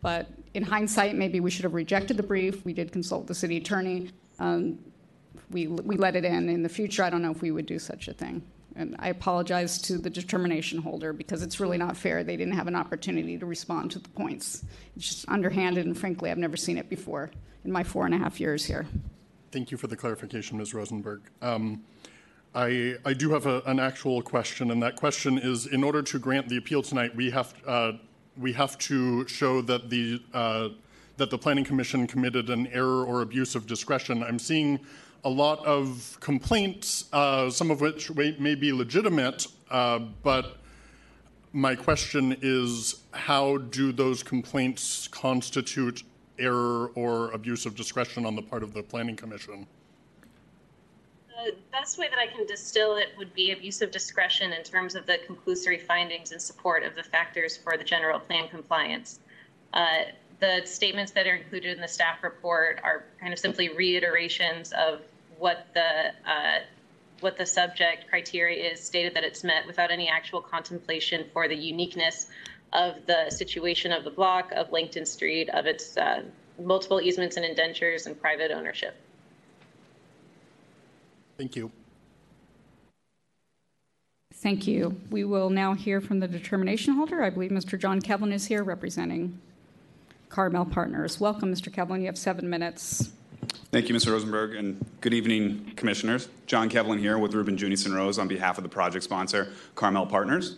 [0.00, 2.64] But in hindsight, maybe we should have rejected the brief.
[2.64, 4.10] We did consult the city attorney.
[4.38, 4.78] Um,
[5.50, 6.48] we, we let it in.
[6.48, 8.42] In the future, I don't know if we would do such a thing.
[8.74, 12.22] And I apologize to the determination holder because it's really not fair.
[12.22, 14.64] They didn't have an opportunity to respond to the points.
[14.94, 17.30] It's just underhanded, and frankly, I've never seen it before
[17.64, 18.86] in my four and a half years here.
[19.50, 20.74] Thank you for the clarification, Ms.
[20.74, 21.22] Rosenberg.
[21.40, 21.84] Um,
[22.54, 26.18] I, I do have a, an actual question, and that question is in order to
[26.18, 27.92] grant the appeal tonight, we have, uh,
[28.36, 30.68] we have to show that the, uh,
[31.16, 34.22] that the Planning Commission committed an error or abuse of discretion.
[34.22, 34.80] I'm seeing
[35.26, 40.58] a lot of complaints, uh, some of which may be legitimate, uh, but
[41.52, 46.04] my question is how do those complaints constitute
[46.38, 49.66] error or abuse of discretion on the part of the Planning Commission?
[51.44, 54.94] The best way that I can distill it would be abuse of discretion in terms
[54.94, 59.18] of the conclusory findings in support of the factors for the general plan compliance.
[59.72, 60.04] Uh,
[60.38, 65.00] the statements that are included in the staff report are kind of simply reiterations of
[65.38, 66.60] what the uh,
[67.20, 71.56] what the subject criteria is stated that it's met without any actual contemplation for the
[71.56, 72.26] uniqueness
[72.72, 76.22] of the situation of the block, of Langton Street, of its uh,
[76.62, 78.96] multiple easements and indentures and private ownership.
[81.38, 81.70] Thank you.
[84.34, 85.00] Thank you.
[85.10, 87.22] We will now hear from the determination holder.
[87.22, 87.78] I believe Mr.
[87.78, 89.40] John Kevlin is here representing
[90.28, 91.18] Carmel Partners.
[91.18, 91.72] Welcome, Mr.
[91.72, 92.00] Kevlin.
[92.00, 93.10] You have seven minutes.
[93.70, 94.12] Thank you, Mr.
[94.12, 96.28] Rosenberg, and good evening, commissioners.
[96.46, 100.06] John Kevlin here with Reuben, Junius & Rose on behalf of the project sponsor, Carmel
[100.06, 100.56] Partners.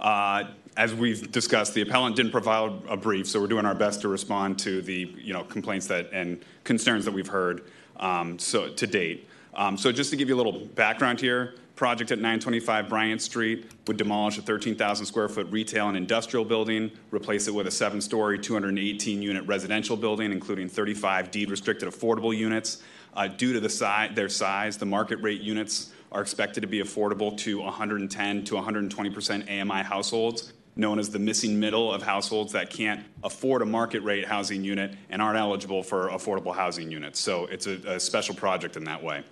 [0.00, 0.44] Uh,
[0.76, 4.08] as we've discussed, the appellant didn't provide a brief, so we're doing our best to
[4.08, 7.64] respond to the you know complaints that and concerns that we've heard
[7.98, 9.28] um, so to date.
[9.54, 13.70] Um, so just to give you a little background here, project at 925 Bryant Street
[13.86, 18.00] would demolish a 13,000 square foot retail and industrial building, replace it with a seven
[18.00, 22.82] story, 218 unit residential building, including 35 deed restricted affordable units.
[23.14, 26.80] Uh, due to the si- their size, the market rate units are expected to be
[26.80, 32.70] affordable to 110 to 120% AMI households, known as the missing middle of households that
[32.70, 37.20] can't afford a market rate housing unit and aren't eligible for affordable housing units.
[37.20, 39.24] So it's a, a special project in that way.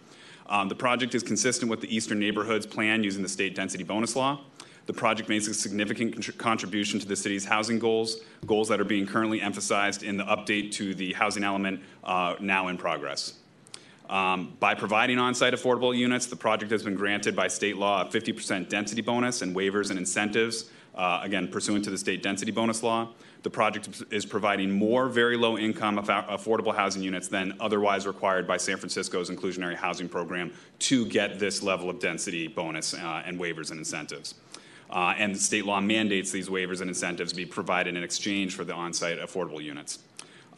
[0.47, 4.17] Um, the project is consistent with the Eastern Neighborhoods Plan using the state density bonus
[4.17, 4.41] law.
[4.87, 9.07] The project makes a significant contribution to the city's housing goals, goals that are being
[9.07, 13.35] currently emphasized in the update to the housing element uh, now in progress.
[14.11, 18.03] Um, by providing on site affordable units, the project has been granted by state law
[18.03, 22.51] a 50% density bonus and waivers and incentives, uh, again, pursuant to the state density
[22.51, 23.09] bonus law.
[23.43, 28.57] The project is providing more very low income affordable housing units than otherwise required by
[28.57, 33.71] San Francisco's inclusionary housing program to get this level of density bonus uh, and waivers
[33.71, 34.35] and incentives.
[34.91, 38.75] Uh, and state law mandates these waivers and incentives be provided in exchange for the
[38.75, 39.99] on site affordable units.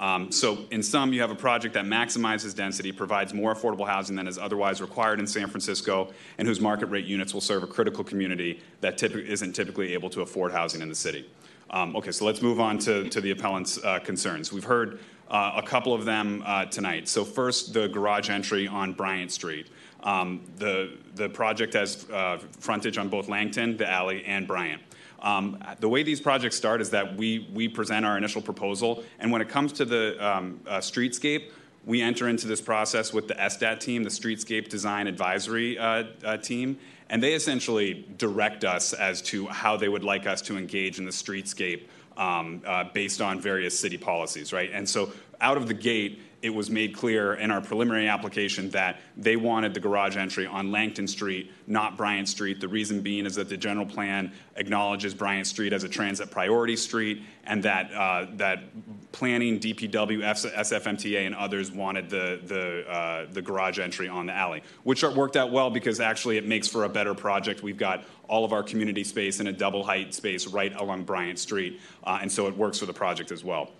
[0.00, 4.16] Um, so, in sum, you have a project that maximizes density, provides more affordable housing
[4.16, 7.66] than is otherwise required in San Francisco, and whose market rate units will serve a
[7.68, 11.24] critical community that typ- isn't typically able to afford housing in the city.
[11.70, 14.52] Um, okay, so let's move on to, to the appellant's uh, concerns.
[14.52, 17.08] We've heard uh, a couple of them uh, tonight.
[17.08, 19.68] So, first, the garage entry on Bryant Street.
[20.02, 24.82] Um, the, the project has uh, frontage on both Langton, the alley, and Bryant.
[25.20, 29.32] Um, the way these projects start is that we, we present our initial proposal, and
[29.32, 31.50] when it comes to the um, uh, streetscape,
[31.86, 36.36] we enter into this process with the SDAT team, the Streetscape Design Advisory uh, uh,
[36.36, 36.78] team,
[37.14, 41.04] and they essentially direct us as to how they would like us to engage in
[41.04, 41.82] the streetscape
[42.16, 44.68] um, uh, based on various city policies, right?
[44.72, 49.00] And so out of the gate, it was made clear in our preliminary application that
[49.16, 52.60] they wanted the garage entry on Langton Street, not Bryant Street.
[52.60, 56.76] The reason being is that the general plan acknowledges Bryant Street as a transit priority
[56.76, 58.62] street, and that uh, that
[59.10, 64.62] planning, DPW, SFMTA, and others wanted the the uh, the garage entry on the alley,
[64.82, 67.62] which worked out well because actually it makes for a better project.
[67.62, 71.38] We've got all of our community space in a double height space right along Bryant
[71.38, 73.70] Street, uh, and so it works for the project as well.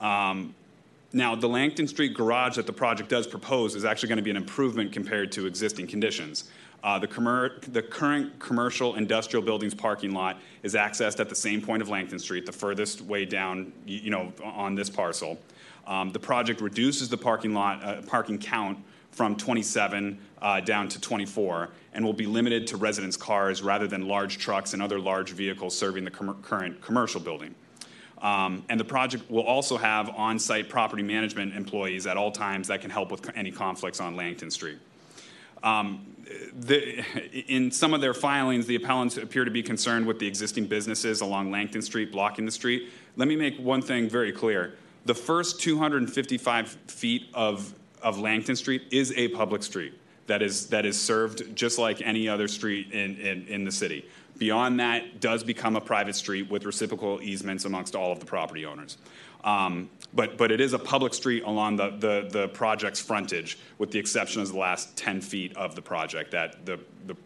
[0.00, 0.54] Um,
[1.12, 4.30] now, the Langton Street garage that the project does propose is actually going to be
[4.30, 6.50] an improvement compared to existing conditions.
[6.84, 11.62] Uh, the, commer- the, current commercial industrial buildings parking lot is accessed at the same
[11.62, 15.40] point of Langton Street, the furthest way down, you know, on this parcel.
[15.86, 18.78] Um, the project reduces the parking lot uh, parking count
[19.10, 24.06] from 27 uh, down to 24 and will be limited to residents' cars rather than
[24.06, 27.54] large trucks and other large vehicles serving the com- current commercial building.
[28.20, 32.68] Um, and the project will also have on site property management employees at all times
[32.68, 34.78] that can help with any conflicts on Langton Street.
[35.62, 36.06] Um,
[36.52, 37.04] the,
[37.46, 41.20] in some of their filings, the appellants appear to be concerned with the existing businesses
[41.20, 42.90] along Langton Street blocking the street.
[43.16, 44.74] Let me make one thing very clear.
[45.04, 47.72] The first 255 feet of,
[48.02, 49.94] of Langton Street is a public street
[50.26, 54.04] that is, that is served just like any other street in, in, in the city.
[54.38, 58.64] Beyond that does become a private street with reciprocal easements amongst all of the property
[58.64, 58.96] owners.
[59.44, 63.90] Um, but, but it is a public street along the, the, the, project's frontage, with
[63.90, 67.16] the exception of the last 10 feet of the project that the, the,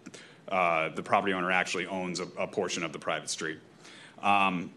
[0.53, 3.59] uh, the property owner actually owns a, a, portion of the private street.
[4.23, 4.71] Um,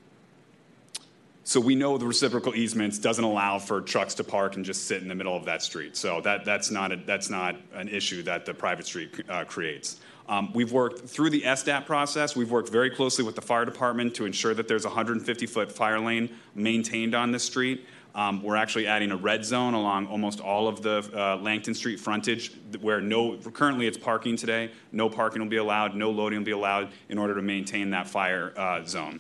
[1.44, 5.02] so we know the reciprocal easements doesn't allow for trucks to park and just sit
[5.02, 5.96] in the middle of that street.
[5.96, 10.00] So that, that's, not a, that's not an issue that the private street uh, creates.
[10.28, 12.36] Um, we've worked through the SDAT process.
[12.36, 15.72] We've worked very closely with the fire department to ensure that there's a 150 foot
[15.72, 17.86] fire lane maintained on this street.
[18.16, 22.00] Um, we're actually adding a red zone along almost all of the uh, Langton Street
[22.00, 24.72] frontage where no, currently it's parking today.
[24.94, 28.08] No parking will be allowed, no loading will be allowed in order to maintain that
[28.08, 29.20] fire uh, zone.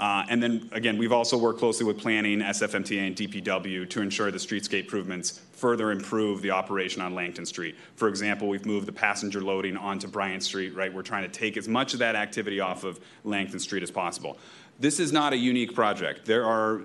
[0.00, 4.30] Uh, and then again, we've also worked closely with planning, SFMTA, and DPW to ensure
[4.30, 7.76] the streetscape improvements further improve the operation on Langton Street.
[7.94, 10.92] For example, we've moved the passenger loading onto Bryant Street, right?
[10.92, 14.36] We're trying to take as much of that activity off of Langton Street as possible.
[14.80, 16.24] This is not a unique project.
[16.24, 16.82] There are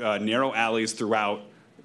[0.00, 1.42] uh, narrow alleys throughout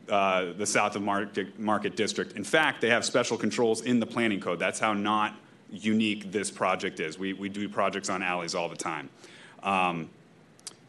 [0.08, 2.34] uh, the south of Market, Market District.
[2.34, 4.60] In fact, they have special controls in the planning code.
[4.60, 5.36] That's how not
[5.72, 7.18] unique this project is.
[7.18, 9.10] We, we do projects on alleys all the time.
[9.64, 10.10] Um,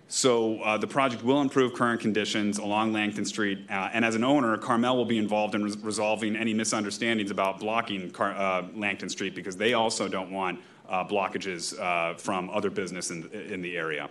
[0.09, 4.23] so uh, the project will improve current conditions along Langton Street, uh, and as an
[4.23, 9.09] owner, Carmel will be involved in res- resolving any misunderstandings about blocking Car- uh, Langton
[9.09, 13.77] Street because they also don't want uh, blockages uh, from other business in, in the
[13.77, 14.09] area.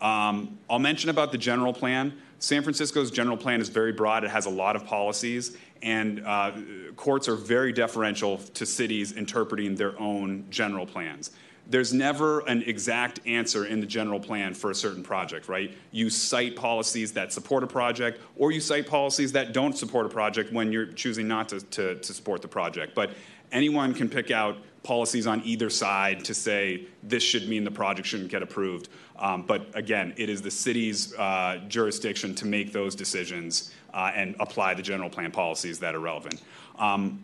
[0.00, 2.14] Um, I'll mention about the general plan.
[2.38, 4.24] San Francisco's general plan is very broad.
[4.24, 6.52] It has a lot of policies, and uh,
[6.96, 11.30] courts are very deferential to cities interpreting their own general plans
[11.68, 15.76] there's never an exact answer in the general plan for a certain project, right?
[15.90, 20.08] You cite policies that support a project, or you cite policies that don't support a
[20.08, 22.94] project when you're choosing not to, to, to support the project.
[22.94, 23.12] But
[23.52, 28.08] anyone can pick out policies on either side to say this should mean the project
[28.08, 28.88] shouldn't get approved.
[29.16, 34.34] Um, but again, it is the city's uh, jurisdiction to make those decisions uh, and
[34.40, 36.42] apply the general plan policies that are relevant.
[36.78, 37.22] Um,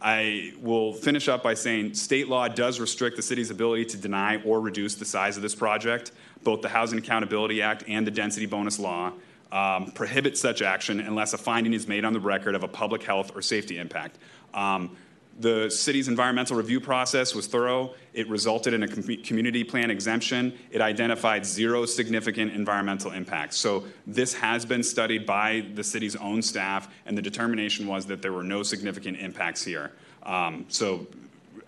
[0.00, 4.40] I will finish up by saying state law does restrict the city's ability to deny
[4.42, 6.12] or reduce the size of this project.
[6.44, 9.12] Both the Housing Accountability Act and the Density Bonus Law
[9.50, 13.02] um, prohibit such action unless a finding is made on the record of a public
[13.02, 14.18] health or safety impact.
[14.54, 14.96] Um,
[15.38, 17.94] the city's environmental review process was thorough.
[18.12, 20.58] It resulted in a com- community plan exemption.
[20.70, 23.56] It identified zero significant environmental impacts.
[23.56, 28.20] So, this has been studied by the city's own staff, and the determination was that
[28.20, 29.92] there were no significant impacts here.
[30.24, 31.06] Um, so,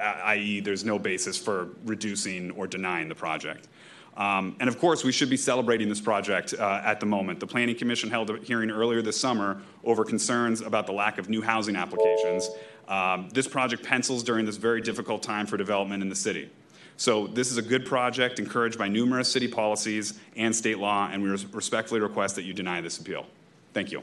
[0.01, 3.69] i.e., there's no basis for reducing or denying the project.
[4.17, 7.41] Um, and of course, we should be celebrating this project uh, at the moment.
[7.41, 11.29] The Planning Commission held a hearing earlier this summer over concerns about the lack of
[11.31, 12.51] new housing applications.
[12.91, 16.51] Um, this project pencils during this very difficult time for development in the city.
[16.97, 21.23] So this is a good project encouraged by numerous city policies and state law, and
[21.23, 23.27] we respectfully request that you deny this appeal.
[23.73, 24.03] Thank you.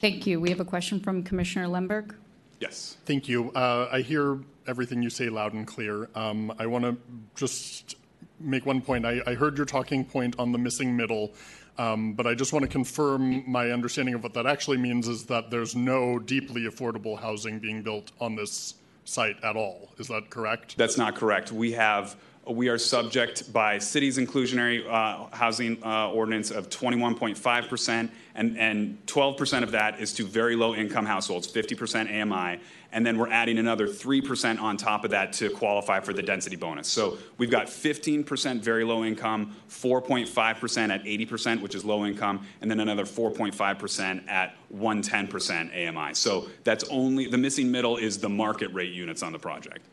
[0.00, 0.40] Thank you.
[0.40, 2.14] We have a question from Commissioner Lundberg.
[2.60, 2.96] Yes.
[3.04, 3.50] Thank you.
[3.52, 6.08] Uh, I hear everything you say loud and clear.
[6.14, 6.96] Um, I want to
[7.34, 7.96] just
[8.38, 9.04] make one point.
[9.04, 11.32] I, I heard your talking point on the missing middle,
[11.76, 15.50] but I just want to confirm my understanding of what that actually means is that
[15.50, 18.74] there's no deeply affordable housing being built on this
[19.04, 19.90] site at all.
[19.98, 20.76] Is that correct?
[20.76, 21.52] That's not correct.
[21.52, 28.58] We have, we are subject by city's inclusionary uh, housing uh, ordinance of 21.5%, and,
[28.58, 32.60] and 12% of that is to very low income households, 50% AMI,
[32.92, 36.56] and then we're adding another 3% on top of that to qualify for the density
[36.56, 36.88] bonus.
[36.88, 42.70] So we've got 15% very low income, 4.5% at 80%, which is low income, and
[42.70, 46.14] then another 4.5% at 110% AMI.
[46.14, 49.86] So that's only, the missing middle is the market rate units on the project.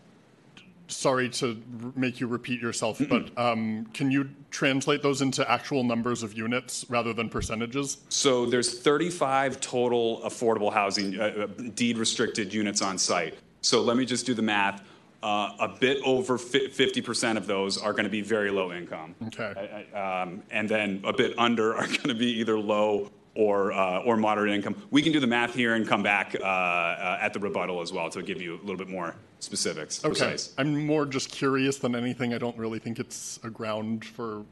[0.87, 1.61] Sorry to
[1.95, 6.85] make you repeat yourself, but um, can you translate those into actual numbers of units
[6.89, 7.97] rather than percentages?
[8.09, 13.35] So there's 35 total affordable housing, uh, uh, deed restricted units on site.
[13.61, 14.83] So let me just do the math.
[15.23, 19.15] Uh, a bit over fi- 50% of those are going to be very low income.
[19.27, 19.87] Okay.
[19.93, 24.17] Um, and then a bit under are going to be either low or, uh, or
[24.17, 24.75] moderate income.
[24.91, 27.91] We can do the math here and come back uh, uh, at the rebuttal as
[27.91, 30.03] well to give you a little bit more specifics.
[30.03, 30.09] Okay.
[30.09, 30.53] Precise.
[30.57, 32.33] I'm more just curious than anything.
[32.33, 34.43] I don't really think it's a ground for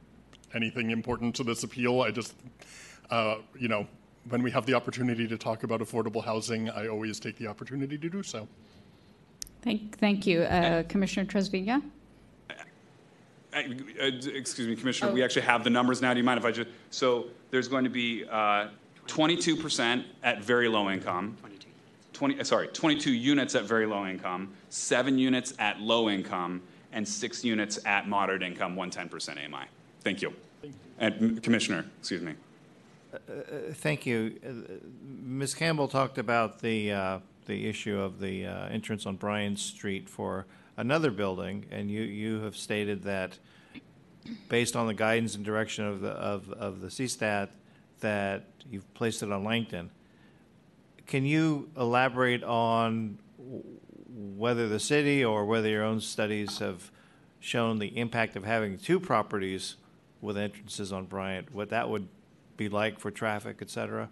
[0.53, 2.01] anything important to this appeal.
[2.01, 2.33] I just,
[3.09, 3.87] uh, you know,
[4.29, 7.97] when we have the opportunity to talk about affordable housing, I always take the opportunity
[7.97, 8.47] to do so.
[9.61, 10.41] Thank, thank you.
[10.41, 11.81] Uh, Commissioner Trasviña?
[12.49, 12.53] Uh,
[13.53, 16.13] Excuse me, Commissioner, we actually have the numbers now.
[16.13, 18.67] Do you mind if I just, so there's going to be uh,
[19.07, 21.37] 22% at very low income.
[22.13, 27.07] 20, uh, sorry, 22 units at very low income, seven units at low income, and
[27.07, 29.65] six units at moderate income, 110% AMI.
[30.01, 30.33] Thank you.
[30.99, 32.33] And mm, Commissioner, excuse me.
[33.13, 33.17] Uh,
[33.73, 34.39] Thank you.
[34.45, 34.73] Uh,
[35.23, 35.55] Ms.
[35.55, 40.45] Campbell talked about the, uh, the issue of the uh, entrance on Bryant Street for
[40.77, 43.39] another building, and you, you have stated that,
[44.49, 47.49] based on the guidance and direction of the, of, of the SDAT,
[48.01, 49.89] that you've placed it on Langton.
[51.05, 53.17] Can you elaborate on
[54.37, 56.91] whether the city or whether your own studies have
[57.39, 59.75] shown the impact of having two properties
[60.21, 62.07] with entrances on Bryant, what that would
[62.55, 64.09] be like for traffic, et cetera?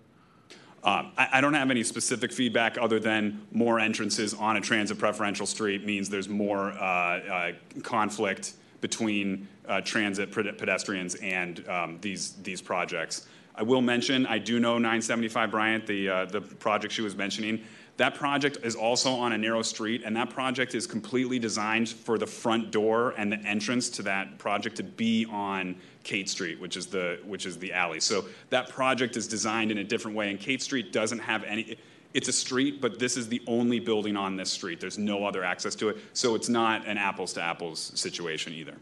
[0.83, 4.97] Um, I, I don't have any specific feedback other than more entrances on a transit
[4.97, 7.51] preferential street means there's more uh, uh,
[7.83, 13.27] conflict between uh, transit pedestrians and um, these these projects.
[13.56, 17.61] I will mention I do know 975 Bryant, the uh, the project she was mentioning.
[17.98, 22.17] That project is also on a narrow street, and that project is completely designed for
[22.17, 26.77] the front door and the entrance to that project to be on Kate Street, which
[26.77, 27.99] is the which is the alley.
[27.99, 31.77] So that project is designed in a different way, and Kate Street doesn't have any.
[32.13, 34.79] It's a street, but this is the only building on this street.
[34.79, 38.73] There's no other access to it, so it's not an apples to apples situation either.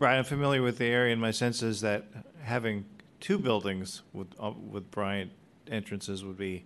[0.00, 2.04] Right, I'm familiar with the area, and my sense is that
[2.42, 2.84] having
[3.20, 5.30] two buildings with, uh, with Bryant
[5.70, 6.64] entrances would be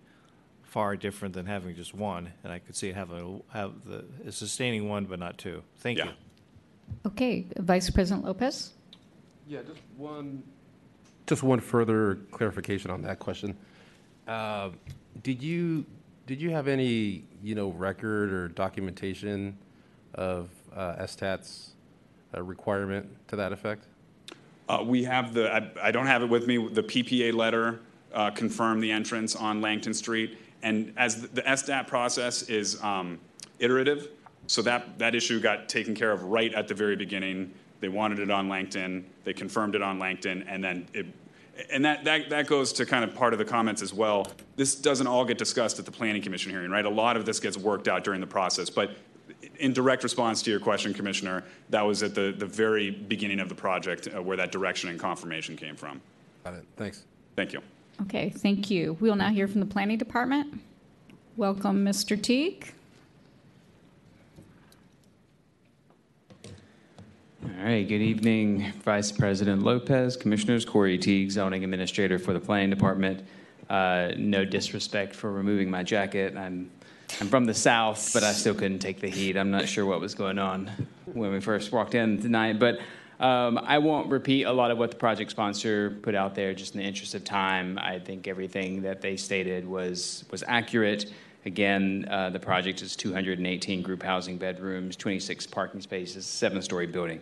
[0.63, 4.89] far different than having just one, and I could see it having, have the, sustaining
[4.89, 5.61] one but not two.
[5.77, 6.09] Thank you.
[7.05, 8.71] Okay, Vice President Lopez?
[9.47, 10.41] Yeah, just one.
[11.27, 13.55] Just one further clarification on that question.
[14.27, 14.69] Uh,
[15.21, 15.85] Did you,
[16.25, 19.57] did you have any, you know, record or documentation
[20.15, 21.73] of uh, SDAT's
[22.35, 23.85] uh, requirement to that effect?
[24.69, 27.81] Uh, we have the, I, I don't have it with me, the PPA letter
[28.13, 30.37] uh, confirmed the entrance on Langton Street.
[30.61, 33.19] And as the, the SDAT process is um,
[33.59, 34.09] iterative,
[34.47, 37.53] so that, that issue got taken care of right at the very beginning.
[37.81, 41.05] They wanted it on Langton, they confirmed it on Langton, and then it,
[41.69, 44.27] and that, that, that goes to kind of part of the comments as well.
[44.55, 46.85] This doesn't all get discussed at the Planning Commission hearing, right?
[46.85, 48.69] A lot of this gets worked out during the process.
[48.69, 48.91] But
[49.59, 53.49] in direct response to your question, Commissioner, that was at the, the very beginning of
[53.49, 56.01] the project uh, where that direction and confirmation came from.
[56.43, 56.65] Got it.
[56.75, 57.03] Thanks.
[57.35, 57.61] Thank you.
[58.01, 58.97] Okay, thank you.
[58.99, 60.59] We will now hear from the Planning Department.
[61.37, 62.21] Welcome, Mr.
[62.21, 62.73] Teague.
[67.43, 72.69] All right, good evening, Vice President Lopez, Commissioners, Corey Teague, Zoning Administrator for the Planning
[72.69, 73.21] Department.
[73.69, 76.37] Uh, no disrespect for removing my jacket.
[76.37, 76.71] I'm,
[77.19, 79.35] I'm from the South, but I still couldn't take the heat.
[79.35, 80.71] I'm not sure what was going on
[81.05, 82.79] when we first walked in tonight, but
[83.19, 86.75] um, I won't repeat a lot of what the project sponsor put out there, just
[86.75, 87.77] in the interest of time.
[87.77, 91.11] I think everything that they stated was, was accurate.
[91.45, 97.19] Again, uh, the project is 218 group housing bedrooms, 26 parking spaces, seven story building.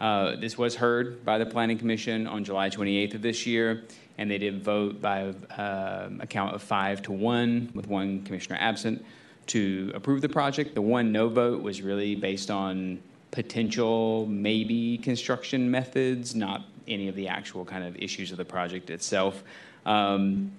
[0.00, 3.84] Uh, this was heard by the Planning Commission on July 28th of this year,
[4.18, 8.56] and they did vote by um, a count of five to one, with one commissioner
[8.60, 9.04] absent,
[9.46, 10.74] to approve the project.
[10.74, 13.00] The one no vote was really based on
[13.30, 18.90] potential maybe construction methods, not any of the actual kind of issues of the project
[18.90, 19.44] itself.
[19.86, 20.50] Um,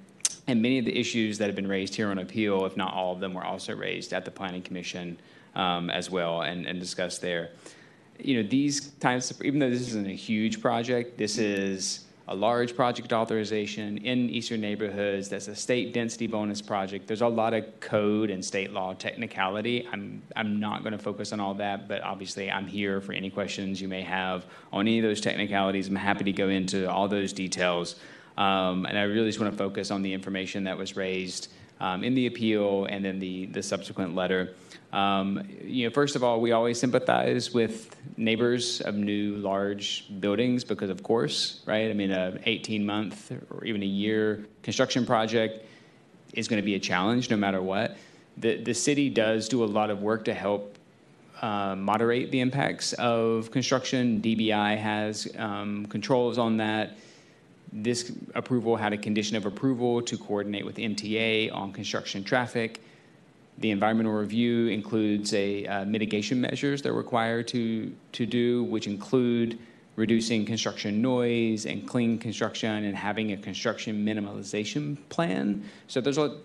[0.48, 3.14] and many of the issues that have been raised here on appeal, if not all
[3.14, 5.18] of them, were also raised at the Planning Commission
[5.56, 7.52] um, as well and, and discussed there.
[8.20, 12.76] You know, these of, even though this isn't a huge project, this is a large
[12.76, 15.28] project authorization in eastern neighborhoods.
[15.28, 17.08] That's a state density bonus project.
[17.08, 19.88] There's a lot of code and state law technicality.
[19.92, 23.30] I'm, I'm not going to focus on all that, but obviously I'm here for any
[23.30, 25.88] questions you may have on any of those technicalities.
[25.88, 27.96] I'm happy to go into all those details.
[28.38, 32.04] Um, and I really just want to focus on the information that was raised um,
[32.04, 34.54] in the appeal and then the, the subsequent letter.
[34.94, 40.64] Um, you know, first of all, we always sympathize with neighbors of new large buildings
[40.64, 41.90] because, of course, right?
[41.90, 45.66] I mean, a 18 month or even a year construction project
[46.34, 47.98] is going to be a challenge no matter what.
[48.38, 50.78] The the city does do a lot of work to help
[51.42, 54.22] uh, moderate the impacts of construction.
[54.22, 56.98] DBI has um, controls on that.
[57.74, 62.82] This approval had a condition of approval to coordinate with MTA on construction traffic.
[63.60, 69.58] The environmental review includes a uh, mitigation measures they're required to, to do, which include
[69.96, 75.64] reducing construction noise and clean construction and having a construction minimalization plan.
[75.88, 76.38] So there's a,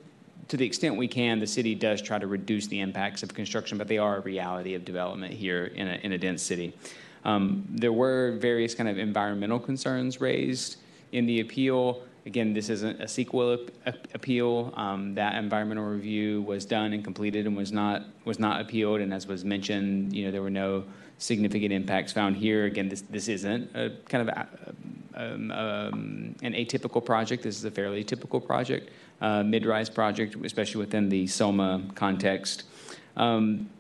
[0.49, 3.79] to the extent we can, the city does try to reduce the impacts of construction,
[3.79, 6.73] but they are a reality of development here in a, in a dense city.
[7.25, 10.77] Um, there were various kind of environmental concerns raised
[11.12, 12.02] in the appeal.
[12.25, 13.70] Again, this isn't a CEQA
[14.15, 14.73] appeal.
[14.76, 19.01] Um, that environmental review was done and completed and was not was not appealed.
[19.01, 20.85] And as was mentioned, you know there were no
[21.18, 22.65] significant impacts found here.
[22.65, 24.49] Again, this this isn't a kind of a,
[25.15, 27.43] um, um, an atypical project.
[27.44, 32.65] This is a fairly typical project, uh, mid-rise project, especially within the SOMA context.
[33.17, 33.70] Um,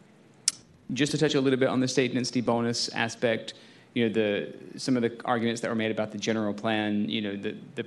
[0.92, 3.54] just to touch a little bit on the state density bonus aspect,
[3.96, 7.08] you know the some of the arguments that were made about the general plan.
[7.08, 7.86] You know the the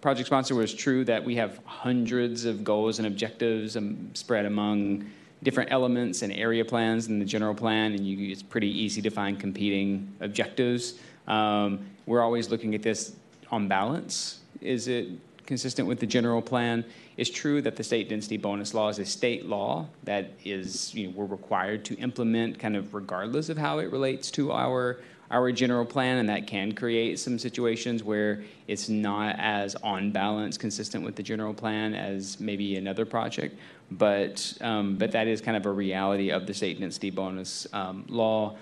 [0.00, 5.04] project sponsor was true that we have hundreds of goals and objectives um, spread among
[5.42, 9.10] different elements and area plans in the general plan, and you, it's pretty easy to
[9.10, 10.94] find competing objectives.
[11.28, 13.14] Um, we're always looking at this
[13.50, 14.40] on balance.
[14.62, 15.08] Is it
[15.44, 16.86] consistent with the general plan?
[17.18, 21.08] It's true that the state density bonus law is a state law that is, you
[21.08, 25.52] know, we're required to implement kind of regardless of how it relates to our our
[25.52, 31.04] general plan, and that can create some situations where it's not as on balance consistent
[31.04, 33.58] with the general plan as maybe another project.
[33.92, 38.04] But um, but that is kind of a reality of the state density bonus um,
[38.08, 38.56] law.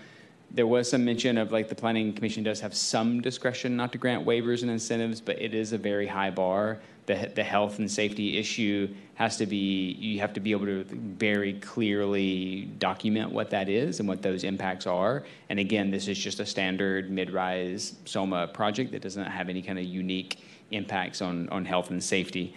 [0.50, 3.98] There was some mention of like the planning commission does have some discretion not to
[3.98, 6.78] grant waivers and incentives, but it is a very high bar
[7.08, 10.84] the, the health and safety issue has to be, you have to be able to
[10.84, 15.24] very clearly document what that is and what those impacts are.
[15.48, 19.78] And again, this is just a standard mid-rise SOMA project that doesn't have any kind
[19.78, 20.38] of unique
[20.70, 22.54] impacts on, on health and safety.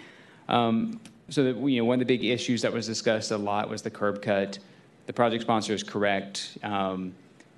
[0.50, 1.00] Um,
[1.30, 3.82] so that, you know, one of the big issues that was discussed a lot was
[3.82, 4.60] the curb cut.
[5.06, 6.58] The project sponsor is correct.
[6.62, 7.14] Um,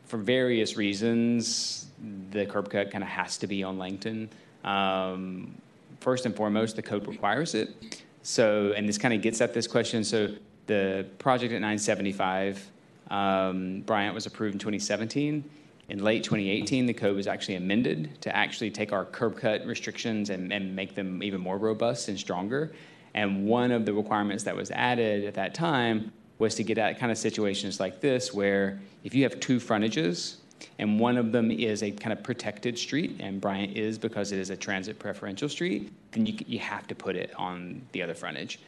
[0.05, 1.87] for various reasons,
[2.29, 4.29] the curb cut kind of has to be on Langton.
[4.63, 5.55] Um,
[6.03, 8.03] first and foremost, the code requires it.
[8.21, 10.03] So, and this kind of gets at this question.
[10.03, 10.35] So,
[10.67, 12.71] the project at 975,
[13.09, 15.43] um, Bryant was approved in 2017.
[15.89, 20.29] In late 2018, the code was actually amended to actually take our curb cut restrictions
[20.29, 22.71] and, and make them even more robust and stronger.
[23.13, 26.99] And one of the requirements that was added at that time was to get at
[26.99, 30.37] kind of situations like this, where if you have two frontages,
[30.79, 34.39] and one of them is a kind of protected street, and Bryant is because it
[34.39, 38.13] is a transit preferential street, then you, you have to put it on the other
[38.13, 38.59] frontage.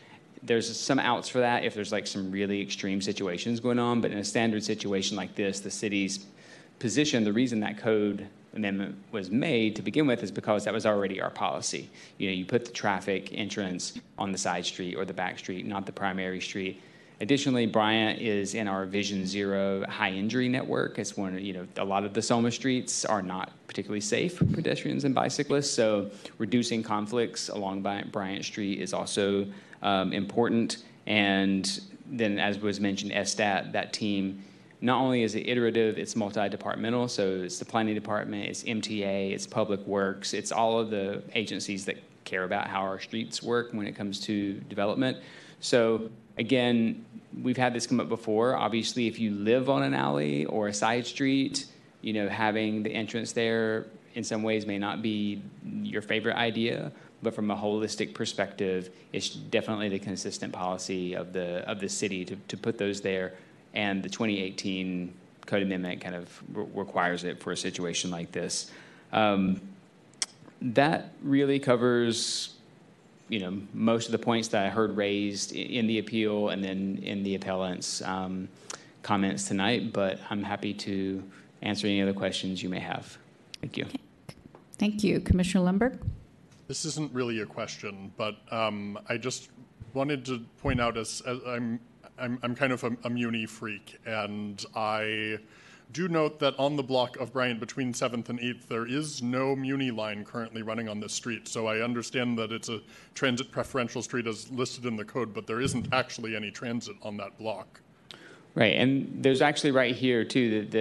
[0.43, 4.11] There's some outs for that if there's like some really extreme situations going on, but
[4.11, 6.25] in a standard situation like this, the city's
[6.80, 10.85] position, the reason that code amendment was made to begin with is because that was
[10.85, 11.90] already our policy.
[12.17, 15.65] You know, you put the traffic entrance on the side street or the back street,
[15.65, 16.82] not the primary street.
[17.22, 21.00] Additionally, Bryant is in our Vision Zero high injury network.
[21.00, 24.45] It's one, you know, a lot of the Soma streets are not particularly safe for
[24.45, 25.72] pedestrians and bicyclists.
[25.72, 29.48] So reducing conflicts along Bryant Street is also
[29.82, 30.84] um, important.
[31.08, 34.44] And then, as was mentioned, SDAT, that team,
[34.82, 37.08] not only is it iterative, it's multi-departmental.
[37.08, 41.85] So it's the planning department, it's MTA, it's Public Works, it's all of the agencies
[41.85, 45.18] that care about how our streets work when it comes to development.
[45.60, 47.05] So Again,
[47.41, 48.55] we've had this come up before.
[48.55, 51.65] Obviously, if you live on an alley or a side street,
[52.01, 55.41] you know, having the entrance there in some ways may not be
[55.83, 56.91] your favorite idea,
[57.22, 62.23] but from a holistic perspective, it's definitely the consistent policy of the of the city
[62.25, 63.33] to, to put those there.
[63.73, 65.14] And the 2018
[65.45, 68.72] code amendment kind of re- requires it for a situation like this.
[69.11, 69.61] Um,
[70.61, 72.55] that really covers,
[73.30, 77.00] you know, most of the points that I heard raised in the appeal and then
[77.04, 78.48] in the appellant's um,
[79.04, 79.94] comments tonight.
[79.94, 81.24] But I'm happy to
[81.62, 83.18] answer any other questions you may have.
[83.62, 83.86] Thank you.
[84.78, 85.20] Thank you.
[85.20, 86.00] Commissioner Lundberg?
[86.68, 89.50] This isn't really a question, but um, I just
[89.94, 91.80] wanted to point out as, as I'm,
[92.18, 95.38] I'm, I'm kind of a, a Muni freak, and I
[95.91, 99.55] do note that on the block of Bryant between 7th and 8th, there is no
[99.55, 101.47] Muni line currently running on this street.
[101.47, 102.81] So I understand that it's a
[103.14, 107.17] transit preferential street as listed in the code, but there isn't actually any transit on
[107.17, 107.81] that block.
[108.55, 110.77] Right, and there's actually right here too, the,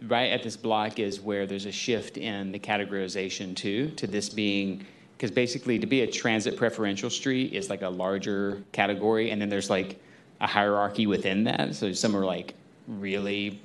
[0.00, 4.06] the, right at this block is where there's a shift in the categorization too, to
[4.06, 4.84] this being,
[5.16, 9.48] because basically to be a transit preferential street is like a larger category, and then
[9.48, 10.00] there's like
[10.40, 11.74] a hierarchy within that.
[11.74, 12.54] So some are like
[12.86, 13.60] really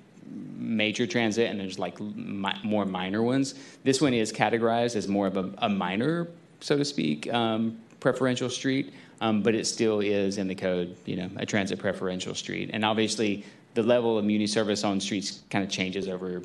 [0.58, 3.56] major transit, and there's like mi- more minor ones.
[3.84, 6.28] This one is categorized as more of a, a minor,
[6.60, 11.16] so to speak, um, preferential street, um, but it still is in the code, you
[11.16, 12.70] know, a transit preferential street.
[12.74, 16.42] And obviously, the level of muni service on streets kind of changes over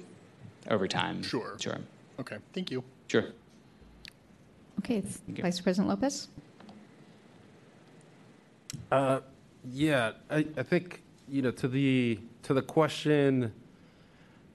[0.70, 1.23] over time.
[1.23, 1.57] Sure.
[1.58, 1.78] Sure.
[2.20, 2.82] Okay, thank you.
[3.07, 3.26] Sure.
[4.81, 5.42] Okay, you.
[5.42, 6.28] Vice President Lopez?
[8.92, 9.20] Uh,
[9.73, 13.52] yeah, I, I think, you know, to the, to the question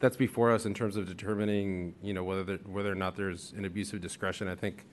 [0.04, 3.54] that's before us in terms of determining, you know, whether, there- whether or not there's
[3.56, 4.84] an abuse of discretion, I think,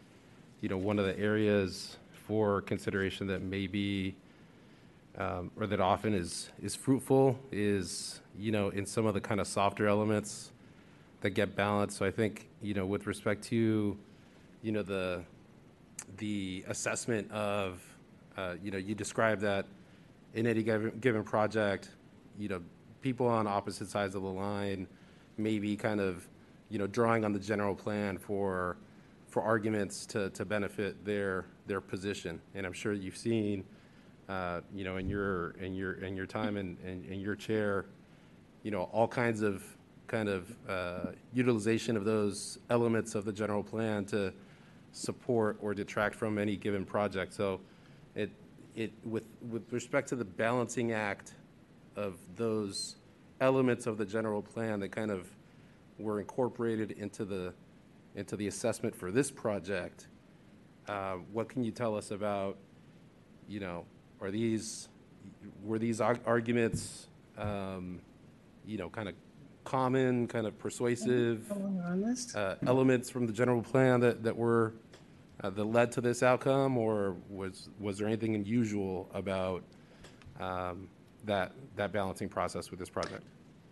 [0.60, 1.96] you know, one of the areas
[2.28, 4.14] for consideration that may be,
[5.18, 9.40] um, or that often is, is fruitful is, you know, in some of the kind
[9.40, 10.52] of softer elements
[11.22, 11.96] that get balanced.
[11.96, 13.98] So I think, you know, with respect to,
[14.62, 15.24] you know, the,
[16.18, 17.82] the assessment of,
[18.36, 19.66] uh, you know, you described that
[20.34, 21.90] in any given, given project,
[22.38, 22.60] you know,
[23.02, 24.86] people on opposite sides of the line
[25.40, 26.28] may be kind of,
[26.68, 28.76] you know, drawing on the general plan for,
[29.26, 32.40] for arguments to, to benefit their, their position.
[32.54, 33.64] And I'm sure you've seen,
[34.28, 37.86] uh, you know, in your, in your, in your time in, in, in your chair,
[38.62, 39.64] you know, all kinds of
[40.06, 44.32] kind of uh, utilization of those elements of the general plan to
[44.92, 47.32] support or detract from any given project.
[47.32, 47.60] So
[48.14, 48.30] it,
[48.74, 51.34] it, with, with respect to the balancing act
[51.96, 52.96] of those
[53.40, 55.28] elements of the general plan that kind of
[55.98, 57.52] were incorporated into the,
[58.14, 60.08] into the assessment for this project,
[60.88, 62.56] uh, what can you tell us about,
[63.48, 63.84] you know,
[64.20, 64.88] are these,
[65.64, 68.00] were these arguments, um,
[68.66, 69.14] you know, kind of
[69.64, 71.50] common, kind of persuasive
[72.34, 74.74] uh, elements from the general plan that, that were,
[75.42, 79.62] uh, that led to this outcome, or was, was there anything unusual about
[80.40, 80.88] um,
[81.24, 83.22] that, that balancing process with this project?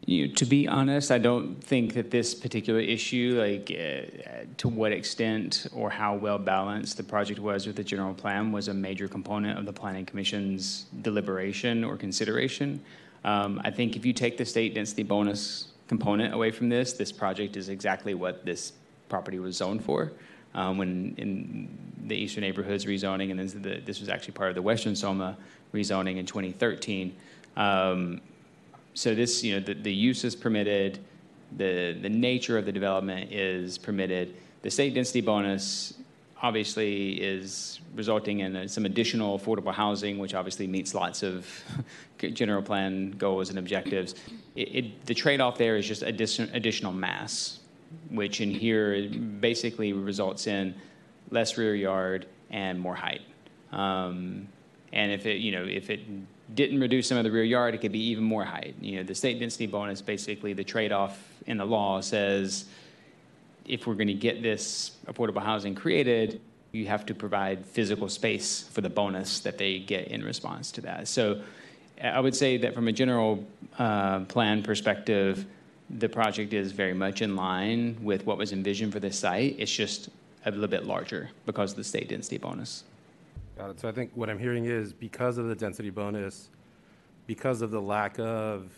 [0.07, 4.93] You, to be honest, I don't think that this particular issue, like uh, to what
[4.93, 9.09] extent or how well balanced the project was with the general plan, was a major
[9.09, 12.81] component of the Planning Commission's deliberation or consideration.
[13.25, 17.13] Um, I think if you take the state density bonus component away from this, this
[17.13, 18.73] project is exactly what this
[19.09, 20.13] property was zoned for.
[20.55, 21.69] Um, when in
[22.07, 25.37] the Eastern Neighborhoods rezoning, and then the, this was actually part of the Western Soma
[25.75, 27.15] rezoning in 2013.
[27.59, 28.21] Um,
[28.95, 31.01] so this, you know, the, the use is permitted,
[31.57, 34.35] the, the nature of the development is permitted.
[34.63, 35.95] The state density bonus
[36.41, 41.47] obviously is resulting in uh, some additional affordable housing, which obviously meets lots of
[42.33, 44.15] general plan goals and objectives.
[44.55, 47.59] It, it, the trade-off there is just addition, additional mass,
[48.11, 50.75] which in here basically results in
[51.31, 53.23] less rear yard and more height.
[53.73, 54.49] Um,
[54.93, 56.01] and if it, you know, if it
[56.55, 58.75] didn't reduce some of the rear yard, it could be even more height.
[58.81, 62.65] You know, the state density bonus, basically the trade-off in the law says
[63.67, 66.41] if we're going to get this affordable housing created,
[66.73, 70.81] you have to provide physical space for the bonus that they get in response to
[70.83, 71.09] that.
[71.09, 71.43] So
[72.03, 73.45] I would say that from a general
[73.79, 75.47] uh, plan perspective,
[75.91, 79.57] the project is very much in line with what was envisioned for this site.
[79.59, 80.11] It's just
[80.45, 82.85] a little bit larger because of the state density bonus.
[83.59, 83.81] Got it.
[83.81, 86.49] So I think what I'm hearing is because of the density bonus,
[87.27, 88.71] because of the lack of,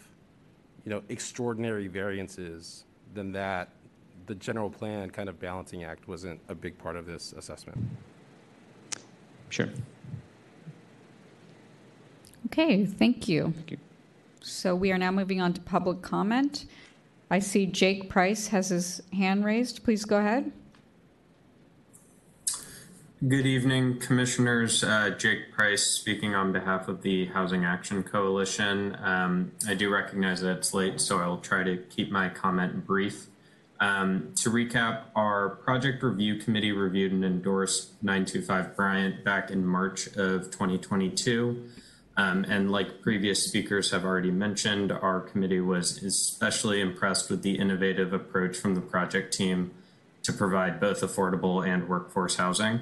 [0.86, 3.68] you know, extraordinary variances, then that
[4.26, 7.76] the general plan kind of balancing act wasn't a big part of this assessment.
[9.50, 9.68] Sure.
[12.46, 13.52] Okay, thank you.
[13.54, 13.78] Thank you.
[14.40, 16.64] So we are now moving on to public comment.
[17.30, 19.84] I see Jake Price has his hand raised.
[19.84, 20.50] Please go ahead.
[23.28, 24.82] Good evening, Commissioners.
[24.82, 28.96] Uh, Jake Price speaking on behalf of the Housing Action Coalition.
[28.98, 33.26] Um, I do recognize that it's late, so I'll try to keep my comment brief.
[33.78, 40.06] Um, to recap, our project review committee reviewed and endorsed 925 Bryant back in March
[40.16, 41.68] of 2022.
[42.16, 47.58] Um, and like previous speakers have already mentioned, our committee was especially impressed with the
[47.58, 49.72] innovative approach from the project team
[50.22, 52.80] to provide both affordable and workforce housing.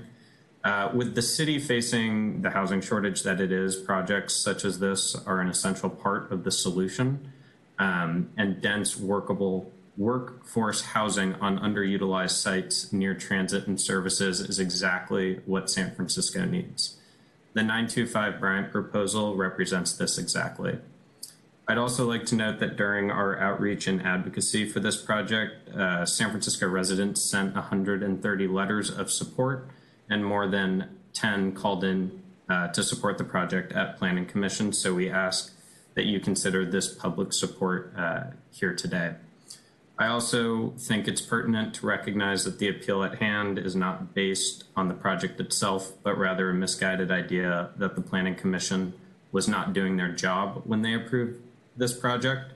[0.65, 5.15] Uh, with the city facing the housing shortage that it is, projects such as this
[5.27, 7.33] are an essential part of the solution.
[7.79, 15.41] Um, and dense, workable workforce housing on underutilized sites near transit and services is exactly
[15.45, 16.99] what San Francisco needs.
[17.55, 20.79] The 925 Bryant proposal represents this exactly.
[21.67, 26.07] I'd also like to note that during our outreach and advocacy for this project, uh,
[26.07, 29.69] San Francisco residents sent 130 letters of support
[30.11, 34.73] and more than 10 called in uh, to support the project at Planning Commission.
[34.73, 35.53] So we ask
[35.95, 39.15] that you consider this public support uh, here today.
[39.99, 44.65] I also think it's pertinent to recognize that the appeal at hand is not based
[44.77, 48.93] on the project itself, but rather a misguided idea that the Planning Commission
[49.33, 51.41] was not doing their job when they approved
[51.77, 52.53] this project.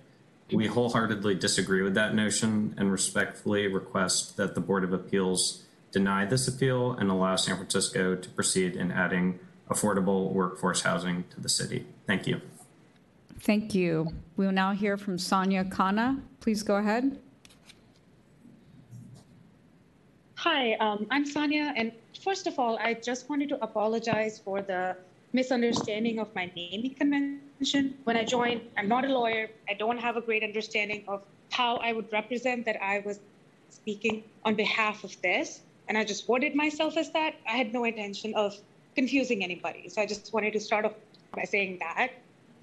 [0.52, 6.24] We wholeheartedly disagree with that notion and respectfully request that the Board of Appeals deny
[6.24, 9.38] this appeal and allow San Francisco to proceed in adding
[9.70, 11.86] affordable workforce housing to the city.
[12.06, 12.40] Thank you.
[13.40, 14.12] Thank you.
[14.36, 16.22] We will now hear from Sonia Khanna.
[16.40, 17.18] Please go ahead.
[20.36, 21.92] Hi, um, I'm Sonia, and
[22.24, 24.96] first of all, I just wanted to apologize for the
[25.32, 27.96] misunderstanding of my naming convention.
[28.04, 29.48] When I joined, I'm not a lawyer.
[29.68, 33.20] I don't have a great understanding of how I would represent that I was
[33.70, 35.60] speaking on behalf of this.
[35.88, 37.34] And I just worded myself as that.
[37.46, 38.56] I had no intention of
[38.94, 39.88] confusing anybody.
[39.88, 40.94] So I just wanted to start off
[41.34, 42.12] by saying that.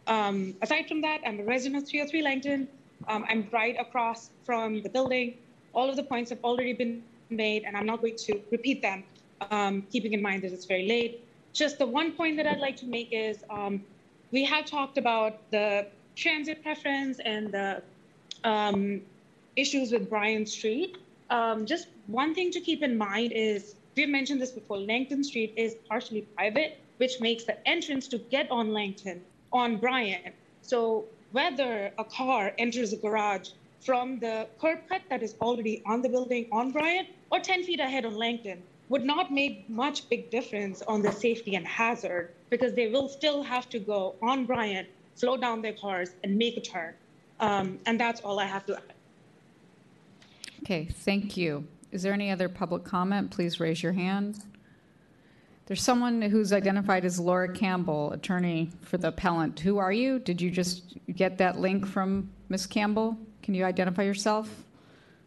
[0.07, 2.67] Um, aside from that, I'm a resident of 303 Langton.
[3.07, 5.35] Um, I'm right across from the building.
[5.73, 9.03] All of the points have already been made, and I'm not going to repeat them,
[9.51, 11.23] um, keeping in mind that it's very late.
[11.53, 13.83] Just the one point that I'd like to make is um,
[14.31, 17.81] we have talked about the transit preference and the
[18.43, 19.01] um,
[19.55, 20.97] issues with Bryant Street.
[21.29, 25.53] Um, just one thing to keep in mind is we've mentioned this before Langton Street
[25.55, 29.21] is partially private, which makes the entrance to get on Langton
[29.53, 30.33] on Bryant.
[30.61, 33.49] So whether a car enters a garage
[33.79, 37.79] from the curb cut that is already on the building on Bryant or 10 feet
[37.79, 42.73] ahead on Langton would not make much big difference on the safety and hazard because
[42.73, 46.61] they will still have to go on Bryant, slow down their cars, and make a
[46.61, 46.93] turn.
[47.39, 48.81] Um, and that's all I have to.
[50.63, 51.65] Okay, thank you.
[51.91, 53.31] Is there any other public comment?
[53.31, 54.43] Please raise your hand.
[55.65, 59.59] There's someone who's identified as Laura Campbell, attorney for the appellant.
[59.59, 60.19] Who are you?
[60.19, 62.65] Did you just get that link from Ms.
[62.65, 63.17] Campbell?
[63.43, 64.49] Can you identify yourself?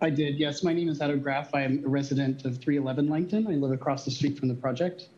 [0.00, 0.64] I did, yes.
[0.64, 1.54] My name is Adam Graff.
[1.54, 3.46] I am a resident of 311 Langton.
[3.46, 5.08] I live across the street from the project.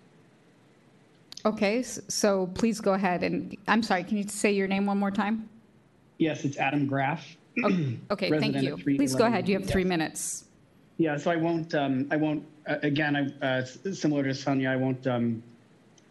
[1.47, 5.11] Okay, so please go ahead and, I'm sorry, can you say your name one more
[5.11, 5.49] time?
[6.19, 7.37] Yes, it's Adam Graff.
[8.11, 8.77] Okay, thank you.
[8.77, 10.45] Please go ahead, you have three minutes.
[10.99, 14.77] Yeah, so I won't, um, I won't, uh, again, I, uh, similar to Sonia, I
[14.77, 15.43] won't um,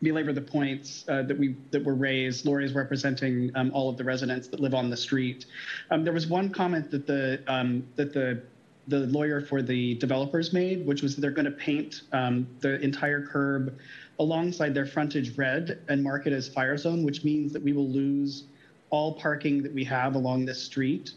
[0.01, 2.45] belabor the points uh, that we that were raised.
[2.45, 5.45] Lori is representing um, all of the residents that live on the street.
[5.89, 8.41] Um, there was one comment that the um, that the
[8.89, 12.79] the lawyer for the developers made, which was that they're going to paint um, the
[12.81, 13.73] entire curb
[14.19, 17.87] alongside their frontage red and mark it as fire zone, which means that we will
[17.87, 18.43] lose
[18.89, 21.13] all parking that we have along this street.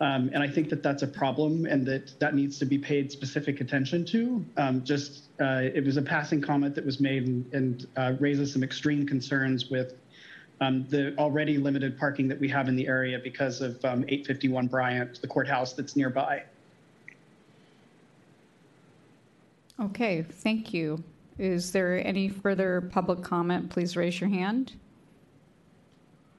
[0.00, 3.10] Um, and I think that that's a problem and that that needs to be paid
[3.10, 4.44] specific attention to.
[4.58, 8.52] Um, just, uh, it was a passing comment that was made and, and uh, raises
[8.52, 9.94] some extreme concerns with
[10.60, 14.66] um, the already limited parking that we have in the area because of um, 851
[14.66, 16.42] Bryant, the courthouse that's nearby.
[19.80, 21.02] Okay, thank you.
[21.38, 23.70] Is there any further public comment?
[23.70, 24.72] Please raise your hand.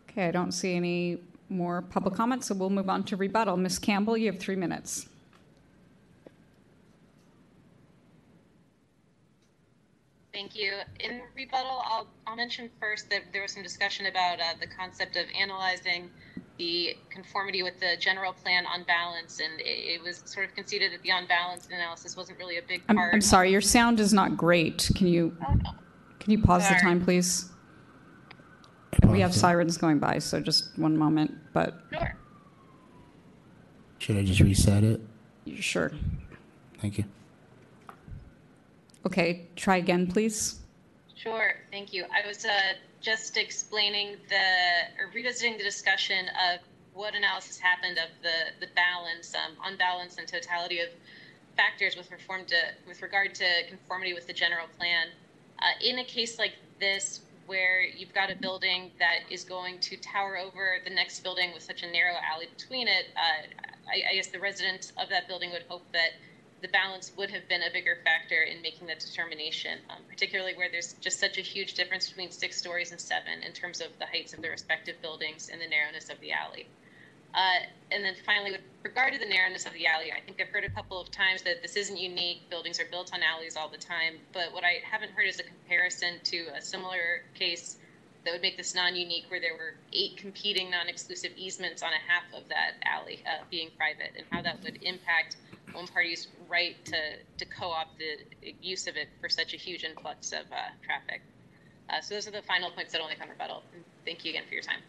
[0.10, 1.20] Okay, I don't see any
[1.50, 3.58] more public comments, so we'll move on to rebuttal.
[3.58, 3.80] Ms.
[3.80, 5.08] Campbell, you have three minutes.
[10.34, 10.74] Thank you.
[11.00, 15.16] In rebuttal, I'll, I'll mention first that there was some discussion about uh, the concept
[15.16, 16.12] of analyzing
[16.60, 20.92] the conformity with the general plan on balance, and it, it was sort of conceded
[20.92, 23.14] that the on balance analysis wasn't really a big I'm, part.
[23.16, 24.92] I'm sorry, your sound is not great.
[24.96, 25.36] Can you,
[26.20, 27.50] can you pause the time, please?
[29.08, 32.16] We have sirens going by, so just one moment, but Sure.
[34.00, 35.02] Should I just reset it?
[35.60, 35.92] sure.
[36.80, 37.06] Thank you.
[39.06, 40.60] Okay, try again, please.
[41.16, 42.06] Sure, thank you.
[42.06, 42.52] I was uh,
[43.02, 44.36] just explaining the,
[45.00, 46.60] or revisiting the discussion of
[46.94, 50.90] what analysis happened of the, the balance, um, unbalance and totality of
[51.56, 52.56] factors with, reform to,
[52.88, 55.08] with regard to conformity with the general plan.
[55.60, 59.98] Uh, in a case like this, where you've got a building that is going to
[59.98, 63.48] tower over the next building with such a narrow alley between it, uh,
[63.90, 66.12] I, I guess the residents of that building would hope that
[66.62, 70.70] the balance would have been a bigger factor in making that determination, um, particularly where
[70.72, 74.06] there's just such a huge difference between six stories and seven in terms of the
[74.06, 76.68] heights of the respective buildings and the narrowness of the alley.
[77.34, 77.60] Uh,
[77.92, 80.70] and then finally, regard to the narrowness of the alley, I think I've heard a
[80.70, 82.50] couple of times that this isn't unique.
[82.50, 84.14] Buildings are built on alleys all the time.
[84.32, 87.78] But what I haven't heard is a comparison to a similar case
[88.24, 92.24] that would make this non-unique, where there were eight competing non-exclusive easements on a half
[92.34, 95.36] of that alley uh, being private, and how that would impact
[95.74, 96.98] one party's right to,
[97.38, 101.22] to co-opt the use of it for such a huge influx of uh, traffic.
[101.90, 103.64] Uh, so those are the final points that only come rebuttal.
[103.74, 104.80] And thank you again for your time.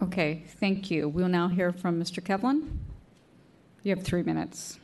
[0.00, 1.08] Okay, thank you.
[1.08, 2.22] We'll now hear from Mr.
[2.22, 2.68] Kevlin.
[3.82, 4.78] You have three minutes.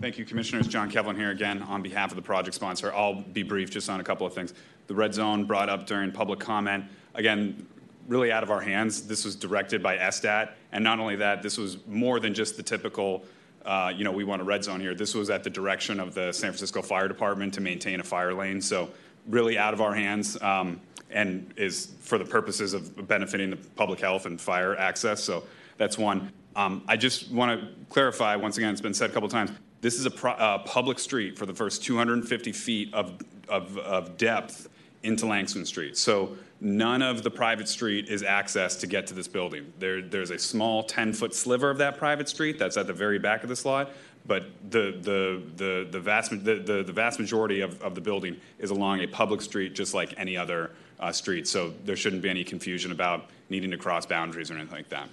[0.00, 0.66] Thank you, Commissioners.
[0.66, 2.92] John Kevlin here again on behalf of the project sponsor.
[2.92, 4.54] I'll be brief just on a couple of things.
[4.88, 6.84] The red zone brought up during public comment.
[7.14, 7.64] Again,
[8.08, 9.06] really out of our hands.
[9.06, 10.50] This was directed by SDAT.
[10.72, 13.24] And not only that, this was more than just the typical,
[13.64, 14.94] uh, you know, we want a red zone here.
[14.94, 18.34] This was at the direction of the San Francisco Fire Department to maintain a fire
[18.34, 18.60] lane.
[18.60, 18.90] So
[19.28, 20.80] really out of our hands um,
[21.14, 25.22] and is for the purposes of benefiting the public health and fire access.
[25.22, 25.44] So
[25.78, 26.30] that's one.
[26.56, 29.52] Um, I just want to clarify once again, it's been said a couple times.
[29.80, 33.18] This is a pro- uh, public street for the first 250 feet of,
[33.48, 34.68] of, of depth
[35.02, 35.96] into Langton Street.
[35.96, 39.72] So none of the private street is accessed to get to this building.
[39.78, 43.18] There, there's a small 10 foot sliver of that private street that's at the very
[43.18, 43.90] back of this lot,
[44.26, 48.40] but the, the, the, the, vast, the, the, the vast majority of, of the building
[48.58, 50.70] is along a public street just like any other
[51.00, 51.46] uh, street.
[51.46, 55.08] So there shouldn't be any confusion about needing to cross boundaries or anything like that.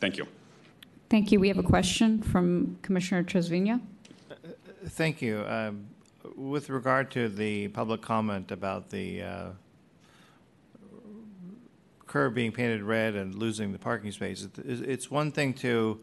[0.00, 0.26] Thank you.
[1.08, 1.38] Thank you.
[1.38, 3.80] We have a question from Commissioner Trasviña.
[4.86, 5.44] Thank you.
[5.46, 5.86] Um,
[6.36, 9.48] with regard to the public comment about the uh,
[12.06, 16.00] curb being painted red and losing the parking space, it's one thing to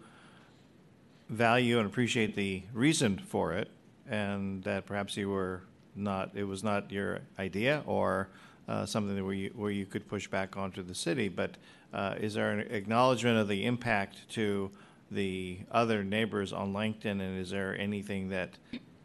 [1.29, 3.69] value and appreciate the reason for it,
[4.07, 5.61] and that perhaps you were
[5.95, 8.29] not, it was not your idea or
[8.69, 11.27] uh, something where you, where you could push back onto the city.
[11.27, 11.57] But
[11.91, 14.69] uh, is there an acknowledgement of the impact to
[15.09, 18.51] the other neighbors on Langton, and is there anything that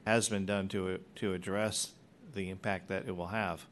[0.07, 1.93] has been done to to address
[2.35, 3.65] the impact that it will have?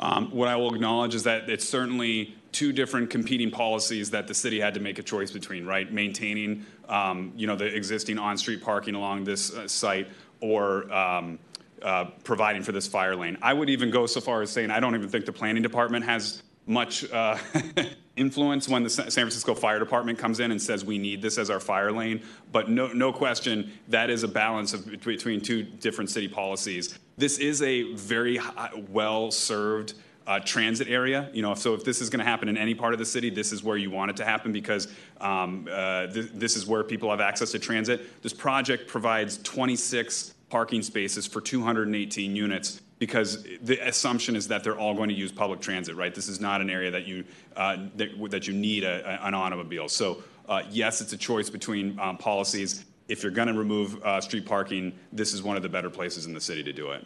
[0.00, 4.34] Um, what I will acknowledge is that it's certainly two different competing policies that the
[4.34, 5.90] city had to make a choice between, right?
[5.92, 10.08] Maintaining, um, you know, the existing on-street parking along this uh, site,
[10.40, 11.38] or um,
[11.84, 13.36] uh, providing for this fire lane.
[13.42, 16.04] I would even go so far as saying I don't even think the planning department
[16.06, 17.36] has much uh,
[18.16, 21.50] influence when the San Francisco Fire Department comes in and says we need this as
[21.50, 22.22] our fire lane.
[22.52, 26.98] But no, no question, that is a balance of, between two different city policies.
[27.18, 28.40] This is a very
[28.88, 29.94] well served
[30.26, 31.28] uh, transit area.
[31.34, 33.28] You know, so if this is going to happen in any part of the city,
[33.28, 34.88] this is where you want it to happen because
[35.20, 38.22] um, uh, th- this is where people have access to transit.
[38.22, 44.78] This project provides 26 parking spaces for 218 units because the assumption is that they're
[44.78, 46.14] all going to use public transit, right?
[46.14, 47.24] This is not an area that you
[47.56, 49.88] uh, that, that, you need a, a, an automobile.
[49.88, 52.84] So uh, yes, it's a choice between um, policies.
[53.08, 56.26] If you're going to remove uh, street parking, this is one of the better places
[56.26, 57.04] in the city to do it.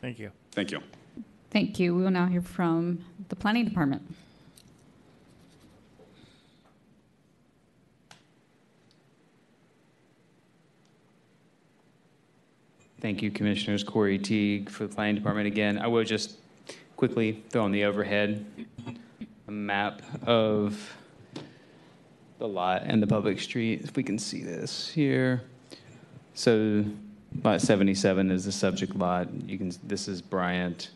[0.00, 0.30] Thank you.
[0.52, 0.80] Thank you.
[1.50, 1.96] Thank you.
[1.96, 4.02] We will now hear from the Planning Department.
[13.00, 13.84] Thank you, Commissioners.
[13.84, 15.78] Corey Teague for the Planning Department again.
[15.78, 16.38] I will just
[16.96, 18.44] quickly throw on the overhead
[19.46, 20.96] a map of
[22.38, 23.82] the lot and the public street.
[23.82, 25.42] If we can see this here.
[26.34, 26.84] So
[27.44, 29.32] lot 77 is the subject lot.
[29.46, 29.72] You can.
[29.84, 30.90] This is Bryant,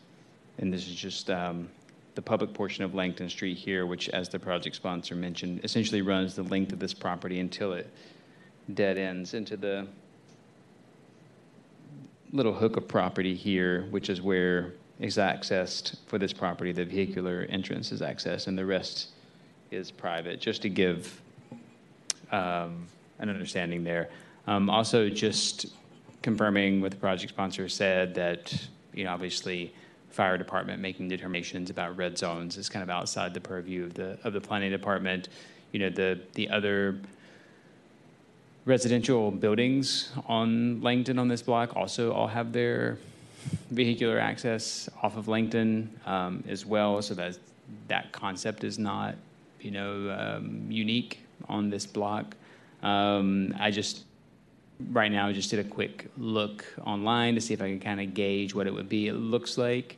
[0.57, 1.69] and this is just um,
[2.15, 6.35] the public portion of Langton Street here, which, as the project sponsor mentioned, essentially runs
[6.35, 7.89] the length of this property until it
[8.73, 9.87] dead ends into the
[12.33, 16.71] little hook of property here, which is where is accessed for this property.
[16.71, 19.09] The vehicular entrance is accessed, and the rest
[19.71, 20.41] is private.
[20.41, 21.21] Just to give
[22.31, 22.87] um,
[23.19, 24.09] an understanding there.
[24.47, 25.67] Um, also, just
[26.21, 29.73] confirming what the project sponsor said that you know obviously
[30.09, 34.17] fire department making determinations about red zones is kind of outside the purview of the
[34.23, 35.29] of the planning department.
[35.71, 36.99] You know the the other
[38.65, 42.97] residential buildings on Langton on this block also all have their
[43.71, 47.01] vehicular access off of Langton um, as well.
[47.01, 47.37] So that
[47.87, 49.15] that concept is not,
[49.59, 51.19] you know, um, unique
[51.49, 52.35] on this block.
[52.81, 54.03] Um, I just
[54.91, 58.13] right now just did a quick look online to see if I can kind of
[58.13, 59.07] gauge what it would be.
[59.07, 59.97] It looks like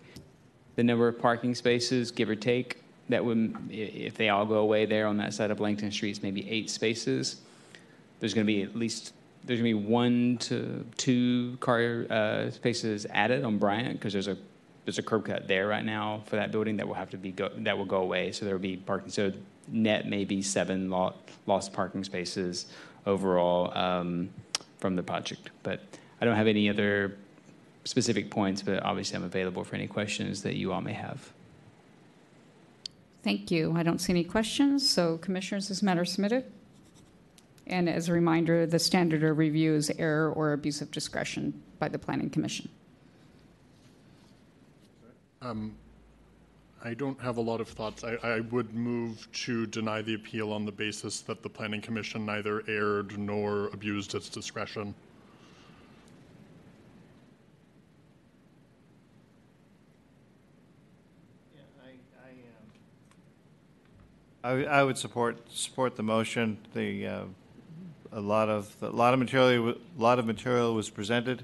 [0.76, 4.86] the number of parking spaces, give or take, that would, if they all go away
[4.86, 7.42] there on that side of Langton Street, it's maybe eight spaces.
[8.20, 9.14] There's going to be at least,
[9.44, 14.28] there's going to be one to two car uh, spaces added on Bryant because there's
[14.28, 14.38] a,
[14.86, 17.32] there's a curb cut there right now for that building that will have to be,
[17.32, 18.32] go that will go away.
[18.32, 19.10] So there will be parking.
[19.10, 19.32] So
[19.68, 22.68] net maybe seven lo- lost parking spaces
[23.06, 24.30] overall um,
[24.78, 25.50] from the project.
[25.64, 25.82] But
[26.22, 27.18] I don't have any other
[27.84, 31.32] specific points, but obviously I'm available for any questions that you all may have.
[33.24, 33.74] Thank you.
[33.76, 36.46] I don't see any questions, so Commissioners, this matter submitted.
[37.68, 41.90] And as a reminder, the standard of review is error or abuse of discretion by
[41.90, 42.70] the Planning Commission.
[45.42, 45.76] Um,
[46.84, 48.04] I don't have a lot of thoughts.
[48.04, 52.26] I, I would move to deny the appeal on the basis that the planning commission
[52.26, 54.94] neither erred nor abused its discretion.
[64.44, 66.60] I, I would support, support the motion.
[66.76, 67.24] The, uh,
[68.16, 71.44] a lot of, a lot of material, a lot of material was presented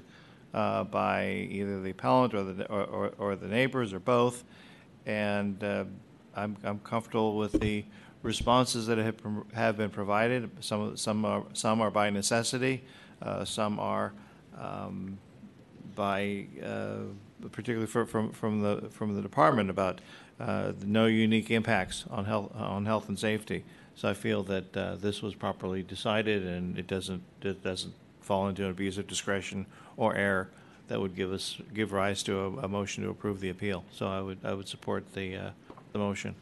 [0.54, 4.42] uh, by either the appellant or the, or, or- or the neighbors or both.
[5.06, 5.84] And uh,
[6.34, 7.84] I'm, I'm comfortable with the
[8.22, 9.16] responses that have,
[9.52, 10.50] have been provided.
[10.60, 12.84] Some, some are, some are by necessity,
[13.20, 14.12] uh, some are
[14.58, 15.18] um,
[15.94, 16.96] by, uh,
[17.50, 20.00] particularly for- from, from the, from the department about
[20.40, 23.62] uh, no unique impacts on health, on health and safety.
[23.94, 28.48] So I feel that uh, this was properly decided and it doesn't, it doesn't fall
[28.48, 30.50] into an abuse of discretion or error
[30.88, 33.84] that would give us, give rise to a, a motion to approve the appeal.
[33.92, 35.50] So I would, I would support the, uh,
[35.92, 36.34] the motion.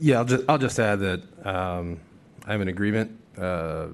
[0.00, 1.98] Yeah, I'll just, I'll just add that um,
[2.46, 3.10] I'm in agreement.
[3.36, 3.88] Uh,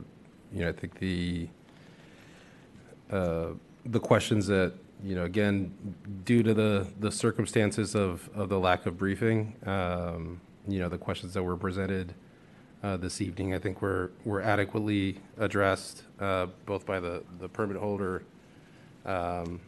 [0.53, 1.49] you know, I think the
[3.11, 3.49] uh,
[3.87, 4.73] the questions that
[5.05, 5.75] you know, again,
[6.25, 10.99] due to the the circumstances of of the lack of briefing, um, you know, the
[10.99, 12.15] questions that were presented
[12.83, 17.77] uh, this evening, I think were were adequately addressed uh, both by the the permit
[17.77, 18.25] holder.
[19.05, 19.61] Um,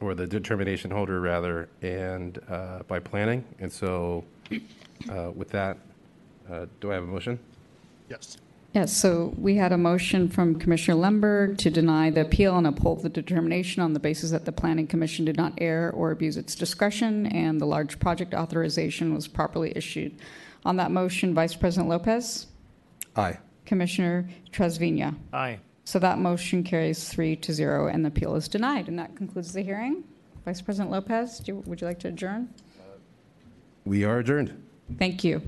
[0.00, 3.44] or the determination holder rather, and uh, by planning.
[3.58, 4.24] And so,
[5.10, 5.78] uh, with that,
[6.50, 7.38] uh, do I have a motion?
[8.08, 8.38] Yes.
[8.74, 13.02] Yes, so we had a motion from Commissioner Lundberg to deny the appeal and uphold
[13.02, 16.54] the determination on the basis that the Planning Commission did not err or abuse its
[16.54, 20.14] discretion, and the large project authorization was properly issued.
[20.66, 22.46] On that motion, Vice President Lopez,
[23.16, 23.38] Aye.
[23.64, 25.16] Commissioner Trasviña.
[25.32, 25.60] Aye.
[25.84, 28.86] So that motion carries three to zero, and the appeal is denied.
[28.88, 30.04] And that concludes the hearing.
[30.44, 32.50] Vice President Lopez, do you- would you like to adjourn?
[33.86, 34.52] We are adjourned.
[34.98, 35.40] Thank you.